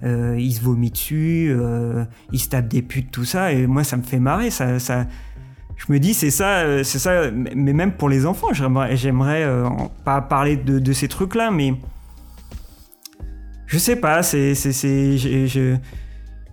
euh, 0.04 0.36
il 0.38 0.52
se 0.54 0.62
vomit 0.62 0.92
dessus, 0.92 1.50
euh, 1.52 2.04
il 2.32 2.40
se 2.40 2.50
tape 2.50 2.68
des 2.68 2.82
putes, 2.82 3.12
tout 3.12 3.26
ça. 3.26 3.52
Et 3.52 3.68
moi, 3.68 3.84
ça 3.84 3.98
me 3.98 4.04
fait 4.04 4.20
marrer. 4.20 4.50
Ça, 4.50 4.80
ça, 4.80 5.06
je 5.78 5.92
me 5.92 6.00
dis, 6.00 6.14
c'est 6.14 6.32
ça, 6.32 6.84
c'est 6.84 7.00
ça. 7.00 7.32
Mais 7.32 7.74
même 7.74 7.94
pour 7.94 8.10
les 8.10 8.26
enfants, 8.26 8.54
j'aimerais, 8.54 9.48
pas 10.04 10.22
parler 10.22 10.58
de, 10.58 10.94
ces 10.94 11.08
trucs-là, 11.08 11.52
mais 11.52 11.76
je 13.66 13.78
sais 13.78 13.96
pas. 13.96 14.24
C'est, 14.24 14.56
c'est, 14.56 15.18
je, 15.18 15.46
je, 15.46 15.76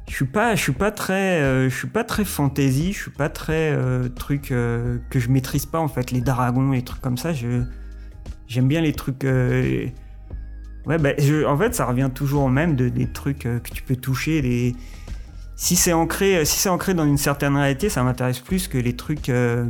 je 0.08 0.14
suis 0.14 0.26
pas, 0.26 0.54
je 0.54 0.62
suis 0.62 0.72
pas 0.72 0.90
très, 0.90 1.68
je 1.68 1.74
suis 1.74 1.88
pas 1.88 2.04
très 2.04 2.24
fantasy. 2.24 2.92
Je 2.92 3.02
suis 3.02 3.10
pas 3.10 3.28
très 3.28 3.76
truc 4.16 4.48
que 4.48 5.00
je 5.18 5.28
maîtrise 5.28 5.66
pas 5.66 5.80
en 5.80 5.88
fait. 5.88 6.10
Les 6.10 6.20
dragons, 6.20 6.70
les 6.72 6.82
trucs 6.82 7.00
comme 7.00 7.18
ça. 7.18 7.32
Je, 7.32 7.62
j'aime 8.46 8.68
bien 8.68 8.80
les 8.80 8.92
trucs 8.92 9.24
Ouais, 10.86 10.98
bah, 10.98 11.10
en 11.46 11.56
fait, 11.58 11.74
ça 11.74 11.84
revient 11.86 12.10
toujours 12.14 12.44
au 12.44 12.48
même 12.48 12.74
de, 12.76 12.88
des 12.88 13.06
trucs 13.06 13.46
euh, 13.46 13.58
que 13.60 13.70
tu 13.70 13.82
peux 13.82 13.96
toucher. 13.96 14.40
Des... 14.42 14.74
Si 15.56 15.76
c'est 15.76 15.92
ancré, 15.92 16.44
si 16.44 16.58
c'est 16.58 16.68
ancré 16.70 16.94
dans 16.94 17.04
une 17.04 17.18
certaine 17.18 17.54
réalité, 17.56 17.88
ça 17.90 18.02
m'intéresse 18.02 18.38
plus 18.40 18.66
que 18.66 18.78
les 18.78 18.96
trucs, 18.96 19.28
euh, 19.28 19.66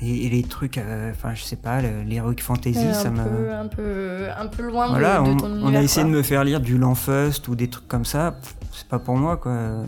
et, 0.00 0.28
les 0.28 0.42
trucs, 0.42 0.78
euh, 0.78 1.10
enfin, 1.10 1.34
je 1.34 1.42
sais 1.42 1.56
pas, 1.56 1.80
l'heroic 1.80 2.36
fantasy, 2.40 2.78
Ouais, 2.78 2.92
ça 2.94 3.10
me. 3.10 3.52
un, 3.52 3.66
peu, 3.68 4.28
un 4.36 4.46
peu 4.46 4.62
loin 4.62 4.88
Voilà, 4.88 5.16
de, 5.18 5.22
on, 5.28 5.36
ton 5.36 5.46
on 5.46 5.58
univers. 5.60 5.80
a 5.80 5.82
essayé 5.82 6.02
quoi. 6.04 6.12
de 6.12 6.16
me 6.18 6.22
faire 6.22 6.44
lire 6.44 6.60
du 6.60 6.78
Lanfust 6.78 7.48
ou 7.48 7.54
des 7.56 7.68
trucs 7.68 7.88
comme 7.88 8.04
ça. 8.04 8.38
C'est 8.72 8.88
pas 8.88 8.98
pour 8.98 9.16
moi, 9.16 9.36
quoi. 9.36 9.52
Euh, 9.52 9.84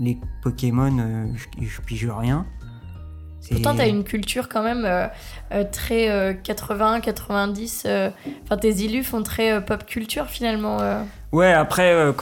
Les 0.00 0.18
Pokémon, 0.42 0.96
euh, 0.98 1.26
je, 1.36 1.66
je 1.66 1.80
pige 1.82 2.08
rien. 2.08 2.46
Pourtant, 3.50 3.74
t'as 3.74 3.88
une 3.88 4.04
culture 4.04 4.48
quand 4.48 4.62
même 4.62 4.84
euh, 4.84 5.06
euh, 5.52 5.64
très 5.70 6.08
euh, 6.10 6.32
80, 6.34 7.00
90. 7.00 7.82
euh, 7.86 8.10
Enfin, 8.44 8.56
tes 8.56 8.70
illus 8.72 9.02
font 9.04 9.22
très 9.22 9.64
pop 9.64 9.84
culture 9.86 10.26
finalement. 10.26 10.78
Ouais, 11.32 11.52
après, 11.52 12.12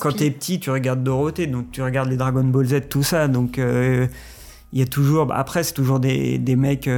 quand 0.00 0.12
t'es 0.16 0.30
petit- 0.30 0.60
tu 0.60 0.70
regardes 0.70 1.02
Dorothée, 1.02 1.46
donc 1.46 1.70
tu 1.70 1.82
regardes 1.82 2.08
les 2.08 2.16
Dragon 2.16 2.44
Ball 2.44 2.66
Z, 2.66 2.88
tout 2.88 3.02
ça. 3.02 3.28
Donc, 3.28 3.58
il 3.58 4.08
y 4.78 4.82
a 4.82 4.86
toujours. 4.86 5.26
bah, 5.26 5.36
après, 5.38 5.62
c'est 5.62 5.74
toujours 5.74 6.00
des, 6.00 6.38
des 6.38 6.56
mecs. 6.56 6.88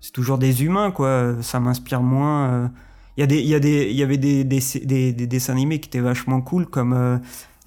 c'est 0.00 0.12
toujours 0.12 0.38
des 0.38 0.62
humains, 0.64 0.90
quoi. 0.90 1.34
Ça 1.42 1.60
m'inspire 1.60 2.02
moins. 2.02 2.70
Il 3.16 3.20
y, 3.20 3.24
a 3.24 3.26
des, 3.26 3.38
il 3.40 3.46
y, 3.46 3.54
a 3.54 3.60
des, 3.60 3.86
il 3.90 3.96
y 3.96 4.02
avait 4.02 4.16
des, 4.16 4.42
des, 4.44 4.60
des- 4.84 5.12
des 5.12 5.26
dessins 5.26 5.52
animés 5.52 5.78
qui 5.78 5.88
étaient 5.88 6.00
vachement 6.00 6.40
cool, 6.40 6.66
comme 6.66 6.92
euh, 6.92 7.16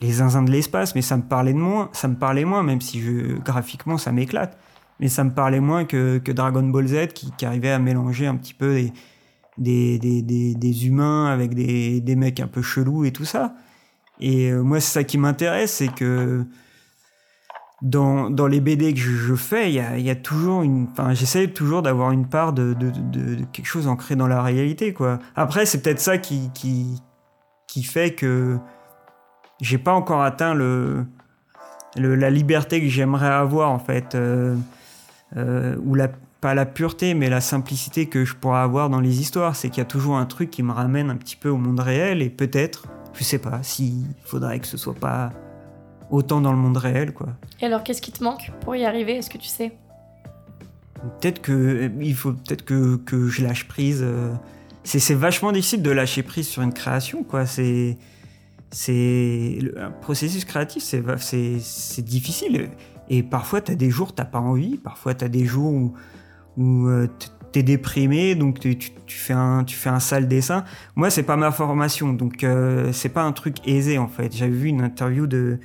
Les 0.02 0.12
Zinzins 0.14 0.44
de 0.44 0.52
l'espace, 0.52 0.94
mais 0.94 1.02
ça 1.02 1.16
me 1.18 1.22
parlait 1.24 1.54
de 1.54 1.58
moins. 1.58 1.90
Ça 1.94 2.08
me 2.10 2.16
parlait 2.16 2.44
moins, 2.46 2.64
même 2.64 2.82
si 2.82 3.00
je, 3.02 3.38
graphiquement, 3.44 3.98
ça 3.98 4.12
m'éclate. 4.12 4.58
Mais 5.00 5.10
ça 5.10 5.24
me 5.24 5.32
parlait 5.32 5.60
moins 5.60 5.86
que, 5.86 6.18
que 6.18 6.32
Dragon 6.32 6.64
Ball 6.64 6.88
Z, 6.88 7.08
qui, 7.14 7.46
arrivait 7.46 7.72
à 7.72 7.80
mélanger 7.80 8.26
un 8.28 8.36
petit 8.36 8.54
peu 8.56 8.74
des, 9.58 10.00
des, 10.00 10.22
des, 10.24 10.56
des, 10.56 10.88
humains 10.88 11.28
avec 11.28 11.54
des, 11.54 12.02
des 12.02 12.16
mecs 12.16 12.40
un 12.40 12.48
peu 12.48 12.62
chelous 12.62 13.06
et 13.06 13.12
tout 13.12 13.26
ça. 13.26 13.54
Et 14.20 14.52
euh, 14.52 14.64
moi, 14.64 14.80
c'est 14.80 14.92
ça 14.94 15.04
qui 15.04 15.18
m'intéresse, 15.20 15.74
c'est 15.74 15.94
que 15.94 16.46
dans, 17.84 18.32
dans 18.32 18.48
les 18.48 18.60
BD 18.60 18.94
que 18.94 19.00
je, 19.00 19.36
fais, 19.36 19.70
il 19.70 19.76
y 19.76 19.80
a, 19.80 19.98
y 20.00 20.10
a 20.10 20.16
toujours 20.16 20.64
une. 20.64 20.88
Enfin, 20.92 21.14
j'essaie 21.14 21.48
toujours 21.48 21.84
d'avoir 21.84 22.12
une 22.12 22.28
part 22.28 22.54
de, 22.54 22.74
de, 22.74 22.90
de- 22.90 23.44
quelque 23.54 23.68
chose 23.68 23.88
ancré 23.88 24.16
dans 24.16 24.28
la 24.28 24.42
réalité, 24.42 24.94
quoi. 24.94 25.20
Après, 25.36 25.68
c'est 25.68 25.82
peut-être 25.84 26.00
ça 26.00 26.18
qui, 26.18 26.50
qui, 26.56 27.00
qui 27.68 27.84
fait 27.84 28.16
que 28.16 28.58
j'ai 29.62 29.78
pas 29.78 29.94
encore 29.94 30.24
atteint 30.24 30.56
le, 30.56 31.06
le- 31.98 32.16
la 32.16 32.32
liberté 32.32 32.82
que 32.82 32.88
j'aimerais 32.88 33.28
avoir, 33.30 33.70
en 33.72 33.80
fait. 33.80 34.16
euh, 34.16 34.56
ou 35.36 35.96
la, 35.96 36.10
pas 36.42 36.54
la 36.54 36.66
pureté, 36.66 37.14
mais 37.14 37.30
la 37.30 37.42
simplicité 37.42 38.06
que 38.06 38.26
je 38.26 38.36
pourrais 38.36 38.60
avoir 38.60 38.90
dans 38.90 39.00
les 39.02 39.20
histoires. 39.20 39.56
C'est 39.56 39.70
qu'il 39.70 39.80
y 39.80 39.82
a 39.82 39.86
toujours 39.86 40.18
un 40.18 40.26
truc 40.26 40.50
qui 40.50 40.64
me 40.64 40.72
ramène 40.72 41.10
un 41.10 41.16
petit 41.18 41.36
peu 41.36 41.50
au 41.50 41.58
monde 41.58 41.80
réel, 41.80 42.22
et 42.22 42.30
peut-être, 42.30 42.88
je 43.14 43.24
sais 43.24 43.40
pas, 43.40 43.62
s'il 43.64 44.06
faudrait 44.24 44.60
que 44.60 44.68
ce 44.68 44.78
soit 44.78 44.94
pas 44.94 45.32
autant 46.10 46.40
dans 46.40 46.52
le 46.54 46.58
monde 46.58 46.78
réel, 46.78 47.14
quoi. 47.14 47.28
Et 47.62 47.66
alors, 47.66 47.84
qu'est-ce 47.84 48.02
qui 48.02 48.12
te 48.12 48.24
manque 48.24 48.52
pour 48.62 48.76
y 48.76 48.86
arriver? 48.86 49.18
Est-ce 49.18 49.30
que 49.30 49.38
tu 49.38 49.50
sais? 49.50 49.74
Peut-être 51.20 51.42
que 51.42 51.92
il 52.00 52.16
faut 52.16 52.34
peut-être 52.34 52.66
que, 52.66 52.96
que 52.96 53.28
je 53.28 53.44
lâche 53.44 53.68
prise. 53.68 54.02
euh. 54.02 54.34
C'est 54.84 55.14
vachement 55.14 55.52
difficile 55.52 55.82
de 55.82 55.92
lâcher 55.92 56.24
prise 56.24 56.48
sur 56.48 56.62
une 56.62 56.74
création, 56.74 57.24
quoi. 57.24 57.46
C'est 57.46 57.98
c'est 58.72 59.60
un 59.78 59.92
processus 59.92 60.46
créatif, 60.46 60.84
c'est 60.84 62.02
difficile. 62.02 62.70
Et 63.10 63.24
parfois 63.24 63.62
t'as 63.62 63.76
des 63.76 63.90
jours 63.90 64.14
t'as 64.14 64.26
pas 64.26 64.40
envie, 64.40 64.78
parfois 64.78 65.14
t'as 65.14 65.28
des 65.30 65.46
jours 65.46 65.72
où 65.74 65.94
où 66.58 66.88
euh, 66.88 67.08
t- 67.08 67.28
t'es 67.52 67.64
déprimé, 67.64 68.36
donc 68.36 68.60
tu, 68.60 68.78
tu- 68.78 68.92
tu 69.06 69.18
fais 69.18 69.34
un 69.34 69.64
tu 69.64 69.76
fais 69.76 69.90
un 69.90 70.00
sale 70.00 70.28
dessin. 70.28 70.64
Moi 70.96 71.10
c'est 71.10 71.24
pas 71.24 71.38
ma 71.38 71.52
formation, 71.52 72.14
donc 72.14 72.44
euh, 72.44 72.92
c'est 72.92 73.10
pas 73.10 73.24
un 73.24 73.32
truc 73.32 73.58
aisé 73.68 73.98
en 73.98 74.08
fait. 74.08 74.36
J'avais 74.36 74.52
vu 74.52 74.68
une 74.70 74.82
interview 74.82 75.28
de 75.28 75.60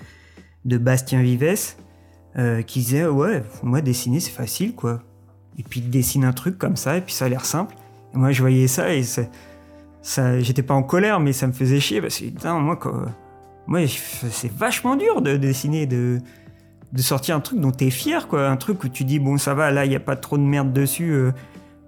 de 0.65 0.79
Bastien 0.79 1.23
Vives 1.23 1.75
euh, 2.39 2.63
qui 2.63 2.79
disait 2.81 3.07
ouais 3.07 3.43
moi 3.63 3.81
dessiner 3.81 4.21
c'est 4.21 4.31
facile 4.31 4.75
quoi 4.75 5.03
et 5.59 5.63
puis 5.65 5.81
il 5.81 5.91
dessine 5.91 6.25
un 6.25 6.33
truc 6.33 6.57
comme 6.57 6.77
ça 6.77 6.97
et 6.97 7.01
puis 7.01 7.13
ça 7.13 7.25
a 7.25 7.29
l'air 7.29 7.45
simple 7.45 7.75
moi 8.15 8.31
je 8.31 8.41
voyais 8.41 8.69
ça 8.69 8.95
et 8.95 9.03
ça, 9.03 9.23
ça 10.03 10.39
j'étais 10.41 10.63
pas 10.63 10.73
en 10.75 10.83
colère 10.85 11.19
mais 11.21 11.33
ça 11.33 11.47
me 11.49 11.53
faisait 11.53 11.81
chier 11.81 12.01
parce 12.01 12.19
que 12.19 12.25
putain 12.27 12.59
moi 12.61 12.79
moi 13.67 13.81
c'est 13.87 14.51
vachement 14.53 14.97
dur 14.97 15.21
de 15.21 15.37
dessiner 15.37 15.87
de 15.87 16.21
de 16.93 17.03
sortir 17.03 17.37
un 17.37 17.41
truc 17.41 17.61
dont 17.61 17.71
t'es 17.71 17.91
fier 17.91 18.29
quoi. 18.29 18.49
Un 18.49 18.57
truc 18.57 18.85
où 18.85 18.89
tu 18.89 19.05
dis 19.05 19.19
bon 19.19 19.39
ça 19.39 19.55
va 19.55 19.71
là 19.71 19.85
il 19.85 19.93
y 19.93 19.97
a 19.97 20.01
pas 20.01 20.17
trop 20.17 20.37
de 20.39 20.43
merde 20.43 20.73
dessus 20.73 21.11
euh, 21.11 21.33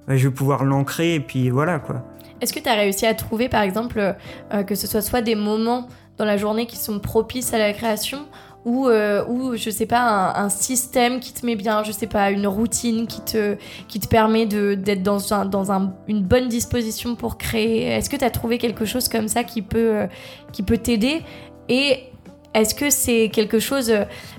ouais, 0.09 0.19
je 0.19 0.29
vais 0.29 0.35
pouvoir 0.35 0.65
l'ancrer 0.65 1.15
et 1.15 1.21
puis 1.21 1.51
voilà 1.51 1.79
quoi. 1.79 2.03
Est-ce 2.41 2.53
que 2.53 2.61
tu 2.61 2.69
as 2.69 2.75
réussi 2.75 3.07
à 3.07 3.15
trouver, 3.15 3.49
par 3.49 3.63
exemple, 3.63 4.15
euh, 4.53 4.63
que 4.65 4.75
ce 4.75 4.87
soit 4.87 5.01
soit 5.01 5.23
des 5.23 5.35
moments 5.35 5.87
dans 6.19 6.25
la 6.25 6.37
journée 6.37 6.67
qui 6.67 6.77
sont 6.77 6.99
propices 6.99 7.55
à 7.55 7.59
la 7.59 7.73
création 7.73 8.27
ou, 8.65 8.89
euh, 8.89 9.25
ou 9.27 9.57
je 9.57 9.71
sais 9.71 9.87
pas, 9.87 10.33
un, 10.37 10.49
système 10.49 11.21
qui 11.21 11.33
te 11.35 11.45
met 11.45 11.55
bien, 11.55 11.83
je 11.83 11.93
sais 11.93 12.07
pas, 12.07 12.31
une 12.31 12.47
routine 12.47 13.07
qui 13.07 13.21
te, 13.21 13.57
qui 13.89 14.01
te 14.01 14.09
permet 14.09 14.47
d'être 14.47 15.03
dans, 15.03 15.35
un, 15.35 15.45
dans 15.45 15.71
un- 15.71 15.93
une 16.09 16.23
bonne 16.23 16.49
disposition 16.49 17.15
pour 17.15 17.37
créer? 17.37 17.85
Est-ce 17.87 18.09
que 18.09 18.17
tu 18.17 18.25
as 18.25 18.31
trouvé 18.31 18.59
quelque 18.59 18.85
chose 18.85 19.09
comme 19.09 19.29
ça 19.29 19.45
qui 19.45 19.61
peut, 19.61 19.97
euh, 19.97 20.07
qui 20.53 20.63
peut 20.63 20.79
t'aider? 20.79 21.23
Et 21.69 22.05
est-ce 22.55 22.75
que 22.75 22.89
c'est 22.91 23.31
quelque 23.33 23.59
chose 23.59 23.93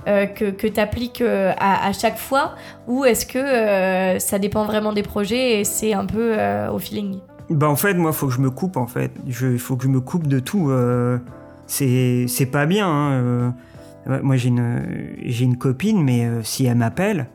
euh, 0.08 0.26
que, 0.26 0.50
que 0.52 0.68
tu 0.68 0.80
appliques 0.80 1.22
à, 1.22 1.88
à 1.88 1.94
chaque 1.94 2.18
fois 2.18 2.56
ou 2.88 3.06
est-ce 3.06 3.26
que 3.26 3.38
euh, 3.38 4.20
ça 4.20 4.40
dépend 4.40 4.66
vraiment 4.66 4.94
des 4.94 5.04
projets 5.04 5.60
et 5.60 5.64
c'est 5.64 5.94
un 5.94 6.06
peu 6.06 6.34
euh, 6.38 6.72
au 6.72 6.80
feeling? 6.80 7.20
Bah 7.50 7.70
en 7.70 7.76
fait, 7.76 7.94
moi, 7.94 8.12
faut 8.12 8.26
que 8.28 8.34
je 8.34 8.40
me 8.42 8.50
coupe, 8.50 8.76
en 8.76 8.88
fait. 8.88 9.12
Il 9.28 9.60
faut 9.60 9.76
que 9.76 9.84
je 9.84 9.90
me 9.90 10.00
coupe 10.02 10.26
de 10.28 10.40
tout. 10.40 10.72
euh, 10.72 11.20
c'est 11.68 12.50
pas 12.52 12.66
bien. 12.66 12.88
hein, 12.88 13.12
euh. 13.12 14.20
Moi, 14.24 14.36
j'ai 14.38 14.50
une, 14.50 15.16
une 15.24 15.58
copine, 15.58 16.02
mais 16.04 16.26
euh, 16.26 16.42
si 16.44 16.66
elle 16.66 16.78
m'appelle, 16.78 17.28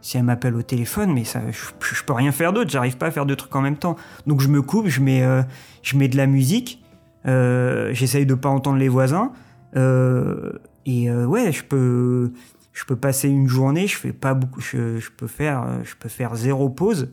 si 0.00 0.16
elle 0.16 0.22
m'appelle 0.24 0.54
au 0.54 0.62
téléphone, 0.62 1.12
mais 1.12 1.24
ça, 1.24 1.40
je, 1.50 1.94
je 1.94 2.02
peux 2.04 2.12
rien 2.14 2.32
faire 2.32 2.52
d'autre. 2.54 2.70
J'arrive 2.70 2.96
pas 2.96 3.06
à 3.06 3.10
faire 3.10 3.26
deux 3.26 3.36
trucs 3.36 3.54
en 3.56 3.60
même 3.60 3.76
temps. 3.76 3.96
Donc, 4.26 4.40
je 4.40 4.48
me 4.48 4.62
coupe, 4.62 4.86
je 4.88 5.00
mets, 5.02 5.22
euh, 5.22 5.42
je 5.82 5.96
mets 5.98 6.08
de 6.08 6.16
la 6.16 6.26
musique. 6.26 6.82
euh, 7.26 7.90
J'essaye 7.92 8.24
de 8.24 8.34
pas 8.34 8.48
entendre 8.48 8.78
les 8.78 8.88
voisins. 8.88 9.32
Euh, 9.76 10.52
et 10.86 11.10
euh, 11.10 11.26
ouais, 11.26 11.52
je 11.52 11.62
peux, 11.64 12.32
je 12.72 12.84
peux 12.84 12.96
passer 12.96 13.28
une 13.28 13.48
journée. 13.48 13.86
Je 13.86 13.96
fais 13.96 14.12
pas 14.12 14.34
beaucoup. 14.34 14.60
Je, 14.60 14.98
je 14.98 15.10
peux 15.16 15.26
faire, 15.26 15.66
je 15.84 15.94
peux 15.96 16.08
faire 16.08 16.34
zéro 16.34 16.68
pause 16.70 17.08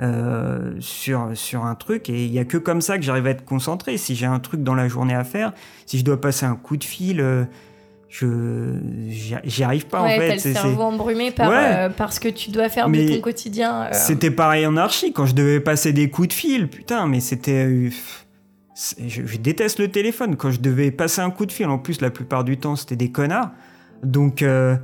euh, 0.00 0.74
sur, 0.80 1.30
sur 1.34 1.64
un 1.64 1.74
truc 1.74 2.08
et 2.10 2.24
il 2.24 2.32
y 2.32 2.38
a 2.38 2.44
que 2.44 2.56
comme 2.58 2.80
ça 2.80 2.98
que 2.98 3.04
j'arrive 3.04 3.26
à 3.26 3.30
être 3.30 3.44
concentré. 3.44 3.96
Si 3.96 4.14
j'ai 4.14 4.26
un 4.26 4.38
truc 4.40 4.62
dans 4.62 4.74
la 4.74 4.88
journée 4.88 5.14
à 5.14 5.24
faire, 5.24 5.52
si 5.86 5.98
je 5.98 6.04
dois 6.04 6.20
passer 6.20 6.46
un 6.46 6.54
coup 6.56 6.76
de 6.76 6.84
fil, 6.84 7.20
euh, 7.20 7.44
je 8.08 8.74
j'y 9.08 9.64
arrive 9.64 9.86
pas 9.86 10.02
ouais, 10.02 10.14
en 10.14 10.18
fait. 10.18 10.28
t'as 10.28 10.48
le 10.48 10.54
cerveau 10.54 10.82
embrumé 10.82 11.30
par, 11.30 11.50
Ouais. 11.50 11.56
euh, 11.56 11.88
par 11.90 12.12
ce 12.12 12.20
que 12.20 12.28
tu 12.28 12.50
dois 12.50 12.68
faire 12.68 12.88
Mais 12.88 13.04
de 13.06 13.14
ton 13.16 13.20
quotidien. 13.20 13.88
C'était 13.92 14.30
pareil 14.30 14.66
en 14.66 14.76
archi 14.76 15.12
quand 15.12 15.26
je 15.26 15.34
devais 15.34 15.60
passer 15.60 15.92
des 15.92 16.08
coups 16.08 16.28
de 16.28 16.32
fil, 16.32 16.68
putain, 16.68 17.06
mais 17.06 17.20
c'était. 17.20 17.90
Je, 19.06 19.36
déteste 19.38 19.80
le 19.80 19.88
téléphone 19.88 20.36
quand 20.36 20.50
je 20.50 20.60
devais 20.60 20.90
passer 20.90 21.20
un 21.20 21.30
coup 21.30 21.46
de 21.46 21.52
fil. 21.52 21.66
En 21.66 21.78
plus, 21.78 22.00
la 22.00 22.10
plupart 22.10 22.44
du 22.44 22.58
temps, 22.58 22.76
c'était 22.76 22.96
des 22.96 23.10
connards. 23.10 23.50
Donc, 24.04 24.42
euh, 24.42 24.76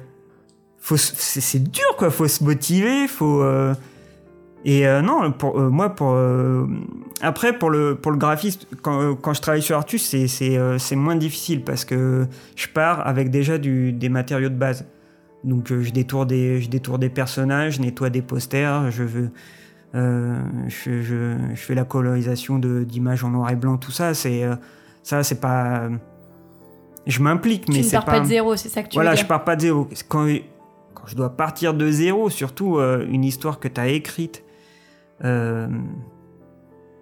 c'est 0.81 1.63
dur 1.63 1.97
quoi. 1.97 2.11
Faut 2.11 2.27
se 2.27 2.43
motiver, 2.43 3.07
faut. 3.07 3.43
euh, 3.43 3.75
Et 4.65 4.87
euh, 4.87 5.01
non, 5.01 5.33
moi, 5.71 5.91
pour 5.91 6.19
après 7.21 7.57
pour 7.57 7.71
le 7.71 7.95
pour 7.95 8.11
le 8.11 8.19
graphiste, 8.19 8.67
quand, 8.83 9.15
quand 9.15 9.33
je 9.33 9.41
travaille 9.41 9.63
sur 9.63 9.77
Artus, 9.77 10.03
c'est 10.03 10.27
c'est 10.27 10.97
moins 10.97 11.17
difficile 11.17 11.63
parce 11.63 11.85
que 11.85 12.27
je 12.57 12.67
pars 12.69 13.07
avec 13.07 13.31
déjà 13.31 13.59
du, 13.59 13.93
des 13.93 14.09
matériaux 14.09 14.49
de 14.49 14.57
base. 14.57 14.87
Donc 15.45 15.69
je 15.69 15.91
détourne 15.93 16.27
des 16.27 16.61
je 16.61 16.69
détourne 16.69 17.01
des 17.01 17.11
personnages, 17.11 17.79
nettoie 17.79 18.11
des 18.11 18.23
posters, 18.23 18.91
je 18.91 19.05
veux 19.05 19.31
je, 19.95 21.03
je, 21.03 21.37
je 21.55 21.61
fais 21.61 21.75
la 21.75 21.85
colorisation 21.85 22.59
d'images 22.59 23.23
en 23.25 23.31
noir 23.31 23.51
et 23.51 23.57
blanc, 23.57 23.77
tout 23.77 23.93
ça. 23.93 24.13
C'est 24.15 24.43
euh, 24.45 24.57
ça, 25.03 25.23
c'est 25.23 25.41
pas. 25.41 25.89
Je 27.07 27.21
m'implique, 27.23 27.67
tu 27.67 27.73
mais 27.73 27.79
ne 27.79 27.83
c'est 27.85 27.97
pars 27.97 28.05
pas. 28.07 28.13
pas 28.13 28.21
de 28.21 28.25
zéro, 28.27 28.57
c'est 28.57 28.69
ça 28.71 28.83
que 28.83 28.89
tu 28.89 28.95
Voilà, 28.95 29.11
veux 29.11 29.17
je 29.17 29.21
dire. 29.23 29.29
pars 29.29 29.45
pas 29.45 29.57
de 29.57 29.61
zéro. 29.61 29.89
Quand, 30.09 30.27
quand 30.95 31.07
je 31.07 31.15
dois 31.15 31.31
partir 31.37 31.75
de 31.75 31.91
zéro, 31.91 32.31
surtout 32.31 32.79
euh, 32.79 33.07
une 33.09 33.25
histoire 33.25 33.61
que 33.61 33.69
tu 33.69 33.81
as 33.81 33.89
écrite, 33.89 34.43
euh, 35.23 35.69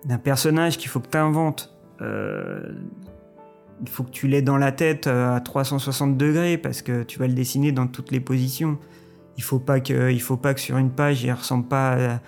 d'un 0.04 0.18
personnage 0.18 0.76
qu'il 0.76 0.90
faut 0.90 1.00
que 1.00 1.08
tu 1.08 1.16
inventes, 1.18 1.72
il 2.00 3.88
faut 3.88 4.02
que 4.02 4.10
tu 4.10 4.26
l'aies 4.28 4.42
dans 4.42 4.58
la 4.58 4.72
tête 4.72 5.06
euh, 5.06 5.34
à 5.36 5.40
360 5.40 6.16
degrés 6.16 6.58
parce 6.58 6.82
que 6.82 7.04
tu 7.04 7.18
vas 7.18 7.26
le 7.28 7.32
dessiner 7.34 7.70
dans 7.72 7.86
toutes 7.86 8.10
les 8.10 8.20
positions. 8.20 8.78
Il 9.36 9.42
faut 9.42 9.58
pas 9.60 9.80
que, 9.80 10.10
il 10.10 10.20
faut 10.20 10.36
pas 10.36 10.52
que 10.54 10.60
sur 10.60 10.76
une 10.78 10.90
page 10.90 11.22
il 11.24 11.32
ressemble 11.32 11.66
pas. 11.68 11.92
à- 12.14 12.20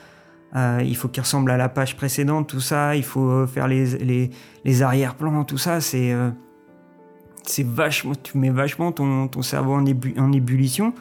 à- 0.54 0.82
il 0.82 0.96
faut 0.96 1.08
qu'il 1.08 1.22
ressemble 1.22 1.50
à 1.50 1.56
la 1.56 1.68
page 1.68 1.96
précédente, 1.96 2.48
tout 2.48 2.60
ça. 2.60 2.96
Il 2.96 3.04
faut 3.04 3.28
euh, 3.28 3.46
faire 3.46 3.68
les, 3.68 3.98
les, 3.98 4.30
les 4.64 4.82
arrière-plans, 4.82 5.44
tout 5.44 5.58
ça. 5.58 5.80
C'est 5.80 6.12
euh, 6.12 6.30
c'est 7.46 7.66
vachement, 7.66 8.14
tu 8.14 8.38
mets 8.38 8.48
vachement 8.50 8.90
ton, 8.92 9.28
ton 9.28 9.42
cerveau 9.42 9.74
en, 9.74 9.84
ébu- 9.84 10.18
en 10.18 10.32
ébullition. 10.32 10.94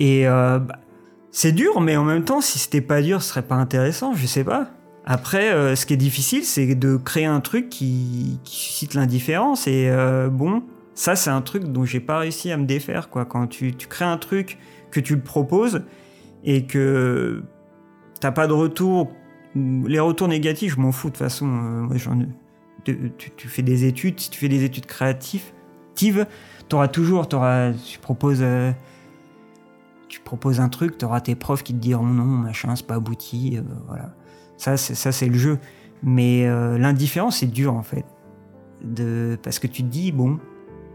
Et 0.00 0.26
euh, 0.26 0.58
bah, 0.58 0.78
c'est 1.30 1.52
dur, 1.52 1.80
mais 1.80 1.96
en 1.96 2.04
même 2.04 2.24
temps, 2.24 2.40
si 2.40 2.58
c'était 2.58 2.80
pas 2.80 3.02
dur, 3.02 3.22
ce 3.22 3.28
serait 3.30 3.42
pas 3.42 3.56
intéressant, 3.56 4.14
je 4.14 4.26
sais 4.26 4.44
pas. 4.44 4.70
Après, 5.04 5.50
euh, 5.50 5.74
ce 5.76 5.84
qui 5.84 5.94
est 5.94 5.98
difficile, 5.98 6.44
c'est 6.44 6.74
de 6.74 6.96
créer 6.96 7.26
un 7.26 7.40
truc 7.40 7.68
qui, 7.68 8.38
qui 8.44 8.56
suscite 8.56 8.94
l'indifférence. 8.94 9.66
Et 9.66 9.88
euh, 9.90 10.28
bon, 10.28 10.62
ça, 10.94 11.16
c'est 11.16 11.30
un 11.30 11.42
truc 11.42 11.64
dont 11.64 11.84
j'ai 11.84 12.00
pas 12.00 12.18
réussi 12.18 12.50
à 12.52 12.56
me 12.56 12.64
défaire. 12.64 13.10
Quoi. 13.10 13.24
Quand 13.24 13.46
tu, 13.46 13.74
tu 13.74 13.88
crées 13.88 14.04
un 14.04 14.16
truc, 14.18 14.58
que 14.90 15.00
tu 15.00 15.16
le 15.16 15.22
proposes, 15.22 15.82
et 16.44 16.66
que 16.66 17.42
t'as 18.22 18.30
pas 18.30 18.46
de 18.46 18.52
retour. 18.52 19.10
Les 19.54 19.98
retours 19.98 20.28
négatifs, 20.28 20.76
je 20.76 20.80
m'en 20.80 20.92
fous 20.92 21.08
de 21.08 21.12
toute 21.12 21.18
façon. 21.18 21.44
moi, 21.44 21.96
tu, 22.84 23.48
fais 23.48 23.62
des 23.62 23.84
études, 23.84 24.18
si 24.18 24.30
tu 24.30 24.38
fais 24.38 24.48
des 24.48 24.64
études 24.64 24.86
créatives, 24.86 25.52
t'auras 26.68 26.88
toujours, 26.88 27.26
auras, 27.32 27.72
tu 27.72 27.98
proposes, 27.98 28.44
tu 30.08 30.20
proposes 30.20 30.60
un 30.60 30.68
truc, 30.68 30.96
t'auras 30.96 31.20
tes 31.20 31.34
profs 31.34 31.64
qui 31.64 31.74
te 31.74 31.78
diront 31.78 32.06
non, 32.06 32.24
machin, 32.24 32.74
c'est 32.76 32.86
pas 32.86 32.94
abouti, 32.94 33.58
voilà. 33.88 34.14
Ça, 34.56 34.76
c'est 34.76 35.28
le 35.28 35.36
jeu. 35.36 35.58
Mais 36.02 36.46
l'indifférence, 36.78 37.38
c'est 37.38 37.50
dur 37.50 37.74
en 37.74 37.82
fait, 37.82 38.06
de 38.82 39.36
parce 39.42 39.58
que 39.58 39.66
tu 39.66 39.82
te 39.82 39.88
dis 39.88 40.12
bon, 40.12 40.38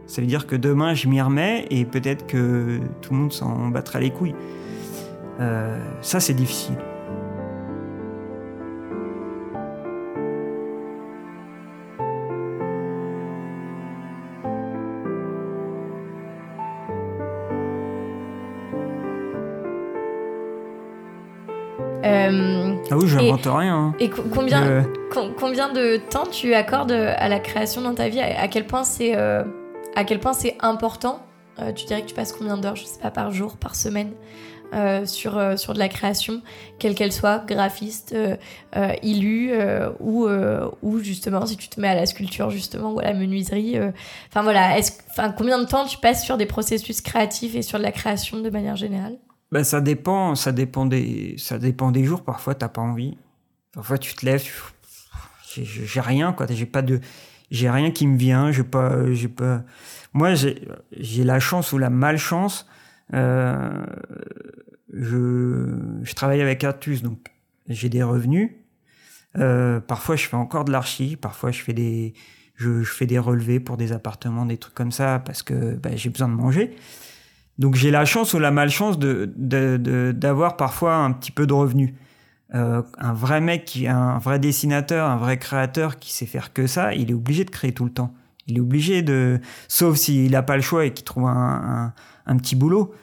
ça 0.07 0.21
veut 0.21 0.27
dire 0.27 0.47
que 0.47 0.55
demain 0.55 0.93
je 0.93 1.07
m'y 1.09 1.21
remets 1.21 1.67
et 1.69 1.83
peut-être 1.83 2.25
que 2.25 2.79
tout 3.01 3.13
le 3.13 3.19
monde 3.19 3.33
s'en 3.33 3.67
battra 3.67 3.99
les 3.99 4.09
couilles. 4.09 4.35
Euh, 5.39 5.77
ça 6.01 6.19
c'est 6.19 6.33
difficile. 6.33 6.77
J'invente 23.19 23.45
rien. 23.45 23.75
Hein. 23.75 23.95
Et 23.99 24.09
combien, 24.09 24.85
combien 25.37 25.71
de 25.71 25.97
temps 26.09 26.25
tu 26.29 26.53
accordes 26.53 26.91
à 26.91 27.27
la 27.27 27.39
création 27.39 27.81
dans 27.81 27.93
ta 27.93 28.09
vie? 28.09 28.19
À, 28.19 28.47
quel 28.47 28.65
point 28.65 28.83
c'est 28.83 29.15
euh, 29.15 29.43
à 29.95 30.03
quel 30.03 30.19
point 30.19 30.33
c'est 30.33 30.55
important? 30.59 31.21
Euh, 31.59 31.71
tu 31.71 31.85
dirais 31.85 32.01
que 32.01 32.07
tu 32.07 32.13
passes 32.13 32.33
combien 32.33 32.57
d'heures, 32.57 32.75
je 32.75 32.85
sais 32.85 32.99
pas, 32.99 33.11
par 33.11 33.31
jour, 33.31 33.57
par 33.57 33.75
semaine 33.75 34.11
euh, 34.75 35.05
sur, 35.05 35.37
euh, 35.37 35.57
sur 35.57 35.73
de 35.73 35.79
la 35.79 35.89
création, 35.89 36.41
quelle 36.77 36.93
qu'elle 36.93 37.11
soit, 37.11 37.45
graphiste, 37.47 38.15
illu, 39.01 39.53
ou, 39.99 40.27
ou 40.83 40.99
justement 40.99 41.45
si 41.45 41.57
tu 41.57 41.67
te 41.69 41.81
mets 41.81 41.87
à 41.87 41.95
la 41.95 42.05
sculpture 42.05 42.51
justement 42.51 42.93
ou 42.93 42.99
à 42.99 43.03
la 43.03 43.13
menuiserie. 43.13 43.79
Enfin 44.29 44.43
voilà, 44.43 44.77
est 44.77 45.01
combien 45.35 45.57
de 45.57 45.65
temps 45.65 45.85
tu 45.85 45.97
passes 45.97 46.23
sur 46.23 46.37
des 46.37 46.45
processus 46.45 47.01
créatifs 47.01 47.55
et 47.55 47.61
sur 47.61 47.79
de 47.79 47.83
la 47.83 47.91
création 47.91 48.39
de 48.39 48.49
manière 48.49 48.75
générale? 48.75 49.17
Ben, 49.51 49.63
ça 49.63 49.81
dépend, 49.81 50.35
ça 50.35 50.51
dépend 50.51 50.85
des, 50.85 51.35
ça 51.37 51.57
dépend 51.57 51.91
des 51.91 52.03
jours. 52.03 52.23
Parfois 52.23 52.55
t'as 52.55 52.69
pas 52.69 52.81
envie, 52.81 53.17
parfois 53.73 53.97
tu 53.97 54.13
te 54.15 54.25
lèves, 54.25 54.43
j'ai 55.53 56.01
rien 56.01 56.33
quoi, 56.33 56.45
j'ai 56.49 56.65
pas 56.65 56.81
de 56.81 56.99
j'ai 57.51 57.69
rien 57.69 57.91
qui 57.91 58.07
me 58.07 58.17
vient, 58.17 58.51
j'ai 58.51 58.63
pas, 58.63 59.11
j'ai 59.13 59.27
pas. 59.27 59.63
Moi, 60.13 60.33
j'ai 60.35 61.23
la 61.23 61.39
chance 61.39 61.71
ou 61.73 61.77
la 61.77 61.89
malchance. 61.89 62.67
Euh, 63.13 63.85
je, 64.93 65.79
je 66.03 66.13
travaille 66.13 66.41
avec 66.41 66.63
Artus, 66.63 67.01
donc 67.03 67.19
j'ai 67.67 67.89
des 67.89 68.03
revenus. 68.03 68.51
Euh, 69.37 69.79
parfois, 69.79 70.15
je 70.15 70.27
fais 70.27 70.35
encore 70.35 70.65
de 70.65 70.71
l'archi. 70.71 71.15
Parfois, 71.15 71.51
je 71.51 71.61
fais 71.61 71.73
des, 71.73 72.13
je, 72.55 72.83
fais 72.83 73.05
des 73.05 73.19
relevés 73.19 73.59
pour 73.59 73.77
des 73.77 73.91
appartements, 73.91 74.45
des 74.45 74.57
trucs 74.57 74.73
comme 74.73 74.91
ça, 74.91 75.21
parce 75.23 75.43
que 75.43 75.75
bah, 75.75 75.91
j'ai 75.95 76.09
besoin 76.09 76.27
de 76.27 76.33
manger. 76.33 76.75
Donc, 77.59 77.75
j'ai 77.75 77.91
la 77.91 78.05
chance 78.05 78.33
ou 78.33 78.39
la 78.39 78.51
malchance 78.51 78.99
de 78.99 79.31
d'avoir 80.11 80.57
parfois 80.57 80.95
un 80.95 81.11
petit 81.11 81.31
peu 81.31 81.47
de 81.47 81.53
revenus. 81.53 81.93
Euh, 82.55 82.81
un 82.97 83.13
vrai 83.13 83.41
mec, 83.41 83.65
qui, 83.65 83.87
un 83.87 84.19
vrai 84.19 84.39
dessinateur, 84.39 85.09
un 85.09 85.17
vrai 85.17 85.37
créateur 85.37 85.99
qui 85.99 86.13
sait 86.13 86.25
faire 86.25 86.53
que 86.53 86.65
ça, 86.65 86.93
il 86.93 87.11
est 87.11 87.13
obligé 87.13 87.43
de 87.43 87.49
créer 87.49 87.73
tout 87.73 87.83
le 87.83 87.91
temps. 87.91 88.13
Il 88.47 88.57
est 88.57 88.61
obligé 88.61 89.01
de, 89.01 89.41
sauf 89.67 89.97
s'il 89.97 90.31
n'a 90.31 90.43
pas 90.43 90.55
le 90.55 90.61
choix 90.61 90.85
et 90.85 90.93
qu'il 90.93 91.03
trouve 91.03 91.25
un, 91.25 91.93
un, 92.25 92.37
petit 92.37 92.55
boulot. 92.55 92.93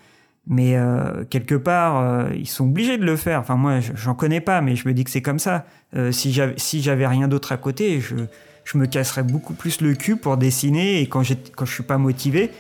Mais 0.46 0.76
euh, 0.76 1.24
quelque 1.28 1.54
part, 1.54 2.00
euh, 2.00 2.30
ils 2.34 2.48
sont 2.48 2.64
obligés 2.64 2.96
de 2.96 3.04
le 3.04 3.16
faire. 3.16 3.40
Enfin, 3.40 3.56
moi, 3.56 3.80
j'en 3.80 4.14
connais 4.14 4.40
pas, 4.40 4.62
mais 4.62 4.76
je 4.76 4.88
me 4.88 4.94
dis 4.94 5.04
que 5.04 5.10
c'est 5.10 5.22
comme 5.22 5.38
ça. 5.38 5.66
si 6.10 6.32
j'avais 6.32 6.54
si 6.56 6.80
rien 6.90 7.28
d'autre 7.28 7.52
à 7.52 7.58
côté, 7.58 8.00
je, 8.00 8.16
je 8.64 8.78
me 8.78 8.86
casserais 8.86 9.22
beaucoup 9.22 9.52
plus 9.52 9.82
le 9.82 9.94
cul 9.94 10.16
pour 10.16 10.38
dessiner. 10.38 11.02
Et 11.02 11.06
quand, 11.06 11.22
quand 11.54 11.66
je 11.66 11.72
suis 11.72 11.82
pas 11.82 11.98
motivé, 11.98 12.50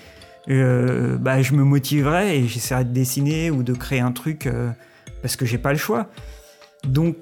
bah, 0.46 1.42
je 1.42 1.52
me 1.52 1.64
motiverais 1.64 2.38
et 2.38 2.46
j'essaierais 2.46 2.84
de 2.84 2.92
dessiner 2.92 3.50
ou 3.50 3.62
de 3.62 3.72
créer 3.72 4.00
un 4.00 4.12
truc 4.12 4.48
parce 5.22 5.36
que 5.36 5.46
j'ai 5.46 5.58
pas 5.58 5.72
le 5.72 5.78
choix. 5.78 6.08
Donc, 6.86 7.16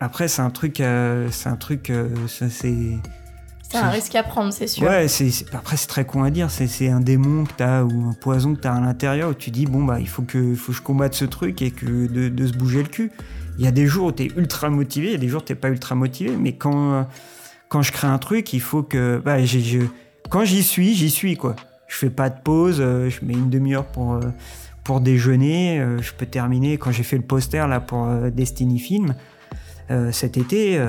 après, 0.00 0.28
c'est 0.28 0.42
un 0.42 0.50
truc. 0.50 0.80
Euh, 0.80 1.28
c'est 1.30 1.48
un 1.48 1.56
truc. 1.56 1.90
Euh, 1.90 2.08
c'est. 2.26 2.50
C'est 3.70 3.76
un 3.76 3.90
risque 3.90 4.14
à 4.14 4.22
prendre, 4.22 4.50
c'est 4.50 4.66
sûr. 4.66 4.88
Ouais, 4.88 5.08
c'est, 5.08 5.30
après, 5.52 5.76
c'est 5.76 5.88
très 5.88 6.06
con 6.06 6.22
à 6.22 6.30
dire. 6.30 6.50
C'est, 6.50 6.88
un 6.88 7.00
démon 7.00 7.44
que 7.44 7.52
t'as 7.54 7.82
ou 7.82 8.08
un 8.08 8.14
poison 8.14 8.54
que 8.54 8.60
t'as 8.60 8.72
à 8.72 8.80
l'intérieur 8.80 9.30
où 9.30 9.34
tu 9.34 9.50
dis, 9.50 9.66
bon, 9.66 9.84
bah, 9.84 10.00
il 10.00 10.08
faut 10.08 10.22
que, 10.22 10.54
faut 10.54 10.72
que 10.72 10.78
je 10.78 10.82
combatte 10.82 11.12
ce 11.12 11.26
truc 11.26 11.60
et 11.60 11.70
que 11.70 12.06
de, 12.06 12.46
se 12.46 12.52
bouger 12.52 12.82
le 12.82 12.88
cul. 12.88 13.12
Il 13.58 13.64
y 13.64 13.68
a 13.68 13.70
des 13.70 13.86
jours 13.86 14.06
où 14.06 14.12
t'es 14.12 14.30
ultra 14.36 14.70
motivé, 14.70 15.08
il 15.08 15.12
y 15.12 15.16
a 15.16 15.18
des 15.18 15.28
jours 15.28 15.42
où 15.42 15.44
t'es 15.44 15.54
pas 15.54 15.68
ultra 15.68 15.94
motivé, 15.94 16.34
mais 16.34 16.52
quand, 16.52 17.06
quand 17.68 17.82
je 17.82 17.92
crée 17.92 18.06
un 18.06 18.16
truc, 18.18 18.54
il 18.54 18.60
faut 18.60 18.82
que. 18.82 19.20
Bah, 19.22 19.36
quand 20.30 20.44
j'y 20.44 20.62
suis, 20.62 20.94
j'y 20.94 21.10
suis, 21.10 21.36
quoi. 21.36 21.54
Je 21.88 21.96
fais 21.96 22.10
pas 22.10 22.30
de 22.30 22.40
pause, 22.40 22.78
euh, 22.80 23.10
je 23.10 23.24
mets 23.24 23.34
une 23.34 23.50
demi-heure 23.50 23.86
pour 23.86 24.20
pour 24.88 25.02
déjeuner. 25.02 25.78
Euh, 25.80 26.00
je 26.00 26.14
peux 26.14 26.24
terminer 26.24 26.78
quand 26.78 26.90
j'ai 26.92 27.02
fait 27.02 27.18
le 27.18 27.22
poster 27.22 27.68
là 27.68 27.78
pour 27.78 28.06
euh, 28.06 28.30
Destiny 28.30 28.78
Film 28.78 29.14
euh, 29.90 30.10
cet 30.12 30.38
été 30.38 30.82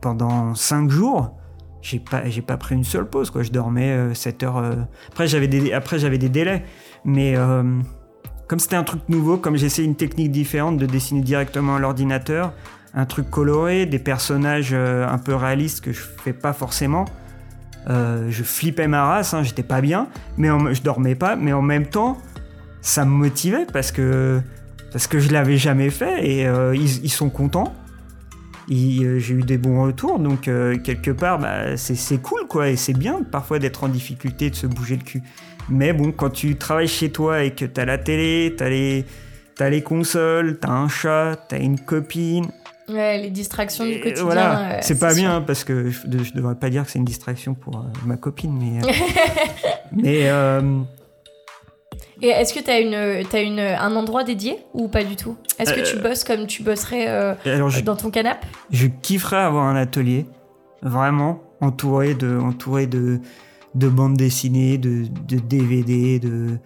pendant 0.00 0.54
5 0.54 0.88
jours. 0.88 1.36
J'ai 1.80 1.98
pas, 1.98 2.28
j'ai 2.28 2.42
pas 2.42 2.56
pris 2.56 2.76
une 2.76 2.84
seule 2.84 3.10
pause. 3.10 3.32
Je 3.40 3.50
dormais 3.50 4.14
7 4.14 4.44
heures. 4.44 4.86
Après 5.08 5.26
j'avais 5.26 5.48
des, 5.48 5.72
après 5.72 5.98
j'avais 5.98 6.18
des 6.18 6.28
délais, 6.28 6.64
mais 7.04 7.34
comme 8.46 8.60
c'était 8.60 8.76
un 8.76 8.84
truc 8.84 9.02
nouveau, 9.08 9.36
comme 9.36 9.56
j'essayais 9.56 9.86
une 9.86 9.96
technique 9.96 10.30
différente 10.30 10.76
de 10.76 10.86
dessiner 10.86 11.22
directement 11.22 11.74
à 11.76 11.78
l'ordinateur, 11.80 12.52
un 12.94 13.04
truc 13.04 13.30
coloré, 13.30 13.86
des 13.86 13.98
personnages 13.98 14.72
un 14.72 15.18
peu 15.18 15.34
réalistes 15.34 15.80
que 15.80 15.92
je 15.92 16.02
fais 16.02 16.32
pas 16.32 16.52
forcément. 16.52 17.04
Je 17.88 18.42
flippais 18.42 18.88
ma 18.88 19.04
race, 19.06 19.34
hein, 19.34 19.42
j'étais 19.42 19.62
pas 19.62 19.80
bien, 19.80 20.08
mais 20.36 20.48
je 20.72 20.82
dormais 20.82 21.14
pas, 21.14 21.36
mais 21.36 21.52
en 21.52 21.62
même 21.62 21.86
temps, 21.86 22.18
ça 22.82 23.04
me 23.04 23.10
motivait 23.10 23.64
parce 23.72 23.92
que, 23.92 24.40
parce 24.92 25.06
que 25.06 25.20
je 25.20 25.32
l'avais 25.32 25.56
jamais 25.56 25.88
fait 25.88 26.28
et 26.28 26.46
euh, 26.46 26.74
ils, 26.76 27.10
sont 27.10 27.30
contents. 27.30 27.72
Euh, 28.70 29.18
j'ai 29.18 29.34
eu 29.34 29.42
des 29.42 29.56
bons 29.56 29.84
retours, 29.84 30.18
donc 30.18 30.48
euh, 30.48 30.76
quelque 30.78 31.10
part, 31.10 31.38
bah, 31.38 31.76
c'est 31.76 32.20
cool 32.20 32.46
quoi, 32.48 32.68
et 32.68 32.76
c'est 32.76 32.92
bien 32.92 33.22
parfois 33.22 33.58
d'être 33.58 33.84
en 33.84 33.88
difficulté, 33.88 34.50
de 34.50 34.56
se 34.56 34.66
bouger 34.66 34.96
le 34.96 35.04
cul. 35.04 35.22
Mais 35.68 35.92
bon, 35.92 36.10
quand 36.12 36.30
tu 36.30 36.56
travailles 36.56 36.88
chez 36.88 37.10
toi 37.10 37.44
et 37.44 37.52
que 37.52 37.64
t'as 37.64 37.84
la 37.84 37.98
télé, 37.98 38.54
t'as 38.56 38.68
les, 38.68 39.06
as 39.60 39.70
les 39.70 39.82
consoles, 39.82 40.58
t'as 40.58 40.72
un 40.72 40.88
chat, 40.88 41.36
t'as 41.48 41.60
une 41.60 41.78
copine. 41.78 42.46
Ouais, 42.88 43.18
les 43.18 43.30
distractions 43.30 43.84
du 43.84 44.00
quotidien. 44.00 44.24
Voilà, 44.24 44.82
c'est 44.82 44.98
pas 44.98 45.14
bien 45.14 45.40
parce 45.40 45.64
que 45.64 45.90
je, 45.90 46.00
je, 46.24 46.32
devrais 46.32 46.56
pas 46.56 46.68
dire 46.68 46.84
que 46.84 46.90
c'est 46.90 46.98
une 46.98 47.04
distraction 47.04 47.54
pour 47.54 47.84
ma 48.04 48.16
copine, 48.16 48.58
mais. 48.58 48.80
mais 49.92 50.30
et 52.22 52.28
est-ce 52.28 52.54
que 52.54 52.60
tu 52.60 52.70
as, 52.70 52.78
une, 52.78 52.94
as 52.94 53.40
une, 53.40 53.58
un 53.58 53.96
endroit 53.96 54.22
dédié 54.22 54.58
ou 54.74 54.86
pas 54.86 55.02
du 55.02 55.16
tout? 55.16 55.36
Est-ce 55.58 55.74
que 55.74 55.80
tu 55.80 55.96
euh, 55.96 56.02
bosses 56.02 56.22
comme 56.22 56.46
tu 56.46 56.62
bosserais 56.62 57.06
euh, 57.08 57.34
dans 57.84 57.96
ton 57.96 58.10
canapé? 58.10 58.46
Je 58.70 58.86
kifferais 58.86 59.38
avoir 59.38 59.66
un 59.66 59.74
atelier, 59.74 60.26
vraiment, 60.82 61.42
entouré 61.60 62.14
de, 62.14 62.38
entouré 62.38 62.86
de, 62.86 63.18
de 63.74 63.88
bandes 63.88 64.16
dessinées, 64.16 64.78
de, 64.78 65.06
de 65.26 65.38
DVD, 65.40 66.20
de, 66.20 66.58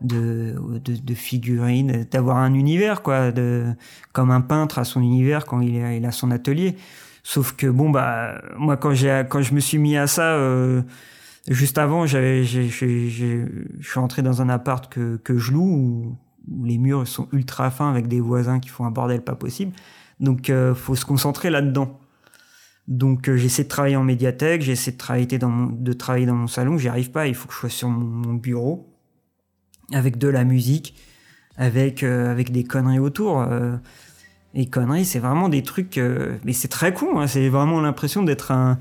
de, 0.00 0.54
de, 0.78 1.14
figurines, 1.14 2.06
d'avoir 2.10 2.36
un 2.38 2.54
univers, 2.54 3.02
quoi, 3.02 3.32
de, 3.32 3.64
comme 4.12 4.30
un 4.30 4.40
peintre 4.40 4.78
a 4.78 4.84
son 4.84 5.00
univers 5.00 5.46
quand 5.46 5.60
il, 5.60 6.04
a, 6.04 6.12
son 6.12 6.30
atelier. 6.30 6.76
Sauf 7.22 7.52
que, 7.52 7.66
bon, 7.66 7.90
bah, 7.90 8.40
moi, 8.58 8.76
quand, 8.76 8.92
quand 9.28 9.42
je 9.42 9.54
me 9.54 9.60
suis 9.60 9.78
mis 9.78 9.96
à 9.96 10.06
ça... 10.06 10.34
Euh, 10.34 10.82
Juste 11.48 11.78
avant, 11.78 12.06
j'avais, 12.06 12.42
je 12.42 12.66
suis 13.80 13.98
entré 14.00 14.22
dans 14.22 14.42
un 14.42 14.48
appart 14.48 14.92
que, 14.92 15.16
que 15.16 15.38
je 15.38 15.52
loue 15.52 15.62
où, 15.62 16.16
les 16.64 16.78
murs 16.78 17.06
sont 17.06 17.28
ultra 17.32 17.70
fins 17.70 17.90
avec 17.90 18.08
des 18.08 18.20
voisins 18.20 18.60
qui 18.60 18.68
font 18.68 18.84
un 18.84 18.90
bordel 18.90 19.22
pas 19.22 19.34
possible. 19.34 19.72
Donc, 20.20 20.50
euh, 20.50 20.74
faut 20.74 20.94
se 20.94 21.04
concentrer 21.04 21.50
là-dedans. 21.50 22.00
Donc, 22.88 23.28
euh, 23.28 23.36
j'essaie 23.36 23.64
de 23.64 23.68
travailler 23.68 23.96
en 23.96 24.04
médiathèque, 24.04 24.62
j'essaie 24.62 24.92
de 24.92 24.96
travailler 24.96 25.38
dans 25.38 25.48
mon, 25.48 25.72
de 25.72 25.92
travailler 25.92 26.26
dans 26.26 26.36
mon 26.36 26.46
salon. 26.46 26.78
J'y 26.78 26.88
arrive 26.88 27.10
pas. 27.10 27.26
Il 27.26 27.34
faut 27.34 27.48
que 27.48 27.54
je 27.54 27.58
sois 27.58 27.68
sur 27.68 27.88
mon, 27.88 28.34
bureau 28.34 28.95
avec 29.92 30.18
de 30.18 30.28
la 30.28 30.44
musique, 30.44 30.94
avec 31.56 32.02
euh, 32.02 32.30
avec 32.30 32.52
des 32.52 32.64
conneries 32.64 32.98
autour. 32.98 33.40
Euh, 33.40 33.76
et 34.54 34.66
conneries, 34.66 35.04
c'est 35.04 35.18
vraiment 35.18 35.48
des 35.48 35.62
trucs. 35.62 36.00
mais 36.44 36.52
c'est 36.52 36.68
très 36.68 36.94
con. 36.94 37.20
Hein, 37.20 37.26
c'est 37.26 37.48
vraiment 37.48 37.80
l'impression 37.80 38.22
d'être 38.22 38.52
un 38.52 38.78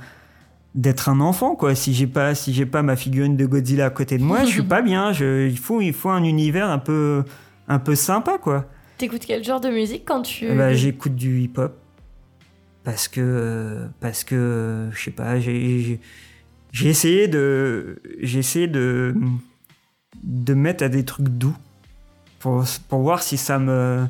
d'être 0.76 1.08
un 1.08 1.22
enfant 1.22 1.56
quoi 1.56 1.74
si 1.74 1.94
j'ai 1.94 2.06
pas 2.06 2.36
si 2.36 2.54
j'ai 2.54 2.66
pas 2.66 2.82
ma 2.84 2.98
figurine 2.98 3.38
de 3.38 3.46
Godzilla 3.46 3.86
à 3.86 3.90
côté 3.90 4.18
de 4.18 4.24
moi 4.24 4.42
je 4.42 4.50
suis 4.50 4.62
pas 4.62 4.82
bien 4.82 5.14
je, 5.14 5.48
il 5.48 5.58
faut 5.58 5.80
il 5.80 5.94
faut 5.94 6.10
un 6.10 6.24
univers 6.24 6.70
un 6.70 6.80
peu 6.80 7.24
un 7.70 7.80
peu 7.80 7.96
sympa 7.96 8.38
quoi 8.38 8.66
t'écoutes 8.98 9.24
quel 9.26 9.42
genre 9.42 9.62
de 9.62 9.70
musique 9.70 10.04
quand 10.06 10.24
tu 10.24 10.54
bah, 10.54 10.74
j'écoute 10.74 11.16
du 11.16 11.40
hip 11.40 11.54
hop 11.56 11.78
parce 12.84 13.08
que 13.08 13.88
parce 14.02 14.26
que 14.26 14.90
je 14.92 15.02
sais 15.02 15.12
pas 15.12 15.40
j'ai 15.40 16.02
j'ai 16.74 16.90
essayé 16.90 17.30
de 17.30 18.02
j'ai 18.20 18.40
essayé 18.40 18.68
de 18.68 19.16
de 20.26 20.54
mettre 20.54 20.84
à 20.84 20.90
des 20.90 21.06
trucs 21.06 21.30
doux 21.30 21.56
pour 22.40 22.66
pour 22.90 23.00
voir 23.02 23.22
si 23.24 23.38
ça 23.38 23.60
me 23.60 24.06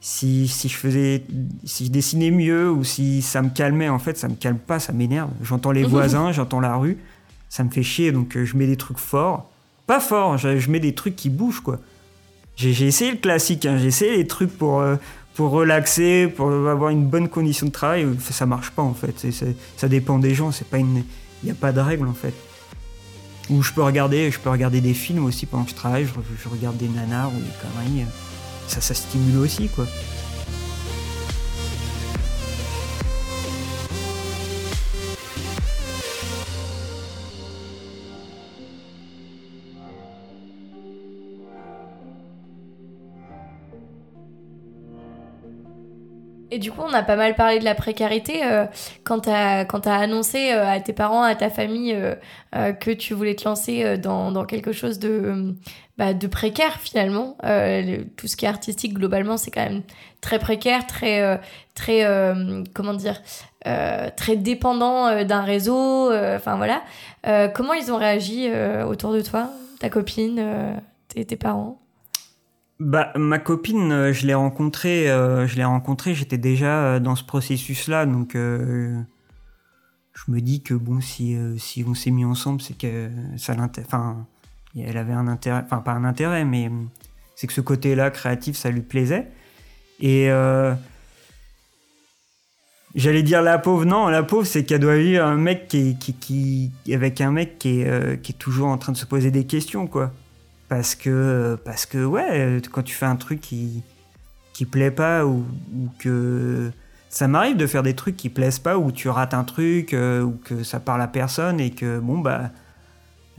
si, 0.00 0.48
si 0.48 0.68
je 0.68 0.76
faisais, 0.76 1.22
si 1.64 1.86
je 1.86 1.90
dessinais 1.92 2.30
mieux 2.32 2.68
ou 2.70 2.82
si 2.82 3.22
ça 3.22 3.40
me 3.40 3.50
calmait, 3.50 3.88
en 3.88 4.00
fait, 4.00 4.18
ça 4.18 4.26
me 4.28 4.34
calme 4.34 4.58
pas, 4.58 4.80
ça 4.80 4.92
m'énerve. 4.92 5.30
J'entends 5.42 5.70
les 5.70 5.84
voisins, 5.90 6.32
j'entends 6.32 6.58
la 6.58 6.74
rue, 6.74 6.98
ça 7.48 7.62
me 7.62 7.70
fait 7.70 7.84
chier, 7.84 8.10
donc 8.10 8.36
euh, 8.36 8.44
je 8.44 8.56
mets 8.56 8.66
des 8.66 8.76
trucs 8.76 8.98
forts. 8.98 9.48
Pas 9.86 10.00
forts, 10.00 10.38
je, 10.38 10.58
je 10.58 10.70
mets 10.70 10.80
des 10.80 10.94
trucs 10.94 11.14
qui 11.14 11.30
bougent, 11.30 11.60
quoi. 11.60 11.78
J'ai 12.56 12.86
essayé 12.86 13.12
le 13.12 13.16
classique, 13.16 13.64
hein, 13.64 13.78
j'ai 13.78 13.86
essayé 13.86 14.16
les 14.16 14.26
trucs 14.26 14.50
pour, 14.50 14.80
euh, 14.80 14.96
pour 15.34 15.50
relaxer, 15.50 16.26
pour 16.26 16.50
avoir 16.50 16.90
une 16.90 17.06
bonne 17.06 17.28
condition 17.28 17.66
de 17.66 17.72
travail. 17.72 18.06
Ça 18.20 18.44
marche 18.44 18.70
pas, 18.70 18.82
en 18.82 18.94
fait. 18.94 19.14
C'est- 19.18 19.56
ça 19.76 19.88
dépend 19.88 20.18
des 20.18 20.34
gens, 20.34 20.50
c'est 20.52 20.66
pas 20.68 20.78
une, 20.78 21.04
il 21.42 21.46
n'y 21.46 21.50
a 21.50 21.54
pas 21.54 21.70
de 21.72 21.80
règle, 21.80 22.08
en 22.08 22.12
fait. 22.12 22.34
Ou 23.50 23.62
je 23.62 23.72
peux 23.72 23.82
regarder, 23.82 24.30
des 24.80 24.94
films 24.94 25.24
aussi 25.24 25.46
pendant 25.46 25.64
que 25.64 25.70
je 25.70 25.74
travaille, 25.74 26.06
je, 26.06 26.48
regarde 26.48 26.76
des 26.76 26.88
nanars 26.88 27.30
ou 27.30 27.38
des 27.38 27.52
conneries. 27.60 28.06
Ça, 28.68 28.80
ça 28.80 28.94
stimule 28.94 29.38
aussi, 29.38 29.68
quoi. 29.68 29.86
Et 46.52 46.58
du 46.58 46.70
coup, 46.70 46.82
on 46.86 46.92
a 46.92 47.02
pas 47.02 47.16
mal 47.16 47.34
parlé 47.34 47.58
de 47.60 47.64
la 47.64 47.74
précarité. 47.74 48.44
euh, 48.44 48.66
quand 49.04 49.20
tu 49.20 49.30
as, 49.30 49.66
annoncé 49.86 50.52
euh, 50.52 50.68
à 50.68 50.80
tes 50.80 50.92
parents, 50.92 51.22
à 51.22 51.34
ta 51.34 51.48
famille, 51.48 51.94
euh, 51.94 52.72
que 52.74 52.90
tu 52.90 53.14
voulais 53.14 53.34
te 53.34 53.48
lancer 53.48 53.96
dans, 53.96 54.44
quelque 54.44 54.72
chose 54.72 54.98
de, 54.98 55.54
bah, 55.96 56.12
précaire 56.30 56.78
finalement, 56.78 57.38
le- 57.42 58.04
tout 58.04 58.26
ce 58.26 58.36
qui 58.36 58.44
est 58.44 58.48
artistique, 58.48 58.92
globalement, 58.92 59.38
c'est 59.38 59.50
quand 59.50 59.64
même 59.64 59.82
très 60.20 60.38
précaire, 60.38 60.86
très, 60.86 61.40
très 61.74 62.04
comment 62.74 62.92
dire, 62.92 63.22
très 63.64 64.36
dépendant 64.36 65.24
d'un 65.24 65.42
réseau. 65.42 66.12
Enfin 66.12 66.56
voilà. 66.56 66.82
Comment 67.54 67.72
ils 67.72 67.90
ont 67.90 67.96
réagi 67.96 68.50
autour 68.86 69.14
de 69.14 69.22
toi, 69.22 69.48
ta 69.80 69.88
copine, 69.88 70.42
tes, 71.08 71.24
tes 71.24 71.36
parents? 71.36 71.78
Bah, 72.82 73.12
ma 73.14 73.38
copine, 73.38 73.92
euh, 73.92 74.12
je 74.12 74.26
l'ai 74.26 74.34
rencontrée, 74.34 75.08
euh, 75.08 75.46
je 75.46 75.54
l'ai 75.54 75.62
rencontrée, 75.62 76.16
j'étais 76.16 76.36
déjà 76.36 76.82
euh, 76.82 76.98
dans 76.98 77.14
ce 77.14 77.22
processus-là, 77.22 78.06
donc 78.06 78.32
je 78.34 79.04
me 80.26 80.40
dis 80.40 80.64
que 80.64 80.74
bon, 80.74 81.00
si, 81.00 81.36
si 81.58 81.84
on 81.86 81.94
s'est 81.94 82.10
mis 82.10 82.24
ensemble, 82.24 82.60
c'est 82.60 82.76
que 82.76 83.08
ça. 83.36 83.54
Enfin, 83.78 84.26
elle 84.76 84.96
avait 84.96 85.12
un 85.12 85.28
intérêt, 85.28 85.62
enfin 85.64 85.78
pas 85.78 85.92
un 85.92 86.04
intérêt, 86.04 86.44
mais 86.44 86.70
c'est 87.36 87.46
que 87.46 87.52
ce 87.52 87.60
côté-là 87.60 88.10
créatif, 88.10 88.56
ça 88.56 88.70
lui 88.70 88.82
plaisait. 88.82 89.28
Et 90.00 90.28
j'allais 92.96 93.22
dire 93.22 93.42
la 93.42 93.58
pauvre, 93.58 93.84
non, 93.84 94.08
la 94.08 94.24
pauvre, 94.24 94.44
c'est 94.44 94.64
qu'elle 94.64 94.80
doit 94.80 94.98
vivre 94.98 95.24
un 95.24 95.36
mec 95.36 95.68
qui, 95.68 95.96
qui, 95.96 96.72
avec 96.92 97.20
un 97.20 97.30
mec 97.30 97.58
qui 97.60 97.82
est, 97.82 98.20
qui 98.22 98.32
est 98.32 98.38
toujours 98.38 98.68
en 98.68 98.78
train 98.78 98.90
de 98.92 98.98
se 98.98 99.06
poser 99.06 99.30
des 99.30 99.46
questions, 99.46 99.86
quoi 99.86 100.12
parce 100.72 100.94
que 100.94 101.58
parce 101.66 101.84
que 101.84 102.02
ouais 102.02 102.62
quand 102.72 102.82
tu 102.82 102.94
fais 102.94 103.04
un 103.04 103.16
truc 103.16 103.42
qui 103.42 103.82
qui 104.54 104.64
plaît 104.64 104.90
pas 104.90 105.26
ou, 105.26 105.44
que 105.98 106.70
ça 107.10 107.28
m'arrive 107.28 107.58
de 107.58 107.66
faire 107.66 107.82
des 107.82 107.92
trucs 107.92 108.16
qui 108.16 108.30
plaisent 108.30 108.58
pas 108.58 108.78
ou 108.78 108.90
tu 108.90 109.10
rates 109.10 109.34
un 109.34 109.44
truc 109.44 109.92
euh, 109.92 110.22
ou 110.22 110.30
que 110.42 110.62
ça 110.62 110.80
parle 110.80 111.02
à 111.02 111.08
personne 111.08 111.60
et 111.60 111.72
que 111.72 111.98
bon 111.98 112.20
bah 112.20 112.48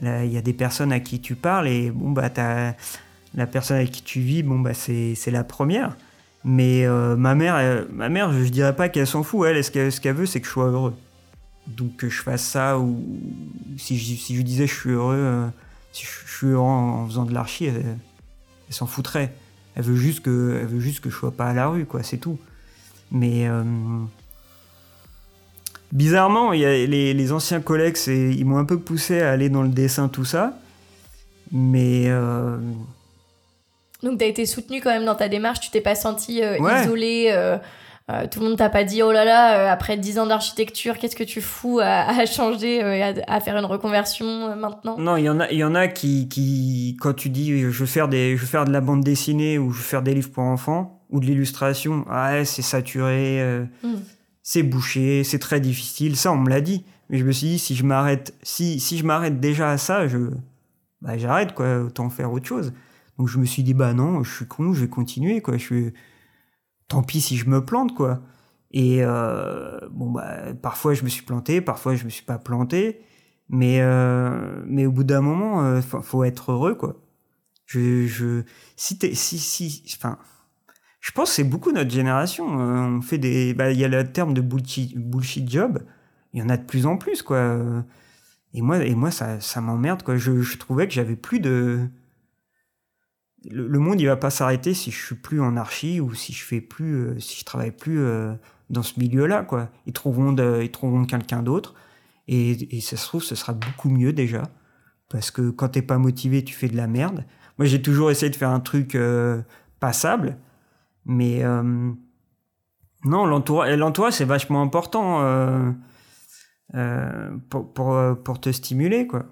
il 0.04 0.32
y 0.32 0.38
a 0.38 0.44
des 0.44 0.54
personnes 0.54 0.92
à 0.92 1.00
qui 1.00 1.22
tu 1.22 1.34
parles 1.34 1.68
et 1.68 1.90
bon 1.90 2.12
bah 2.12 2.30
la 3.34 3.48
personne 3.48 3.78
avec 3.78 3.90
qui 3.90 4.04
tu 4.04 4.20
vis 4.20 4.44
bon 4.44 4.60
bah 4.60 4.76
c'est 4.76 5.32
la 5.32 5.44
première. 5.44 5.98
Mais 6.46 6.86
euh, 6.86 7.16
ma 7.16 7.34
mère 7.34 7.56
euh, 7.56 7.86
ma 7.92 8.10
mère 8.10 8.32
je, 8.32 8.48
dirais 8.50 8.76
pas 8.76 8.90
qu'elle 8.90 9.08
s'en 9.08 9.24
fout. 9.24 9.48
Elle 9.48 9.64
ce 9.64 9.72
qu'elle 9.72 9.92
ce 9.92 10.00
qu'elle 10.00 10.16
veut 10.16 10.28
c'est 10.28 10.40
que 10.40 10.46
je 10.46 10.52
sois 10.52 10.68
heureux. 10.68 10.96
Donc 11.66 11.96
que 11.96 12.10
je 12.10 12.22
fasse 12.22 12.44
ça 12.44 12.78
ou 12.78 13.04
si 13.78 13.98
je, 13.98 14.42
disais 14.44 14.68
je 14.68 14.74
suis 14.76 14.92
heureux 14.92 15.50
si 15.94 16.06
je, 16.06 16.12
je 16.28 16.36
suis 16.38 16.56
en, 16.56 16.62
en 16.62 17.08
faisant 17.08 17.24
de 17.24 17.34
l'archi, 17.34 17.66
elle, 17.66 17.98
elle 18.68 18.76
s'en 18.76 18.88
foutrait. 18.88 19.34
Elle 19.76 19.84
veut 19.84 19.96
juste 19.96 20.20
que, 20.22 20.60
elle 20.60 20.68
veut 20.68 20.80
juste 20.82 21.00
que 21.00 21.10
je 21.10 21.16
sois 21.16 21.32
pas 21.32 21.46
à 21.48 21.54
la 21.54 21.68
rue, 21.68 21.86
quoi, 21.86 22.04
c'est 22.04 22.18
tout. 22.18 22.38
Mais 23.12 23.48
euh, 23.48 23.64
bizarrement, 25.92 26.54
y 26.54 26.66
a 26.66 26.70
les, 26.86 27.14
les 27.14 27.32
anciens 27.32 27.62
collègues, 27.62 27.98
ils 28.08 28.46
m'ont 28.46 28.58
un 28.58 28.66
peu 28.66 28.80
poussé 28.80 29.22
à 29.22 29.32
aller 29.32 29.50
dans 29.50 29.62
le 29.64 29.70
dessin, 29.70 30.10
tout 30.10 30.26
ça. 30.26 30.58
Mais 31.52 32.06
euh, 32.08 32.58
Donc, 34.02 34.18
tu 34.20 34.26
as 34.26 34.28
été 34.28 34.46
soutenu 34.46 34.82
quand 34.82 34.90
même 34.90 35.06
dans 35.06 35.16
ta 35.16 35.30
démarche, 35.30 35.60
tu 35.60 35.70
t'es 35.70 35.82
pas 35.82 35.96
senti 35.96 36.42
euh, 36.44 36.58
Ouais. 36.60 36.84
isolé. 36.84 37.28
Euh, 38.12 38.28
tout 38.30 38.42
le 38.42 38.48
monde 38.48 38.58
t'a 38.58 38.70
pas 38.70 38.84
dit, 38.84 39.02
oh 39.02 39.12
là 39.12 39.24
là, 39.24 39.60
euh, 39.60 39.72
après 39.72 39.98
10 39.98 40.20
ans 40.20 40.28
d'architecture, 40.28 40.98
qu'est-ce 40.98 41.16
que 41.16 41.24
tu 41.24 41.40
fous 41.40 41.80
à, 41.80 42.10
à 42.20 42.26
changer 42.26 42.84
euh, 42.84 42.96
et 42.96 43.02
à, 43.02 43.14
à 43.28 43.40
faire 43.40 43.58
une 43.58 43.66
reconversion 43.66 44.56
maintenant? 44.58 44.98
Non, 44.98 45.16
il 45.16 45.24
y 45.24 45.30
en 45.30 45.40
a, 45.40 45.50
il 45.52 45.58
y 45.58 45.64
en 45.64 45.74
a 45.74 45.88
qui, 45.88 46.28
qui, 46.28 46.98
quand 47.00 47.14
tu 47.14 47.30
dis 47.30 47.60
je 47.60 47.68
veux 47.68 47.86
faire 47.86 48.10
des, 48.10 48.36
je 48.36 48.42
veux 48.42 48.48
faire 48.48 48.66
de 48.66 48.72
la 48.72 48.82
bande 48.82 49.04
dessinée 49.04 49.58
ou 49.58 49.72
je 49.72 49.78
veux 49.78 49.84
faire 49.84 50.02
des 50.02 50.14
livres 50.14 50.32
pour 50.32 50.44
enfants 50.44 51.02
ou 51.10 51.20
de 51.20 51.26
l'illustration, 51.26 52.06
ah 52.10 52.44
c'est 52.44 52.62
saturé. 52.62 53.42
Hmm. 53.84 53.96
c'est 54.42 54.64
bouché, 54.64 55.24
c'est 55.24 55.40
très 55.40 55.62
difficile. 55.62 56.16
Ça, 56.18 56.32
on 56.32 56.38
me 56.38 56.50
l'a 56.50 56.62
dit. 56.62 56.84
Mais 57.10 57.20
je 57.20 57.26
me 57.26 57.32
suis 57.32 57.48
dit, 57.48 57.60
si 57.60 57.76
je 57.76 57.86
m'arrête, 57.86 58.34
si, 58.42 58.80
si 58.80 58.98
je 58.98 59.06
m'arrête 59.06 59.40
déjà 59.40 59.70
à 59.70 59.78
ça, 59.78 60.08
je, 60.08 60.18
bah, 61.02 61.18
j'arrête, 61.18 61.54
quoi. 61.54 61.82
Autant 61.82 62.10
faire 62.10 62.32
autre 62.32 62.48
chose. 62.48 62.74
Donc, 63.20 63.28
je 63.28 63.38
me 63.38 63.46
suis 63.46 63.62
dit, 63.62 63.76
bah 63.76 63.94
non, 63.94 64.24
je 64.24 64.36
suis 64.36 64.48
con, 64.48 64.74
je 64.74 64.82
vais 64.82 64.88
continuer, 64.88 65.42
quoi. 65.42 65.58
Je 65.58 65.64
suis, 65.64 65.94
tant 66.88 67.04
pis 67.04 67.22
si 67.22 67.38
je 67.38 67.50
me 67.50 67.64
plante, 67.64 67.96
quoi. 67.96 68.22
Et, 68.72 69.00
euh, 69.04 69.80
bon, 69.92 70.12
bah, 70.12 70.54
parfois, 70.62 70.94
je 70.94 71.04
me 71.04 71.10
suis 71.10 71.24
planté, 71.24 71.62
parfois, 71.62 71.96
je 71.96 72.06
me 72.06 72.10
suis 72.10 72.26
pas 72.26 72.40
planté. 72.40 73.02
Mais, 73.50 73.82
euh, 73.82 74.64
mais 74.66 74.86
au 74.86 74.92
bout 74.92 75.04
d'un 75.04 75.22
moment, 75.22 75.64
euh, 75.64 75.82
faut, 75.82 76.24
être 76.24 76.52
heureux, 76.52 76.76
quoi. 76.76 77.02
Je, 77.66 78.08
je, 78.08 78.44
si 78.76 78.98
si, 79.16 79.84
enfin, 79.98 80.18
je 81.00 81.12
pense 81.12 81.30
que 81.30 81.36
c'est 81.36 81.44
beaucoup 81.44 81.72
notre 81.72 81.92
génération. 81.92 82.60
Euh, 82.60 82.98
on 82.98 83.02
fait 83.02 83.18
des, 83.18 83.54
bah, 83.54 83.72
il 83.72 83.80
y 83.80 83.86
a 83.86 83.88
le 83.88 84.12
terme 84.12 84.34
de 84.34 84.42
bullshit, 84.42 84.98
bullshit 84.98 85.50
job. 85.50 85.84
Il 86.34 86.40
y 86.40 86.44
en 86.44 86.50
a 86.50 86.58
de 86.58 86.64
plus 86.66 86.86
en 86.86 86.98
plus, 86.98 87.22
quoi. 87.22 87.60
Et 88.54 88.62
moi, 88.62 88.84
et 88.86 88.96
moi, 88.96 89.12
ça, 89.12 89.40
ça 89.40 89.62
m'emmerde, 89.62 90.04
quoi. 90.04 90.18
Je, 90.18 90.42
je 90.42 90.58
trouvais 90.58 90.88
que 90.88 90.94
j'avais 90.94 91.16
plus 91.16 91.40
de. 91.40 91.90
Le, 93.52 93.80
monde, 93.80 94.00
il 94.00 94.06
va 94.06 94.16
pas 94.16 94.30
s'arrêter 94.30 94.74
si 94.74 94.92
je 94.92 95.06
suis 95.06 95.16
plus 95.16 95.42
en 95.42 95.58
archi 95.58 96.00
ou 96.00 96.14
si 96.14 96.34
je 96.34 96.44
fais 96.44 96.62
plus, 96.62 96.96
euh, 96.96 97.20
si 97.20 97.40
je 97.40 97.46
travaille 97.46 97.72
plus 97.72 98.00
euh, 98.00 98.34
dans 98.70 98.84
ce 98.84 99.00
milieu-là, 99.00 99.44
quoi. 99.44 99.70
Ils 99.86 99.94
trouveront, 99.94 100.36
ils 100.62 100.72
trouveront 100.72 101.06
quelqu'un 101.06 101.44
d'autre. 101.44 101.74
Et, 102.28 102.78
et 102.78 102.82
ça 102.82 102.96
se 102.96 103.06
trouve, 103.06 103.24
ce 103.24 103.36
sera 103.36 103.54
beaucoup 103.54 103.90
mieux 103.90 104.14
déjà. 104.14 104.44
Parce 105.10 105.30
que 105.32 105.50
quand 105.50 105.70
t'es 105.70 105.82
pas 105.82 105.98
motivé, 105.98 106.44
tu 106.44 106.54
fais 106.54 106.70
de 106.70 106.78
la 106.78 106.88
merde. 106.88 107.26
Moi, 107.58 107.66
j'ai 107.68 107.82
toujours 107.82 108.12
essayé 108.12 108.30
de 108.30 108.36
faire 108.36 108.50
un 108.50 108.62
truc 108.62 108.96
euh, 108.96 109.42
passable. 109.80 110.38
Mais 111.06 111.44
non, 113.04 113.26
l'entourage, 113.26 114.14
c'est 114.14 114.24
vachement 114.24 114.62
important 114.62 115.66
pour, 117.50 117.74
pour, 117.74 118.00
pour 118.24 118.40
te 118.40 118.50
stimuler, 118.54 119.06
quoi. 119.06 119.26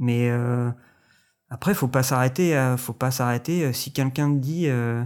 Mais 0.00 0.32
après, 1.52 1.74
faut 1.74 1.88
pas 1.88 2.02
s'arrêter. 2.02 2.56
à- 2.56 2.76
Faut 2.76 2.92
pas 2.94 3.10
s'arrêter. 3.10 3.64
euh, 3.64 3.72
Si 3.72 3.92
quelqu'un 3.92 4.30
dit 4.30 4.64
euh, 4.68 5.04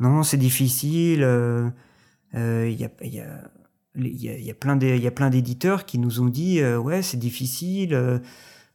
non, 0.00 0.22
c'est 0.22 0.38
difficile, 0.38 1.22
euh, 1.22 1.68
euh, 2.34 2.68
il 2.70 2.80
y 2.80 4.50
a, 4.50 4.54
plein 4.54 5.30
d'éditeurs 5.30 5.84
qui 5.84 5.98
nous 5.98 6.20
ont 6.20 6.26
dit 6.26 6.60
euh, 6.60 6.78
ouais 6.78 7.02
c'est 7.02 7.16
difficile 7.18 7.94
euh, 7.94 8.18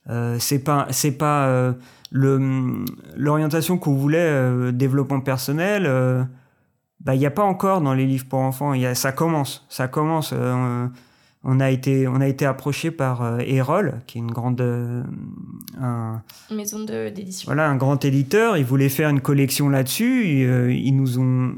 euh, 0.09 0.37
c'est 0.39 0.59
pas 0.59 0.87
c'est 0.91 1.13
pas 1.13 1.47
euh, 1.47 1.73
l'orientation 2.11 3.77
qu'on 3.77 3.93
voulait 3.95 4.17
euh, 4.19 4.71
développement 4.71 5.21
personnel 5.21 5.85
euh, 5.87 6.23
bah 6.99 7.15
il 7.15 7.21
y 7.21 7.25
a 7.25 7.31
pas 7.31 7.43
encore 7.43 7.81
dans 7.81 7.93
les 7.93 8.05
livres 8.05 8.25
pour 8.27 8.39
enfants 8.39 8.73
ça 8.93 9.11
commence 9.13 9.65
ça 9.69 9.87
commence 9.87 10.31
euh, 10.33 10.87
on 11.45 11.59
a 11.59 11.69
été 11.69 12.07
on 12.07 12.19
a 12.19 12.27
été 12.27 12.45
approché 12.45 12.91
par 12.91 13.21
euh, 13.21 13.37
Erol 13.39 14.01
qui 14.07 14.17
est 14.17 14.21
une 14.21 14.31
grande 14.31 14.59
euh, 14.59 15.03
un, 15.79 16.21
maison 16.51 16.83
d'édition. 16.83 17.45
voilà, 17.45 17.69
un 17.69 17.75
grand 17.75 18.03
éditeur, 18.03 18.57
ils 18.57 18.65
voulaient 18.65 18.89
faire 18.89 19.09
une 19.09 19.21
collection 19.21 19.69
là-dessus. 19.69 20.43
euh, 20.43 20.73
ils 20.73 20.95
nous 20.95 21.19
ont, 21.19 21.53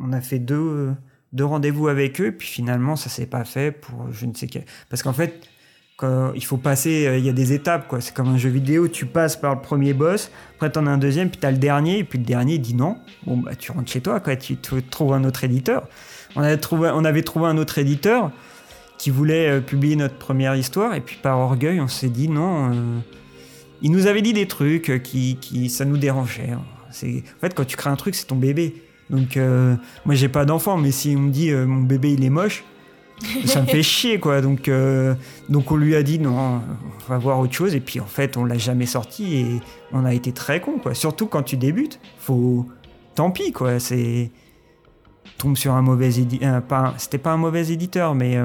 on 0.00 0.12
a 0.12 0.20
fait 0.20 0.38
deux, 0.38 0.94
deux 1.32 1.44
rendez-vous 1.44 1.88
avec 1.88 2.20
eux, 2.20 2.32
puis 2.32 2.48
finalement 2.48 2.96
ça 2.96 3.10
s'est 3.10 3.26
pas 3.26 3.44
fait 3.44 3.72
pour 3.72 4.12
je 4.12 4.26
ne 4.26 4.34
sais 4.34 4.46
quel. 4.46 4.64
Parce 4.88 5.02
qu'en 5.02 5.12
fait, 5.12 5.48
quand 5.96 6.32
il 6.34 6.44
faut 6.44 6.56
passer, 6.56 7.06
euh, 7.06 7.18
il 7.18 7.26
y 7.26 7.28
a 7.28 7.32
des 7.32 7.52
étapes 7.52 7.88
quoi. 7.88 8.00
C'est 8.00 8.14
comme 8.14 8.28
un 8.28 8.38
jeu 8.38 8.48
vidéo, 8.48 8.88
tu 8.88 9.06
passes 9.06 9.36
par 9.36 9.54
le 9.54 9.60
premier 9.60 9.92
boss, 9.92 10.30
après 10.54 10.70
t'en 10.70 10.86
as 10.86 10.90
un 10.90 10.98
deuxième, 10.98 11.30
puis 11.30 11.38
t'as 11.38 11.50
le 11.50 11.58
dernier, 11.58 11.98
et 11.98 12.04
puis 12.04 12.18
le 12.18 12.24
dernier 12.24 12.58
dit 12.58 12.74
non. 12.74 12.96
Bon 13.26 13.36
bah 13.36 13.54
tu 13.54 13.72
rentres 13.72 13.90
chez 13.90 14.00
toi 14.00 14.20
quoi, 14.20 14.36
tu 14.36 14.56
trouves 14.56 15.12
un 15.12 15.24
autre 15.24 15.44
éditeur. 15.44 15.88
On 16.36 16.42
avait 16.42 16.58
trouvé, 16.58 16.90
on 16.94 17.04
avait 17.04 17.22
trouvé 17.22 17.46
un 17.46 17.58
autre 17.58 17.78
éditeur 17.78 18.30
qui 19.00 19.10
voulait 19.10 19.48
euh, 19.48 19.60
publier 19.60 19.96
notre 19.96 20.16
première 20.16 20.54
histoire, 20.54 20.94
et 20.94 21.00
puis 21.00 21.16
par 21.22 21.38
orgueil 21.38 21.80
on 21.80 21.88
s'est 21.88 22.08
dit 22.08 22.28
non. 22.28 22.70
euh, 22.70 22.98
il 23.82 23.90
nous 23.90 24.06
avait 24.06 24.22
dit 24.22 24.32
des 24.32 24.46
trucs 24.46 24.90
euh, 24.90 24.98
qui, 24.98 25.36
qui 25.40 25.68
ça 25.70 25.84
nous 25.84 25.96
dérangeait. 25.96 26.50
C'est, 26.90 27.22
en 27.36 27.40
fait, 27.40 27.54
quand 27.54 27.64
tu 27.64 27.76
crées 27.76 27.90
un 27.90 27.96
truc, 27.96 28.14
c'est 28.14 28.26
ton 28.26 28.36
bébé. 28.36 28.74
Donc, 29.10 29.36
euh, 29.36 29.74
moi, 30.04 30.14
j'ai 30.14 30.28
pas 30.28 30.44
d'enfant, 30.44 30.76
mais 30.76 30.90
si 30.90 31.14
on 31.16 31.20
me 31.20 31.30
dit 31.30 31.50
euh, 31.50 31.66
mon 31.66 31.82
bébé 31.82 32.12
il 32.12 32.24
est 32.24 32.30
moche, 32.30 32.64
ça 33.44 33.62
me 33.62 33.66
fait 33.66 33.82
chier, 33.94 34.18
quoi. 34.18 34.40
Donc, 34.40 34.70
donc, 35.48 35.70
on 35.70 35.76
lui 35.76 35.94
a 35.94 36.02
dit 36.02 36.18
non, 36.18 36.60
on 36.60 37.08
va 37.08 37.18
voir 37.18 37.38
autre 37.38 37.52
chose. 37.52 37.74
Et 37.74 37.80
puis, 37.80 38.00
en 38.00 38.06
fait, 38.06 38.36
on 38.36 38.44
l'a 38.44 38.58
jamais 38.58 38.86
sorti 38.86 39.36
et 39.36 39.60
on 39.92 40.04
a 40.04 40.14
été 40.14 40.32
très 40.32 40.60
con, 40.60 40.78
quoi. 40.82 40.94
Surtout 40.94 41.26
quand 41.26 41.42
tu 41.42 41.56
débutes, 41.56 42.00
faut. 42.18 42.66
Tant 43.14 43.30
pis, 43.30 43.52
quoi. 43.52 43.78
C'est. 43.78 44.30
Tombe 45.38 45.56
sur 45.56 45.74
un 45.74 45.82
mauvais 45.82 46.18
éditeur. 46.18 46.62
C'était 46.98 47.18
pas 47.18 47.32
un 47.32 47.36
mauvais 47.36 47.70
éditeur, 47.70 48.14
mais. 48.14 48.38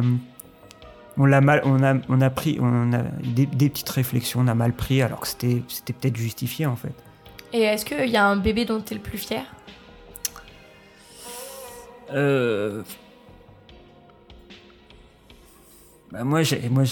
On 1.18 1.26
l'a 1.26 1.42
mal, 1.42 1.62
on 1.66 1.82
a, 1.84 1.96
on 2.10 2.22
a 2.22 2.30
pris, 2.30 2.58
on 2.60 2.94
a 2.94 3.04
des, 3.24 3.46
des, 3.46 3.70
petites 3.70 3.90
réflexions, 3.90 4.42
on 4.42 4.48
a 4.48 4.56
mal 4.56 4.74
pris, 4.74 5.02
alors 5.02 5.22
que 5.22 5.28
c'était, 5.28 5.62
c'était 5.68 5.94
peut-être 5.94 6.18
justifié 6.18 6.66
en 6.66 6.76
fait. 6.76 6.94
Et 7.54 7.62
est-ce 7.62 7.86
qu'il 7.86 8.10
y 8.10 8.18
a 8.18 8.26
un 8.26 8.36
bébé 8.36 8.66
dont 8.66 8.82
tu 8.82 8.94
es 8.94 8.98
le 8.98 9.02
plus 9.02 9.18
fier? 9.18 9.44
Euh... 12.14 12.84
Bah 16.12 16.24
moi, 16.24 16.42
moi, 16.70 16.84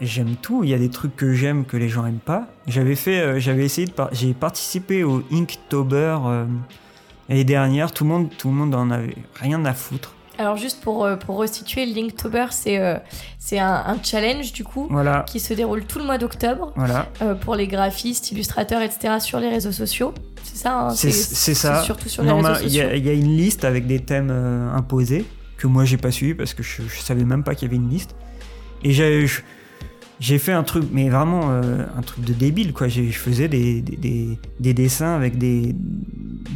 j'aime 0.00 0.36
tout. 0.36 0.62
Il 0.62 0.70
y 0.70 0.74
a 0.74 0.78
des 0.78 0.90
trucs 0.90 1.16
que 1.16 1.32
j'aime 1.32 1.64
que 1.64 1.76
les 1.76 1.88
gens 1.88 2.06
aiment 2.06 2.18
pas. 2.18 2.48
J'avais 2.66 2.94
fait, 2.94 3.20
euh, 3.20 3.40
j'avais 3.40 3.64
essayé 3.64 3.86
de, 3.86 3.92
j'ai 4.12 4.34
participé 4.34 5.04
au 5.04 5.22
Inktober 5.32 6.18
euh, 6.26 6.46
l'année 7.28 7.44
dernière. 7.44 7.92
Tout 7.92 8.04
le 8.04 8.10
monde, 8.10 8.30
tout 8.36 8.48
le 8.48 8.54
monde 8.54 8.74
en 8.74 8.90
avait 8.90 9.16
rien 9.34 9.64
à 9.64 9.72
foutre. 9.72 10.14
Alors 10.40 10.56
juste 10.56 10.80
pour, 10.80 11.04
euh, 11.04 11.16
pour 11.16 11.38
restituer, 11.38 11.84
Linktober, 11.84 12.46
c'est 12.50 12.78
euh, 12.78 12.96
c'est 13.38 13.58
un, 13.58 13.82
un, 13.86 14.02
challenge 14.02 14.54
du 14.54 14.64
coup 14.64 14.86
voilà. 14.88 15.24
qui 15.28 15.38
se 15.38 15.52
déroule 15.52 15.84
tout 15.84 15.98
le 15.98 16.06
mois 16.06 16.16
d'octobre 16.16 16.72
voilà. 16.76 17.08
euh, 17.20 17.34
pour 17.34 17.56
les 17.56 17.66
graphistes, 17.66 18.32
illustrateurs, 18.32 18.80
etc. 18.80 19.20
sur 19.20 19.38
les 19.38 19.50
réseaux 19.50 19.70
sociaux. 19.70 20.14
C'est 20.42 20.56
ça 20.56 20.86
hein 20.86 20.90
C'est 20.90 21.12
ça. 21.12 21.82
Surtout 21.82 22.08
sur 22.08 22.22
les 22.22 22.32
réseaux 22.32 22.54
sociaux. 22.54 22.88
Il 22.94 22.96
y, 22.96 23.06
y, 23.06 23.10
a 23.10 23.12
une 23.12 23.36
liste 23.36 23.66
avec 23.66 23.86
des 23.86 24.00
thèmes 24.00 24.30
imposés 24.74 25.26
que 25.58 25.66
moi 25.66 25.84
j'ai 25.84 25.98
pas 25.98 26.10
suivi 26.10 26.32
parce 26.32 26.54
que 26.54 26.62
je, 26.62 26.82
je 26.88 27.00
savais 27.00 27.24
même 27.24 27.44
pas 27.44 27.54
qu'il 27.54 27.68
y 27.68 27.70
avait 27.70 27.76
une 27.76 27.90
liste. 27.90 28.16
Et 28.82 28.92
j'ai 28.92 29.26
j'ai 30.20 30.38
fait 30.38 30.52
un 30.52 30.62
truc, 30.62 30.84
mais 30.92 31.08
vraiment 31.08 31.50
euh, 31.50 31.84
un 31.96 32.02
truc 32.02 32.24
de 32.24 32.32
débile 32.34 32.72
quoi. 32.72 32.88
Je 32.88 33.02
faisais 33.10 33.48
des, 33.48 33.82
des, 33.82 33.96
des, 33.96 34.38
des, 34.58 34.74
dessins 34.74 35.14
avec 35.14 35.38
des, 35.38 35.74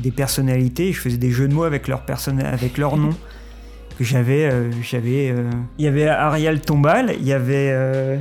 des 0.02 0.10
personnalités, 0.10 0.92
je 0.92 1.00
faisais 1.00 1.16
des 1.16 1.30
jeux 1.30 1.48
de 1.48 1.54
mots 1.54 1.64
avec 1.64 1.88
leurs 1.88 2.02
avec 2.40 2.78
leur 2.78 2.96
nom 2.96 3.10
que 3.98 4.04
j'avais 4.04 4.44
euh, 4.44 4.70
j'avais 4.82 5.30
euh... 5.30 5.50
il 5.78 5.84
y 5.84 5.88
avait 5.88 6.06
Ariel 6.06 6.60
Tombal 6.60 7.14
il 7.18 7.26
y 7.26 7.32
avait 7.32 7.70
euh... 7.72 8.18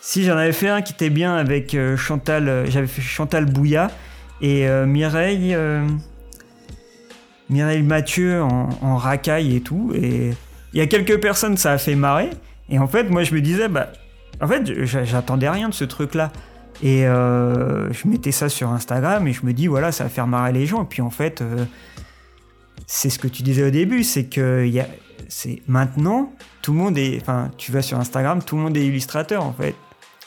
si 0.00 0.24
j'en 0.24 0.36
avais 0.36 0.52
fait 0.52 0.68
un 0.68 0.82
qui 0.82 0.92
était 0.92 1.10
bien 1.10 1.36
avec 1.36 1.76
Chantal 1.96 2.64
j'avais 2.68 2.86
fait 2.86 3.02
Chantal 3.02 3.46
Bouilla 3.46 3.90
et 4.40 4.66
Mireille 4.86 5.56
Mireille 7.48 7.82
Mathieu 7.82 8.42
en, 8.42 8.96
racaille 8.96 9.54
et 9.54 9.60
tout. 9.60 9.92
Et 9.94 10.32
il 10.72 10.78
y 10.78 10.80
a 10.80 10.86
quelques 10.86 11.20
personnes 11.20 11.56
ça 11.56 11.72
a 11.72 11.78
fait 11.78 11.94
marrer. 11.94 12.30
Et 12.68 12.78
en 12.78 12.88
fait 12.88 13.04
moi 13.04 13.22
je 13.22 13.34
me 13.34 13.40
disais 13.40 13.68
bah 13.68 13.92
en 14.40 14.48
fait 14.48 14.84
j'attendais 14.84 15.48
rien 15.48 15.68
de 15.68 15.74
ce 15.74 15.84
truc 15.84 16.14
là 16.14 16.32
et 16.82 17.02
je 17.02 18.08
mettais 18.08 18.32
ça 18.32 18.48
sur 18.48 18.70
Instagram 18.70 19.26
et 19.26 19.32
je 19.32 19.46
me 19.46 19.52
dis 19.52 19.68
voilà 19.68 19.92
ça 19.92 20.04
va 20.04 20.10
faire 20.10 20.26
marrer 20.26 20.52
les 20.52 20.66
gens. 20.66 20.82
Et 20.82 20.86
puis 20.86 21.02
en 21.02 21.10
fait 21.10 21.42
c'est 22.86 23.10
ce 23.10 23.18
que 23.18 23.28
tu 23.28 23.42
disais 23.42 23.64
au 23.64 23.70
début, 23.70 24.04
c'est 24.04 24.24
que 24.24 24.66
y 24.66 24.80
a, 24.80 24.86
c'est 25.28 25.62
maintenant 25.66 26.32
tout 26.62 26.72
le 26.72 26.78
monde 26.78 26.98
est, 26.98 27.18
enfin, 27.20 27.50
tu 27.56 27.70
vas 27.70 27.82
sur 27.82 27.98
Instagram, 27.98 28.42
tout 28.42 28.56
le 28.56 28.62
monde 28.62 28.76
est 28.76 28.84
illustrateur 28.84 29.44
en 29.44 29.52
fait. 29.52 29.74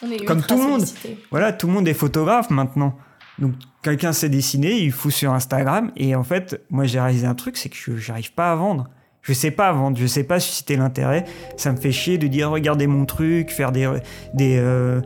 On 0.01 0.09
est 0.09 0.23
Comme 0.23 0.41
tout 0.41 0.55
le 0.57 0.63
monde. 0.63 0.85
Voilà, 1.31 1.51
tout 1.51 1.67
le 1.67 1.73
monde 1.73 1.87
est 1.87 1.93
photographe 1.93 2.49
maintenant. 2.49 2.97
Donc 3.39 3.53
quelqu'un 3.81 4.13
sait 4.13 4.29
dessiner, 4.29 4.79
il 4.79 4.91
fout 4.91 5.11
sur 5.11 5.33
Instagram 5.33 5.91
et 5.97 6.15
en 6.15 6.23
fait, 6.23 6.61
moi 6.69 6.85
j'ai 6.85 6.99
réalisé 6.99 7.27
un 7.27 7.35
truc, 7.35 7.57
c'est 7.57 7.69
que 7.69 7.75
je 7.75 7.97
j'arrive 7.97 8.33
pas 8.33 8.51
à 8.51 8.55
vendre. 8.55 8.89
Je 9.21 9.33
sais 9.33 9.51
pas 9.51 9.71
vendre, 9.73 9.97
je 9.97 10.07
sais 10.07 10.23
pas 10.23 10.39
susciter 10.39 10.77
l'intérêt. 10.77 11.25
Ça 11.57 11.73
me 11.73 11.77
fait 11.77 11.91
chier 11.91 12.17
de 12.17 12.27
dire 12.27 12.49
regardez 12.49 12.87
mon 12.87 13.05
truc, 13.05 13.51
faire 13.51 13.73
des 13.73 13.91
des 14.33 14.57
euh, 14.57 15.01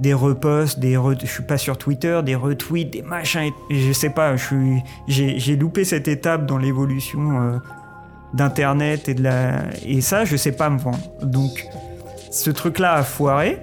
des 0.00 0.14
reposts, 0.14 0.78
des 0.78 0.96
re... 0.96 1.14
je 1.20 1.26
suis 1.26 1.42
pas 1.42 1.58
sur 1.58 1.78
Twitter, 1.78 2.20
des 2.24 2.34
retweets, 2.34 2.90
des 2.90 3.02
machins, 3.02 3.52
je 3.70 3.92
sais 3.92 4.10
pas, 4.10 4.34
je 4.36 4.44
suis, 4.44 4.82
j'ai, 5.06 5.56
loupé 5.56 5.84
cette 5.84 6.08
étape 6.08 6.46
dans 6.46 6.58
l'évolution 6.58 7.40
euh, 7.40 7.58
d'internet 8.32 9.08
et 9.08 9.14
de 9.14 9.22
la, 9.22 9.64
et 9.84 10.00
ça, 10.00 10.24
je 10.24 10.36
sais 10.36 10.52
pas 10.52 10.70
me 10.70 10.78
vendre. 10.78 10.98
Donc, 11.22 11.66
ce 12.30 12.50
truc-là 12.50 12.94
a 12.94 13.02
foiré, 13.02 13.58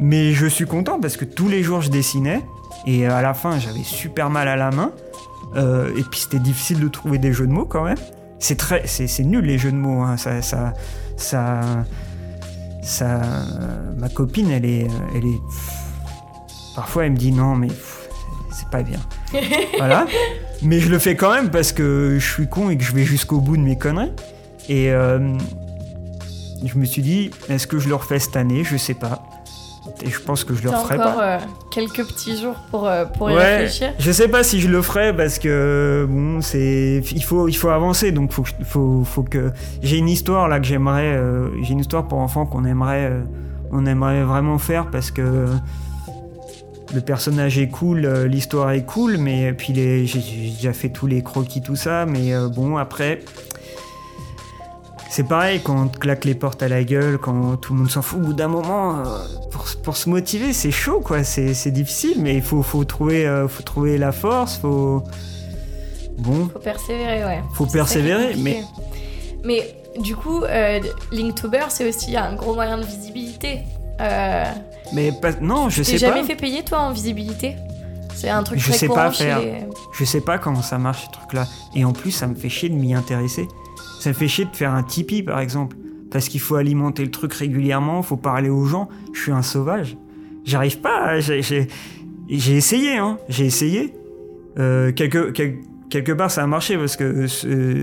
mais 0.00 0.32
je 0.32 0.46
suis 0.46 0.66
content 0.66 0.98
parce 1.00 1.16
que 1.16 1.26
tous 1.26 1.48
les 1.48 1.62
jours 1.62 1.82
je 1.82 1.90
dessinais 1.90 2.42
et 2.86 3.06
à 3.06 3.20
la 3.20 3.34
fin 3.34 3.58
j'avais 3.58 3.82
super 3.82 4.30
mal 4.30 4.46
à 4.46 4.54
la 4.54 4.70
main 4.70 4.92
euh, 5.56 5.90
et 5.96 6.02
puis 6.02 6.20
c'était 6.20 6.38
difficile 6.38 6.78
de 6.80 6.88
trouver 6.88 7.18
des 7.18 7.32
jeux 7.32 7.46
de 7.46 7.52
mots 7.52 7.64
quand 7.64 7.84
même. 7.84 7.98
C'est 8.38 8.56
très, 8.56 8.86
c'est 8.86 9.24
nul 9.24 9.44
les 9.44 9.58
jeux 9.58 9.72
de 9.72 9.76
mots, 9.76 10.02
hein. 10.02 10.16
ça, 10.16 10.40
ça, 10.42 10.72
ça 11.16 11.60
ça, 12.88 13.20
ma 13.96 14.08
copine, 14.08 14.50
elle 14.50 14.64
est, 14.64 14.86
elle 15.14 15.26
est. 15.26 15.40
Parfois, 16.74 17.06
elle 17.06 17.12
me 17.12 17.16
dit 17.16 17.32
non, 17.32 17.54
mais 17.54 17.68
c'est 18.50 18.68
pas 18.70 18.82
bien. 18.82 19.00
voilà. 19.76 20.06
Mais 20.62 20.80
je 20.80 20.88
le 20.88 20.98
fais 20.98 21.14
quand 21.14 21.32
même 21.32 21.50
parce 21.50 21.72
que 21.72 22.16
je 22.18 22.32
suis 22.32 22.48
con 22.48 22.70
et 22.70 22.78
que 22.78 22.84
je 22.84 22.92
vais 22.92 23.04
jusqu'au 23.04 23.40
bout 23.40 23.56
de 23.56 23.62
mes 23.62 23.76
conneries. 23.76 24.12
Et 24.68 24.90
euh, 24.90 25.36
je 26.64 26.78
me 26.78 26.84
suis 26.84 27.02
dit, 27.02 27.30
est-ce 27.48 27.66
que 27.66 27.78
je 27.78 27.88
le 27.88 27.94
refais 27.94 28.18
cette 28.18 28.36
année? 28.36 28.64
Je 28.64 28.76
sais 28.76 28.94
pas. 28.94 29.22
Et 30.04 30.10
je 30.10 30.20
pense 30.20 30.44
que 30.44 30.54
je 30.54 30.62
le 30.62 30.70
referai 30.70 30.94
encore 30.98 31.14
pas. 31.16 31.34
euh, 31.36 31.38
quelques 31.70 32.06
petits 32.06 32.40
jours 32.40 32.54
pour, 32.70 32.86
euh, 32.86 33.04
pour 33.04 33.30
y 33.30 33.34
Ouais, 33.34 33.56
réfléchir. 33.58 33.92
je 33.98 34.12
sais 34.12 34.28
pas 34.28 34.42
si 34.44 34.60
je 34.60 34.68
le 34.68 34.80
ferai 34.82 35.14
parce 35.16 35.38
que 35.38 36.06
bon, 36.08 36.40
c'est 36.40 37.02
il 37.12 37.22
faut 37.24 37.48
il 37.48 37.54
faut 37.56 37.68
avancer 37.70 38.12
donc 38.12 38.32
faut 38.32 38.44
faut 38.64 39.02
faut 39.04 39.22
que 39.24 39.50
j'ai 39.82 39.96
une 39.98 40.08
histoire 40.08 40.48
là 40.48 40.60
que 40.60 40.66
j'aimerais 40.66 41.16
euh, 41.16 41.48
j'ai 41.62 41.72
une 41.72 41.80
histoire 41.80 42.06
pour 42.06 42.18
enfants 42.18 42.46
qu'on 42.46 42.64
aimerait 42.64 43.06
euh, 43.10 43.20
on 43.72 43.86
aimerait 43.86 44.22
vraiment 44.22 44.58
faire 44.58 44.88
parce 44.90 45.10
que 45.10 45.46
le 46.94 47.00
personnage 47.02 47.58
est 47.58 47.68
cool, 47.68 48.06
l'histoire 48.30 48.70
est 48.70 48.84
cool, 48.86 49.18
mais 49.18 49.52
puis 49.52 49.74
j'ai 49.74 50.06
déjà 50.56 50.72
fait 50.72 50.88
tous 50.88 51.06
les 51.06 51.22
croquis 51.22 51.60
tout 51.60 51.76
ça, 51.76 52.06
mais 52.06 52.32
bon 52.54 52.78
après 52.78 53.20
c'est 55.10 55.26
pareil 55.26 55.60
quand 55.62 55.84
on 55.84 55.88
te 55.88 55.98
claque 55.98 56.24
les 56.24 56.34
portes 56.34 56.62
à 56.62 56.68
la 56.68 56.84
gueule, 56.84 57.18
quand 57.18 57.56
tout 57.56 57.72
le 57.72 57.80
monde 57.80 57.90
s'en 57.90 58.02
fout. 58.02 58.18
Au 58.20 58.22
bout 58.26 58.32
d'un 58.34 58.48
moment, 58.48 58.98
euh, 58.98 59.02
pour, 59.50 59.64
pour 59.82 59.96
se 59.96 60.08
motiver, 60.08 60.52
c'est 60.52 60.70
chaud, 60.70 61.00
quoi. 61.00 61.24
C'est 61.24 61.70
difficile, 61.70 62.16
mais 62.20 62.34
il 62.36 62.42
faut, 62.42 62.62
faut, 62.62 62.84
trouver, 62.84 63.26
euh, 63.26 63.48
faut 63.48 63.62
trouver 63.62 63.98
la 63.98 64.12
force, 64.12 64.58
faut. 64.58 65.02
Bon, 66.18 66.48
Faut 66.52 66.58
persévérer, 66.58 67.24
ouais. 67.24 67.42
faut 67.54 67.66
persévérer, 67.66 68.34
mais 68.38 68.64
Mais 69.44 69.74
du 70.00 70.16
coup, 70.16 70.42
euh, 70.42 70.80
Linktober, 71.12 71.66
c'est 71.68 71.88
aussi 71.88 72.16
un 72.16 72.34
gros 72.34 72.54
moyen 72.54 72.76
de 72.78 72.84
visibilité. 72.84 73.60
Euh, 74.00 74.44
mais 74.92 75.12
pas, 75.12 75.32
non, 75.40 75.68
je 75.68 75.78
T'es 75.78 75.92
sais 75.92 75.98
jamais 75.98 76.20
pas. 76.22 76.26
fait 76.26 76.34
payer, 76.36 76.64
toi, 76.64 76.80
en 76.80 76.92
visibilité? 76.92 77.54
C'est 78.16 78.30
un 78.30 78.42
truc 78.42 78.58
Je 78.58 78.68
très 78.70 78.78
sais 78.78 78.88
pas 78.88 79.12
faire. 79.12 79.38
les... 79.38 79.60
Je 79.96 80.04
sais 80.04 80.20
pas 80.20 80.38
comment 80.38 80.62
ça 80.62 80.76
marche 80.78 81.04
ce 81.06 81.10
truc-là. 81.12 81.46
Et 81.76 81.84
en 81.84 81.92
plus, 81.92 82.10
ça 82.10 82.26
me 82.26 82.34
fait 82.34 82.48
chier 82.48 82.68
de 82.68 82.74
m'y 82.74 82.94
intéresser. 82.94 83.46
Ça 83.98 84.12
fait 84.12 84.28
chier 84.28 84.44
de 84.44 84.54
faire 84.56 84.72
un 84.74 84.82
Tipeee, 84.82 85.22
par 85.22 85.40
exemple. 85.40 85.76
Parce 86.10 86.28
qu'il 86.28 86.40
faut 86.40 86.54
alimenter 86.56 87.04
le 87.04 87.10
truc 87.10 87.32
régulièrement, 87.34 88.02
faut 88.02 88.16
parler 88.16 88.48
aux 88.48 88.64
gens. 88.64 88.88
Je 89.12 89.20
suis 89.20 89.32
un 89.32 89.42
sauvage. 89.42 89.96
J'arrive 90.44 90.80
pas. 90.80 91.20
J'ai 91.20 91.66
essayé, 92.30 92.96
hein. 92.96 93.18
J'ai 93.28 93.44
essayé. 93.46 93.94
Euh, 94.58 94.92
quelque, 94.92 95.30
quel- 95.30 95.56
quelque 95.90 96.12
part, 96.12 96.30
ça 96.30 96.42
a 96.42 96.46
marché 96.46 96.76
parce 96.78 96.96
que 96.96 97.26
ce- 97.26 97.82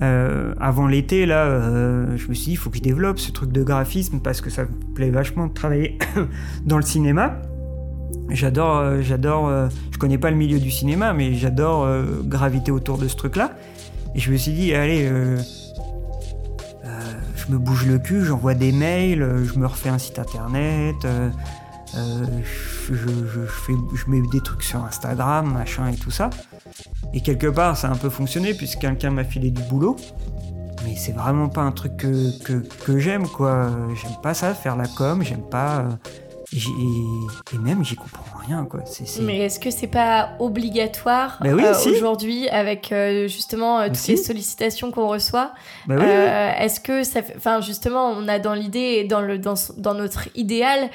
euh, 0.00 0.54
avant 0.60 0.86
l'été, 0.86 1.26
là, 1.26 1.44
euh, 1.44 2.16
je 2.16 2.28
me 2.28 2.34
suis 2.34 2.46
dit, 2.46 2.50
il 2.52 2.56
faut 2.56 2.70
que 2.70 2.78
je 2.78 2.82
développe 2.82 3.18
ce 3.18 3.30
truc 3.32 3.52
de 3.52 3.62
graphisme 3.62 4.20
parce 4.20 4.40
que 4.40 4.48
ça 4.50 4.62
me 4.62 4.94
plaît 4.94 5.10
vachement 5.10 5.46
de 5.48 5.52
travailler 5.52 5.98
dans 6.64 6.76
le 6.76 6.82
cinéma. 6.82 7.40
J'adore, 8.30 8.78
euh, 8.78 9.00
j'adore. 9.02 9.48
euh, 9.48 9.68
je 9.92 9.98
connais 9.98 10.18
pas 10.18 10.30
le 10.30 10.36
milieu 10.36 10.58
du 10.58 10.70
cinéma, 10.70 11.12
mais 11.12 11.34
j'adore 11.34 11.84
euh, 11.84 12.02
graviter 12.24 12.70
autour 12.70 12.98
de 12.98 13.08
ce 13.08 13.16
truc-là. 13.16 13.52
Et 14.14 14.20
je 14.20 14.32
me 14.32 14.36
suis 14.36 14.52
dit, 14.52 14.74
allez, 14.74 15.06
euh, 15.06 15.38
euh, 16.84 17.12
je 17.36 17.52
me 17.52 17.58
bouge 17.58 17.86
le 17.86 17.98
cul, 17.98 18.24
j'envoie 18.24 18.54
des 18.54 18.72
mails, 18.72 19.22
euh, 19.22 19.44
je 19.44 19.58
me 19.58 19.66
refais 19.66 19.88
un 19.88 19.98
site 19.98 20.18
internet, 20.18 20.96
je, 21.94 22.94
fais, 22.94 23.72
je 23.94 24.10
mets 24.10 24.26
des 24.28 24.40
trucs 24.40 24.62
sur 24.62 24.84
Instagram, 24.84 25.52
machin 25.52 25.88
et 25.88 25.96
tout 25.96 26.10
ça. 26.10 26.30
Et 27.12 27.20
quelque 27.20 27.46
part, 27.46 27.76
ça 27.76 27.88
a 27.88 27.92
un 27.92 27.96
peu 27.96 28.10
fonctionné 28.10 28.54
puisque 28.54 28.80
quelqu'un 28.80 29.10
m'a 29.10 29.24
filé 29.24 29.50
du 29.50 29.62
boulot. 29.62 29.96
Mais 30.84 30.94
c'est 30.96 31.12
vraiment 31.12 31.48
pas 31.48 31.62
un 31.62 31.72
truc 31.72 31.96
que, 31.96 32.62
que, 32.84 32.98
j'aime, 32.98 33.26
quoi. 33.26 33.70
J'aime 34.00 34.20
pas 34.22 34.32
ça, 34.32 34.54
faire 34.54 34.76
la 34.76 34.86
com, 34.86 35.22
j'aime 35.22 35.48
pas. 35.50 35.88
et 36.52 37.58
même, 37.58 37.84
j'y 37.84 37.96
comprends 37.96 38.37
rien, 38.48 38.64
quoi. 38.64 38.80
C'est, 38.84 39.22
Mais 39.22 39.38
est-ce 39.40 39.60
que 39.60 39.70
c'est 39.70 39.86
pas 39.86 40.30
obligatoire 40.38 41.38
Bah 41.40 41.50
oui, 41.52 41.64
euh, 41.64 41.74
si. 41.74 41.90
aujourd'hui 41.90 42.48
avec 42.48 42.90
euh, 42.92 43.28
justement 43.28 43.80
euh, 43.80 43.86
toutes 43.88 43.96
Si. 43.96 44.10
les 44.12 44.16
sollicitations 44.16 44.90
qu'on 44.90 45.06
reçoit 45.06 45.52
Bah 45.86 45.96
oui, 45.98 46.04
oui. 46.04 46.64
Est-ce 46.64 46.80
que 46.80 47.04
ça 47.04 47.22
fait... 47.22 47.34
Enfin, 47.36 47.60
justement, 47.60 48.10
on 48.10 48.26
a 48.28 48.38
dans 48.38 48.54
l'idée, 48.54 49.04
dans, 49.04 49.20
le, 49.20 49.38
dans, 49.38 49.54
dans 49.76 49.94
notre 49.94 50.28
idéal, 50.34 50.90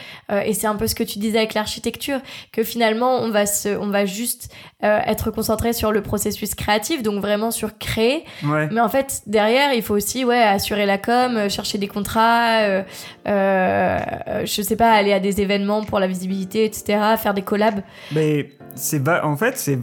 et 0.46 0.54
c'est 0.54 0.68
un 0.68 0.76
peu 0.76 0.88
ce 0.88 0.96
que 0.96 1.04
tu 1.04 1.20
disais 1.20 1.38
avec 1.38 1.54
l'architecture, 1.54 2.20
que 2.52 2.64
finalement, 2.64 3.18
on 3.18 3.30
va, 3.30 3.46
se, 3.46 3.70
on 3.70 3.88
va 3.90 4.06
juste 4.06 4.54
être 4.82 5.32
concentré 5.32 5.72
sur 5.74 5.92
le 5.92 6.02
processus 6.02 6.56
créatif, 6.56 7.04
donc 7.04 7.22
vraiment 7.22 7.52
sur 7.52 7.78
créer. 7.78 8.26
Ouais. 8.44 8.68
Mais 8.72 8.82
en 8.82 8.90
fait, 8.90 9.22
derrière, 9.28 9.74
il 9.74 9.82
faut 9.82 9.96
aussi 9.96 10.26
ouais, 10.26 10.42
assurer 10.42 10.86
la 10.86 10.98
com, 10.98 11.50
chercher 11.50 11.78
des 11.78 11.88
contrats, 11.88 12.84
je 13.26 14.62
sais 14.62 14.76
pas, 14.76 14.92
aller 14.92 15.14
à 15.14 15.20
des 15.20 15.42
événements 15.42 15.84
pour 15.84 16.00
la 16.00 16.08
visibilité, 16.08 16.66
etc., 16.66 17.00
faire 17.18 17.34
des 17.34 17.43
collabs. 17.44 17.82
Mais 18.14 18.52
c'est 18.76 19.08
en 19.08 19.38
fait 19.38 19.58
c'est 19.58 19.80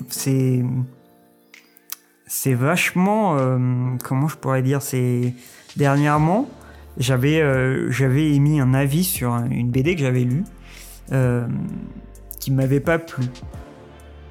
c'est 2.27 2.55
vachement 2.55 3.37
euh, 3.39 3.59
comment 4.05 4.29
je 4.29 4.37
pourrais 4.37 4.63
dire 4.63 4.83
c'est 4.83 5.35
dernièrement 5.77 6.49
j'avais 6.97 7.41
euh, 7.41 7.91
j'avais 7.91 8.33
émis 8.35 8.61
un 8.61 8.75
avis 8.75 9.05
sur 9.05 9.33
un- 9.33 9.49
une 9.51 9.71
BD 9.71 9.95
que 9.95 10.01
j'avais 10.03 10.25
lue 10.25 10.45
euh, 11.13 11.47
qui 12.39 12.51
m'avait 12.51 12.81
pas 12.81 12.99
plu. 12.99 13.25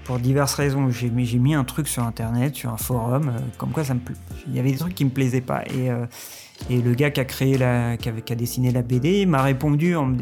Pour 0.05 0.17
diverses 0.17 0.55
raisons. 0.55 0.89
J'ai 0.89 1.09
mis 1.09 1.25
j'ai 1.25 1.37
mis 1.39 1.53
un 1.53 1.63
truc 1.63 1.87
sur 1.87 2.03
internet 2.03 2.55
sur 2.55 2.71
un 2.73 2.77
forum 2.77 3.29
euh, 3.29 3.39
comme 3.57 3.69
quoi 3.71 3.83
ça 3.83 3.93
me 3.93 3.99
il 4.47 4.55
y 4.55 4.59
avait 4.59 4.71
des 4.71 4.77
trucs 4.77 4.95
qui 4.95 5.05
me 5.05 5.09
plaisaient 5.11 5.41
pas. 5.41 5.63
Et 5.67 5.89
et 6.69 6.81
le 6.81 6.93
gars 6.93 7.11
qui 7.11 7.19
a 7.21 7.25
créé 7.25 7.57
la 7.57 7.95
qui, 7.97 8.09
qui 8.25 8.33
a 8.33 8.35
dessiné 8.35 8.71
la 8.71 8.81
BD 8.81 9.25
m'a 9.25 9.41
répondu 9.43 9.95
en 9.95 10.07
me, 10.07 10.17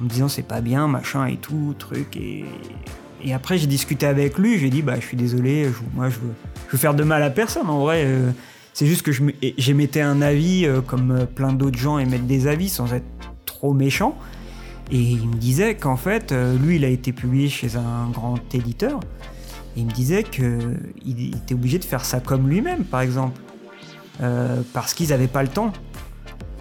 en 0.00 0.04
me 0.04 0.08
disant 0.08 0.28
c'est 0.28 0.42
pas 0.42 0.60
bien, 0.60 0.88
machin 0.88 1.26
et 1.26 1.36
tout, 1.36 1.74
truc. 1.78 2.16
Et, 2.16 2.44
et 3.24 3.32
après, 3.34 3.58
j'ai 3.58 3.66
discuté 3.66 4.06
avec 4.06 4.38
lui, 4.38 4.58
j'ai 4.58 4.70
dit 4.70 4.82
bah 4.82 4.94
je 5.00 5.06
suis 5.06 5.16
désolé, 5.16 5.64
je, 5.64 5.70
moi 5.94 6.08
je 6.08 6.18
veux, 6.18 6.78
faire 6.78 6.94
de 6.94 7.04
mal 7.04 7.22
à 7.22 7.30
personne 7.30 7.68
en 7.68 7.80
vrai. 7.80 8.04
euh, 8.04 8.30
c'est 8.72 8.86
juste 8.86 9.02
que 9.02 9.10
j'émettais 9.56 10.02
un 10.02 10.20
avis 10.20 10.66
euh, 10.66 10.82
comme 10.82 11.10
euh, 11.10 11.24
plein 11.24 11.54
d'autres 11.54 11.78
gens 11.78 11.98
émettent 11.98 12.26
des 12.26 12.46
avis 12.46 12.68
sans 12.68 12.92
être 12.92 13.06
trop 13.46 13.72
méchant. 13.72 14.16
Et 14.90 15.00
il 15.00 15.28
me 15.28 15.34
disait 15.34 15.74
qu'en 15.74 15.96
fait, 15.96 16.32
lui, 16.62 16.76
il 16.76 16.84
a 16.84 16.88
été 16.88 17.12
publié 17.12 17.48
chez 17.48 17.74
un 17.74 18.08
grand 18.12 18.36
éditeur. 18.54 19.00
Et 19.76 19.80
il 19.80 19.86
me 19.86 19.90
disait 19.90 20.22
qu'il 20.22 21.34
était 21.34 21.54
obligé 21.54 21.80
de 21.80 21.84
faire 21.84 22.04
ça 22.04 22.20
comme 22.20 22.48
lui-même, 22.48 22.84
par 22.84 23.00
exemple. 23.00 23.40
Parce 24.72 24.94
qu'ils 24.94 25.08
n'avaient 25.08 25.26
pas 25.26 25.42
le 25.42 25.48
temps. 25.48 25.72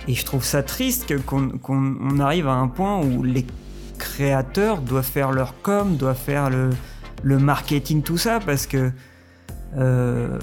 Et 0.08 0.14
je 0.14 0.24
trouve 0.26 0.44
ça 0.44 0.62
triste 0.64 1.14
qu'on 1.26 1.50
qu'on- 1.58 1.96
on 2.02 2.20
arrive 2.20 2.48
à 2.48 2.54
un 2.54 2.68
point 2.68 3.02
où 3.04 3.24
les 3.24 3.46
créateurs 3.98 4.82
doivent 4.82 5.04
faire 5.06 5.32
leur 5.32 5.60
com, 5.62 5.96
doivent 5.98 6.18
faire 6.18 6.50
le, 6.50 6.70
marketing, 7.40 8.04
tout 8.04 8.18
ça, 8.18 8.40
parce 8.40 8.68
que 8.68 8.92
euh, 9.78 10.38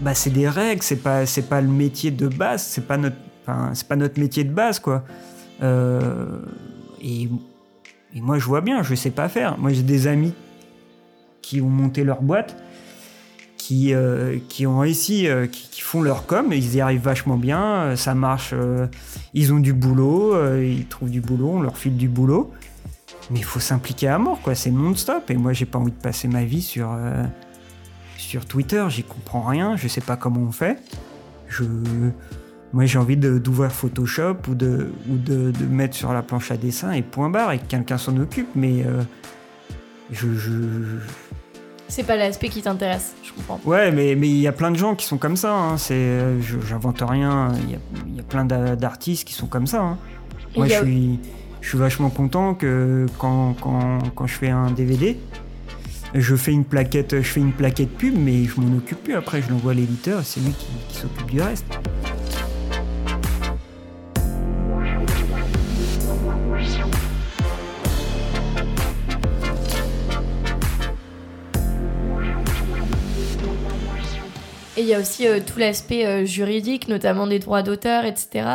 bah 0.00 0.14
c'est 0.14 0.30
des 0.30 0.48
règles, 0.48 0.82
c'est 0.82 0.96
pas 0.96 1.24
pas 1.48 1.60
le 1.60 1.68
métier 1.68 2.10
de 2.10 2.26
base, 2.28 2.62
c'est 2.62 2.86
pas 2.86 2.96
notre 2.96 3.16
pas 3.44 3.96
notre 3.96 4.18
métier 4.18 4.44
de 4.44 4.52
base 4.52 4.80
quoi. 4.80 5.04
Euh, 5.62 6.40
et, 7.00 7.28
et 8.14 8.20
moi 8.20 8.38
je 8.38 8.44
vois 8.44 8.60
bien, 8.60 8.82
je 8.82 8.94
sais 8.94 9.10
pas 9.10 9.28
faire. 9.28 9.56
Moi 9.56 9.72
j'ai 9.72 9.82
des 9.82 10.06
amis 10.08 10.34
qui 11.42 11.60
ont 11.60 11.68
monté 11.68 12.02
leur 12.02 12.22
boîte 12.22 12.56
qui, 13.66 13.92
euh, 13.94 14.38
qui 14.48 14.64
ont 14.64 14.78
réussi, 14.78 15.26
euh, 15.26 15.48
qui, 15.48 15.80
font 15.80 16.00
leur 16.00 16.24
com, 16.26 16.52
ils 16.52 16.76
y 16.76 16.80
arrivent 16.80 17.02
vachement 17.02 17.36
bien, 17.36 17.62
euh, 17.64 17.96
ça 17.96 18.14
marche, 18.14 18.54
ils 19.34 19.52
ont 19.52 19.58
du 19.58 19.72
boulot, 19.72 20.36
ils 20.62 20.86
trouvent 20.86 21.10
du 21.10 21.20
boulot, 21.20 21.50
on 21.54 21.60
leur 21.62 21.76
file 21.76 21.96
du 21.96 22.08
boulot, 22.08 22.52
mais 23.30 23.40
il 23.40 23.44
faut 23.44 23.58
s'impliquer 23.58 24.06
à 24.06 24.18
mort, 24.20 24.40
quoi, 24.40 24.54
c'est 24.54 24.70
non-stop, 24.70 25.30
et 25.32 25.34
moi 25.34 25.52
j'ai 25.52 25.66
pas 25.66 25.80
envie 25.80 25.90
de 25.90 25.96
passer 25.96 26.28
ma 26.28 26.44
vie 26.44 26.62
sur, 26.62 26.96
sur 28.16 28.44
Twitter, 28.46 28.84
j'y 28.88 29.02
comprends 29.02 29.42
rien, 29.42 29.74
je 29.76 29.88
sais 29.88 30.00
pas 30.00 30.16
comment 30.16 30.42
on 30.42 30.52
fait. 30.52 30.78
Moi 32.72 32.84
j'ai 32.86 32.98
envie 32.98 33.16
d'ouvrir 33.16 33.72
Photoshop 33.72 34.36
ou, 34.48 34.54
de, 34.54 34.92
ou 35.10 35.16
de 35.16 35.52
mettre 35.68 35.96
sur 35.96 36.12
la 36.12 36.22
planche 36.22 36.52
à 36.52 36.56
dessin 36.56 36.92
et 36.92 37.02
point 37.02 37.30
barre 37.30 37.50
et 37.52 37.58
que 37.58 37.66
quelqu'un 37.66 37.98
s'en 37.98 38.16
occupe, 38.16 38.48
mais 38.54 38.84
euh, 38.84 39.02
je- 40.12 40.34
je, 40.34 40.52
C'est 41.88 42.02
pas 42.04 42.16
l'aspect 42.16 42.48
qui 42.48 42.62
t'intéresse, 42.62 43.14
je 43.22 43.32
comprends. 43.32 43.60
Ouais, 43.64 43.90
mais 43.92 44.14
mais 44.16 44.28
il 44.28 44.38
y 44.38 44.48
a 44.48 44.52
plein 44.52 44.70
de 44.70 44.76
gens 44.76 44.94
qui 44.94 45.06
sont 45.06 45.18
comme 45.18 45.36
ça. 45.36 45.54
Hein. 45.54 45.76
C'est, 45.78 45.94
euh, 45.94 46.40
j'invente 46.66 47.02
rien. 47.06 47.52
Il 47.64 47.70
y 47.70 47.74
a, 47.74 47.78
il 48.08 48.16
y 48.16 48.20
a 48.20 48.22
plein 48.24 48.44
d'a- 48.44 48.74
d'artistes 48.76 49.26
qui 49.26 49.34
sont 49.34 49.46
comme 49.46 49.66
ça. 49.66 49.80
hein. 49.82 49.98
Moi, 50.56 50.66
je 50.68 50.74
suis, 50.74 51.20
je 51.60 51.68
suis 51.68 51.78
vachement 51.78 52.10
content 52.10 52.54
que 52.54 53.06
quand, 53.18 53.54
quand, 53.60 53.98
quand 54.14 54.26
je 54.26 54.34
fais 54.34 54.48
un 54.50 54.70
DVD, 54.70 55.16
je 56.14 56.34
fais 56.34 56.52
une 56.52 56.64
plaquette, 56.64 57.16
je 57.16 57.28
fais 57.28 57.40
une 57.40 57.52
plaquette 57.52 57.90
pub, 57.96 58.14
mais 58.18 58.44
je 58.44 58.60
m'en 58.60 58.76
occupe 58.78 59.02
plus. 59.04 59.14
Après, 59.14 59.40
je 59.42 59.50
l'envoie 59.50 59.72
à 59.72 59.74
l'éditeur. 59.74 60.22
C'est 60.24 60.40
lui 60.40 60.52
qui, 60.52 60.66
qui 60.88 60.96
s'occupe 60.98 61.30
du 61.30 61.40
reste. 61.40 61.66
Il 74.86 74.90
y 74.90 74.94
a 74.94 75.00
aussi 75.00 75.26
euh, 75.26 75.40
tout 75.44 75.58
l'aspect 75.58 76.06
euh, 76.06 76.24
juridique, 76.24 76.86
notamment 76.88 77.26
des 77.26 77.38
droits 77.38 77.62
d'auteur, 77.62 78.04
etc. 78.04 78.48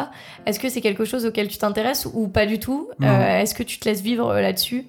Est-ce 0.45 0.59
que 0.59 0.69
c'est 0.69 0.81
quelque 0.81 1.03
chose 1.03 1.25
auquel 1.25 1.49
tu 1.49 1.57
t'intéresses 1.57 2.07
ou 2.11 2.27
pas 2.29 2.45
du 2.45 2.57
tout? 2.57 2.89
Euh, 3.01 3.39
Est-ce 3.39 3.53
que 3.53 3.63
tu 3.63 3.79
te 3.79 3.87
laisses 3.87 4.01
vivre 4.01 4.33
là-dessus? 4.33 4.85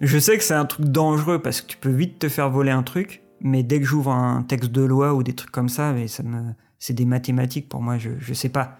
Je 0.00 0.18
sais 0.18 0.36
que 0.36 0.42
c'est 0.42 0.54
un 0.54 0.64
truc 0.64 0.86
dangereux 0.86 1.40
parce 1.40 1.60
que 1.60 1.66
tu 1.66 1.76
peux 1.76 1.90
vite 1.90 2.18
te 2.18 2.28
faire 2.28 2.50
voler 2.50 2.72
un 2.72 2.82
truc, 2.82 3.22
mais 3.40 3.62
dès 3.62 3.78
que 3.78 3.86
j'ouvre 3.86 4.10
un 4.10 4.42
texte 4.42 4.70
de 4.70 4.82
loi 4.82 5.14
ou 5.14 5.22
des 5.22 5.34
trucs 5.34 5.52
comme 5.52 5.68
ça, 5.68 5.92
mais 5.92 6.08
ça 6.08 6.22
me, 6.22 6.52
c'est 6.78 6.94
des 6.94 7.04
mathématiques 7.04 7.68
pour 7.68 7.80
moi, 7.80 7.96
je, 7.98 8.10
je 8.18 8.34
sais 8.34 8.48
pas. 8.48 8.78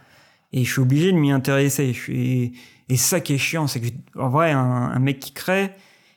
Et 0.53 0.65
je 0.65 0.73
suis 0.73 0.81
obligé 0.81 1.13
de 1.13 1.17
m'y 1.17 1.31
intéresser. 1.31 1.93
Je 1.93 2.01
suis, 2.01 2.59
et 2.89 2.97
ça 2.97 3.21
qui 3.21 3.35
est 3.35 3.39
chiant, 3.39 3.69
c'est 3.69 3.81
que 3.81 3.87
en 4.19 4.29
vrai, 4.29 4.51
un, 4.51 4.59
un 4.59 4.99
mec 4.99 5.21
qui 5.21 5.33
crée, 5.33 5.71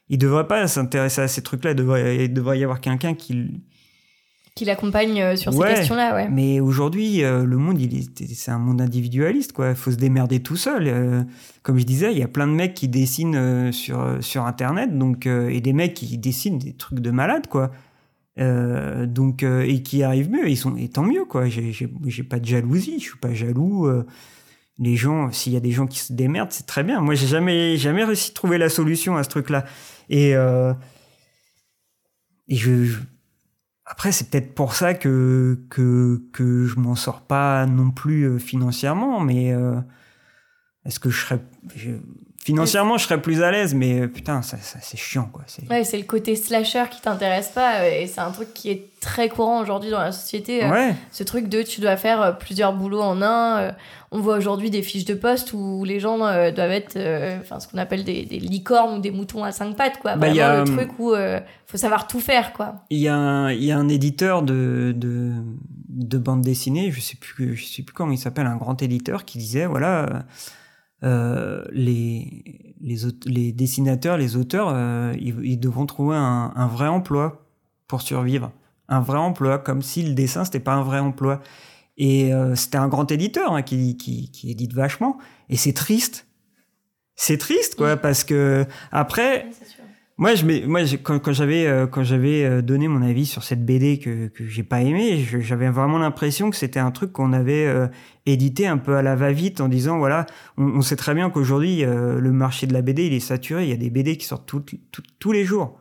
il 0.09 0.17
devrait 0.17 0.47
pas 0.47 0.67
s'intéresser 0.67 1.21
à 1.21 1.27
ces 1.27 1.43
trucs-là. 1.43 1.71
Il 1.71 1.75
devrait, 1.75 2.25
il 2.25 2.33
devrait 2.33 2.57
y 2.57 2.63
avoir 2.63 2.81
quelqu'un 2.81 3.13
qui. 3.13 3.61
Qui 4.55 4.65
l'accompagne 4.65 5.19
euh, 5.19 5.35
sur 5.35 5.55
Ouais. 5.55 5.69
ces 5.69 5.75
questions-là, 5.77 6.13
ouais. 6.13 6.29
Mais 6.29 6.59
aujourd'hui, 6.59 7.23
euh, 7.23 7.43
le 7.43 7.57
monde, 7.57 7.79
c'est 8.35 8.51
un 8.51 8.59
monde 8.59 8.81
individualiste, 8.81 9.51
quoi. 9.51 9.69
Il 9.69 9.75
faut 9.75 9.89
se 9.91 9.95
démerder 9.97 10.41
tout 10.41 10.57
seul. 10.57 10.87
Euh, 10.87 11.23
comme 11.63 11.79
je 11.79 11.85
disais, 11.85 12.11
il 12.11 12.19
y 12.19 12.23
a 12.23 12.27
plein 12.27 12.45
de 12.45 12.51
mecs 12.53 12.75
qui 12.75 12.87
dessinent 12.87 13.35
euh, 13.35 13.71
sur, 13.71 14.17
sur 14.21 14.45
Internet, 14.45 14.95
donc, 14.95 15.25
et 15.25 15.59
des 15.59 15.73
mecs 15.73 15.95
qui 15.95 16.17
dessinent 16.19 16.59
des 16.59 16.73
trucs 16.73 16.99
de 16.99 17.09
malade, 17.11 17.47
quoi. 17.47 17.71
Donc, 18.37 19.43
et 19.43 19.81
qui 19.83 20.01
arrivent 20.03 20.29
mieux, 20.31 20.47
ils 20.49 20.57
sont, 20.57 20.75
et 20.75 20.89
tant 20.89 21.03
mieux, 21.03 21.25
quoi. 21.25 21.47
J'ai, 21.49 22.23
pas 22.23 22.39
de 22.39 22.45
jalousie, 22.45 22.95
je 22.99 23.03
suis 23.05 23.17
pas 23.19 23.33
jaloux. 23.33 23.87
les 24.79 24.95
gens, 24.95 25.31
s'il 25.31 25.53
y 25.53 25.57
a 25.57 25.59
des 25.59 25.71
gens 25.71 25.85
qui 25.87 25.97
se 25.99 26.13
démerdent, 26.13 26.51
c'est 26.51 26.65
très 26.67 26.83
bien. 26.83 26.99
Moi, 27.01 27.13
j'ai 27.15 27.27
jamais, 27.27 27.75
jamais 27.77 28.03
réussi 28.03 28.29
à 28.31 28.33
trouver 28.35 28.57
la 28.59 28.69
solution 28.69 29.17
à 29.17 29.23
ce 29.23 29.29
truc-là. 29.29 29.65
Et, 30.09 30.31
et 30.31 30.73
je, 32.55 32.83
je- 32.85 32.99
après, 33.85 34.11
c'est 34.11 34.29
peut-être 34.29 34.55
pour 34.55 34.75
ça 34.75 34.93
que, 34.93 35.65
que, 35.69 36.23
que 36.31 36.65
je 36.65 36.79
m'en 36.79 36.95
sors 36.95 37.21
pas 37.21 37.65
non 37.65 37.91
plus 37.91 38.23
euh, 38.23 38.39
financièrement, 38.39 39.19
mais 39.19 39.53
euh, 39.53 39.79
est-ce 40.85 40.99
que 40.99 41.09
je 41.09 41.19
serais. 41.19 41.41
Financièrement, 42.43 42.97
je 42.97 43.03
serais 43.05 43.21
plus 43.21 43.41
à 43.41 43.51
l'aise, 43.51 43.73
mais 43.73 44.01
euh, 44.01 44.07
putain, 44.07 44.41
ça, 44.41 44.57
ça, 44.57 44.79
c'est 44.81 44.97
chiant, 44.97 45.29
quoi. 45.31 45.43
C'est, 45.47 45.69
Ouais, 45.69 45.83
c'est 45.83 45.97
le 45.97 46.03
côté 46.03 46.35
slasher 46.35 46.83
qui 46.91 47.01
t'intéresse 47.01 47.49
pas, 47.49 47.81
euh, 47.81 48.01
et 48.01 48.07
c'est 48.07 48.21
un 48.21 48.31
truc 48.31 48.53
qui 48.53 48.69
est 48.69 48.87
très 48.99 49.29
courant 49.29 49.61
aujourd'hui 49.61 49.89
dans 49.91 49.99
la 49.99 50.11
société. 50.11 50.63
euh, 50.63 50.69
ouais, 50.69 50.95
Ce 51.11 51.23
truc 51.23 51.47
de 51.49 51.61
tu 51.61 51.81
dois 51.81 51.97
faire 51.97 52.37
plusieurs 52.37 52.73
boulots 52.73 53.01
en 53.01 53.21
un. 53.21 53.73
on 54.11 54.19
voit 54.21 54.37
aujourd'hui 54.37 54.69
des 54.69 54.81
fiches 54.81 55.05
de 55.05 55.13
poste 55.13 55.53
où 55.53 55.83
les 55.83 55.99
gens 55.99 56.17
doivent 56.19 56.71
être 56.71 56.97
enfin 57.41 57.59
ce 57.59 57.67
qu'on 57.67 57.77
appelle 57.79 58.03
des, 58.03 58.25
des 58.25 58.39
licornes 58.39 58.97
ou 58.97 59.01
des 59.01 59.11
moutons 59.11 59.43
à 59.43 59.51
cinq 59.51 59.75
pattes, 59.75 59.99
quoi. 59.99 60.15
Bah, 60.15 60.27
Vraiment 60.27 60.35
y 60.35 60.41
a, 60.41 60.59
le 60.59 60.65
truc 60.65 60.89
où 60.99 61.13
euh, 61.13 61.39
faut 61.65 61.77
savoir 61.77 62.07
tout 62.07 62.19
faire, 62.21 62.53
quoi. 62.53 62.75
il 62.89 62.99
y, 62.99 63.07
a 63.09 63.15
un- 63.15 63.51
il 63.51 63.63
y 63.63 63.71
a 63.71 63.77
un 63.77 63.89
éditeur 63.89 64.41
de, 64.43 64.93
de, 64.95 65.31
de 65.89 66.17
bande 66.17 66.41
dessinée, 66.41 66.91
je 66.91 67.01
sais 67.01 67.17
plus, 67.17 67.55
je 67.57 67.65
sais 67.65 67.81
plus 67.83 67.93
comment 67.93 68.11
il 68.13 68.17
s'appelle, 68.17 68.45
un 68.47 68.55
grand 68.57 68.81
éditeur 68.81 69.25
qui 69.25 69.37
disait 69.37 69.65
voilà, 69.65 70.23
euh, 71.03 71.63
les, 71.71 72.75
les, 72.81 73.05
aute- 73.05 73.25
les 73.25 73.51
dessinateurs, 73.51 74.17
les 74.17 74.35
auteurs, 74.35 74.69
euh, 74.71 75.13
ils, 75.19 75.35
ils 75.43 75.59
devront 75.59 75.85
trouver 75.85 76.15
un, 76.15 76.51
un 76.55 76.67
vrai 76.67 76.87
emploi 76.87 77.45
pour 77.87 78.01
survivre. 78.01 78.51
Un 78.89 78.99
vrai 79.01 79.17
emploi, 79.17 79.59
comme 79.59 79.81
si 79.81 80.03
le 80.03 80.13
dessin, 80.13 80.45
c'était 80.45 80.59
pas 80.59 80.73
un 80.73 80.83
vrai 80.83 80.99
emploi. 80.99 81.41
Et 81.97 82.33
euh, 82.33 82.55
c'était 82.55 82.77
un 82.77 82.87
grand 82.87 83.11
éditeur 83.11 83.53
hein, 83.53 83.61
qui, 83.61 83.97
qui, 83.97 84.31
qui 84.31 84.51
édite 84.51 84.73
vachement. 84.73 85.17
Et 85.49 85.57
c'est 85.57 85.73
triste. 85.73 86.27
C'est 87.15 87.37
triste, 87.37 87.75
quoi, 87.75 87.95
parce 87.95 88.23
que 88.23 88.65
après, 88.91 89.47
Moi, 90.23 90.31
quand, 91.03 91.33
j'avais 91.33 91.65
euh, 91.65 91.85
euh, 91.85 92.61
donné 92.61 92.87
mon 92.87 93.01
avis 93.01 93.25
sur 93.25 93.43
cette 93.43 93.65
BD 93.65 93.99
que 93.99 94.27
que 94.27 94.47
j'ai 94.47 94.63
pas 94.63 94.79
aimé, 94.79 95.21
j'avais 95.41 95.69
vraiment 95.69 95.97
l'impression 95.97 96.49
que 96.49 96.55
c'était 96.55 96.79
un 96.79 96.91
truc 96.91 97.11
qu'on 97.11 97.33
avait 97.33 97.65
euh, 97.65 97.87
édité 98.25 98.65
un 98.65 98.77
peu 98.77 98.95
à 98.95 99.01
la 99.01 99.17
va-vite 99.17 99.59
en 99.59 99.67
disant 99.67 99.97
voilà, 99.97 100.25
on, 100.55 100.81
sait 100.81 100.95
très 100.95 101.13
bien 101.13 101.29
qu'aujourd'hui 101.29 101.81
le 101.81 102.31
marché 102.31 102.67
de 102.67 102.73
la 102.73 102.81
BD 102.81 103.07
il 103.07 103.13
est 103.13 103.19
saturé, 103.19 103.63
il 103.63 103.69
y 103.69 103.73
a 103.73 103.75
des 103.75 103.89
BD 103.89 104.15
qui 104.15 104.25
sortent 104.25 104.49
tous 105.19 105.31
les 105.33 105.43
jours. 105.43 105.77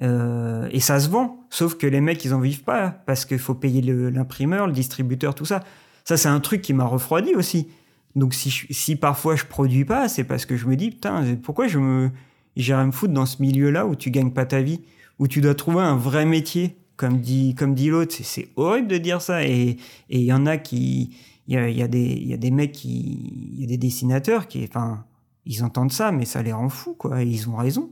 et 0.00 0.80
ça 0.80 0.98
se 0.98 1.08
vend, 1.08 1.46
sauf 1.48 1.76
que 1.76 1.86
les 1.86 2.00
mecs 2.00 2.24
ils 2.24 2.34
en 2.34 2.40
vivent 2.40 2.64
pas 2.64 2.90
parce 3.06 3.24
qu'il 3.24 3.38
faut 3.38 3.54
payer 3.54 3.82
l'imprimeur, 3.82 4.66
le, 4.66 4.72
distributeur, 4.72 5.36
tout 5.36 5.44
ça. 5.44 5.62
Ça 6.02 6.16
c'est 6.16 6.28
un 6.28 6.40
truc 6.40 6.60
qui 6.60 6.72
m'a 6.72 6.86
refroidi 6.86 7.36
aussi. 7.36 7.68
Donc 8.16 8.34
si, 8.34 8.50
si 8.50 8.96
parfois 8.96 9.36
je 9.36 9.44
produis 9.44 9.84
pas, 9.84 10.08
c'est 10.08 10.24
parce 10.24 10.44
que 10.44 10.56
je 10.56 10.66
me 10.66 10.74
dis 10.74 10.90
putain 10.90 11.36
pourquoi 11.40 11.68
je 11.68 11.78
me 11.78 12.10
j'irais 12.56 12.86
me 12.86 12.92
foutre 12.92 13.12
dans 13.12 13.26
ce 13.26 13.40
milieu-là 13.42 13.86
où 13.86 13.96
tu 13.96 14.10
gagnes 14.10 14.30
pas 14.32 14.46
ta 14.46 14.62
vie, 14.62 14.80
où 15.18 15.28
tu 15.28 15.40
dois 15.40 15.54
trouver 15.54 15.80
un 15.80 15.96
vrai 15.96 16.24
métier, 16.24 16.76
comme 16.96 17.20
dit, 17.20 17.54
comme 17.54 17.74
dit 17.74 17.88
l'autre. 17.88 18.14
C'est 18.22 18.48
horrible 18.56 18.88
de 18.88 18.98
dire 18.98 19.20
ça. 19.20 19.44
Et 19.44 19.76
il 20.08 20.22
y 20.22 20.32
en 20.32 20.46
a 20.46 20.56
qui, 20.56 21.16
il 21.46 21.54
y 21.54 21.56
a, 21.56 21.68
y, 21.68 21.82
a 21.82 21.88
y 21.88 22.32
a, 22.32 22.36
des 22.36 22.50
mecs 22.50 22.72
qui, 22.72 23.50
il 23.54 23.60
y 23.60 23.64
a 23.64 23.66
des 23.66 23.76
dessinateurs 23.76 24.48
qui, 24.48 24.64
enfin, 24.64 25.04
ils 25.46 25.62
entendent 25.62 25.92
ça, 25.92 26.12
mais 26.12 26.24
ça 26.24 26.42
les 26.42 26.52
rend 26.52 26.68
fous, 26.68 26.94
quoi. 26.94 27.22
Et 27.22 27.26
ils 27.26 27.48
ont 27.48 27.56
raison. 27.56 27.90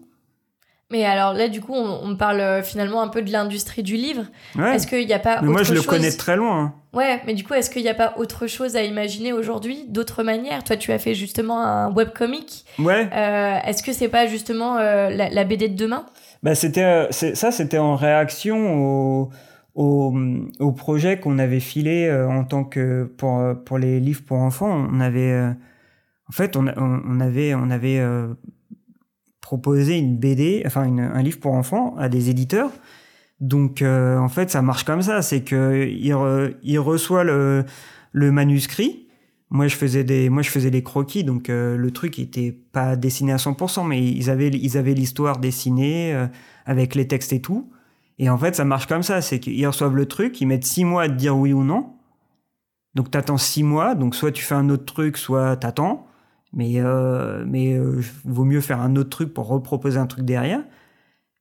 Mais 0.93 1.07
alors 1.07 1.32
là, 1.32 1.49
du 1.49 1.62
coup, 1.62 1.72
on, 1.74 2.14
parle 2.16 2.40
euh, 2.40 2.62
finalement 2.62 3.01
un 3.01 3.09
peu 3.09 3.22
de 3.22 3.32
l'industrie 3.32 3.82
du 3.82 3.97
livre. 3.97 4.24
Est-ce 4.59 4.86
qu'il 4.86 5.07
n'y 5.07 5.14
a 5.14 5.18
pas. 5.18 5.40
Mais 5.40 5.49
moi, 5.49 5.62
je 5.62 5.72
le 5.72 5.80
connais 5.80 6.12
très 6.12 6.36
loin. 6.36 6.64
Hein. 6.64 6.74
Ouais, 6.93 7.22
mais 7.26 7.32
du 7.32 7.45
coup, 7.45 7.55
est-ce 7.55 7.70
qu'il 7.70 7.82
n'y 7.82 7.88
a 7.88 7.95
pas 7.95 8.12
autre 8.18 8.47
chose 8.47 8.76
à 8.76 8.82
imaginer 8.82 9.32
aujourd'hui, 9.32 9.86
d'autres 9.88 10.22
manières? 10.22 10.62
Toi, 10.64 10.76
tu 10.76 10.93
as 10.93 10.99
fait 10.99 11.14
justement 11.14 11.64
un 11.64 11.90
webcomic. 11.90 12.66
Ouais. 12.78 13.09
Euh, 13.11 13.59
est-ce 13.64 13.82
que 13.82 13.95
c'est 13.95 14.11
pas 14.11 14.26
justement 14.26 14.76
euh, 14.76 15.09
la, 15.09 15.45
BD 15.45 15.70
de 15.70 15.76
demain? 15.76 16.05
Bah, 16.43 16.55
c'était, 16.55 17.09
ça, 17.11 17.51
c'était 17.51 17.78
en 17.78 17.97
réaction 17.97 18.74
au, 18.74 19.30
au, 19.74 20.14
au 20.61 20.72
projet 20.72 21.18
qu'on 21.18 21.38
avait 21.38 21.61
filé 21.61 22.12
en 22.28 22.45
tant 22.45 22.64
que. 22.64 23.11
Pour, 23.16 23.40
pour 23.64 23.78
les 23.78 23.99
livres 23.99 24.24
pour 24.26 24.36
enfants. 24.36 24.88
On 24.93 25.01
avait. 25.01 25.34
en 26.28 26.32
fait, 26.32 26.55
on, 26.55 26.66
on 26.76 27.18
avait. 27.18 27.55
On 27.55 27.70
avait 27.70 27.99
proposer 29.43 29.99
une 29.99 30.16
BD, 30.16 30.62
enfin 30.64 30.82
un 30.97 31.22
livre 31.22 31.38
pour 31.38 31.53
enfants 31.53 31.95
à 31.99 32.09
des 32.09 32.30
éditeurs. 32.30 32.70
Donc 33.43 33.82
euh, 33.82 34.16
en 34.18 34.28
fait, 34.28 34.51
ça 34.51 34.62
marche 34.62 34.84
comme 34.84 35.03
ça, 35.03 35.20
c'est 35.20 35.43
que 35.43 35.86
il, 35.90 36.78
reçoit 36.78 37.24
le, 37.24 37.64
le, 38.12 38.30
manuscrit. 38.30 39.09
Moi, 39.51 39.66
je 39.66 39.76
faisais 39.76 40.05
des, 40.05 40.30
moi 40.30 40.43
je 40.43 40.49
faisais 40.51 40.70
des 40.70 40.84
croquis, 40.84 41.24
donc 41.24 41.51
euh, 41.51 41.76
le 41.76 41.90
truc 41.90 42.20
était 42.20 42.53
pas 42.53 42.95
dessiné 42.95 43.32
à 43.32 43.36
100%, 43.36 43.86
mais 43.86 44.03
ils 44.03 44.30
avaient, 44.30 44.49
ils 44.49 44.78
avaient 44.78 44.95
l'histoire 44.95 45.38
dessinée 45.38 46.14
euh, 46.14 46.26
avec 46.66 46.95
les 46.95 47.09
textes 47.09 47.32
et 47.32 47.43
tout. 47.43 47.68
Et 48.18 48.30
en 48.30 48.38
fait, 48.38 48.55
ça 48.55 48.64
marche 48.64 48.86
comme 48.86 49.03
ça, 49.03 49.20
c'est 49.20 49.40
qu'ils 49.40 49.66
reçoivent 49.66 49.97
le 49.97 50.07
truc, 50.07 50.40
ils 50.40 50.47
mettent 50.47 50.64
six 50.64 50.84
mois 50.84 51.03
à 51.03 51.09
te 51.09 51.14
dire 51.14 51.36
oui 51.36 51.53
ou 51.53 51.64
non. 51.64 51.95
Donc 52.95 53.11
t'attends 53.11 53.38
six 53.38 53.64
mois, 53.64 53.97
donc 53.97 54.14
soit 54.14 54.30
tu 54.30 54.45
fais 54.45 54.55
un 54.55 54.68
autre 54.70 54.84
truc, 54.84 55.16
soit 55.16 55.57
t'attends. 55.57 56.07
Mais, 56.53 56.75
euh, 56.77 57.45
mais 57.47 57.75
euh, 57.75 58.01
vaut 58.25 58.45
mieux 58.45 58.61
faire 58.61 58.81
un 58.81 58.97
autre 58.97 59.11
truc 59.11 59.33
pour 59.33 59.49
reproposer 59.49 59.99
un 59.99 60.07
truc 60.07 60.25
derrière. 60.25 60.63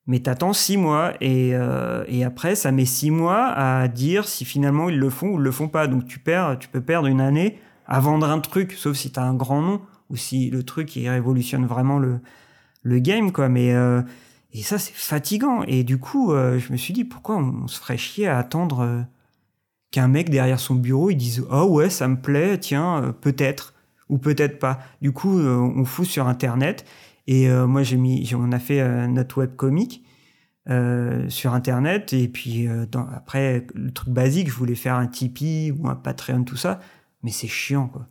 Mais 0.08 0.20
t'attends 0.20 0.54
six 0.54 0.78
mois 0.78 1.14
et, 1.22 1.52
euh, 1.54 2.04
et 2.08 2.24
après 2.24 2.56
ça 2.56 2.72
met 2.72 2.86
six 2.86 3.12
mois 3.12 3.48
à 3.48 3.88
dire 3.88 4.28
si 4.28 4.46
finalement 4.46 4.90
ils 4.90 4.98
le 4.98 5.10
font 5.10 5.30
ou 5.30 5.38
ils 5.38 5.44
le 5.44 5.52
font 5.52 5.68
pas. 5.68 5.88
Donc 5.88 6.06
tu 6.06 6.20
perds, 6.20 6.58
tu 6.60 6.70
peux 6.70 6.82
perdre 6.82 7.08
une 7.08 7.22
année 7.22 7.60
à 7.86 8.00
vendre 8.00 8.30
un 8.30 8.40
truc, 8.40 8.74
sauf 8.74 8.96
si 8.98 9.12
t'as 9.12 9.24
un 9.24 9.36
grand 9.36 9.62
nom 9.62 9.82
ou 10.10 10.16
si 10.16 10.50
le 10.50 10.64
truc 10.64 10.92
révolutionne 10.94 11.66
vraiment 11.66 12.00
le, 12.00 12.20
le 12.84 13.00
game 13.00 13.32
quoi. 13.32 13.48
Mais 13.50 13.74
euh, 13.74 14.02
et 14.54 14.64
ça 14.64 14.80
c'est 14.80 14.94
fatigant. 14.94 15.64
Et 15.64 15.84
du 15.84 16.00
coup 16.00 16.32
je 16.34 16.72
me 16.72 16.78
suis 16.78 16.94
dit 16.94 17.04
pourquoi 17.04 17.38
on, 17.38 17.68
se 17.68 17.80
ferait 17.80 17.98
chier 17.98 18.28
à 18.28 18.38
attendre 18.40 19.06
qu'un 19.92 20.08
mec 20.08 20.30
derrière 20.30 20.60
son 20.60 20.76
bureau 20.76 21.10
il 21.10 21.18
dise 21.18 21.46
oh 21.52 21.66
ouais 21.66 21.90
ça 21.90 22.08
me 22.08 22.20
plaît 22.20 22.58
tiens 22.58 23.14
peut-être 23.22 23.71
ou 24.12 24.18
peut-être 24.18 24.60
pas. 24.60 24.80
Du 25.02 25.12
coup, 25.14 25.40
euh, 25.40 25.56
on 25.56 25.86
fout 25.86 26.06
sur 26.06 26.28
Internet. 26.28 26.86
Et 27.28 27.50
euh, 27.50 27.66
moi, 27.66 27.82
j'ai 27.82 27.98
mis, 27.98 28.30
on 28.36 28.52
a 28.52 28.60
fait 28.60 28.82
euh, 28.82 29.08
notre 29.08 29.40
web 29.40 29.56
comique 29.56 30.04
sur 31.30 31.54
Internet. 31.54 32.14
Et 32.14 32.28
puis 32.28 32.68
après, 33.16 33.66
le 33.74 33.92
truc 33.92 34.10
basique, 34.14 34.50
je 34.50 34.54
voulais 34.54 34.76
faire 34.76 34.96
un 34.96 35.08
Tipeee 35.08 35.72
ou 35.72 35.88
un 35.88 35.96
Patreon, 35.96 36.44
tout 36.44 36.56
ça. 36.56 36.80
Mais 37.24 37.32
c'est 37.32 37.48
chiant, 37.48 37.88
quoi. 37.88 38.08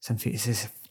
ça 0.00 0.14
me 0.14 0.18
fait. 0.18 0.34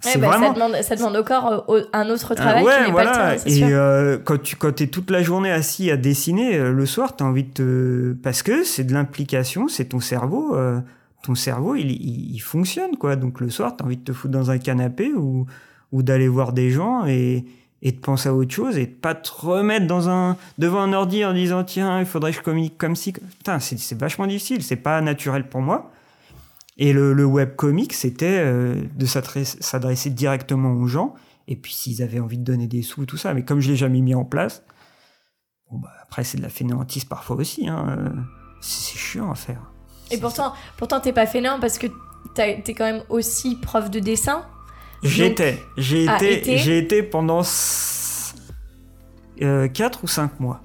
Bah, 0.03 0.27
vraiment... 0.27 0.47
ça, 0.47 0.53
demande, 0.53 0.81
ça 0.83 0.95
demande 0.95 1.15
encore 1.15 1.65
un 1.91 2.09
autre 2.09 2.35
travail 2.35 2.63
ouais, 2.63 2.85
qui 2.85 2.91
voilà. 2.91 3.11
pas 3.11 3.35
le 3.35 4.13
Et 4.13 4.23
quand 4.23 4.41
tu 4.41 4.55
quand 4.55 4.79
es 4.79 4.87
toute 4.87 5.09
la 5.09 5.23
journée 5.23 5.51
assis 5.51 5.89
à 5.89 5.97
dessiner, 5.97 6.57
le 6.57 6.85
soir, 6.85 7.15
tu 7.15 7.23
as 7.23 7.27
envie 7.27 7.43
de 7.43 7.51
te... 7.51 8.13
Parce 8.21 8.43
que 8.43 8.63
c'est 8.63 8.83
de 8.83 8.93
l'implication, 8.93 9.67
c'est 9.67 9.85
ton 9.85 9.99
cerveau 9.99 10.55
ton 11.27 11.35
cerveau, 11.35 11.75
il, 11.75 12.39
fonctionne, 12.39 12.95
quoi. 12.95 13.17
Donc 13.17 13.41
le 13.41 13.49
soir, 13.49 13.75
tu 13.75 13.83
as 13.83 13.85
envie 13.85 13.97
de 13.97 14.03
te 14.03 14.13
foutre 14.13 14.31
dans 14.31 14.49
un 14.49 14.57
canapé 14.57 15.11
ou, 15.13 15.45
d'aller 15.91 16.29
voir 16.29 16.53
des 16.53 16.71
gens 16.71 17.05
et, 17.05 17.45
de 17.83 17.91
penser 17.91 18.29
à 18.29 18.33
autre 18.33 18.53
chose 18.53 18.77
et 18.77 18.85
de 18.85 18.93
pas 18.93 19.13
te 19.13 19.29
remettre 19.29 19.87
dans 19.87 20.07
un, 20.09 20.37
devant 20.57 20.79
un 20.79 20.93
ordi 20.93 21.25
en 21.25 21.33
disant 21.33 21.65
tiens, 21.65 21.99
il 21.99 22.05
faudrait 22.05 22.31
que 22.31 22.37
je 22.37 22.43
communique 22.43 22.77
comme 22.77 22.95
si. 22.95 23.11
Putain, 23.11 23.59
c'est 23.59 23.99
vachement 23.99 24.25
difficile, 24.25 24.63
c'est 24.63 24.77
pas 24.77 25.01
naturel 25.01 25.49
pour 25.49 25.61
moi. 25.61 25.91
Et 26.77 26.93
le, 26.93 27.11
le 27.11 27.25
webcomic, 27.25 27.91
c'était 27.91 28.39
euh, 28.39 28.81
de 28.95 29.05
s'adresser 29.05 30.09
directement 30.09 30.71
aux 30.73 30.87
gens. 30.87 31.13
Et 31.49 31.57
puis 31.57 31.73
s'ils 31.73 32.01
avaient 32.01 32.19
envie 32.19 32.37
de 32.37 32.43
donner 32.43 32.67
des 32.67 32.83
sous, 32.83 33.05
tout 33.05 33.17
ça. 33.17 33.33
Mais 33.33 33.43
comme 33.43 33.59
je 33.59 33.69
l'ai 33.69 33.77
jamais 33.77 33.99
mis 33.99 34.15
en 34.15 34.23
place, 34.23 34.63
bah, 35.71 35.91
après 36.03 36.23
c'est 36.23 36.37
de 36.37 36.43
la 36.43 36.49
fainéantise 36.49 37.03
parfois 37.03 37.35
aussi. 37.35 37.67
Hein. 37.67 38.13
C'est 38.61 38.97
chiant 38.97 39.29
à 39.29 39.35
faire. 39.35 39.71
Et 40.11 40.17
pourtant, 40.17 40.53
pourtant 40.77 40.99
t'es 40.99 41.13
pas 41.13 41.25
fainéant 41.25 41.59
parce 41.59 41.77
que 41.77 41.87
t'es 42.33 42.61
quand 42.67 42.85
même 42.85 43.03
aussi 43.09 43.55
prof 43.55 43.89
de 43.89 43.99
dessin. 43.99 44.45
J'étais. 45.03 45.63
J'ai 45.77 46.07
ah, 46.07 46.23
été, 46.23 46.57
j'ai 46.57 46.77
été 46.77 47.03
pendant 47.03 47.41
4 47.41 47.47
euh, 49.41 49.67
ou 50.03 50.07
5 50.07 50.39
mois. 50.39 50.61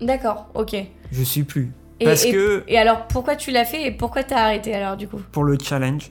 D'accord, 0.00 0.48
ok. 0.54 0.76
Je 1.12 1.22
suis 1.22 1.44
plus. 1.44 1.72
Et, 2.00 2.04
parce 2.04 2.24
que... 2.24 2.62
et 2.68 2.76
alors 2.76 3.06
pourquoi 3.06 3.36
tu 3.36 3.50
l'as 3.50 3.64
fait 3.64 3.86
et 3.86 3.90
pourquoi 3.90 4.22
t'as 4.22 4.42
arrêté 4.42 4.74
alors 4.74 4.96
du 4.96 5.08
coup? 5.08 5.20
Pour 5.32 5.44
le 5.44 5.56
challenge. 5.58 6.10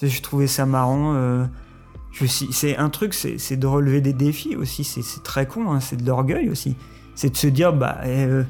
Je 0.00 0.20
trouvais 0.20 0.46
ça 0.46 0.66
marrant. 0.66 1.14
Euh, 1.14 1.44
c'est 2.50 2.76
un 2.76 2.88
truc, 2.88 3.14
c'est 3.14 3.56
de 3.56 3.66
relever 3.66 4.00
des 4.00 4.12
défis 4.12 4.56
aussi. 4.56 4.84
C'est 4.84 5.22
très 5.22 5.46
con, 5.46 5.70
hein, 5.70 5.80
c'est 5.80 5.96
de 5.96 6.06
l'orgueil 6.06 6.48
aussi. 6.48 6.76
C'est 7.14 7.30
de 7.30 7.36
se 7.36 7.46
dire, 7.46 7.72
bah, 7.72 7.98
euh, 8.04 8.44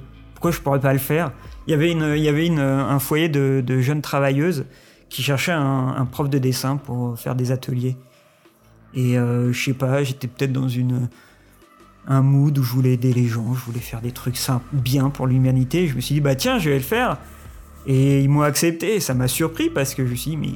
pourquoi 0.47 0.59
je 0.59 0.63
pourrais 0.63 0.81
pas 0.81 0.93
le 0.93 0.99
faire 1.01 1.33
il 1.67 1.73
y 1.73 1.75
avait, 1.75 1.91
une, 1.91 2.15
il 2.17 2.23
y 2.23 2.29
avait 2.29 2.47
une, 2.47 2.61
un 2.61 2.99
foyer 3.01 3.29
de, 3.29 3.81
jeunes 3.81 4.03
travailleuses 4.03 4.67
qui 5.09 5.23
cherchaient 5.23 5.51
un, 5.53 6.07
prof 6.11 6.31
de 6.31 6.39
dessin 6.39 6.77
pour 6.77 7.19
faire 7.19 7.35
des 7.35 7.51
ateliers. 7.51 7.97
Et 8.95 9.19
euh, 9.19 9.53
je 9.53 9.65
sais 9.65 9.73
pas, 9.73 10.05
j'étais 10.05 10.29
peut-être 10.29 10.53
dans 10.53 10.69
une 10.69 11.09
un 12.07 12.23
mood 12.23 12.57
où 12.57 12.63
je 12.63 12.73
voulais 12.73 12.93
aider 12.93 13.13
les 13.13 13.27
gens, 13.27 13.53
je 13.53 13.65
voulais 13.65 13.81
faire 13.81 14.01
des 14.01 14.13
trucs 14.13 14.37
simples, 14.37 14.65
bien 14.73 15.11
pour 15.11 15.27
l'humanité. 15.27 15.89
Je 15.89 15.97
me 15.97 16.01
suis 16.01 16.15
dit, 16.15 16.21
bah 16.21 16.37
tiens, 16.37 16.61
je 16.61 16.71
vais 16.71 16.77
le 16.77 16.83
faire. 16.83 17.19
Et 17.89 18.23
ils 18.23 18.29
m'ont 18.29 18.43
accepté. 18.43 19.01
ça 19.01 19.15
m'a 19.15 19.27
surpris 19.27 19.71
parce 19.71 19.97
que 19.97 20.07
je 20.07 20.13
me 20.13 20.15
suis 20.15 20.31
dit, 20.31 20.37
mais 20.37 20.51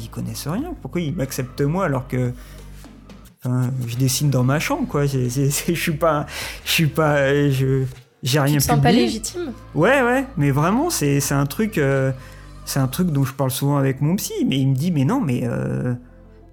ils 0.00 0.08
connaissent 0.10 0.46
rien. 0.46 0.74
Pourquoi 0.80 1.00
ils 1.00 1.12
m'acceptent 1.12 1.62
moi 1.62 1.86
alors 1.86 2.06
que 2.06 2.32
je 3.44 3.96
dessine 3.96 4.30
dans 4.30 4.44
ma 4.44 4.60
chambre, 4.60 4.86
quoi. 4.86 5.06
Je 5.06 5.74
suis 5.74 5.96
pas. 5.96 6.26
Je 6.64 6.70
suis 6.70 6.86
pas. 6.86 7.50
Je, 7.50 7.84
j'ai 8.22 8.40
rien 8.40 8.54
tu 8.54 8.58
te 8.58 8.64
sens 8.64 8.80
pas 8.80 8.92
légitime 8.92 9.52
Ouais, 9.74 10.02
ouais, 10.02 10.24
mais 10.36 10.50
vraiment, 10.50 10.90
c'est 10.90 11.32
un 11.32 11.46
truc. 11.46 11.78
Euh, 11.78 12.12
c'est 12.64 12.80
un 12.80 12.88
truc 12.88 13.10
dont 13.10 13.24
je 13.24 13.32
parle 13.32 13.50
souvent 13.50 13.76
avec 13.76 14.00
mon 14.00 14.16
psy, 14.16 14.32
mais 14.46 14.58
il 14.58 14.68
me 14.68 14.74
dit, 14.74 14.90
mais 14.90 15.04
non, 15.04 15.20
mais. 15.20 15.42
Euh, 15.44 15.94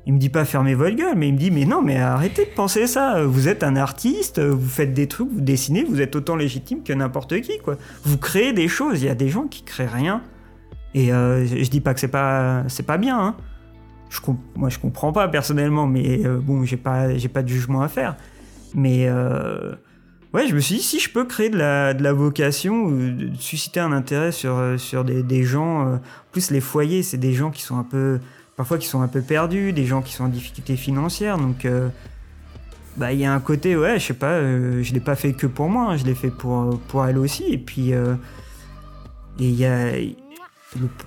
il 0.06 0.12
me 0.14 0.20
dit 0.20 0.28
pas 0.28 0.44
fermez 0.44 0.76
votre 0.76 0.98
gueule, 0.98 1.16
mais 1.16 1.30
il 1.30 1.34
me 1.34 1.40
dit, 1.40 1.50
mais 1.50 1.64
non, 1.64 1.82
mais 1.82 1.98
arrêtez 1.98 2.44
de 2.44 2.50
penser 2.50 2.88
ça. 2.88 3.24
Vous 3.24 3.48
êtes 3.48 3.64
un 3.64 3.78
artiste, 3.78 4.38
vous 4.42 4.68
faites 4.68 4.94
des 4.94 5.08
trucs, 5.08 5.30
vous 5.32 5.40
dessinez, 5.40 5.86
vous 5.86 6.02
êtes 6.02 6.14
autant 6.18 6.36
légitime 6.36 6.84
que 6.84 6.92
n'importe 6.92 7.40
qui, 7.40 7.58
quoi. 7.60 7.78
Vous 8.04 8.18
créez 8.18 8.52
des 8.52 8.68
choses, 8.68 9.02
il 9.02 9.06
y 9.06 9.10
a 9.10 9.16
des 9.16 9.30
gens 9.30 9.48
qui 9.48 9.64
créent 9.64 9.88
rien. 9.88 10.22
Et 10.94 11.14
euh, 11.14 11.46
je 11.46 11.70
dis 11.70 11.80
pas 11.80 11.94
que 11.94 12.02
c'est 12.02 12.10
pas, 12.10 12.64
c'est 12.68 12.86
pas 12.86 12.98
bien, 12.98 13.18
hein. 13.18 13.36
Je, 14.10 14.20
moi, 14.58 14.68
je 14.68 14.78
comprends 14.78 15.14
pas 15.14 15.30
personnellement, 15.30 15.88
mais 15.88 16.18
bon, 16.42 16.66
j'ai 16.66 16.78
pas, 16.78 17.18
j'ai 17.18 17.30
pas 17.30 17.42
de 17.42 17.48
jugement 17.48 17.82
à 17.82 17.88
faire. 17.88 18.18
Mais 18.76 19.08
Ouais, 20.34 20.48
je 20.48 20.56
me 20.56 20.60
suis 20.60 20.78
dit, 20.78 20.82
si 20.82 21.00
je 21.00 21.12
peux 21.12 21.26
créer 21.26 21.52
de 21.52 21.58
la, 21.58 21.94
de 21.94 22.02
la 22.02 22.12
vocation, 22.12 22.90
de 22.90 23.30
susciter 23.38 23.80
un 23.80 23.92
intérêt 23.92 24.32
sur, 24.32 24.58
euh, 24.58 24.78
sur 24.80 25.04
des, 25.04 25.22
des 25.22 25.44
gens, 25.44 25.88
euh, 25.88 25.96
en 25.98 26.00
plus 26.32 26.50
les 26.50 26.60
foyers, 26.60 27.04
c'est 27.04 27.20
des 27.20 27.34
gens 27.34 27.52
qui 27.52 27.62
sont 27.62 27.78
un 27.78 27.84
peu, 27.84 28.20
parfois 28.58 28.80
qui 28.80 28.88
sont 28.88 29.04
un 29.04 29.08
peu 29.08 29.22
perdus, 29.22 29.74
des 29.74 29.86
gens 29.86 30.02
qui 30.02 30.12
sont 30.12 30.24
en 30.24 30.30
difficulté 30.30 30.76
financière, 30.76 31.38
donc 31.38 31.66
euh, 31.66 31.88
bah 32.98 33.14
il 33.14 33.20
y 33.20 33.26
a 33.26 33.34
un 33.34 33.40
côté, 33.40 33.78
ouais, 33.78 34.00
je 34.00 34.08
sais 34.08 34.14
pas, 34.16 34.42
je 34.42 34.92
l'ai 34.92 35.00
pas 35.00 35.16
fait 35.16 35.34
que 35.34 35.46
pour 35.46 35.70
moi, 35.70 35.92
hein, 35.92 35.98
je 35.98 36.06
l'ai 36.06 36.16
fait 36.16 36.32
pour, 36.32 36.80
pour 36.88 37.06
elle 37.06 37.20
aussi, 37.20 37.46
et 37.54 37.60
puis 37.60 37.94
il 39.38 39.52
y 39.52 39.66
a 39.66 39.92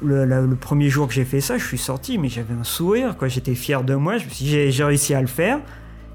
le, 0.03 0.55
premier 0.55 0.89
jour 0.89 1.09
que 1.09 1.15
j'ai 1.15 1.25
fait 1.25 1.41
ça, 1.41 1.59
je 1.59 1.67
suis 1.67 1.79
sorti, 1.79 2.17
mais 2.19 2.29
j'avais 2.29 2.55
un 2.55 2.65
sourire, 2.65 3.17
quoi, 3.17 3.27
j'étais 3.27 3.57
fier 3.57 3.83
de 3.83 3.97
moi, 3.97 4.19
je 4.19 4.27
me 4.27 4.31
suis 4.31 4.71
j'ai 4.71 4.85
réussi 4.85 5.15
à 5.15 5.21
le 5.21 5.27
faire. 5.27 5.59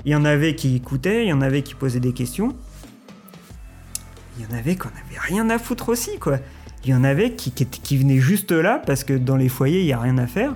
Il 0.04 0.12
y 0.12 0.16
en 0.16 0.26
avait 0.26 0.56
qui 0.56 0.78
écoutaient, 0.78 1.26
il 1.26 1.30
y 1.30 1.34
en 1.34 1.42
avait 1.42 1.62
qui 1.62 1.76
posaient 1.76 2.00
des 2.00 2.14
questions. 2.14 2.56
Il 4.38 4.44
y 4.44 4.48
en 4.54 4.58
avait 4.58 4.76
qu'on 4.76 4.90
avait 4.90 5.20
rien 5.20 5.50
à 5.50 5.60
foutre 5.60 5.90
aussi, 5.90 6.18
quoi. 6.20 6.38
Il 6.84 6.90
y 6.90 6.94
en 6.96 7.04
avait 7.04 7.34
qui, 7.34 7.52
qui, 7.52 7.66
qui 7.66 7.98
venaient 7.98 8.18
juste 8.20 8.52
là 8.52 8.82
parce 8.86 9.04
que 9.04 9.14
dans 9.14 9.36
les 9.36 9.50
foyers, 9.50 9.82
il 9.82 9.86
n'y 9.86 9.94
a 9.94 10.00
rien 10.00 10.18
à 10.18 10.26
faire. 10.28 10.56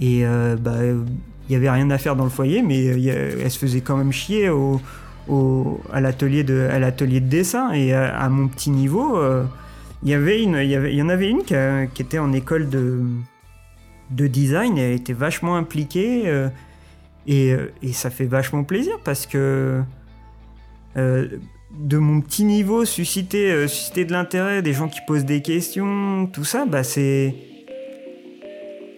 Et 0.00 0.24
euh, 0.26 0.56
bah, 0.56 0.76
il 0.82 1.52
y 1.52 1.54
avait 1.56 1.70
rien 1.70 1.90
à 1.90 1.98
faire 1.98 2.16
dans 2.16 2.24
le 2.24 2.30
foyer, 2.30 2.62
mais 2.62 2.84
elle 2.84 3.50
se 3.50 3.58
faisait 3.58 3.80
quand 3.80 3.96
même 3.96 4.10
chier 4.12 4.48
au, 4.48 4.80
au, 5.28 5.80
à 5.92 6.00
l'atelier 6.00 6.42
de, 6.44 6.68
à 6.72 6.78
l'atelier 6.78 7.20
de 7.20 7.28
dessin. 7.28 7.72
Et 7.72 7.92
à, 7.92 8.16
à 8.18 8.28
mon 8.28 8.48
petit 8.48 8.70
niveau, 8.70 9.16
euh, 9.18 9.44
il 10.02 10.08
y 10.10 10.14
avait 10.14 10.42
une, 10.42 10.54
il 10.56 10.68
y 10.68 10.74
avait, 10.74 10.92
il 10.92 10.96
y 10.98 11.02
en 11.02 11.08
avait 11.08 11.28
une 11.28 11.44
qui, 11.44 11.54
a- 11.54 11.86
qui 11.86 12.02
était 12.02 12.18
en 12.18 12.32
école 12.32 12.68
de, 12.68 13.02
de 14.10 14.26
design. 14.26 14.76
Et 14.78 14.80
elle 14.80 14.94
était 14.96 15.12
vachement 15.12 15.56
impliquée. 15.56 16.22
euh, 16.26 16.48
et, 17.26 17.52
euh, 17.52 17.70
et 17.82 17.92
ça 17.92 18.08
fait 18.10 18.24
vachement 18.24 18.64
plaisir 18.64 18.94
parce 19.04 19.26
que 19.26 19.82
euh, 20.96 21.28
de 21.70 21.98
mon 21.98 22.20
petit 22.20 22.44
niveau, 22.44 22.84
susciter, 22.84 23.50
euh, 23.50 23.68
susciter 23.68 24.04
de 24.04 24.12
l'intérêt, 24.12 24.62
des 24.62 24.72
gens 24.72 24.88
qui 24.88 25.00
posent 25.06 25.24
des 25.24 25.42
questions, 25.42 26.26
tout 26.32 26.44
ça, 26.44 26.64
bah 26.66 26.82
c'est. 26.82 27.34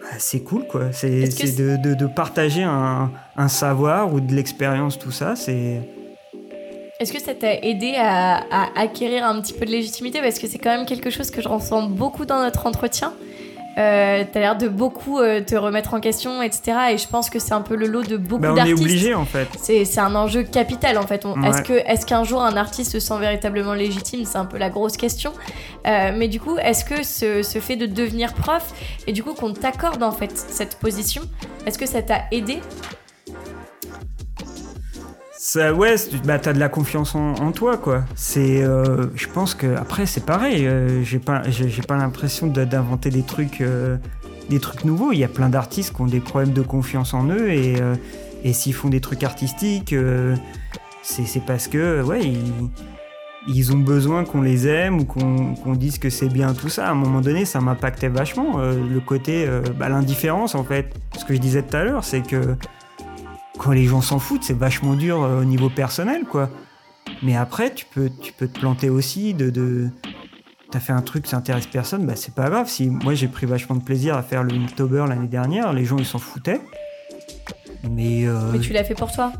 bah, 0.01 0.07
c'est 0.17 0.41
cool 0.41 0.65
quoi. 0.67 0.91
C'est 0.91 1.09
de, 1.57 1.77
de- 1.77 1.93
de 1.95 2.05
partager 2.07 2.63
un, 2.63 3.11
un 3.37 3.47
savoir 3.47 4.13
ou 4.13 4.19
de 4.21 4.33
l'expérience, 4.33 4.97
tout 4.97 5.11
ça. 5.11 5.35
C'est. 5.35 5.81
Est-ce 6.99 7.11
que 7.11 7.19
ça 7.19 7.33
t'a 7.33 7.55
aidé 7.55 7.95
à, 7.97 8.37
à 8.51 8.79
acquérir 8.79 9.25
un 9.25 9.41
petit 9.41 9.53
peu 9.53 9.65
de 9.65 9.71
légitimité? 9.71 10.21
Parce 10.21 10.37
que 10.39 10.47
c'est 10.47 10.59
quand 10.59 10.69
même 10.75 10.85
quelque 10.85 11.09
chose 11.09 11.31
que 11.31 11.41
je 11.41 11.47
ressens 11.47 11.87
beaucoup 11.89 12.25
dans 12.25 12.39
notre 12.41 12.67
entretien. 12.67 13.13
Euh, 13.77 14.23
T'as 14.31 14.39
l'air 14.39 14.57
de 14.57 14.67
beaucoup 14.67 15.19
euh, 15.19 15.41
te 15.41 15.55
remettre 15.55 15.93
en 15.93 15.99
question, 15.99 16.41
etc. 16.41 16.77
Et 16.91 16.97
je 16.97 17.07
pense 17.07 17.29
que 17.29 17.39
c'est 17.39 17.53
un 17.53 17.61
peu 17.61 17.75
le 17.75 17.87
lot 17.87 18.03
de 18.03 18.17
beaucoup 18.17 18.41
Bah, 18.41 18.49
on 18.51 18.55
est 18.55 18.57
d'artistes. 18.57 18.79
obligé 18.81 19.13
en 19.13 19.25
fait. 19.25 19.47
C'est 19.61 19.99
un 19.99 20.13
enjeu 20.15 20.43
capital 20.43 20.97
en 20.97 21.07
fait. 21.07 21.23
Est-ce 21.25 21.57
Ouais. 21.57 21.63
que 21.63 21.73
est-ce 21.89 22.05
qu'un 22.05 22.23
jour 22.23 22.41
un 22.41 22.57
artiste 22.57 22.91
se 22.91 22.99
sent 22.99 23.17
véritablement 23.19 23.73
légitime? 23.73 24.25
C'est 24.25 24.37
un 24.37 24.45
peu 24.45 24.57
la 24.57 24.69
grosse 24.69 24.97
question. 24.97 25.31
Euh, 25.87 26.11
mais 26.15 26.27
du 26.27 26.39
coup, 26.39 26.57
est-ce 26.57 26.83
que 26.85 27.03
ce, 27.03 27.43
ce 27.43 27.59
fait 27.59 27.75
de 27.77 27.85
devenir 27.85 28.33
prof 28.33 28.73
et 29.07 29.13
du 29.13 29.23
coup 29.23 29.33
qu'on 29.33 29.53
t'accorde 29.53 30.03
en 30.03 30.11
fait 30.11 30.31
cette 30.37 30.75
position, 30.77 31.21
est-ce 31.65 31.77
que 31.79 31.85
ça 31.87 32.01
t'a 32.01 32.23
aidé? 32.31 32.59
Ouais, 35.55 35.95
bah, 36.25 36.39
t'as 36.39 36.53
de 36.53 36.59
la 36.59 36.69
confiance 36.69 37.15
en, 37.15 37.51
toi, 37.51 37.77
quoi. 37.77 38.03
C'est, 38.15 38.63
euh, 38.63 39.07
je 39.15 39.27
pense 39.27 39.53
que 39.53 39.75
après 39.75 40.05
c'est 40.05 40.25
pareil. 40.25 40.65
euh, 40.65 41.03
j'ai 41.03 41.19
pas, 41.19 41.41
pas 41.87 41.97
l'impression 41.97 42.47
d'inventer 42.47 43.09
des 43.09 43.23
trucs, 43.23 43.59
euh, 43.61 43.97
des 44.49 44.59
trucs 44.59 44.85
nouveaux. 44.85 45.11
Il 45.11 45.19
y 45.19 45.23
a 45.23 45.27
plein 45.27 45.49
d'artistes 45.49 45.95
qui 45.95 46.01
ont 46.01 46.05
des 46.07 46.19
problèmes 46.21 46.53
de 46.53 46.61
confiance 46.61 47.13
en 47.13 47.27
eux 47.27 47.49
et, 47.49 47.81
euh, 47.81 47.95
et 48.43 48.53
s'ils 48.53 48.73
font 48.73 48.89
des 48.89 49.01
trucs 49.01 49.23
artistiques, 49.23 49.93
c'est 51.03 51.45
parce 51.45 51.67
que, 51.67 52.01
ouais, 52.01 52.21
ils, 53.47 53.73
ont 53.73 53.79
besoin 53.79 54.23
qu'on 54.23 54.41
les 54.41 54.67
aime 54.67 54.99
ou 54.99 55.05
qu'on 55.05 55.55
qu'on 55.55 55.73
dise 55.73 55.97
que 55.97 56.09
c'est 56.09 56.29
bien 56.29 56.53
tout 56.53 56.69
ça. 56.69 56.87
À 56.87 56.91
un 56.91 56.95
moment 56.95 57.21
donné, 57.21 57.45
ça 57.45 57.59
m'impactait 57.59 58.09
vachement 58.09 58.57
le 58.59 58.99
côté, 58.99 59.47
bah, 59.77 59.89
l'indifférence 59.89 60.55
en 60.55 60.63
fait. 60.63 60.93
Ce 61.17 61.25
que 61.25 61.35
je 61.35 61.39
disais 61.39 61.61
tout 61.61 61.75
à 61.75 61.83
l'heure, 61.83 62.03
c'est 62.03 62.21
que 62.21 62.55
quand 63.61 63.71
les 63.71 63.85
gens 63.85 64.01
s'en 64.01 64.17
foutent, 64.17 64.43
c'est 64.43 64.57
vachement 64.57 64.95
dur 64.95 65.21
euh, 65.21 65.41
au 65.41 65.45
niveau 65.45 65.69
personnel, 65.69 66.23
quoi. 66.23 66.49
Mais 67.21 67.37
après, 67.37 67.71
tu 67.71 67.85
peux, 67.85 68.09
tu 68.21 68.33
peux 68.33 68.47
te 68.47 68.59
planter 68.59 68.89
aussi 68.89 69.35
de. 69.35 69.49
de... 69.51 69.89
T'as 70.71 70.79
fait 70.79 70.93
un 70.93 71.01
truc, 71.01 71.27
ça 71.27 71.37
intéresse 71.37 71.67
personne, 71.67 72.05
bah 72.05 72.15
c'est 72.15 72.33
pas 72.33 72.49
grave. 72.49 72.69
Si 72.69 72.89
moi 72.89 73.13
j'ai 73.13 73.27
pris 73.27 73.45
vachement 73.45 73.75
de 73.75 73.83
plaisir 73.83 74.15
à 74.15 74.23
faire 74.23 74.41
le 74.41 74.53
Inktober 74.53 75.03
l'année 75.09 75.27
dernière, 75.27 75.73
les 75.73 75.83
gens 75.83 75.97
ils 75.97 76.05
s'en 76.05 76.17
foutaient. 76.17 76.61
Mais, 77.89 78.25
euh, 78.25 78.51
Mais 78.53 78.59
tu 78.59 78.71
l'as 78.71 78.85
fait 78.85 78.95
pour 78.95 79.11
toi. 79.11 79.33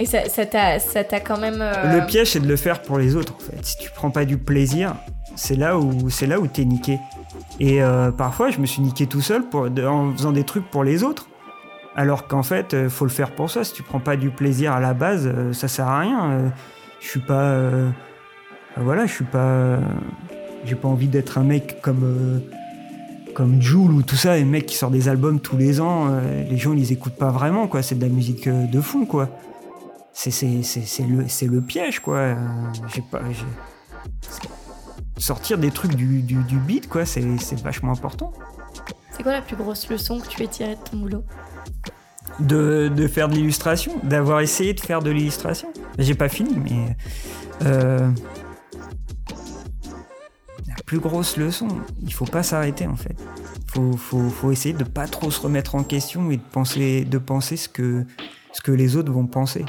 Et 0.00 0.06
ça 0.06 0.28
ça 0.28 0.44
t'a 0.44 1.20
quand 1.20 1.38
même. 1.38 1.60
euh, 1.60 2.00
le 2.00 2.04
piège 2.04 2.32
c'est 2.32 2.40
de 2.40 2.48
le 2.48 2.56
faire 2.56 2.82
pour 2.82 2.98
les 2.98 3.14
autres 3.14 3.36
en 3.36 3.38
fait. 3.38 3.64
Si 3.64 3.78
tu 3.78 3.90
prends 3.90 4.10
pas 4.10 4.24
du 4.24 4.38
plaisir, 4.38 4.96
c'est 5.36 5.54
là 5.54 5.78
où 5.78 6.10
c'est 6.10 6.26
là 6.26 6.40
où 6.40 6.48
t'es 6.48 6.64
niqué. 6.64 6.98
Et 7.60 7.80
euh, 7.80 8.10
parfois 8.10 8.50
je 8.50 8.58
me 8.58 8.66
suis 8.66 8.82
niqué 8.82 9.06
tout 9.06 9.20
seul 9.20 9.48
pour, 9.48 9.68
en 9.86 10.12
faisant 10.12 10.32
des 10.32 10.44
trucs 10.44 10.68
pour 10.68 10.82
les 10.82 11.04
autres. 11.04 11.29
Alors 11.96 12.28
qu'en 12.28 12.42
fait, 12.42 12.74
euh, 12.74 12.88
faut 12.88 13.04
le 13.04 13.10
faire 13.10 13.32
pour 13.32 13.50
ça. 13.50 13.64
Si 13.64 13.72
tu 13.72 13.82
prends 13.82 14.00
pas 14.00 14.16
du 14.16 14.30
plaisir 14.30 14.72
à 14.72 14.80
la 14.80 14.94
base, 14.94 15.26
euh, 15.26 15.52
ça 15.52 15.68
sert 15.68 15.88
à 15.88 16.00
rien. 16.00 16.30
Euh, 16.30 16.48
je 17.00 17.08
suis 17.08 17.20
pas. 17.20 17.56
voilà, 18.76 19.06
je 19.06 19.12
suis 19.12 19.24
pas. 19.24 19.78
J'ai 20.64 20.74
pas 20.76 20.88
envie 20.88 21.08
d'être 21.08 21.38
un 21.38 21.44
mec 21.44 21.80
comme. 21.80 22.42
comme 23.34 23.60
Joule 23.60 23.92
ou 23.92 24.02
tout 24.02 24.16
ça, 24.16 24.36
les 24.36 24.44
mecs 24.44 24.66
qui 24.66 24.76
sortent 24.76 24.92
des 24.92 25.08
albums 25.08 25.40
tous 25.40 25.56
les 25.56 25.80
ans, 25.80 26.10
les 26.48 26.58
gens 26.58 26.74
ils 26.74 26.80
les 26.80 26.92
écoutent 26.92 27.16
pas 27.16 27.30
vraiment, 27.30 27.68
quoi. 27.68 27.82
C'est 27.82 27.94
de 27.94 28.02
la 28.04 28.10
musique 28.10 28.48
de 28.48 28.80
fond, 28.80 29.06
quoi. 29.06 29.30
C'est 30.12 30.42
le, 30.42 31.46
le 31.46 31.60
piège, 31.62 32.00
quoi. 32.00 32.34
Sortir 35.16 35.56
des 35.56 35.70
trucs 35.70 35.94
du, 35.94 36.20
du, 36.22 36.58
beat, 36.58 36.86
quoi, 36.86 37.06
c'est 37.06 37.24
vachement 37.62 37.92
important. 37.92 38.32
C'est 39.20 39.24
quoi 39.24 39.32
la 39.32 39.42
plus 39.42 39.56
grosse 39.56 39.86
leçon 39.90 40.18
que 40.18 40.28
tu 40.28 40.42
aies 40.42 40.46
tirée 40.46 40.76
de 40.76 40.80
ton 40.80 40.96
boulot 40.96 41.22
de, 42.38 43.06
faire 43.06 43.28
de 43.28 43.34
l'illustration, 43.34 44.00
d'avoir 44.02 44.40
essayé 44.40 44.72
de 44.72 44.80
faire 44.80 45.02
de 45.02 45.10
l'illustration. 45.10 45.70
J'ai 45.98 46.14
pas 46.14 46.30
fini, 46.30 46.56
mais 46.56 46.96
euh, 47.66 48.10
la 50.66 50.74
plus 50.86 51.00
grosse 51.00 51.36
leçon, 51.36 51.68
il 52.00 52.14
faut 52.14 52.24
pas 52.24 52.42
s'arrêter 52.42 52.86
en 52.86 52.96
fait. 52.96 53.14
Faut, 53.66 53.92
faut, 53.92 54.52
essayer 54.52 54.72
de 54.72 54.84
pas 54.84 55.06
trop 55.06 55.30
se 55.30 55.42
remettre 55.42 55.74
en 55.74 55.84
question 55.84 56.30
et 56.30 56.38
de 56.38 56.42
penser, 56.42 57.04
de 57.04 57.18
penser 57.18 57.58
ce 57.58 57.68
que, 57.68 58.06
ce 58.54 58.62
que 58.62 58.72
les 58.72 58.96
autres 58.96 59.12
vont 59.12 59.26
penser. 59.26 59.66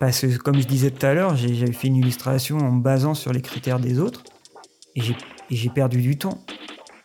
Parce 0.00 0.22
que 0.22 0.36
comme 0.36 0.60
je 0.60 0.66
disais 0.66 0.90
tout 0.90 1.06
à 1.06 1.14
l'heure, 1.14 1.36
j'avais 1.36 1.70
fait 1.70 1.86
une 1.86 1.96
illustration 1.96 2.58
en 2.58 2.72
me 2.72 2.82
basant 2.82 3.14
sur 3.14 3.32
les 3.32 3.40
critères 3.40 3.78
des 3.78 4.00
autres 4.00 4.24
et 4.96 5.02
j'ai 5.48 5.70
perdu 5.70 6.02
du 6.02 6.18
temps. 6.18 6.44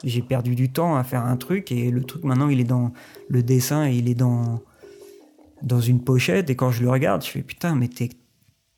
J'ai 0.04 0.22
perdu 0.22 0.56
du 0.56 0.70
temps 0.72 0.96
à 0.96 1.04
faire 1.04 1.26
un 1.26 1.38
truc 1.38 1.72
et 1.72 1.90
le 1.90 2.04
truc 2.04 2.24
maintenant 2.24 2.50
il 2.50 2.60
est 2.60 2.66
dans 2.66 2.92
le 3.30 3.44
dessin 3.44 3.88
et 3.88 3.96
il 3.96 4.10
est 4.10 4.16
dans 4.16 4.62
dans 5.62 5.80
une 5.80 6.04
pochette. 6.04 6.50
Et 6.50 6.56
quand 6.56 6.72
je 6.72 6.84
le 6.84 6.90
regarde 6.90 7.24
je 7.24 7.30
fais 7.30 7.42
putain 7.42 7.76
mais 7.76 7.88
t'es 7.88 8.10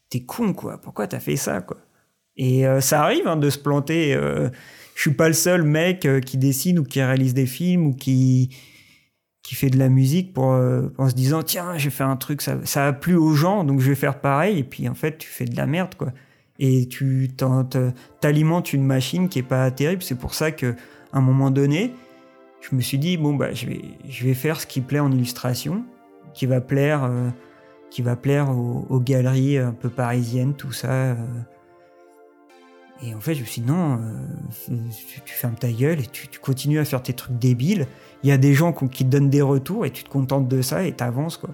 t'es 0.10 0.22
con 0.22 0.54
quoi. 0.54 0.80
Pourquoi 0.80 1.08
t'as 1.08 1.20
fait 1.20 1.36
ça 1.36 1.62
quoi? 1.62 1.78
Et 2.38 2.68
euh, 2.68 2.82
ça 2.82 3.02
arrive 3.04 3.28
hein, 3.28 3.38
de 3.38 3.50
se 3.50 3.58
planter 3.58 4.14
euh, 4.14 4.50
je 4.96 5.02
suis 5.02 5.14
pas 5.14 5.28
le 5.28 5.34
seul 5.34 5.64
mec 5.64 6.06
euh, 6.06 6.20
qui 6.20 6.38
dessine 6.38 6.80
ou 6.80 6.84
qui 6.84 7.02
réalise 7.02 7.34
des 7.34 7.46
films 7.46 7.88
ou 7.88 7.94
qui 7.94 8.56
qui 9.44 9.54
fait 9.56 9.70
de 9.70 9.78
la 9.78 9.90
musique 9.90 10.34
pour 10.34 10.54
euh, 10.54 10.88
en 10.98 11.08
se 11.10 11.14
disant 11.16 11.44
tiens 11.44 11.78
j'ai 11.78 11.90
fait 11.90 12.04
un 12.04 12.16
truc 12.16 12.42
ça 12.42 12.58
ça 12.66 12.88
a 12.88 12.94
plu 12.94 13.16
aux 13.16 13.34
gens 13.34 13.64
donc 13.64 13.80
je 13.80 13.90
vais 13.90 13.96
faire 13.96 14.20
pareil. 14.22 14.60
Et 14.60 14.64
puis 14.64 14.88
en 14.90 14.96
fait 14.96 15.18
tu 15.18 15.28
fais 15.28 15.46
de 15.46 15.56
la 15.56 15.66
merde 15.66 15.96
quoi. 15.96 16.12
Et 16.58 16.88
tu 16.88 17.30
t'alimentes 18.22 18.72
une 18.72 18.86
machine 18.86 19.28
qui 19.28 19.40
est 19.40 19.44
pas 19.44 19.70
terrible. 19.72 20.02
C'est 20.02 20.18
pour 20.18 20.34
ça 20.34 20.52
que 20.52 20.74
à 21.16 21.18
un 21.18 21.22
moment 21.22 21.50
donné 21.50 21.94
je 22.62 22.76
me 22.76 22.82
suis 22.82 23.00
dit 23.00 23.18
bon 23.18 23.34
bah 23.34 23.54
je 23.54 23.66
vais 23.66 23.82
je 24.08 24.26
vais 24.26 24.34
faire 24.36 24.60
ce 24.62 24.68
qui 24.68 24.82
plaît 24.82 25.00
en 25.00 25.12
illustration 25.12 25.84
qui 26.36 26.46
va 26.46 26.62
plaire 26.62 27.04
euh, 27.06 27.30
qui 27.90 28.02
va 28.04 28.16
plaire 28.16 28.50
aux, 28.52 28.86
aux 28.90 29.00
galeries 29.00 29.58
un 29.58 29.72
peu 29.72 29.90
parisiennes 29.90 30.54
tout 30.54 30.72
ça 30.72 30.92
euh. 30.92 31.16
et 33.04 33.14
en 33.16 33.20
fait 33.20 33.36
je 33.36 33.42
me 33.42 33.46
suis 33.46 33.62
dit 33.62 33.68
non 33.68 34.00
euh, 34.02 34.76
tu, 34.92 35.22
tu 35.26 35.34
fermes 35.34 35.56
ta 35.56 35.72
gueule 35.72 36.00
et 36.00 36.06
tu, 36.08 36.28
tu 36.28 36.40
continues 36.40 36.80
à 36.80 36.86
faire 36.86 37.02
tes 37.02 37.14
trucs 37.14 37.38
débiles 37.40 37.88
il 38.24 38.30
y 38.30 38.32
a 38.32 38.38
des 38.38 38.54
gens 38.54 38.74
qui, 38.74 39.06
te 39.06 39.10
donnent 39.10 39.30
des 39.30 39.42
retours 39.44 39.86
et 39.86 39.92
tu 39.92 40.04
te 40.04 40.10
contentes 40.10 40.48
de 40.48 40.62
ça 40.62 40.84
et 40.84 40.92
t'avances 40.94 41.38
quoi 41.38 41.52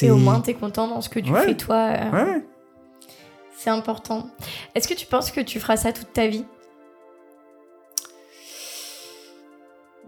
Et 0.00 0.10
au 0.10 0.16
moins, 0.16 0.40
t'es 0.40 0.54
content 0.54 0.88
dans 0.88 1.02
ce 1.02 1.10
que 1.10 1.20
tu 1.20 1.30
Ouais. 1.30 1.44
fais 1.44 1.54
toi. 1.56 1.90
ouais 2.12 2.42
C'est 3.56 3.68
important. 3.68 4.30
Est-ce 4.74 4.88
que 4.88 4.94
tu 4.94 5.04
penses 5.06 5.30
que 5.32 5.40
tu 5.42 5.60
feras 5.60 5.76
ça 5.76 5.92
toute 5.92 6.14
ta 6.14 6.28
vie? 6.28 6.46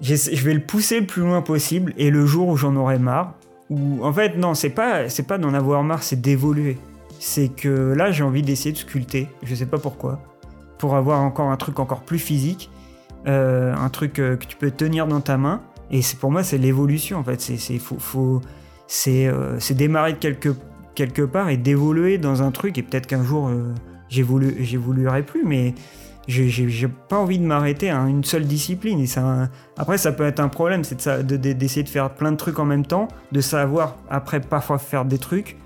Je 0.03 0.45
vais 0.45 0.55
le 0.55 0.61
pousser 0.61 1.01
le 1.01 1.07
plus 1.07 1.23
loin 1.23 1.41
possible 1.43 1.95
et 1.97 2.11
le 2.11 2.27
jour 2.27 2.49
où 2.49 2.57
j'en 2.57 2.75
aurai 2.77 2.99
marre 2.99 3.35
ou 3.71 4.05
en 4.05 4.13
fait 4.13 4.37
non 4.37 4.55
c'est 4.55 4.71
pas 4.71 5.09
c'est 5.09 5.23
pas 5.27 5.39
d'en 5.39 5.55
avoir 5.55 5.83
marre 5.85 6.03
c'est 6.03 6.21
d'évoluer. 6.21 6.77
C'est 7.21 7.49
que 7.49 7.93
là 7.97 8.11
j'ai 8.11 8.25
envie 8.25 8.43
d'essayer 8.43 8.73
de 8.73 8.79
sculpter 8.79 9.29
je 9.45 9.55
sais 9.55 9.67
pas 9.67 9.79
pourquoi 9.79 10.21
pour 10.79 10.97
avoir 10.97 11.21
encore 11.21 11.51
un 11.51 11.57
truc 11.57 11.79
encore 11.79 12.01
plus 12.03 12.19
physique 12.19 12.69
euh, 13.29 13.73
un 13.75 13.89
truc 13.89 14.19
euh, 14.19 14.37
que 14.37 14.47
tu 14.47 14.57
peux 14.57 14.73
tenir 14.73 15.07
dans 15.07 15.21
ta 15.21 15.37
main. 15.37 15.61
Et 15.93 16.01
pour 16.19 16.33
moi 16.33 16.43
c'est 16.43 16.59
l'évolution 16.59 17.19
en 17.19 17.23
fait. 17.23 17.41
C'est 17.41 17.79
faut, 17.79 17.97
faut- 18.01 18.41
euh, 19.07 19.57
c'est 19.61 19.75
démarrer 19.75 20.15
de 20.15 20.19
quelque 20.19 20.57
quelque 20.97 21.23
part 21.23 21.49
et 21.49 21.57
d'évoluer 21.57 22.19
dans 22.19 22.43
un 22.43 22.51
truc. 22.51 22.77
Et 22.79 22.83
peut-être 22.83 23.07
qu'un 23.07 23.23
jour 23.23 23.49
j'évolue 24.09 24.57
j'évoluerai 24.61 25.23
plus 25.23 25.45
mais 25.45 25.75
j'ai- 26.29 26.89
pas 26.89 27.19
envie 27.19 27.39
de 27.39 27.45
m'arrêter 27.45 27.91
à 27.91 27.99
une 28.03 28.25
seule 28.25 28.45
discipline. 28.45 29.01
Et 29.01 29.07
ça 29.07 29.49
après 29.77 29.99
ça 29.99 30.13
peut 30.13 30.25
être 30.25 30.41
un 30.41 30.49
problème 30.49 30.85
c'est 30.85 30.97
de 30.97 31.01
ça- 31.01 31.23
de- 31.23 31.37
de- 31.37 31.53
d'essayer 31.53 31.83
de 31.83 31.89
faire 31.89 32.11
plein 32.11 32.33
de 32.33 32.37
trucs 32.37 32.59
en 32.59 32.65
même 32.65 32.87
temps 32.87 33.09
de 33.33 33.41
savoir 33.41 33.97
après 34.11 34.41
parfois 34.41 34.79
faire 34.79 35.05
des 35.05 35.19
trucs 35.19 35.57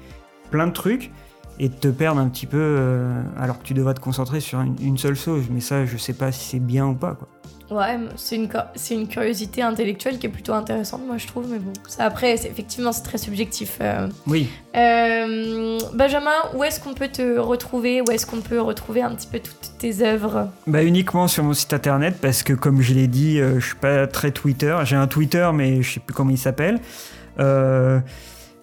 plein 0.51 0.67
de 0.67 0.73
trucs 0.73 1.11
et 1.59 1.69
de 1.69 1.75
te 1.75 1.89
perdre 1.89 2.21
un 2.21 2.29
petit 2.29 2.47
peu 2.47 2.59
euh, 2.61 3.23
alors 3.39 3.59
que 3.59 3.65
tu 3.65 3.75
devrais 3.75 3.95
te 3.95 4.01
concentrer 4.01 4.41
sur 4.41 4.61
une, 4.61 4.77
une 4.81 4.99
seule 4.99 5.17
chose 5.17 5.45
mais 5.51 5.61
ça 5.61 5.87
je 5.87 5.97
sais 5.97 6.13
pas 6.13 6.33
si 6.33 6.45
c'est 6.45 6.61
bien 6.61 6.87
ou 6.87 6.95
pas 6.95 7.15
quoi. 7.15 7.29
Ouais, 7.71 7.99
c'est 8.15 8.37
une, 8.37 8.49
c'est 8.77 8.95
une 8.95 9.09
curiosité 9.09 9.61
intellectuelle 9.61 10.19
qui 10.19 10.27
est 10.27 10.31
plutôt 10.31 10.53
intéressante, 10.53 11.01
moi 11.05 11.17
je 11.19 11.27
trouve, 11.27 11.49
mais 11.51 11.59
bon, 11.59 11.73
ça 11.89 12.05
après, 12.05 12.35
effectivement, 12.35 12.93
c'est 12.93 13.03
très 13.03 13.19
subjectif. 13.19 13.79
Euh. 13.81 14.09
Oui. 14.27 14.49
Euh, 14.77 15.79
Benjamin, 15.93 16.37
où 16.55 16.63
est-ce 16.63 16.79
qu'on 16.79 16.95
peut 16.95 17.09
te 17.09 17.39
retrouver? 17.39 18.03
Où 18.03 18.11
est-ce 18.11 18.25
qu'on 18.25 18.41
peut 18.41 18.61
retrouver 18.61 19.03
un 19.03 19.13
petit 19.15 19.27
peu 19.27 19.41
toutes 19.41 19.79
tes 19.79 20.05
œuvres? 20.05 20.49
Bah 20.69 20.85
uniquement 20.85 21.27
sur 21.27 21.43
mon 21.43 21.55
site 21.55 21.73
internet, 21.73 22.19
parce 22.21 22.45
que 22.45 22.53
comme 22.53 22.83
je 22.83 22.95
l'ai 22.95 23.09
dit, 23.09 23.41
euh, 23.41 23.59
je 23.59 23.67
suis 23.67 23.77
pas 23.77 24.07
très 24.07 24.31
Twitter. 24.31 24.77
J'ai 24.85 24.97
un 24.97 25.09
Twitter, 25.09 25.51
mais 25.53 25.83
je 25.83 25.95
sais 25.95 26.01
plus 26.01 26.15
comment 26.15 26.31
il 26.31 26.39
s'appelle. 26.39 26.81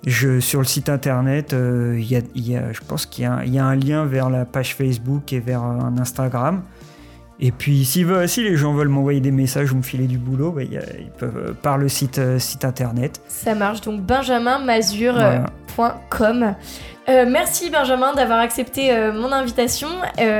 Je, 0.05 0.39
sur 0.39 0.59
le 0.59 0.65
site 0.65 0.89
internet, 0.89 1.53
il 1.53 2.03
y, 2.03 2.55
a, 2.55 2.73
je 2.73 2.79
pense 2.87 3.05
qu'il 3.05 3.23
y, 3.23 3.49
y, 3.49 3.59
a 3.59 3.65
un 3.65 3.75
lien 3.75 4.05
vers 4.05 4.29
la 4.29 4.45
page 4.45 4.75
Facebook 4.75 5.31
et 5.33 5.39
vers 5.39 5.61
un 5.61 5.97
Instagram. 5.97 6.63
Et 7.39 7.51
puis, 7.51 7.83
si, 7.83 8.05
si 8.27 8.43
les 8.43 8.55
gens 8.55 8.73
veulent 8.73 8.89
m'envoyer 8.89 9.19
des 9.19 9.31
messages 9.31 9.73
ou 9.73 9.77
me 9.77 9.81
filer 9.81 10.05
du 10.07 10.19
boulot, 10.19 10.51
bah, 10.51 10.61
ils 10.63 11.09
peuvent 11.17 11.37
euh, 11.37 11.53
par 11.53 11.77
le 11.77 11.89
site, 11.89 12.19
euh, 12.19 12.39
site 12.39 12.63
internet. 12.63 13.19
Ça 13.27 13.55
marche, 13.55 13.81
donc 13.81 13.99
benjaminmazur.com. 14.01 16.55
Euh, 17.09 17.25
merci 17.27 17.69
Benjamin 17.69 18.13
d'avoir 18.13 18.39
accepté 18.39 18.95
mon 19.13 19.33
invitation. 19.33 19.89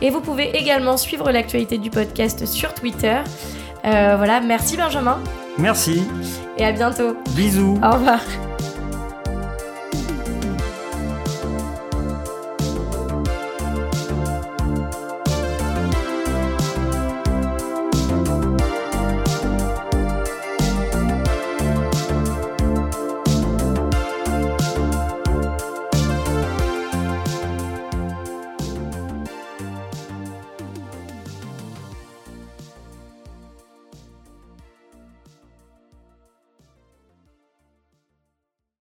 Et 0.02 0.10
vous 0.10 0.20
pouvez 0.20 0.56
également 0.56 0.98
suivre 0.98 1.32
l'actualité 1.32 1.78
du 1.78 1.90
podcast 1.90 2.46
sur 2.46 2.74
Twitter. 2.74 3.20
Euh, 3.86 4.16
voilà, 4.18 4.42
merci 4.42 4.76
Benjamin. 4.76 5.20
Merci. 5.58 6.04
Et 6.58 6.66
à 6.66 6.74
bientôt. 6.74 7.16
Bisous. 7.36 7.80
Au 7.82 7.92
revoir. 7.92 8.20